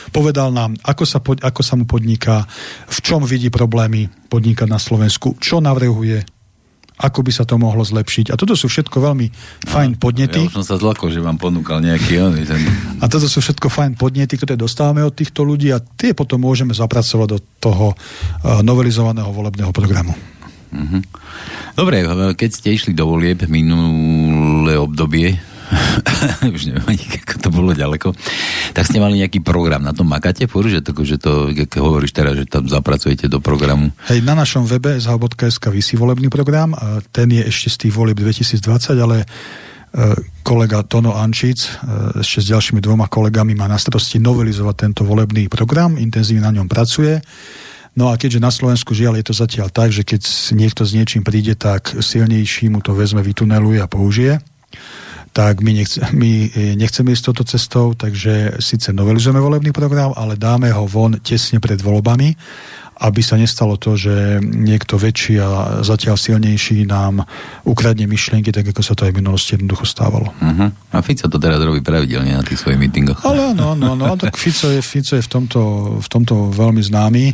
Povedal 0.09 0.49
nám, 0.49 0.73
ako 0.81 1.03
sa, 1.05 1.21
pod, 1.21 1.37
ako 1.45 1.61
sa 1.61 1.77
mu 1.77 1.85
podniká, 1.85 2.41
v 2.89 2.99
čom 3.05 3.21
vidí 3.21 3.53
problémy 3.53 4.09
podnikať 4.31 4.65
na 4.65 4.81
Slovensku, 4.81 5.37
čo 5.37 5.61
navrhuje, 5.61 6.25
ako 7.01 7.19
by 7.21 7.31
sa 7.33 7.45
to 7.45 7.61
mohlo 7.61 7.81
zlepšiť. 7.85 8.33
A 8.33 8.35
toto 8.37 8.57
sú 8.57 8.69
všetko 8.69 8.97
veľmi 8.97 9.27
fajn 9.69 10.01
podnety. 10.01 10.41
Ja 10.45 10.49
už 10.49 10.65
som 10.65 10.67
sa 10.67 10.77
zlako, 10.81 11.09
že 11.09 11.21
vám 11.21 11.37
ponúkal 11.37 11.81
nejaký. 11.81 12.17
Ten... 12.45 12.61
A 13.01 13.05
toto 13.09 13.25
sú 13.25 13.41
všetko 13.41 13.69
fajn 13.69 13.91
podnety, 13.97 14.37
ktoré 14.37 14.57
dostávame 14.57 15.01
od 15.05 15.13
týchto 15.13 15.41
ľudí 15.45 15.73
a 15.73 15.81
tie 15.81 16.13
potom 16.13 16.41
môžeme 16.41 16.73
zapracovať 16.73 17.27
do 17.27 17.37
toho 17.61 17.93
uh, 17.93 18.61
novelizovaného 18.61 19.29
volebného 19.33 19.73
programu. 19.73 20.13
Mm-hmm. 20.71 21.01
Dobre, 21.75 22.03
keď 22.35 22.49
ste 22.51 22.75
išli 22.75 22.91
do 22.95 23.07
volieb 23.07 23.43
minulé 23.47 24.79
obdobie, 24.79 25.39
už 26.55 26.71
neviem 26.71 26.87
ani, 26.87 27.05
ako 27.23 27.35
to 27.39 27.49
bolo 27.51 27.71
ďaleko, 27.71 28.11
tak 28.75 28.87
ste 28.87 28.99
mali 28.99 29.19
nejaký 29.23 29.39
program, 29.43 29.83
na 29.83 29.95
tom 29.95 30.07
makáte 30.07 30.45
furt, 30.47 30.67
že 30.67 30.83
to, 30.83 30.91
že 31.03 31.17
to 31.19 31.51
keď 31.55 31.79
hovoríš 31.79 32.11
teraz, 32.11 32.33
že 32.35 32.45
tam 32.47 32.67
zapracujete 32.67 33.31
do 33.31 33.39
programu? 33.39 33.91
Hej, 34.11 34.23
na 34.23 34.35
našom 34.35 34.67
webe 34.67 34.99
zh.sk 34.99 35.63
vysí 35.71 35.95
volebný 35.95 36.27
program, 36.27 36.75
a 36.75 36.99
ten 37.11 37.31
je 37.31 37.43
ešte 37.47 37.67
z 37.71 37.77
tých 37.87 37.93
volieb 37.95 38.19
2020, 38.19 38.99
ale 38.99 39.23
e, 39.23 39.25
kolega 40.43 40.83
Tono 40.83 41.15
Ančic 41.15 41.59
e, 41.63 41.69
ešte 42.19 42.43
s 42.43 42.47
ďalšími 42.51 42.79
dvoma 42.83 43.07
kolegami 43.07 43.55
má 43.55 43.71
na 43.71 43.79
starosti 43.79 44.19
novelizovať 44.19 44.75
tento 44.75 45.01
volebný 45.07 45.47
program, 45.47 45.95
intenzívne 45.95 46.43
na 46.43 46.51
ňom 46.51 46.67
pracuje. 46.67 47.19
No 47.91 48.07
a 48.07 48.15
keďže 48.15 48.39
na 48.39 48.51
Slovensku 48.51 48.95
žiaľ 48.95 49.19
je 49.19 49.25
to 49.27 49.35
zatiaľ 49.35 49.67
tak, 49.67 49.91
že 49.91 50.07
keď 50.07 50.23
niekto 50.55 50.87
s 50.87 50.95
niečím 50.95 51.27
príde, 51.27 51.59
tak 51.59 51.91
silnejší 51.91 52.71
mu 52.71 52.79
to 52.79 52.95
vezme, 52.95 53.19
vytuneluje 53.19 53.83
a 53.83 53.91
použije 53.91 54.39
tak 55.31 55.63
my, 55.63 55.71
nechce, 55.71 55.95
my 56.11 56.31
e, 56.51 56.75
nechceme 56.75 57.15
ísť 57.15 57.31
touto 57.31 57.43
cestou, 57.47 57.95
takže 57.95 58.59
síce 58.59 58.91
novelizujeme 58.91 59.39
volebný 59.39 59.71
program, 59.71 60.11
ale 60.11 60.35
dáme 60.35 60.67
ho 60.75 60.83
von 60.83 61.23
tesne 61.23 61.63
pred 61.63 61.79
voľbami 61.79 62.35
aby 63.01 63.21
sa 63.25 63.33
nestalo 63.33 63.81
to, 63.81 63.97
že 63.97 64.37
niekto 64.45 64.93
väčší 64.93 65.41
a 65.41 65.81
zatiaľ 65.81 66.21
silnejší 66.21 66.85
nám 66.85 67.25
ukradne 67.65 68.05
myšlienky, 68.05 68.53
tak 68.53 68.69
ako 68.69 68.81
sa 68.85 68.93
to 68.93 69.09
aj 69.09 69.11
v 69.17 69.19
minulosti 69.25 69.57
jednoducho 69.57 69.89
stávalo. 69.89 70.29
Uh-huh. 70.37 70.69
A 70.93 71.01
Fico 71.01 71.25
to 71.25 71.41
teraz 71.41 71.57
robí 71.65 71.81
pravidelne 71.81 72.37
na 72.37 72.45
tých 72.45 72.61
svojich 72.61 72.77
mítingoch. 72.77 73.25
Ale 73.25 73.57
áno, 73.57 73.73
áno, 73.73 73.97
áno, 73.97 74.13
tak 74.21 74.37
Fico 74.37 74.69
je, 74.69 74.85
Fico 74.85 75.17
je 75.17 75.23
v, 75.25 75.29
tomto, 75.33 75.61
v 75.97 76.07
tomto 76.13 76.53
veľmi 76.53 76.81
známy 76.85 77.33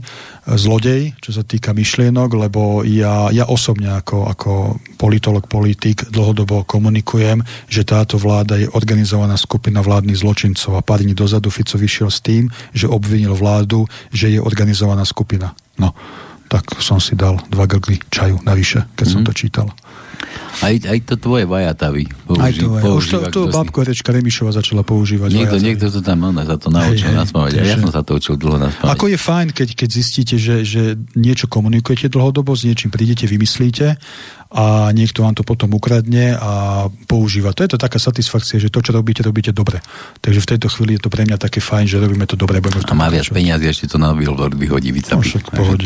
zlodej, 0.55 1.11
čo 1.19 1.35
sa 1.35 1.43
týka 1.43 1.75
myšlienok, 1.75 2.29
lebo 2.47 2.87
ja, 2.87 3.27
ja 3.35 3.51
osobne 3.51 3.91
ako, 3.99 4.31
ako 4.31 4.51
politolog, 4.95 5.43
politik 5.51 6.07
dlhodobo 6.07 6.63
komunikujem, 6.63 7.43
že 7.67 7.83
táto 7.83 8.15
vláda 8.15 8.55
je 8.55 8.71
organizovaná 8.71 9.35
skupina 9.35 9.83
vládnych 9.83 10.23
zločincov 10.23 10.79
a 10.79 10.85
pár 10.85 11.03
dní 11.03 11.11
dozadu 11.11 11.51
Fico 11.51 11.75
vyšiel 11.75 12.07
s 12.07 12.23
tým, 12.23 12.47
že 12.71 12.87
obvinil 12.87 13.35
vládu, 13.35 13.83
že 14.15 14.31
je 14.31 14.39
organizovaná 14.39 15.03
skupina. 15.03 15.51
No, 15.75 15.91
tak 16.47 16.63
som 16.79 16.99
si 16.99 17.13
dal 17.13 17.39
dva 17.51 17.67
grgly 17.67 17.99
čaju 18.11 18.39
navyše, 18.43 18.87
keď 18.95 19.05
mm. 19.05 19.11
som 19.11 19.21
mhm. 19.23 19.27
to 19.27 19.33
čítal. 19.35 19.67
Aj, 20.57 20.73
aj 20.73 20.99
to 21.05 21.15
tvoje 21.21 21.45
vajatavy. 21.45 22.09
Použi, 22.25 22.41
aj 22.41 22.81
to, 22.81 22.89
už 22.97 23.05
to, 23.05 23.19
to 23.29 23.41
babko 23.53 23.85
Rečka 23.85 24.09
Remišova 24.09 24.49
začala 24.49 24.81
používať. 24.81 25.29
Niekto, 25.29 25.61
niekto 25.61 25.85
to 25.93 26.01
tam 26.01 26.25
ona 26.25 26.49
za 26.49 26.57
to 26.57 26.73
naučil 26.73 27.13
hey, 27.13 27.17
nasmávať. 27.21 27.61
Hey, 27.61 27.69
ja 27.69 27.77
som 27.77 27.93
sa 27.93 28.01
to 28.01 28.17
učil 28.17 28.41
dlho 28.41 28.57
nasmávať. 28.57 28.89
Ako 28.97 29.05
je 29.05 29.17
fajn, 29.21 29.47
keď, 29.53 29.69
keď 29.77 29.89
zistíte, 29.93 30.35
že, 30.41 30.65
že 30.65 30.97
niečo 31.13 31.45
komunikujete 31.45 32.09
dlhodobo, 32.09 32.57
s 32.57 32.65
niečím 32.65 32.89
prídete, 32.89 33.29
vymyslíte 33.29 34.01
a 34.47 34.95
niekto 34.95 35.27
vám 35.27 35.35
to 35.35 35.43
potom 35.43 35.75
ukradne 35.75 36.31
a 36.39 36.85
používa. 37.05 37.51
To 37.51 37.67
je 37.67 37.75
to 37.75 37.79
taká 37.79 37.99
satisfakcia, 37.99 38.63
že 38.63 38.71
to, 38.71 38.79
čo 38.79 38.95
robíte, 38.95 39.19
robíte 39.19 39.51
dobre. 39.51 39.83
Takže 40.23 40.39
v 40.39 40.49
tejto 40.55 40.67
chvíli 40.71 40.95
je 40.95 41.03
to 41.03 41.11
pre 41.11 41.27
mňa 41.27 41.35
také 41.35 41.59
fajn, 41.59 41.85
že 41.87 41.99
robíme 41.99 42.23
to 42.23 42.39
dobre. 42.39 42.63
A 42.63 42.95
má 42.95 43.11
viac 43.11 43.27
peniazy, 43.27 43.67
ešte 43.67 43.91
to 43.91 43.97
na 43.99 44.15
billboard 44.15 44.55
vyhodí. 44.55 44.95
No, 45.11 45.19
pohode, 45.51 45.83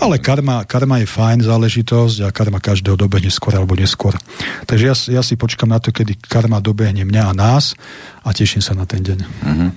Ale 0.00 0.16
karma, 0.18 0.64
karma 0.64 1.04
je 1.04 1.06
fajn 1.06 1.44
záležitosť 1.44 2.16
a 2.24 2.28
karma 2.32 2.64
každého 2.64 2.96
dobehne 2.96 3.28
skôr 3.28 3.60
alebo 3.60 3.76
neskôr. 3.76 4.16
Takže 4.64 4.84
ja, 4.88 4.96
ja 5.20 5.22
si 5.22 5.36
počkam 5.36 5.68
na 5.68 5.78
to, 5.78 5.92
kedy 5.92 6.16
karma 6.16 6.64
dobehne 6.64 7.04
mňa 7.04 7.22
a 7.28 7.32
nás 7.36 7.76
a 8.24 8.32
teším 8.32 8.64
sa 8.64 8.72
na 8.72 8.88
ten 8.88 9.04
deň. 9.04 9.18
Uh-huh. 9.20 9.70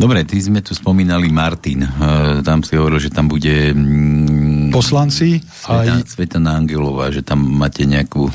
Dobre, 0.00 0.24
ty 0.24 0.40
sme 0.40 0.64
tu 0.64 0.72
spomínali 0.72 1.28
Martin. 1.28 1.84
Uh, 1.84 2.40
tam 2.40 2.64
si 2.64 2.74
hovoril, 2.78 3.02
že 3.02 3.12
tam 3.12 3.28
bude... 3.28 3.76
Mm, 3.76 4.63
Poslanci. 4.74 5.38
Sveta, 5.38 6.02
aj... 6.02 6.10
Svetana 6.10 6.58
Angelová, 6.58 7.14
že 7.14 7.22
tam 7.22 7.40
máte 7.46 7.86
nejakú 7.86 8.26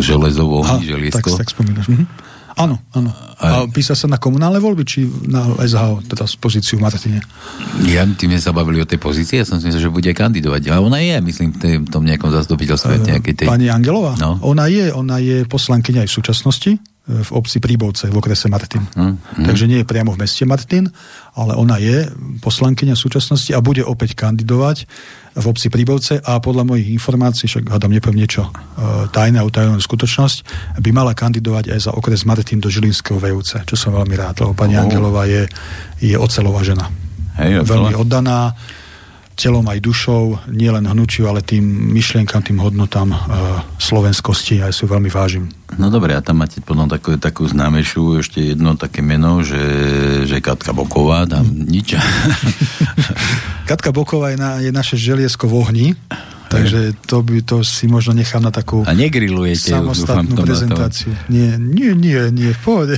železovú 0.00 0.66
želiesko. 0.82 1.30
Tak, 1.38 1.46
tak 1.46 1.48
spomínaš. 1.54 1.86
Mhm. 1.86 2.26
Áno, 2.56 2.80
áno. 2.96 3.12
A, 3.36 3.68
a 3.68 3.68
písa 3.68 3.92
sa 3.92 4.08
na 4.08 4.16
komunálne 4.16 4.56
voľby, 4.56 4.84
či 4.88 5.04
na 5.28 5.44
SHO, 5.60 6.00
teda 6.08 6.24
z 6.24 6.40
pozíciu 6.40 6.80
Martine? 6.80 7.20
Ja, 7.84 8.08
tým 8.08 8.32
sme 8.32 8.40
sa 8.40 8.56
bavili 8.56 8.80
o 8.80 8.88
tej 8.88 8.96
pozícii, 8.96 9.44
ja 9.44 9.44
som 9.44 9.60
si 9.60 9.68
myslel, 9.68 9.84
že 9.84 9.92
bude 9.92 10.08
kandidovať. 10.08 10.72
A 10.72 10.80
ona 10.80 11.04
je, 11.04 11.20
myslím, 11.20 11.52
v 11.52 11.84
tom 11.92 12.08
nejakom 12.08 12.32
zastupiteľstve. 12.32 12.96
Uh, 12.96 13.20
tej... 13.20 13.44
Pani 13.44 13.68
Angelová? 13.68 14.16
No. 14.16 14.40
Ona 14.40 14.72
je, 14.72 14.88
ona 14.88 15.20
je 15.20 15.44
poslankyňa 15.44 16.08
aj 16.08 16.08
v 16.08 16.16
súčasnosti 16.16 16.70
v 17.06 17.30
obci 17.30 17.62
Príbovce, 17.62 18.10
v 18.10 18.18
okrese 18.18 18.50
Martin. 18.50 18.82
Hmm, 18.98 19.14
hmm. 19.14 19.46
Takže 19.46 19.70
nie 19.70 19.78
je 19.82 19.86
priamo 19.86 20.10
v 20.10 20.26
meste 20.26 20.42
Martin, 20.42 20.90
ale 21.38 21.54
ona 21.54 21.78
je 21.78 22.10
poslankyňa 22.42 22.98
v 22.98 23.04
súčasnosti 23.06 23.54
a 23.54 23.62
bude 23.62 23.86
opäť 23.86 24.18
kandidovať 24.18 24.90
v 25.36 25.46
obci 25.46 25.70
Príbovce 25.70 26.18
a 26.18 26.42
podľa 26.42 26.66
mojich 26.66 26.90
informácií, 26.90 27.46
však 27.46 27.70
hádam 27.70 27.94
nepoviem 27.94 28.26
niečo 28.26 28.50
uh, 28.50 29.06
tajné 29.14 29.38
a 29.38 29.46
utajenú 29.46 29.78
skutočnosť, 29.78 30.38
by 30.82 30.90
mala 30.90 31.12
kandidovať 31.14 31.76
aj 31.76 31.80
za 31.86 31.92
okres 31.94 32.26
Martin 32.26 32.58
do 32.58 32.72
Žilinského 32.72 33.20
VUC, 33.20 33.62
čo 33.68 33.76
som 33.78 33.94
veľmi 33.94 34.16
rád, 34.16 34.42
lebo 34.42 34.56
pani 34.56 34.74
oh. 34.74 34.82
Angelová 34.82 35.28
je, 35.28 35.46
je 36.02 36.16
ocelová 36.18 36.64
žena. 36.66 36.90
Hej, 37.36 37.68
veľmi 37.68 37.94
oddaná 37.94 38.56
telom 39.36 39.68
aj 39.68 39.84
dušou, 39.84 40.48
nielen 40.48 40.88
hnučiu, 40.88 41.28
ale 41.28 41.44
tým 41.44 41.62
myšlienkam, 41.92 42.40
tým 42.40 42.56
hodnotám 42.56 43.12
e, 43.12 43.18
slovenskosti 43.76 44.64
aj 44.64 44.72
sú 44.72 44.88
veľmi 44.88 45.12
vážim. 45.12 45.52
No 45.76 45.92
dobre, 45.92 46.16
a 46.16 46.24
tam 46.24 46.40
máte 46.40 46.64
potom 46.64 46.88
takú, 46.88 47.20
takú 47.20 47.44
známejšiu 47.44 48.24
ešte 48.24 48.56
jedno 48.56 48.80
také 48.80 49.04
meno, 49.04 49.44
že, 49.44 49.60
že 50.24 50.40
Katka 50.40 50.72
Boková, 50.72 51.28
tam 51.28 51.44
nič. 51.44 52.00
Katka 53.68 53.92
Boková 53.92 54.32
je, 54.32 54.38
na, 54.40 54.50
je 54.64 54.72
naše 54.72 54.96
želiesko 54.96 55.44
v 55.46 55.54
ohni, 55.54 55.88
Takže 56.46 56.94
to 57.10 57.26
by 57.26 57.42
to 57.42 57.66
si 57.66 57.90
možno 57.90 58.14
nechám 58.14 58.38
na 58.38 58.54
takú 58.54 58.86
A 58.86 58.94
negrilujete 58.94 59.74
samostatnú 59.74 60.38
dúfam, 60.38 60.46
prezentáciu. 60.46 61.10
Nie, 61.26 61.58
nie, 61.58 61.90
nie, 61.98 62.30
nie, 62.30 62.54
v 62.54 62.60
pohode. 62.62 62.96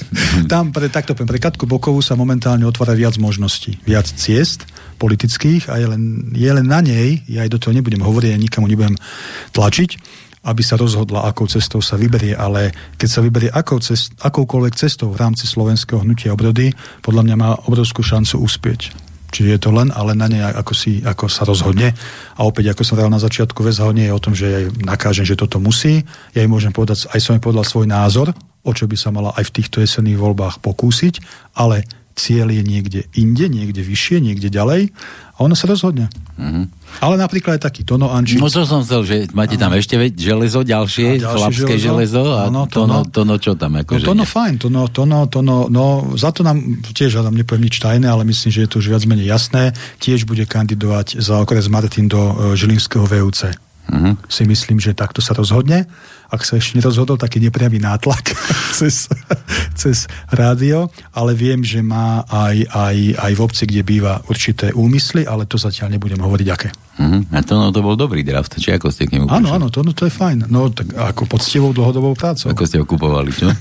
Tam 0.52 0.70
pre, 0.70 0.86
takto, 0.86 1.18
pre 1.18 1.42
Katku 1.42 1.66
Bokovú 1.66 1.98
sa 1.98 2.14
momentálne 2.14 2.62
otvára 2.62 2.94
viac 2.94 3.18
možností, 3.18 3.82
viac 3.82 4.06
ciest 4.06 4.62
politických 4.96 5.68
a 5.70 5.78
je 5.78 5.86
len, 5.90 6.32
je 6.32 6.50
len 6.50 6.66
na 6.66 6.80
nej, 6.80 7.22
ja 7.26 7.44
aj 7.44 7.50
do 7.52 7.58
toho 7.60 7.72
nebudem 7.74 8.02
hovoriť, 8.02 8.30
ja 8.32 8.38
nikomu 8.40 8.66
nebudem 8.70 8.96
tlačiť, 9.52 9.90
aby 10.44 10.60
sa 10.60 10.76
rozhodla, 10.76 11.24
akou 11.24 11.48
cestou 11.48 11.80
sa 11.80 11.96
vyberie, 11.96 12.36
ale 12.36 12.70
keď 13.00 13.08
sa 13.08 13.20
vyberie 13.24 13.48
akou 13.48 13.80
cest, 13.80 14.12
akoukoľvek 14.20 14.74
cestou 14.76 15.08
v 15.08 15.20
rámci 15.20 15.48
slovenského 15.48 16.04
hnutia 16.04 16.36
obrody, 16.36 16.76
podľa 17.00 17.22
mňa 17.24 17.36
má 17.40 17.50
obrovskú 17.64 18.04
šancu 18.04 18.44
uspieť. 18.44 18.92
Čiže 19.34 19.50
je 19.50 19.60
to 19.66 19.74
len 19.74 19.90
ale 19.90 20.14
na 20.14 20.30
nej, 20.30 20.46
ako, 20.46 20.78
si, 20.78 21.02
ako 21.02 21.26
sa 21.26 21.42
rozhodne. 21.42 21.90
A 22.38 22.46
opäť, 22.46 22.70
ako 22.70 22.86
som 22.86 22.94
povedal 22.94 23.18
na 23.18 23.18
začiatku, 23.18 23.66
vec 23.66 23.74
nie 23.90 24.06
je 24.06 24.14
o 24.14 24.22
tom, 24.22 24.30
že 24.30 24.46
ja 24.46 24.58
jej 24.62 24.70
nakážem, 24.78 25.26
že 25.26 25.34
toto 25.34 25.58
musí. 25.58 26.06
Ja 26.38 26.46
jej 26.46 26.50
môžem 26.50 26.70
povedať, 26.70 27.10
aj 27.10 27.18
som 27.18 27.34
jej 27.34 27.42
povedal 27.42 27.66
svoj 27.66 27.90
názor, 27.90 28.30
o 28.62 28.70
čo 28.70 28.86
by 28.86 28.94
sa 28.94 29.10
mala 29.10 29.34
aj 29.34 29.50
v 29.50 29.54
týchto 29.58 29.82
jesenných 29.82 30.22
voľbách 30.22 30.62
pokúsiť, 30.62 31.18
ale 31.58 31.82
cieľ 32.14 32.50
je 32.54 32.62
niekde 32.62 33.00
inde, 33.18 33.50
niekde 33.50 33.82
vyššie, 33.82 34.22
niekde 34.22 34.48
ďalej 34.48 34.94
a 35.34 35.38
ona 35.42 35.58
sa 35.58 35.66
rozhodne. 35.66 36.06
Mm-hmm. 36.38 36.64
Ale 37.02 37.18
napríklad 37.18 37.58
aj 37.58 37.66
taký 37.66 37.82
Tono 37.82 38.14
Ančic. 38.14 38.38
No 38.38 38.46
to 38.46 38.62
som 38.62 38.86
chcel, 38.86 39.02
že 39.02 39.16
máte 39.34 39.58
tam 39.58 39.74
ešte 39.74 39.98
veď 39.98 40.14
železo 40.14 40.62
ďalšie, 40.62 41.18
a 41.26 41.34
chlapské 41.34 41.74
železo, 41.74 42.22
železo 42.22 42.38
a 42.38 42.46
ano, 42.46 42.70
tono, 42.70 43.02
tono, 43.02 43.34
tono, 43.34 43.34
čo 43.42 43.58
tam? 43.58 43.82
Ako 43.82 43.98
no, 43.98 44.14
tono 44.14 44.22
ide? 44.22 44.30
fajn, 44.30 44.54
tono, 44.62 44.80
tono, 44.94 45.18
tono, 45.26 45.66
no 45.66 46.14
za 46.14 46.30
to 46.30 46.46
nám 46.46 46.62
tiež, 46.94 47.18
ja 47.18 47.22
tam 47.26 47.34
nepoviem 47.34 47.66
nič 47.66 47.82
tajné, 47.82 48.06
ale 48.06 48.22
myslím, 48.22 48.50
že 48.54 48.62
je 48.62 48.70
to 48.70 48.78
už 48.78 48.94
viac 48.94 49.02
menej 49.10 49.26
jasné, 49.26 49.74
tiež 49.98 50.22
bude 50.22 50.46
kandidovať 50.46 51.18
za 51.18 51.42
okres 51.42 51.66
Martin 51.66 52.06
do 52.06 52.22
uh, 52.22 52.54
Žilinského 52.54 53.02
VUC. 53.02 53.63
Uh-huh. 53.84 54.16
Si 54.32 54.48
myslím, 54.48 54.80
že 54.80 54.96
takto 54.96 55.20
sa 55.20 55.36
rozhodne. 55.36 55.84
Ak 56.32 56.40
sa 56.40 56.56
ešte 56.56 56.80
nerozhodol, 56.80 57.20
taký 57.20 57.36
nepriamy 57.38 57.76
nátlak 57.78 58.32
cez, 58.78 59.12
cez 59.76 60.08
rádio, 60.32 60.88
ale 61.12 61.36
viem, 61.36 61.60
že 61.60 61.84
má 61.84 62.24
aj, 62.26 62.56
aj, 62.72 62.96
aj 63.20 63.32
v 63.36 63.40
obci, 63.44 63.62
kde 63.68 63.82
býva 63.84 64.24
určité 64.26 64.72
úmysly, 64.72 65.28
ale 65.28 65.44
to 65.44 65.60
zatiaľ 65.60 65.92
nebudem 65.92 66.18
hovoriť 66.18 66.48
aké. 66.48 66.68
Uh-huh. 66.94 67.20
A 67.34 67.42
to, 67.44 67.60
no, 67.60 67.74
to 67.74 67.84
bol 67.84 67.98
dobrý 67.98 68.24
draft, 68.24 68.56
či 68.56 68.72
ako 68.72 68.88
ste 68.88 69.04
k 69.04 69.20
nemu 69.20 69.28
Áno, 69.28 69.52
áno, 69.52 69.66
to, 69.68 69.84
no, 69.84 69.92
to 69.92 70.08
je 70.08 70.14
fajn. 70.14 70.48
No, 70.48 70.72
tak 70.72 70.94
ako 70.94 71.28
poctivou 71.28 71.76
dlhodobou 71.76 72.16
prácou. 72.16 72.54
Ako 72.54 72.64
ste 72.64 72.80
ho 72.80 72.88
kupovali, 72.88 73.30
čo? 73.34 73.52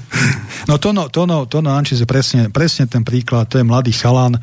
no, 0.68 0.82
to 0.82 0.90
no, 0.90 1.06
to 1.12 1.30
no, 1.30 1.46
to 1.46 1.62
no, 1.62 1.76
je 1.78 2.08
presne, 2.08 2.50
presne 2.50 2.90
ten 2.90 3.06
príklad, 3.06 3.46
to 3.46 3.60
je 3.60 3.68
mladý 3.68 3.92
chalan, 3.94 4.34
e, 4.34 4.40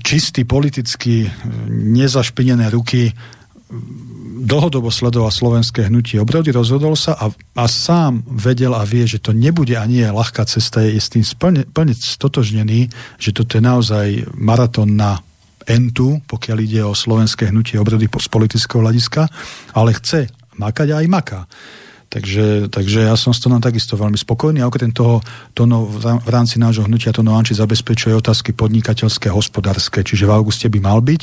čistý 0.00 0.48
politicky, 0.48 1.24
e, 1.24 1.30
nezašpinené 1.70 2.72
ruky, 2.72 3.12
dlhodobo 4.40 4.90
sledoval 4.90 5.30
slovenské 5.30 5.86
hnutie. 5.86 6.18
Obrody, 6.18 6.50
rozhodol 6.50 6.98
sa 6.98 7.14
a, 7.14 7.30
a 7.54 7.64
sám 7.70 8.24
vedel 8.26 8.74
a 8.74 8.82
vie, 8.82 9.06
že 9.06 9.22
to 9.22 9.30
nebude 9.30 9.76
a 9.78 9.86
nie 9.86 10.02
je 10.02 10.10
ľahká 10.10 10.42
cesta, 10.48 10.82
je 10.82 10.98
s 10.98 11.12
tým 11.12 11.22
splne, 11.22 11.62
plne 11.68 11.94
stotožnený, 11.94 12.90
že 13.20 13.30
toto 13.30 13.60
je 13.60 13.62
naozaj 13.62 14.06
maratón 14.34 14.98
na 14.98 15.22
entu, 15.68 16.18
pokiaľ 16.26 16.58
ide 16.66 16.80
o 16.82 16.96
slovenské 16.96 17.52
hnutie 17.52 17.78
obrody 17.78 18.10
z 18.10 18.28
politického 18.32 18.82
hľadiska, 18.82 19.28
ale 19.76 19.94
chce 19.94 20.26
makať 20.58 20.88
a 20.92 20.98
aj 21.04 21.06
maká. 21.06 21.40
Takže, 22.10 22.66
takže 22.74 23.06
ja 23.06 23.14
som 23.14 23.30
s 23.30 23.38
tom 23.38 23.54
takisto 23.62 23.94
veľmi 23.94 24.18
spokojný 24.18 24.58
a 24.58 24.66
okrem 24.66 24.90
toho 24.90 25.22
no, 25.62 25.86
v 26.18 26.26
rámci 26.26 26.58
nášho 26.58 26.90
hnutia 26.90 27.14
to 27.14 27.22
Anči 27.22 27.54
zabezpečuje 27.54 28.18
otázky 28.18 28.50
podnikateľské 28.50 29.30
a 29.30 29.36
hospodárske, 29.38 30.02
čiže 30.02 30.26
v 30.26 30.34
auguste 30.34 30.66
by 30.66 30.82
mal 30.82 30.98
byť 30.98 31.22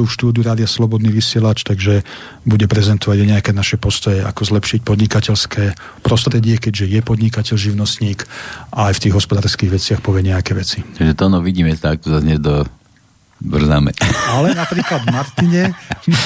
tu 0.00 0.08
v 0.08 0.16
štúdiu 0.16 0.40
Rádia 0.40 0.64
Slobodný 0.64 1.12
vysielač, 1.12 1.60
takže 1.60 2.00
bude 2.48 2.64
prezentovať 2.64 3.20
aj 3.20 3.28
nejaké 3.36 3.50
naše 3.52 3.76
postoje, 3.76 4.24
ako 4.24 4.48
zlepšiť 4.48 4.80
podnikateľské 4.80 5.76
prostredie, 6.00 6.56
keďže 6.56 6.88
je 6.88 7.00
podnikateľ, 7.04 7.52
živnostník 7.60 8.24
a 8.72 8.88
aj 8.88 8.96
v 8.96 9.02
tých 9.04 9.14
hospodárskych 9.20 9.68
veciach 9.68 10.00
povie 10.00 10.32
nejaké 10.32 10.56
veci. 10.56 10.80
Takže 10.80 11.12
to 11.12 11.26
no 11.28 11.44
vidíme 11.44 11.76
tak, 11.76 12.00
to 12.00 12.16
zase 12.16 12.40
do 12.40 12.64
brzáme. 13.40 13.96
Ale 14.28 14.52
napríklad 14.52 15.00
v 15.04 15.08
Martine, 15.10 15.62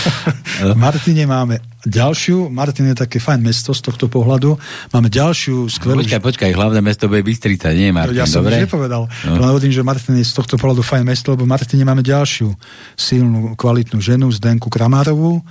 v 0.74 0.76
Martine 0.76 1.24
máme 1.24 1.62
ďalšiu, 1.86 2.50
Martin 2.50 2.90
je 2.90 2.96
také 3.06 3.22
fajn 3.22 3.40
mesto 3.40 3.70
z 3.70 3.80
tohto 3.86 4.10
pohľadu, 4.10 4.58
máme 4.90 5.08
ďalšiu 5.08 5.70
skvelú... 5.70 6.02
Počkaj, 6.02 6.20
počkaj, 6.20 6.50
hlavné 6.50 6.82
mesto 6.82 7.06
bude 7.06 7.22
Bystrica, 7.22 7.70
nie 7.70 7.94
Martin, 7.94 8.18
Ja 8.18 8.26
som 8.26 8.42
dobre? 8.42 8.58
už 8.58 8.66
nepovedal, 8.66 9.02
no. 9.06 9.32
len 9.38 9.48
hovorím, 9.54 9.72
že 9.72 9.86
Martin 9.86 10.18
je 10.18 10.26
z 10.26 10.34
tohto 10.34 10.58
pohľadu 10.58 10.82
fajn 10.82 11.04
mesto, 11.06 11.32
lebo 11.32 11.46
v 11.46 11.52
Martine 11.54 11.84
máme 11.86 12.02
ďalšiu 12.02 12.50
silnú, 12.98 13.54
kvalitnú 13.54 14.02
ženu, 14.02 14.26
Zdenku 14.34 14.66
Kramárovú 14.66 15.44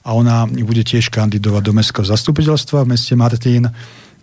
a 0.00 0.16
ona 0.16 0.48
bude 0.48 0.80
tiež 0.80 1.12
kandidovať 1.12 1.62
do 1.62 1.72
mestského 1.76 2.06
zastupiteľstva 2.08 2.88
v 2.88 2.96
meste 2.96 3.12
Martin 3.12 3.68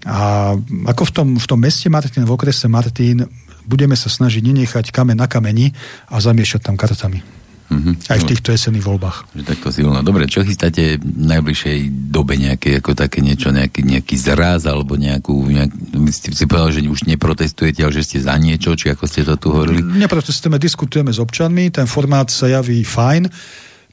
a 0.07 0.53
ako 0.87 1.03
v 1.03 1.11
tom, 1.13 1.27
v 1.37 1.45
tom 1.45 1.59
meste 1.61 1.89
Martin, 1.91 2.25
v 2.25 2.31
okrese 2.33 2.65
Martin 2.71 3.27
budeme 3.67 3.99
sa 3.99 4.07
snažiť 4.07 4.41
nenechať 4.41 4.95
kamen 4.95 5.19
na 5.19 5.27
kameni 5.27 5.75
a 6.07 6.23
zamiešať 6.23 6.71
tam 6.71 6.79
kartami. 6.79 7.21
Mm-hmm. 7.67 8.07
Aj 8.07 8.15
v 8.15 8.23
no. 8.23 8.29
týchto 8.31 8.49
jesenných 8.55 8.85
voľbách. 8.87 9.17
Že 9.35 9.43
takto 9.43 9.67
silno. 9.75 9.99
Dobre, 9.99 10.23
čo 10.31 10.39
chystáte 10.39 10.95
v 11.03 11.25
najbližšej 11.27 12.07
dobe 12.15 12.39
nejaké, 12.39 12.79
ako 12.79 12.95
také 12.95 13.19
niečo, 13.19 13.51
nejaký, 13.51 13.83
nejaký 13.83 14.15
zraz 14.15 14.63
alebo 14.63 14.95
nejakú, 14.95 15.35
nejak, 15.51 15.71
ste 16.15 16.31
si 16.31 16.47
povedali, 16.47 16.79
že 16.79 16.87
už 16.87 17.03
neprotestujete, 17.11 17.83
ale 17.83 17.91
že 17.91 18.07
ste 18.07 18.17
za 18.23 18.39
niečo, 18.39 18.71
či 18.71 18.95
ako 18.95 19.03
ste 19.03 19.27
to 19.27 19.35
tu 19.35 19.51
hovorili? 19.51 19.83
Neprotestujeme, 19.83 20.55
diskutujeme 20.55 21.11
s 21.11 21.19
občanmi, 21.19 21.67
ten 21.67 21.91
formát 21.91 22.31
sa 22.31 22.47
javí 22.47 22.87
fajn 22.87 23.27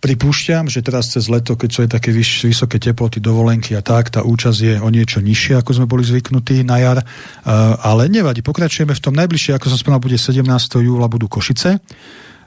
Pripúšťam, 0.04 0.68
že 0.68 0.84
teraz 0.84 1.16
cez 1.16 1.32
leto, 1.32 1.56
keď 1.56 1.68
sú 1.72 1.78
aj 1.88 1.90
také 1.96 2.12
vyš, 2.12 2.44
vysoké 2.44 2.76
teploty, 2.76 3.24
dovolenky 3.24 3.72
a 3.72 3.80
tak, 3.80 4.12
tá 4.12 4.20
účasť 4.20 4.58
je 4.60 4.74
o 4.76 4.92
niečo 4.92 5.24
nižšia, 5.24 5.64
ako 5.64 5.80
sme 5.80 5.88
boli 5.88 6.04
zvyknutí 6.04 6.60
na 6.60 6.76
jar. 6.76 7.00
Uh, 7.00 7.72
ale 7.80 8.12
nevadí, 8.12 8.44
pokračujeme 8.44 8.92
v 8.92 9.00
tom 9.00 9.16
najbližšie, 9.16 9.56
ako 9.56 9.72
som 9.72 9.80
spomínal, 9.80 10.04
bude 10.04 10.20
17. 10.20 10.44
júla, 10.84 11.08
budú 11.08 11.24
Košice. 11.24 11.80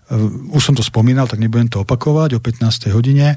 Uh, 0.07 0.55
už 0.55 0.71
som 0.71 0.75
to 0.75 0.83
spomínal, 0.83 1.27
tak 1.27 1.39
nebudem 1.39 1.67
to 1.67 1.83
opakovať, 1.83 2.35
o 2.35 2.39
15. 2.39 2.95
hodine. 2.95 3.35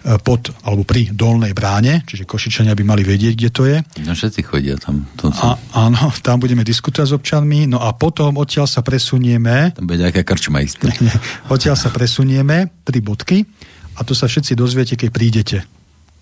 E, 0.00 0.16
pod, 0.16 0.48
alebo 0.64 0.80
pri 0.80 1.12
Dolnej 1.12 1.52
bráne, 1.52 2.00
čiže 2.08 2.24
Košičania 2.24 2.72
by 2.72 2.84
mali 2.88 3.04
vedieť, 3.04 3.34
kde 3.36 3.50
to 3.52 3.68
je. 3.68 3.84
No 4.00 4.16
všetci 4.16 4.40
chodia 4.48 4.80
tam. 4.80 5.04
To 5.20 5.28
a, 5.28 5.60
áno, 5.76 6.08
tam 6.24 6.40
budeme 6.40 6.64
diskutovať 6.64 7.08
s 7.12 7.16
občanmi, 7.20 7.68
no 7.68 7.84
a 7.84 7.92
potom 7.92 8.40
odtiaľ 8.40 8.64
sa 8.64 8.80
presunieme... 8.80 9.76
Tam 9.76 9.84
bude 9.84 10.00
nejaká 10.00 10.24
krčma 10.24 10.64
odtiaľ 11.52 11.76
sa 11.76 11.92
presunieme, 11.92 12.80
tri 12.80 13.04
bodky, 13.04 13.44
a 13.92 14.00
to 14.00 14.16
sa 14.16 14.24
všetci 14.24 14.56
dozviete, 14.56 14.96
keď 14.96 15.08
prídete 15.12 15.58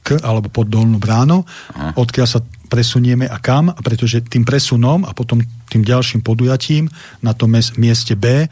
k 0.03 0.19
alebo 0.27 0.51
pod 0.51 0.67
Dolnú 0.67 0.99
bránu, 0.99 1.47
Aha. 1.79 1.95
odkiaľ 1.95 2.27
sa 2.27 2.43
presunieme 2.67 3.31
a 3.31 3.39
kam, 3.39 3.71
pretože 3.79 4.27
tým 4.27 4.43
presunom 4.43 5.07
a 5.07 5.15
potom 5.15 5.39
tým 5.71 5.87
ďalším 5.87 6.27
podujatím 6.27 6.91
na 7.23 7.31
tom 7.31 7.55
mieste 7.55 8.19
B 8.19 8.43
e, 8.43 8.49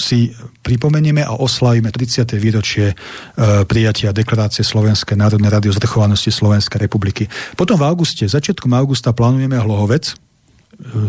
si 0.00 0.32
pripomenieme 0.64 1.20
a 1.20 1.36
oslavíme 1.36 1.92
30. 1.92 2.24
výročie 2.40 2.90
e, 2.90 2.94
prijatia 3.68 4.16
deklarácie 4.16 4.64
Slovenskej 4.64 5.20
národnej 5.20 5.52
rady 5.52 5.68
o 5.68 5.76
zvrchovanosti 5.76 6.32
Slovenskej 6.32 6.80
republiky. 6.88 7.28
Potom 7.54 7.76
v 7.76 7.84
auguste, 7.84 8.24
začiatkom 8.24 8.72
augusta 8.72 9.12
plánujeme 9.12 9.60
Hlohovec, 9.60 10.10
e, 10.10 10.14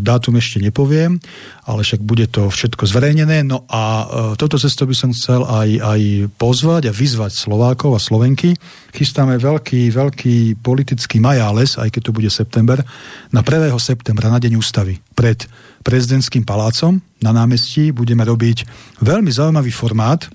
dátum 0.03 0.35
ešte 0.35 0.59
nepoviem, 0.59 1.23
ale 1.63 1.87
však 1.87 2.03
bude 2.03 2.27
to 2.27 2.51
všetko 2.51 2.83
zverejnené. 2.83 3.47
No 3.47 3.63
a 3.71 3.81
e, 3.81 4.05
toto 4.35 4.59
cesto 4.59 4.83
by 4.83 4.93
som 4.93 5.15
chcel 5.15 5.47
aj, 5.47 5.69
aj 5.79 6.01
pozvať 6.35 6.91
a 6.91 6.93
vyzvať 6.93 7.31
Slovákov 7.31 7.95
a 7.95 8.03
Slovenky. 8.03 8.59
Chystáme 8.91 9.39
veľký, 9.39 9.87
veľký 9.87 10.59
politický 10.59 11.23
majáles, 11.23 11.79
aj 11.79 11.95
keď 11.95 12.11
to 12.11 12.15
bude 12.15 12.27
september, 12.27 12.83
na 13.31 13.39
1. 13.39 13.71
septembra, 13.79 14.27
na 14.27 14.43
deň 14.43 14.59
ústavy, 14.59 14.99
pred 15.15 15.47
prezidentským 15.81 16.45
palácom 16.45 17.01
na 17.21 17.31
námestí. 17.33 17.93
Budeme 17.93 18.25
robiť 18.25 18.65
veľmi 19.01 19.29
zaujímavý 19.29 19.69
formát 19.73 20.25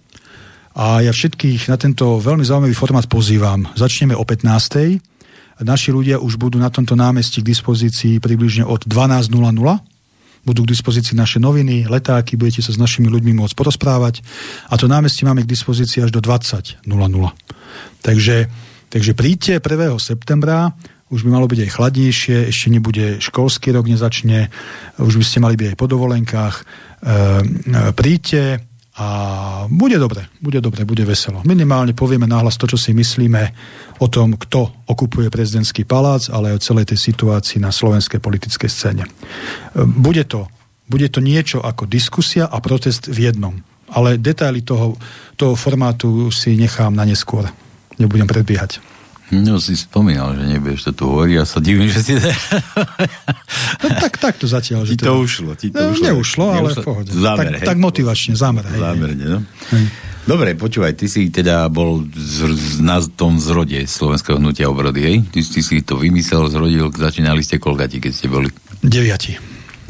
a 0.76 1.00
ja 1.00 1.10
všetkých 1.14 1.72
na 1.72 1.80
tento 1.80 2.20
veľmi 2.20 2.44
zaujímavý 2.44 2.76
formát 2.76 3.08
pozývam. 3.08 3.64
Začneme 3.78 4.12
o 4.12 4.22
15. 4.22 5.64
Naši 5.64 5.88
ľudia 5.88 6.20
už 6.20 6.36
budú 6.36 6.60
na 6.60 6.68
tomto 6.68 6.92
námestí 6.92 7.40
k 7.40 7.48
dispozícii 7.48 8.20
približne 8.20 8.68
od 8.68 8.84
12.00 8.84 9.32
budú 10.46 10.62
k 10.62 10.78
dispozícii 10.78 11.18
naše 11.18 11.42
noviny, 11.42 11.90
letáky, 11.90 12.38
budete 12.38 12.62
sa 12.62 12.70
s 12.70 12.78
našimi 12.78 13.10
ľuďmi 13.10 13.34
môcť 13.34 13.58
porozprávať 13.58 14.22
a 14.70 14.78
to 14.78 14.86
námestí 14.86 15.26
máme 15.26 15.42
k 15.42 15.50
dispozícii 15.50 16.06
až 16.06 16.14
do 16.14 16.22
20.00. 16.22 16.86
Takže, 17.98 18.46
takže 18.86 19.12
príďte 19.18 19.58
1. 19.58 19.98
septembra, 19.98 20.70
už 21.06 21.22
by 21.22 21.30
malo 21.30 21.46
byť 21.46 21.60
aj 21.62 21.74
chladnejšie, 21.78 22.36
ešte 22.50 22.66
nebude 22.66 23.22
školský 23.22 23.70
rok, 23.70 23.86
nezačne, 23.86 24.50
už 24.98 25.22
by 25.22 25.24
ste 25.24 25.38
mali 25.38 25.54
byť 25.54 25.68
aj 25.74 25.78
po 25.78 25.86
dovolenkách. 25.86 26.54
E, 26.58 26.62
príďte 27.94 28.66
a 28.98 29.08
bude 29.70 30.02
dobre, 30.02 30.26
bude 30.42 30.58
dobre, 30.58 30.82
bude 30.82 31.06
veselo. 31.06 31.46
Minimálne 31.46 31.94
povieme 31.94 32.26
náhlas 32.26 32.58
to, 32.58 32.66
čo 32.66 32.80
si 32.80 32.90
myslíme 32.90 33.42
o 34.02 34.06
tom, 34.10 34.34
kto 34.34 34.88
okupuje 34.90 35.30
prezidentský 35.30 35.86
palác, 35.86 36.26
ale 36.26 36.50
aj 36.50 36.56
o 36.58 36.64
celej 36.74 36.90
tej 36.90 36.98
situácii 37.12 37.62
na 37.62 37.70
slovenskej 37.70 38.18
politickej 38.18 38.70
scéne. 38.70 39.06
E, 39.06 39.10
bude 39.86 40.26
to, 40.26 40.50
bude 40.90 41.06
to 41.14 41.22
niečo 41.22 41.62
ako 41.62 41.86
diskusia 41.86 42.50
a 42.50 42.58
protest 42.58 43.06
v 43.06 43.30
jednom. 43.30 43.62
Ale 43.94 44.18
detaily 44.18 44.66
toho, 44.66 44.98
toho 45.38 45.54
formátu 45.54 46.34
si 46.34 46.58
nechám 46.58 46.90
na 46.90 47.06
neskôr. 47.06 47.46
Nebudem 47.94 48.26
predbiehať. 48.26 48.95
No 49.34 49.58
si 49.58 49.74
spomínal, 49.74 50.38
že 50.38 50.46
nebudeš 50.46 50.86
to 50.86 50.92
tu 50.94 51.04
hovoriť, 51.10 51.34
ja 51.34 51.42
sa 51.42 51.58
divím, 51.58 51.90
že 51.90 51.98
si... 51.98 52.14
no, 53.82 53.86
tak, 53.98 54.22
tak 54.22 54.34
to 54.38 54.46
zatiaľ. 54.46 54.86
Ti 54.86 54.94
to, 54.94 55.06
to 55.10 55.14
ušlo. 55.18 55.50
Ti 55.58 55.74
to 55.74 55.82
no, 55.82 55.90
ušlo. 55.90 56.04
Neušlo, 56.06 56.44
ale 56.46 56.68
v 56.70 56.78
pohode. 56.86 57.10
Zámer, 57.10 57.46
tak, 57.50 57.58
hej. 57.58 57.66
tak 57.66 57.78
motivačne, 57.82 58.38
zámer. 58.38 58.62
Hej, 58.70 58.78
zámerne, 58.78 59.26
no. 59.26 59.40
Hej. 59.74 59.84
Dobre, 60.26 60.54
počúvaj, 60.54 60.94
ty 60.94 61.10
si 61.10 61.26
teda 61.34 61.66
bol 61.66 62.06
z, 62.14 62.54
z, 62.54 62.78
na 62.82 63.02
tom 63.02 63.42
zrode 63.42 63.82
Slovenského 63.86 64.38
hnutia 64.38 64.70
obrody, 64.70 65.00
hej? 65.02 65.16
Ty, 65.26 65.38
ty 65.42 65.60
si 65.62 65.82
to 65.82 65.98
vymyslel, 65.98 66.46
zrodil, 66.46 66.86
začínali 66.94 67.42
ste 67.42 67.58
koľkati, 67.58 67.98
keď 67.98 68.12
ste 68.14 68.30
boli? 68.30 68.46
Deviati. 68.78 69.34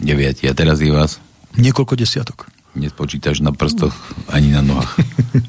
Deviati. 0.00 0.48
A 0.48 0.56
teraz 0.56 0.80
je 0.80 0.88
vás? 0.88 1.20
Niekoľko 1.60 1.92
desiatok 1.92 2.55
nespočítaš 2.77 3.40
na 3.40 3.51
prstoch 3.51 3.97
ani 4.28 4.53
na 4.53 4.61
nohách. 4.61 4.93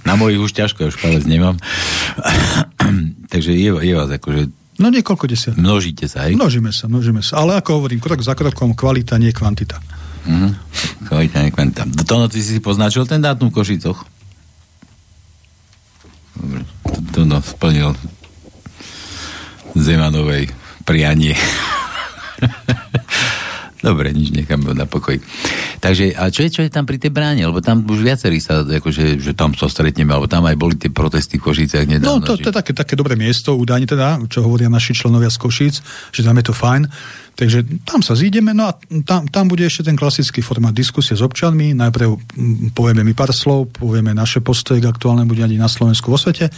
Na 0.07 0.15
mojich 0.15 0.39
už 0.39 0.55
ťažko, 0.55 0.87
už 0.87 0.97
palec 0.97 1.27
nemám. 1.27 1.59
Takže 3.33 3.51
je, 3.51 3.71
je 3.83 3.93
vás 3.93 4.09
akože 4.09 4.49
No 4.77 4.93
niekoľko 4.93 5.25
desiat. 5.25 5.57
Množíte 5.57 6.05
sa, 6.05 6.29
hej? 6.29 6.37
Množíme 6.37 6.69
sa, 6.69 6.85
množíme 6.85 7.25
sa. 7.25 7.41
Ale 7.41 7.57
ako 7.57 7.81
hovorím, 7.81 7.97
krok 7.97 8.21
za 8.21 8.37
krokom, 8.37 8.77
kvalita, 8.77 9.17
nie 9.17 9.33
kvantita. 9.33 9.81
Uh-huh. 10.29 10.53
Kvalita, 11.09 11.41
nie 11.41 11.49
kvantita. 11.49 11.89
To 12.05 12.29
ty 12.29 12.45
si 12.45 12.61
poznačil 12.61 13.09
ten 13.09 13.17
dátum 13.17 13.49
v 13.49 13.57
Košicoch? 13.57 14.05
Dobre. 16.37 16.61
To, 16.85 16.97
to 17.09 17.21
no, 17.25 17.41
splnil 17.41 17.97
Zemanovej 19.73 20.53
prianie. 20.85 21.33
Dobre, 23.77 24.09
nič, 24.09 24.33
nechám 24.33 24.65
na 24.73 24.89
pokoj. 24.89 25.21
Takže, 25.77 26.17
a 26.17 26.33
čo 26.33 26.41
je, 26.41 26.49
čo 26.49 26.61
je 26.65 26.73
tam 26.73 26.89
pri 26.89 26.97
tej 26.97 27.13
bráne? 27.13 27.45
Lebo 27.45 27.61
tam 27.61 27.85
už 27.85 28.01
viacerí 28.01 28.41
sa, 28.41 28.65
akože, 28.65 29.21
že 29.21 29.37
tam 29.37 29.53
sa 29.53 29.69
stretneme, 29.69 30.09
alebo 30.09 30.25
tam 30.25 30.49
aj 30.49 30.57
boli 30.57 30.73
tie 30.81 30.89
protesty 30.89 31.37
v 31.37 31.45
Košiciach 31.45 31.85
nedávno. 31.85 32.17
No, 32.17 32.25
to, 32.25 32.41
to 32.41 32.49
je 32.49 32.57
také, 32.57 32.73
také 32.73 32.97
dobré 32.97 33.13
miesto, 33.13 33.53
údajne 33.53 33.85
teda, 33.85 34.17
čo 34.25 34.41
hovoria 34.41 34.65
naši 34.65 34.97
členovia 34.97 35.29
z 35.29 35.37
Košic, 35.37 35.75
že 36.09 36.21
tam 36.25 36.41
je 36.41 36.45
to 36.49 36.53
fajn. 36.57 36.89
Takže 37.37 37.85
tam 37.85 38.01
sa 38.01 38.17
zídeme, 38.17 38.49
no 38.57 38.65
a 38.65 38.73
tam, 39.05 39.29
tam 39.29 39.45
bude 39.45 39.61
ešte 39.61 39.85
ten 39.85 39.93
klasický 39.93 40.41
formát 40.41 40.73
diskusie 40.73 41.13
s 41.13 41.21
občanmi. 41.21 41.77
Najprv 41.77 42.09
povieme 42.73 43.05
mi 43.05 43.13
pár 43.13 43.29
slov, 43.29 43.77
povieme 43.77 44.09
naše 44.17 44.41
postoje 44.41 44.81
k 44.81 44.89
aktuálnemu 44.89 45.37
dianí 45.37 45.61
na 45.61 45.69
Slovensku 45.69 46.09
vo 46.09 46.17
svete 46.17 46.49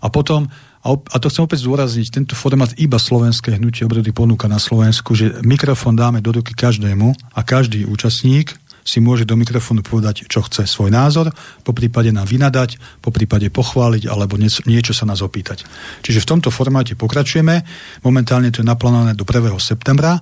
a 0.00 0.06
potom 0.08 0.48
a, 0.82 0.98
a 0.98 1.16
to 1.22 1.30
chcem 1.30 1.46
opäť 1.46 1.62
zdôrazniť, 1.62 2.10
tento 2.10 2.34
formát 2.34 2.74
iba 2.74 2.98
slovenské 2.98 3.54
hnutie 3.54 3.86
obrody 3.86 4.10
ponúka 4.10 4.50
na 4.50 4.58
Slovensku, 4.58 5.14
že 5.14 5.38
mikrofón 5.46 5.94
dáme 5.94 6.18
do 6.18 6.34
ruky 6.34 6.58
každému 6.58 7.14
a 7.38 7.40
každý 7.46 7.86
účastník 7.86 8.58
si 8.82 8.98
môže 8.98 9.22
do 9.22 9.38
mikrofónu 9.38 9.86
povedať, 9.86 10.26
čo 10.26 10.42
chce, 10.42 10.66
svoj 10.66 10.90
názor, 10.90 11.30
po 11.62 11.70
prípade 11.70 12.10
nám 12.10 12.26
vynadať, 12.26 12.98
po 12.98 13.14
prípade 13.14 13.46
pochváliť 13.46 14.10
alebo 14.10 14.34
niečo, 14.42 14.90
sa 14.90 15.06
nás 15.06 15.22
opýtať. 15.22 15.62
Čiže 16.02 16.26
v 16.26 16.28
tomto 16.34 16.50
formáte 16.50 16.98
pokračujeme. 16.98 17.62
Momentálne 18.02 18.50
to 18.50 18.60
je 18.60 18.66
naplánované 18.66 19.14
do 19.14 19.22
1. 19.22 19.54
septembra. 19.62 20.18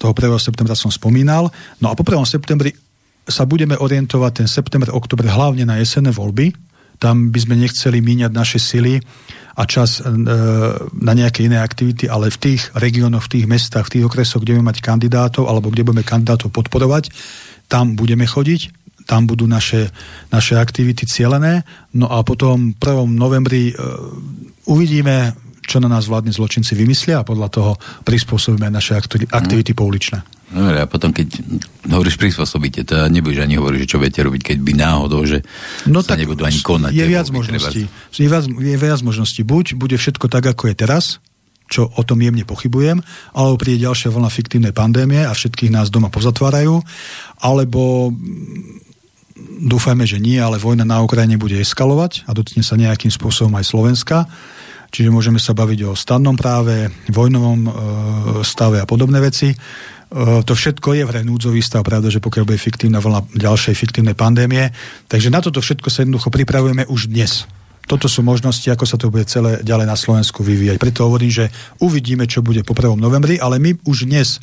Toho 0.00 0.16
1. 0.16 0.32
septembra 0.40 0.72
som 0.72 0.88
spomínal. 0.88 1.52
No 1.84 1.92
a 1.92 1.94
po 1.94 2.00
1. 2.00 2.24
septembri 2.24 2.72
sa 3.28 3.44
budeme 3.44 3.76
orientovať 3.76 4.32
ten 4.32 4.48
september, 4.48 4.88
oktober 4.96 5.28
hlavne 5.28 5.68
na 5.68 5.76
jesenné 5.76 6.08
voľby. 6.08 6.69
Tam 7.00 7.32
by 7.32 7.38
sme 7.40 7.56
nechceli 7.56 8.04
míňať 8.04 8.30
naše 8.30 8.60
sily 8.60 9.00
a 9.56 9.62
čas 9.66 9.98
e, 9.98 10.06
na 11.00 11.12
nejaké 11.16 11.48
iné 11.48 11.58
aktivity, 11.58 12.06
ale 12.06 12.28
v 12.28 12.38
tých 12.38 12.70
regiónoch, 12.76 13.26
v 13.26 13.32
tých 13.40 13.46
mestách, 13.48 13.88
v 13.88 14.00
tých 14.00 14.06
okresoch, 14.06 14.44
kde 14.44 14.60
budeme 14.60 14.70
mať 14.70 14.78
kandidátov 14.84 15.48
alebo 15.48 15.72
kde 15.72 15.84
budeme 15.84 16.04
kandidátov 16.06 16.52
podporovať, 16.52 17.10
tam 17.66 17.96
budeme 17.96 18.28
chodiť, 18.28 18.70
tam 19.08 19.26
budú 19.26 19.50
naše, 19.50 19.90
naše 20.30 20.54
aktivity 20.54 21.08
cielené, 21.08 21.66
no 21.96 22.06
a 22.06 22.22
potom 22.22 22.76
1. 22.76 23.10
novembri 23.10 23.72
e, 23.72 23.74
uvidíme, 24.70 25.34
čo 25.70 25.78
na 25.78 25.86
nás 25.86 26.10
vládni 26.10 26.34
zločinci 26.34 26.74
vymyslia 26.74 27.22
a 27.22 27.26
podľa 27.26 27.48
toho 27.54 27.72
prispôsobíme 28.02 28.66
naše 28.66 28.98
aktivity 29.30 29.70
mm. 29.70 29.78
pouličné. 29.78 30.18
Dobre, 30.50 30.82
a 30.82 30.86
potom 30.90 31.14
keď 31.14 31.46
hovoríš 31.86 32.18
prispôsobíte, 32.18 32.82
to 32.82 33.06
nebudeš 33.06 33.46
ani 33.46 33.54
hovoriť, 33.54 33.78
že 33.86 33.90
čo 33.94 34.02
viete 34.02 34.18
robiť, 34.18 34.42
keď 34.50 34.58
by 34.58 34.72
náhodou, 34.74 35.22
že 35.22 35.46
no 35.86 36.02
sa 36.02 36.18
nebudú 36.18 36.42
ani 36.42 36.58
konať. 36.58 36.90
Je 36.90 37.06
viac 37.06 37.30
možností. 37.30 37.86
Je 38.18 38.26
viac, 38.26 38.44
je 38.50 38.74
viac 38.74 39.00
možností. 39.06 39.46
Buď 39.46 39.78
bude 39.78 39.94
všetko 39.94 40.26
tak, 40.26 40.50
ako 40.50 40.74
je 40.74 40.74
teraz, 40.74 41.22
čo 41.70 41.86
o 41.86 42.02
tom 42.02 42.18
jemne 42.18 42.42
pochybujem, 42.42 42.98
alebo 43.30 43.54
príde 43.62 43.86
ďalšia 43.86 44.10
vlna 44.10 44.26
fiktívnej 44.26 44.74
pandémie 44.74 45.22
a 45.22 45.30
všetkých 45.30 45.70
nás 45.70 45.86
doma 45.86 46.10
pozatvárajú, 46.10 46.82
alebo 47.46 48.10
mm, 48.10 49.70
dúfajme, 49.70 50.02
že 50.02 50.18
nie, 50.18 50.42
ale 50.42 50.58
vojna 50.58 50.82
na 50.82 50.98
Ukrajine 50.98 51.38
bude 51.38 51.62
eskalovať 51.62 52.26
a 52.26 52.34
dotkne 52.34 52.66
sa 52.66 52.74
nejakým 52.74 53.14
spôsobom 53.14 53.54
aj 53.54 53.70
Slovenska. 53.70 54.26
Čiže 54.90 55.14
môžeme 55.14 55.38
sa 55.38 55.54
baviť 55.54 55.86
o 55.86 55.92
stannom 55.94 56.34
práve, 56.34 56.90
vojnovom 57.08 57.60
e, 57.66 57.70
stave 58.42 58.82
a 58.82 58.86
podobné 58.90 59.22
veci. 59.22 59.54
E, 59.54 59.56
to 60.42 60.52
všetko 60.52 60.98
je 60.98 61.02
v 61.06 61.10
núdzový 61.22 61.62
stav, 61.62 61.86
pravda, 61.86 62.10
že 62.10 62.18
pokiaľ 62.18 62.44
bude 62.44 62.58
fiktívna 62.58 62.98
vlna 62.98 63.30
ďalšej 63.38 63.74
fiktívnej 63.78 64.18
pandémie. 64.18 64.74
Takže 65.06 65.30
na 65.30 65.38
toto 65.38 65.62
všetko 65.62 65.86
sa 65.86 66.02
jednoducho 66.02 66.34
pripravujeme 66.34 66.90
už 66.90 67.06
dnes. 67.06 67.46
Toto 67.86 68.06
sú 68.06 68.22
možnosti, 68.22 68.66
ako 68.66 68.86
sa 68.86 68.98
to 68.98 69.10
bude 69.10 69.26
celé 69.26 69.62
ďalej 69.62 69.86
na 69.86 69.98
Slovensku 69.98 70.42
vyvíjať. 70.42 70.78
Preto 70.78 71.06
hovorím, 71.06 71.30
že 71.30 71.50
uvidíme, 71.82 72.26
čo 72.26 72.42
bude 72.42 72.62
po 72.66 72.74
1. 72.74 72.98
novembri, 72.98 73.38
ale 73.38 73.58
my 73.62 73.78
už 73.86 74.10
dnes 74.10 74.42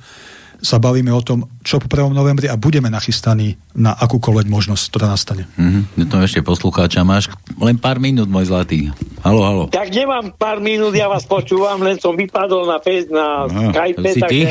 sa 0.61 0.81
bavíme 0.81 1.13
o 1.13 1.21
tom, 1.21 1.45
čo 1.61 1.77
po 1.77 1.85
1. 1.85 2.13
novembri 2.13 2.49
a 2.49 2.57
budeme 2.57 2.89
nachystaní 2.89 3.57
na 3.77 3.93
akúkoľvek 3.93 4.47
možnosť, 4.49 4.83
ktorá 4.89 5.05
nastane. 5.13 5.45
Mm-hmm. 5.53 6.09
To 6.09 6.15
ešte 6.23 6.41
poslucháča 6.41 7.05
máš 7.05 7.29
len 7.61 7.77
pár 7.77 8.01
minút, 8.01 8.25
môj 8.25 8.49
zlatý. 8.49 8.89
Halo, 9.21 9.41
halo. 9.45 9.63
Tak 9.69 9.93
nemám 9.93 10.33
pár 10.33 10.57
minút, 10.57 10.97
ja 10.97 11.05
vás 11.05 11.25
počúvam, 11.29 11.81
len 11.81 12.01
som 12.01 12.17
vypadol 12.17 12.65
na, 12.65 12.77
face, 12.81 13.09
na 13.09 13.45
Aha, 13.45 13.69
Skype, 13.73 14.01
takže 14.01 14.49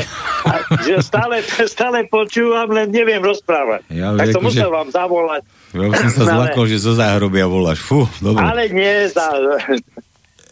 že 0.87 0.95
stále, 1.03 1.43
stále 1.67 2.07
počúvam, 2.07 2.71
len 2.71 2.87
neviem 2.87 3.19
rozprávať. 3.19 3.83
Ja, 3.91 4.15
tak 4.15 4.31
som 4.31 4.43
musel 4.43 4.69
že... 4.69 4.73
vám 4.73 4.87
zavolať. 4.91 5.41
Ja 5.75 5.91
som 5.91 6.11
sa 6.11 6.23
zlakol, 6.31 6.65
že 6.71 6.77
zo 6.79 6.95
záhrobia 6.95 7.45
voláš. 7.45 7.83
Fú, 7.83 8.07
dobre. 8.23 8.39
Ale 8.39 8.71
nie, 8.71 9.11
za, 9.11 9.27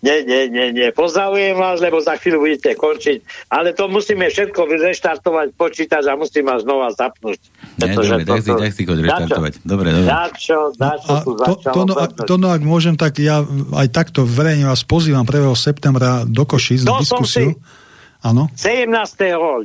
nie, 0.06 0.18
nie, 0.22 0.42
nie, 0.54 0.66
nie. 0.70 0.88
Pozdravujem 0.94 1.58
vás, 1.58 1.82
lebo 1.82 1.98
za 1.98 2.14
chvíľu 2.22 2.46
budete 2.46 2.78
končiť. 2.78 3.50
Ale 3.50 3.74
to 3.74 3.90
musíme 3.90 4.30
všetko 4.30 4.70
reštartovať 4.70 5.58
počítač 5.58 6.06
a 6.06 6.14
musím 6.14 6.46
vás 6.46 6.62
znova 6.62 6.94
zapnúť. 6.94 7.42
Nie, 7.82 7.98
dobre, 7.98 8.22
tak 8.22 8.46
si, 8.46 8.52
tak 8.54 8.72
si 8.78 8.82
koď 8.86 8.98
reštartovať. 9.02 9.54
Dobre, 9.66 9.90
dobre. 9.90 10.06
Dačo, 10.06 10.60
dačo 10.78 11.14
no, 11.26 11.34
to, 11.34 11.54
to, 11.74 11.82
no, 11.90 11.94
to, 12.06 12.34
no, 12.38 12.48
ak 12.54 12.62
môžem, 12.62 12.94
tak 12.94 13.18
ja 13.18 13.42
aj 13.74 13.88
takto 13.90 14.30
verejne 14.30 14.70
vás 14.70 14.86
pozývam 14.86 15.26
1. 15.26 15.42
septembra 15.58 16.22
do 16.30 16.46
Košic 16.46 16.86
na 16.86 17.02
diskusiu. 17.02 17.58
Si, 17.58 17.85
Áno. 18.26 18.50
17. 18.58 18.90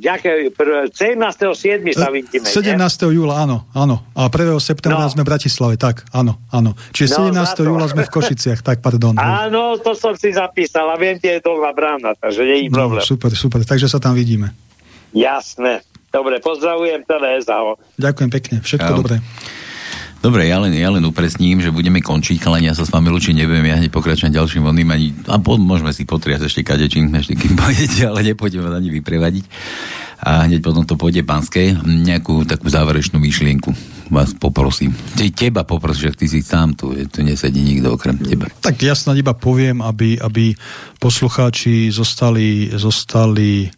17. 0.04 0.92
7. 0.92 1.96
sa 1.96 2.12
vidíme. 2.12 2.44
17. 2.44 2.76
Nie? 2.76 3.16
júla, 3.16 3.40
áno, 3.40 3.64
áno. 3.72 4.04
A 4.12 4.28
1. 4.28 4.60
septembra 4.60 5.08
no. 5.08 5.12
sme 5.12 5.24
v 5.24 5.28
Bratislave, 5.32 5.80
tak, 5.80 6.04
áno, 6.12 6.36
áno. 6.52 6.76
Čiže 6.92 7.32
no, 7.32 7.32
17. 7.32 7.64
júla 7.64 7.88
sme 7.88 8.04
v 8.04 8.12
Košiciach, 8.12 8.60
tak, 8.60 8.84
pardon. 8.84 9.16
Áno, 9.40 9.80
to 9.80 9.96
som 9.96 10.12
si 10.12 10.36
zapísal 10.36 10.92
a 10.92 11.00
viem, 11.00 11.16
kde 11.16 11.38
je 11.38 11.40
dolná 11.40 11.72
brána, 11.72 12.12
takže 12.12 12.44
nie 12.44 12.68
je 12.68 12.68
no, 12.68 12.84
problém. 12.84 13.00
Super, 13.00 13.32
super, 13.32 13.64
takže 13.64 13.88
sa 13.88 13.96
tam 13.96 14.12
vidíme. 14.12 14.52
Jasné. 15.16 15.80
Dobre, 16.10 16.42
pozdravujem 16.42 17.06
teda 17.06 17.40
SAO. 17.40 17.80
Ďakujem 17.96 18.30
pekne, 18.34 18.56
všetko 18.60 18.90
Čau. 18.92 18.98
dobré. 19.00 19.16
Dobre, 20.20 20.52
ja 20.52 20.60
len, 20.60 20.76
ja 20.76 20.92
len 20.92 21.00
upresním, 21.08 21.64
že 21.64 21.72
budeme 21.72 22.04
končiť, 22.04 22.44
ale 22.44 22.60
ja 22.60 22.76
sa 22.76 22.84
s 22.84 22.92
vami 22.92 23.08
lučiť 23.08 23.32
nebudem, 23.40 23.64
ja 23.64 23.80
hneď 23.80 23.88
pokračujem 23.88 24.36
ďalším 24.36 24.68
vonným 24.68 24.88
ani, 24.92 25.06
a 25.32 25.40
po, 25.40 25.56
môžeme 25.56 25.96
si 25.96 26.04
potriať 26.04 26.44
ešte 26.44 26.60
kadečím, 26.60 27.08
ešte 27.16 27.40
kým 27.40 27.56
pôjdete, 27.60 28.04
ale 28.04 28.20
nepôjdeme 28.28 28.68
ani 28.68 28.92
vyprevadiť. 29.00 29.44
A 30.20 30.44
hneď 30.44 30.60
potom 30.60 30.84
to 30.84 31.00
pôjde 31.00 31.24
pánske, 31.24 31.72
nejakú 31.80 32.44
takú 32.44 32.68
záverečnú 32.68 33.16
myšlienku 33.16 33.72
vás 34.12 34.36
poprosím. 34.36 34.92
Ty, 35.16 35.32
teba 35.32 35.64
poprosím, 35.64 36.12
že 36.12 36.18
ty 36.18 36.26
si 36.28 36.44
sám 36.44 36.76
tu, 36.76 36.92
tu 37.08 37.24
nesedí 37.24 37.62
nikto 37.62 37.96
okrem 37.96 38.20
teba. 38.20 38.50
Tak 38.60 38.76
ja 38.82 38.92
snad 38.92 39.16
iba 39.16 39.32
poviem, 39.32 39.80
aby, 39.80 40.20
aby 40.20 40.52
poslucháči 41.00 41.88
zostali, 41.88 42.68
zostali 42.74 43.70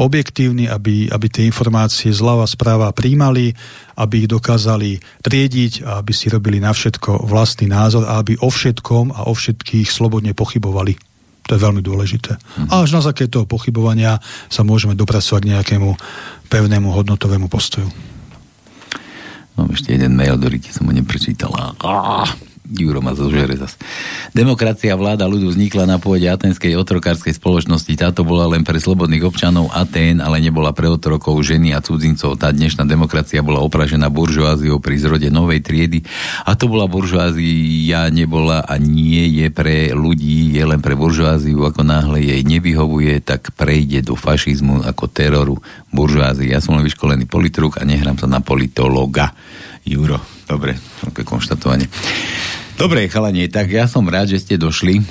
objektívni, 0.00 0.64
aby, 0.64 1.12
aby 1.12 1.26
tie 1.28 1.44
informácie 1.44 2.08
zľava 2.08 2.48
správa 2.48 2.88
príjmali, 2.96 3.52
aby 4.00 4.24
ich 4.24 4.28
dokázali 4.32 4.96
triediť 5.20 5.84
a 5.84 6.00
aby 6.00 6.12
si 6.16 6.32
robili 6.32 6.56
na 6.56 6.72
všetko 6.72 7.28
vlastný 7.28 7.68
názor 7.68 8.08
a 8.08 8.16
aby 8.24 8.40
o 8.40 8.48
všetkom 8.48 9.12
a 9.12 9.28
o 9.28 9.32
všetkých 9.36 9.92
slobodne 9.92 10.32
pochybovali. 10.32 10.96
To 11.48 11.58
je 11.58 11.60
veľmi 11.60 11.82
dôležité. 11.84 12.38
Mm-hmm. 12.38 12.68
A 12.72 12.86
až 12.86 12.96
na 12.96 13.02
základe 13.04 13.34
toho 13.34 13.44
pochybovania 13.44 14.22
sa 14.48 14.64
môžeme 14.64 14.96
dopracovať 14.96 15.40
k 15.44 15.50
nejakému 15.52 15.90
pevnému 16.48 16.88
hodnotovému 16.94 17.52
postoju. 17.52 17.90
Mám 19.58 19.76
ešte 19.76 19.92
jeden 19.92 20.16
mail, 20.16 20.40
ktorý 20.40 20.56
som 20.72 20.88
ho 20.88 20.92
neprečítal. 20.94 21.52
Juro 22.70 23.02
ma 23.02 23.18
zožere 23.18 23.58
zas. 23.58 23.74
Demokracia 24.30 24.94
vláda 24.94 25.26
ľudu 25.26 25.50
vznikla 25.50 25.90
na 25.90 25.98
pôde 25.98 26.30
atenskej 26.30 26.78
otrokárskej 26.78 27.34
spoločnosti. 27.34 27.90
Táto 27.98 28.22
bola 28.22 28.46
len 28.46 28.62
pre 28.62 28.78
slobodných 28.78 29.26
občanov 29.26 29.74
Atén, 29.74 30.22
ale 30.22 30.38
nebola 30.38 30.70
pre 30.70 30.86
otrokov, 30.86 31.42
ženy 31.42 31.74
a 31.74 31.82
cudzincov. 31.82 32.38
Tá 32.38 32.54
dnešná 32.54 32.86
demokracia 32.86 33.42
bola 33.42 33.58
opražená 33.58 34.06
buržoáziou 34.06 34.78
pri 34.78 35.02
zrode 35.02 35.28
novej 35.34 35.66
triedy. 35.66 36.06
A 36.46 36.54
to 36.54 36.70
bola 36.70 36.86
buržoázia, 36.86 38.06
nebola 38.14 38.62
a 38.62 38.78
nie 38.78 39.42
je 39.42 39.50
pre 39.50 39.90
ľudí, 39.90 40.54
je 40.54 40.62
len 40.62 40.78
pre 40.78 40.94
buržoáziu. 40.94 41.66
Ako 41.66 41.82
náhle 41.82 42.22
jej 42.22 42.46
nevyhovuje, 42.46 43.18
tak 43.18 43.50
prejde 43.58 44.06
do 44.06 44.14
fašizmu 44.14 44.86
ako 44.86 45.10
teroru 45.10 45.58
buržoázii. 45.90 46.54
Ja 46.54 46.62
som 46.62 46.78
len 46.78 46.86
vyškolený 46.86 47.26
politruk 47.26 47.82
a 47.82 47.84
nehrám 47.84 48.14
sa 48.14 48.30
na 48.30 48.38
politologa. 48.38 49.34
Juro, 49.84 50.20
dobre, 50.46 50.76
také 51.00 51.24
konštatovanie. 51.24 51.88
Dobre, 52.80 53.08
chalanie, 53.12 53.48
tak 53.52 53.68
ja 53.72 53.84
som 53.84 54.08
rád, 54.08 54.32
že 54.32 54.40
ste 54.40 54.54
došli. 54.56 55.00
E, 55.00 55.04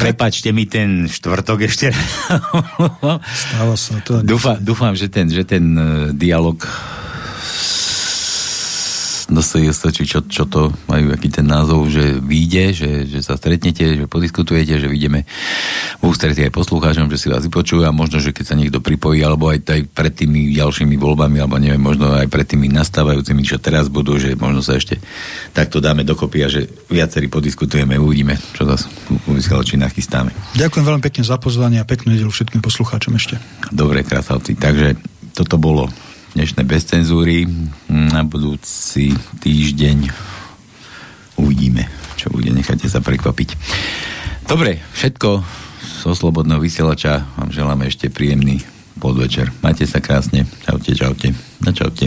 prepačte 0.00 0.48
mi 0.56 0.64
ten 0.64 1.04
štvrtok 1.04 1.68
ešte. 1.68 1.92
Stáva 3.44 3.76
sa 3.76 4.00
to. 4.00 4.24
Dúfam, 4.24 4.56
dúfam 4.60 4.96
že 4.96 5.12
ten, 5.12 5.28
že 5.28 5.44
ten 5.44 5.64
uh, 5.76 5.84
dialog 6.16 6.56
no 9.28 9.44
či 9.44 10.04
čo, 10.08 10.24
čo 10.24 10.48
to 10.48 10.72
majú, 10.88 11.12
aký 11.12 11.28
ten 11.28 11.44
názov, 11.44 11.92
že 11.92 12.16
vyjde, 12.16 12.64
že, 12.72 12.90
že 13.04 13.20
sa 13.20 13.36
stretnete, 13.36 14.00
že 14.00 14.04
podiskutujete, 14.08 14.80
že 14.80 14.88
vidíme 14.88 15.28
v 16.00 16.02
ústretí 16.08 16.40
aj 16.44 16.52
poslucháčom, 16.52 17.12
že 17.12 17.20
si 17.20 17.26
vás 17.28 17.44
vypočujú 17.44 17.84
a 17.84 17.92
možno, 17.92 18.20
že 18.24 18.32
keď 18.32 18.44
sa 18.44 18.56
niekto 18.56 18.80
pripojí, 18.80 19.20
alebo 19.20 19.52
aj, 19.52 19.60
aj 19.68 19.82
pred 19.92 20.12
tými 20.16 20.56
ďalšími 20.56 20.96
voľbami, 20.96 21.36
alebo 21.44 21.60
neviem, 21.60 21.80
možno 21.80 22.16
aj 22.16 22.28
pred 22.32 22.48
tými 22.48 22.72
nastávajúcimi, 22.72 23.44
čo 23.44 23.60
teraz 23.60 23.92
budú, 23.92 24.16
že 24.16 24.32
možno 24.32 24.64
sa 24.64 24.80
ešte 24.80 24.96
takto 25.52 25.84
dáme 25.84 26.08
dokopy 26.08 26.38
a 26.44 26.48
že 26.48 26.64
viacerí 26.88 27.28
podiskutujeme, 27.28 28.00
uvidíme, 28.00 28.40
čo 28.56 28.64
zase 28.64 28.88
či 29.68 29.76
nachystáme. 29.76 30.32
Ďakujem 30.56 30.84
veľmi 30.86 31.02
pekne 31.04 31.22
za 31.26 31.36
pozvanie 31.36 31.82
a 31.82 31.84
peknú 31.84 32.16
nedelu 32.16 32.32
všetkým 32.32 32.64
poslucháčom 32.64 33.12
ešte. 33.20 33.36
Dobre, 33.68 34.00
krásavci. 34.06 34.56
Takže 34.56 34.96
toto 35.36 35.60
bolo 35.60 35.92
dnešné 36.38 36.62
bez 36.70 36.86
cenzúry. 36.86 37.50
Na 37.90 38.22
budúci 38.22 39.10
týždeň 39.42 40.06
uvidíme, 41.34 41.90
čo 42.14 42.30
bude. 42.30 42.54
Nechajte 42.54 42.86
sa 42.86 43.02
prekvapiť. 43.02 43.58
Dobre, 44.46 44.78
všetko 44.94 45.42
zo 46.06 46.14
Slobodného 46.14 46.62
vysielača 46.62 47.26
vám 47.34 47.50
želáme 47.50 47.90
ešte 47.90 48.06
príjemný 48.06 48.62
podvečer. 49.02 49.50
Majte 49.66 49.90
sa 49.90 49.98
krásne. 49.98 50.46
Čaute, 50.62 50.94
čaute. 50.94 51.34
Na 51.58 51.74
čaute. 51.74 52.06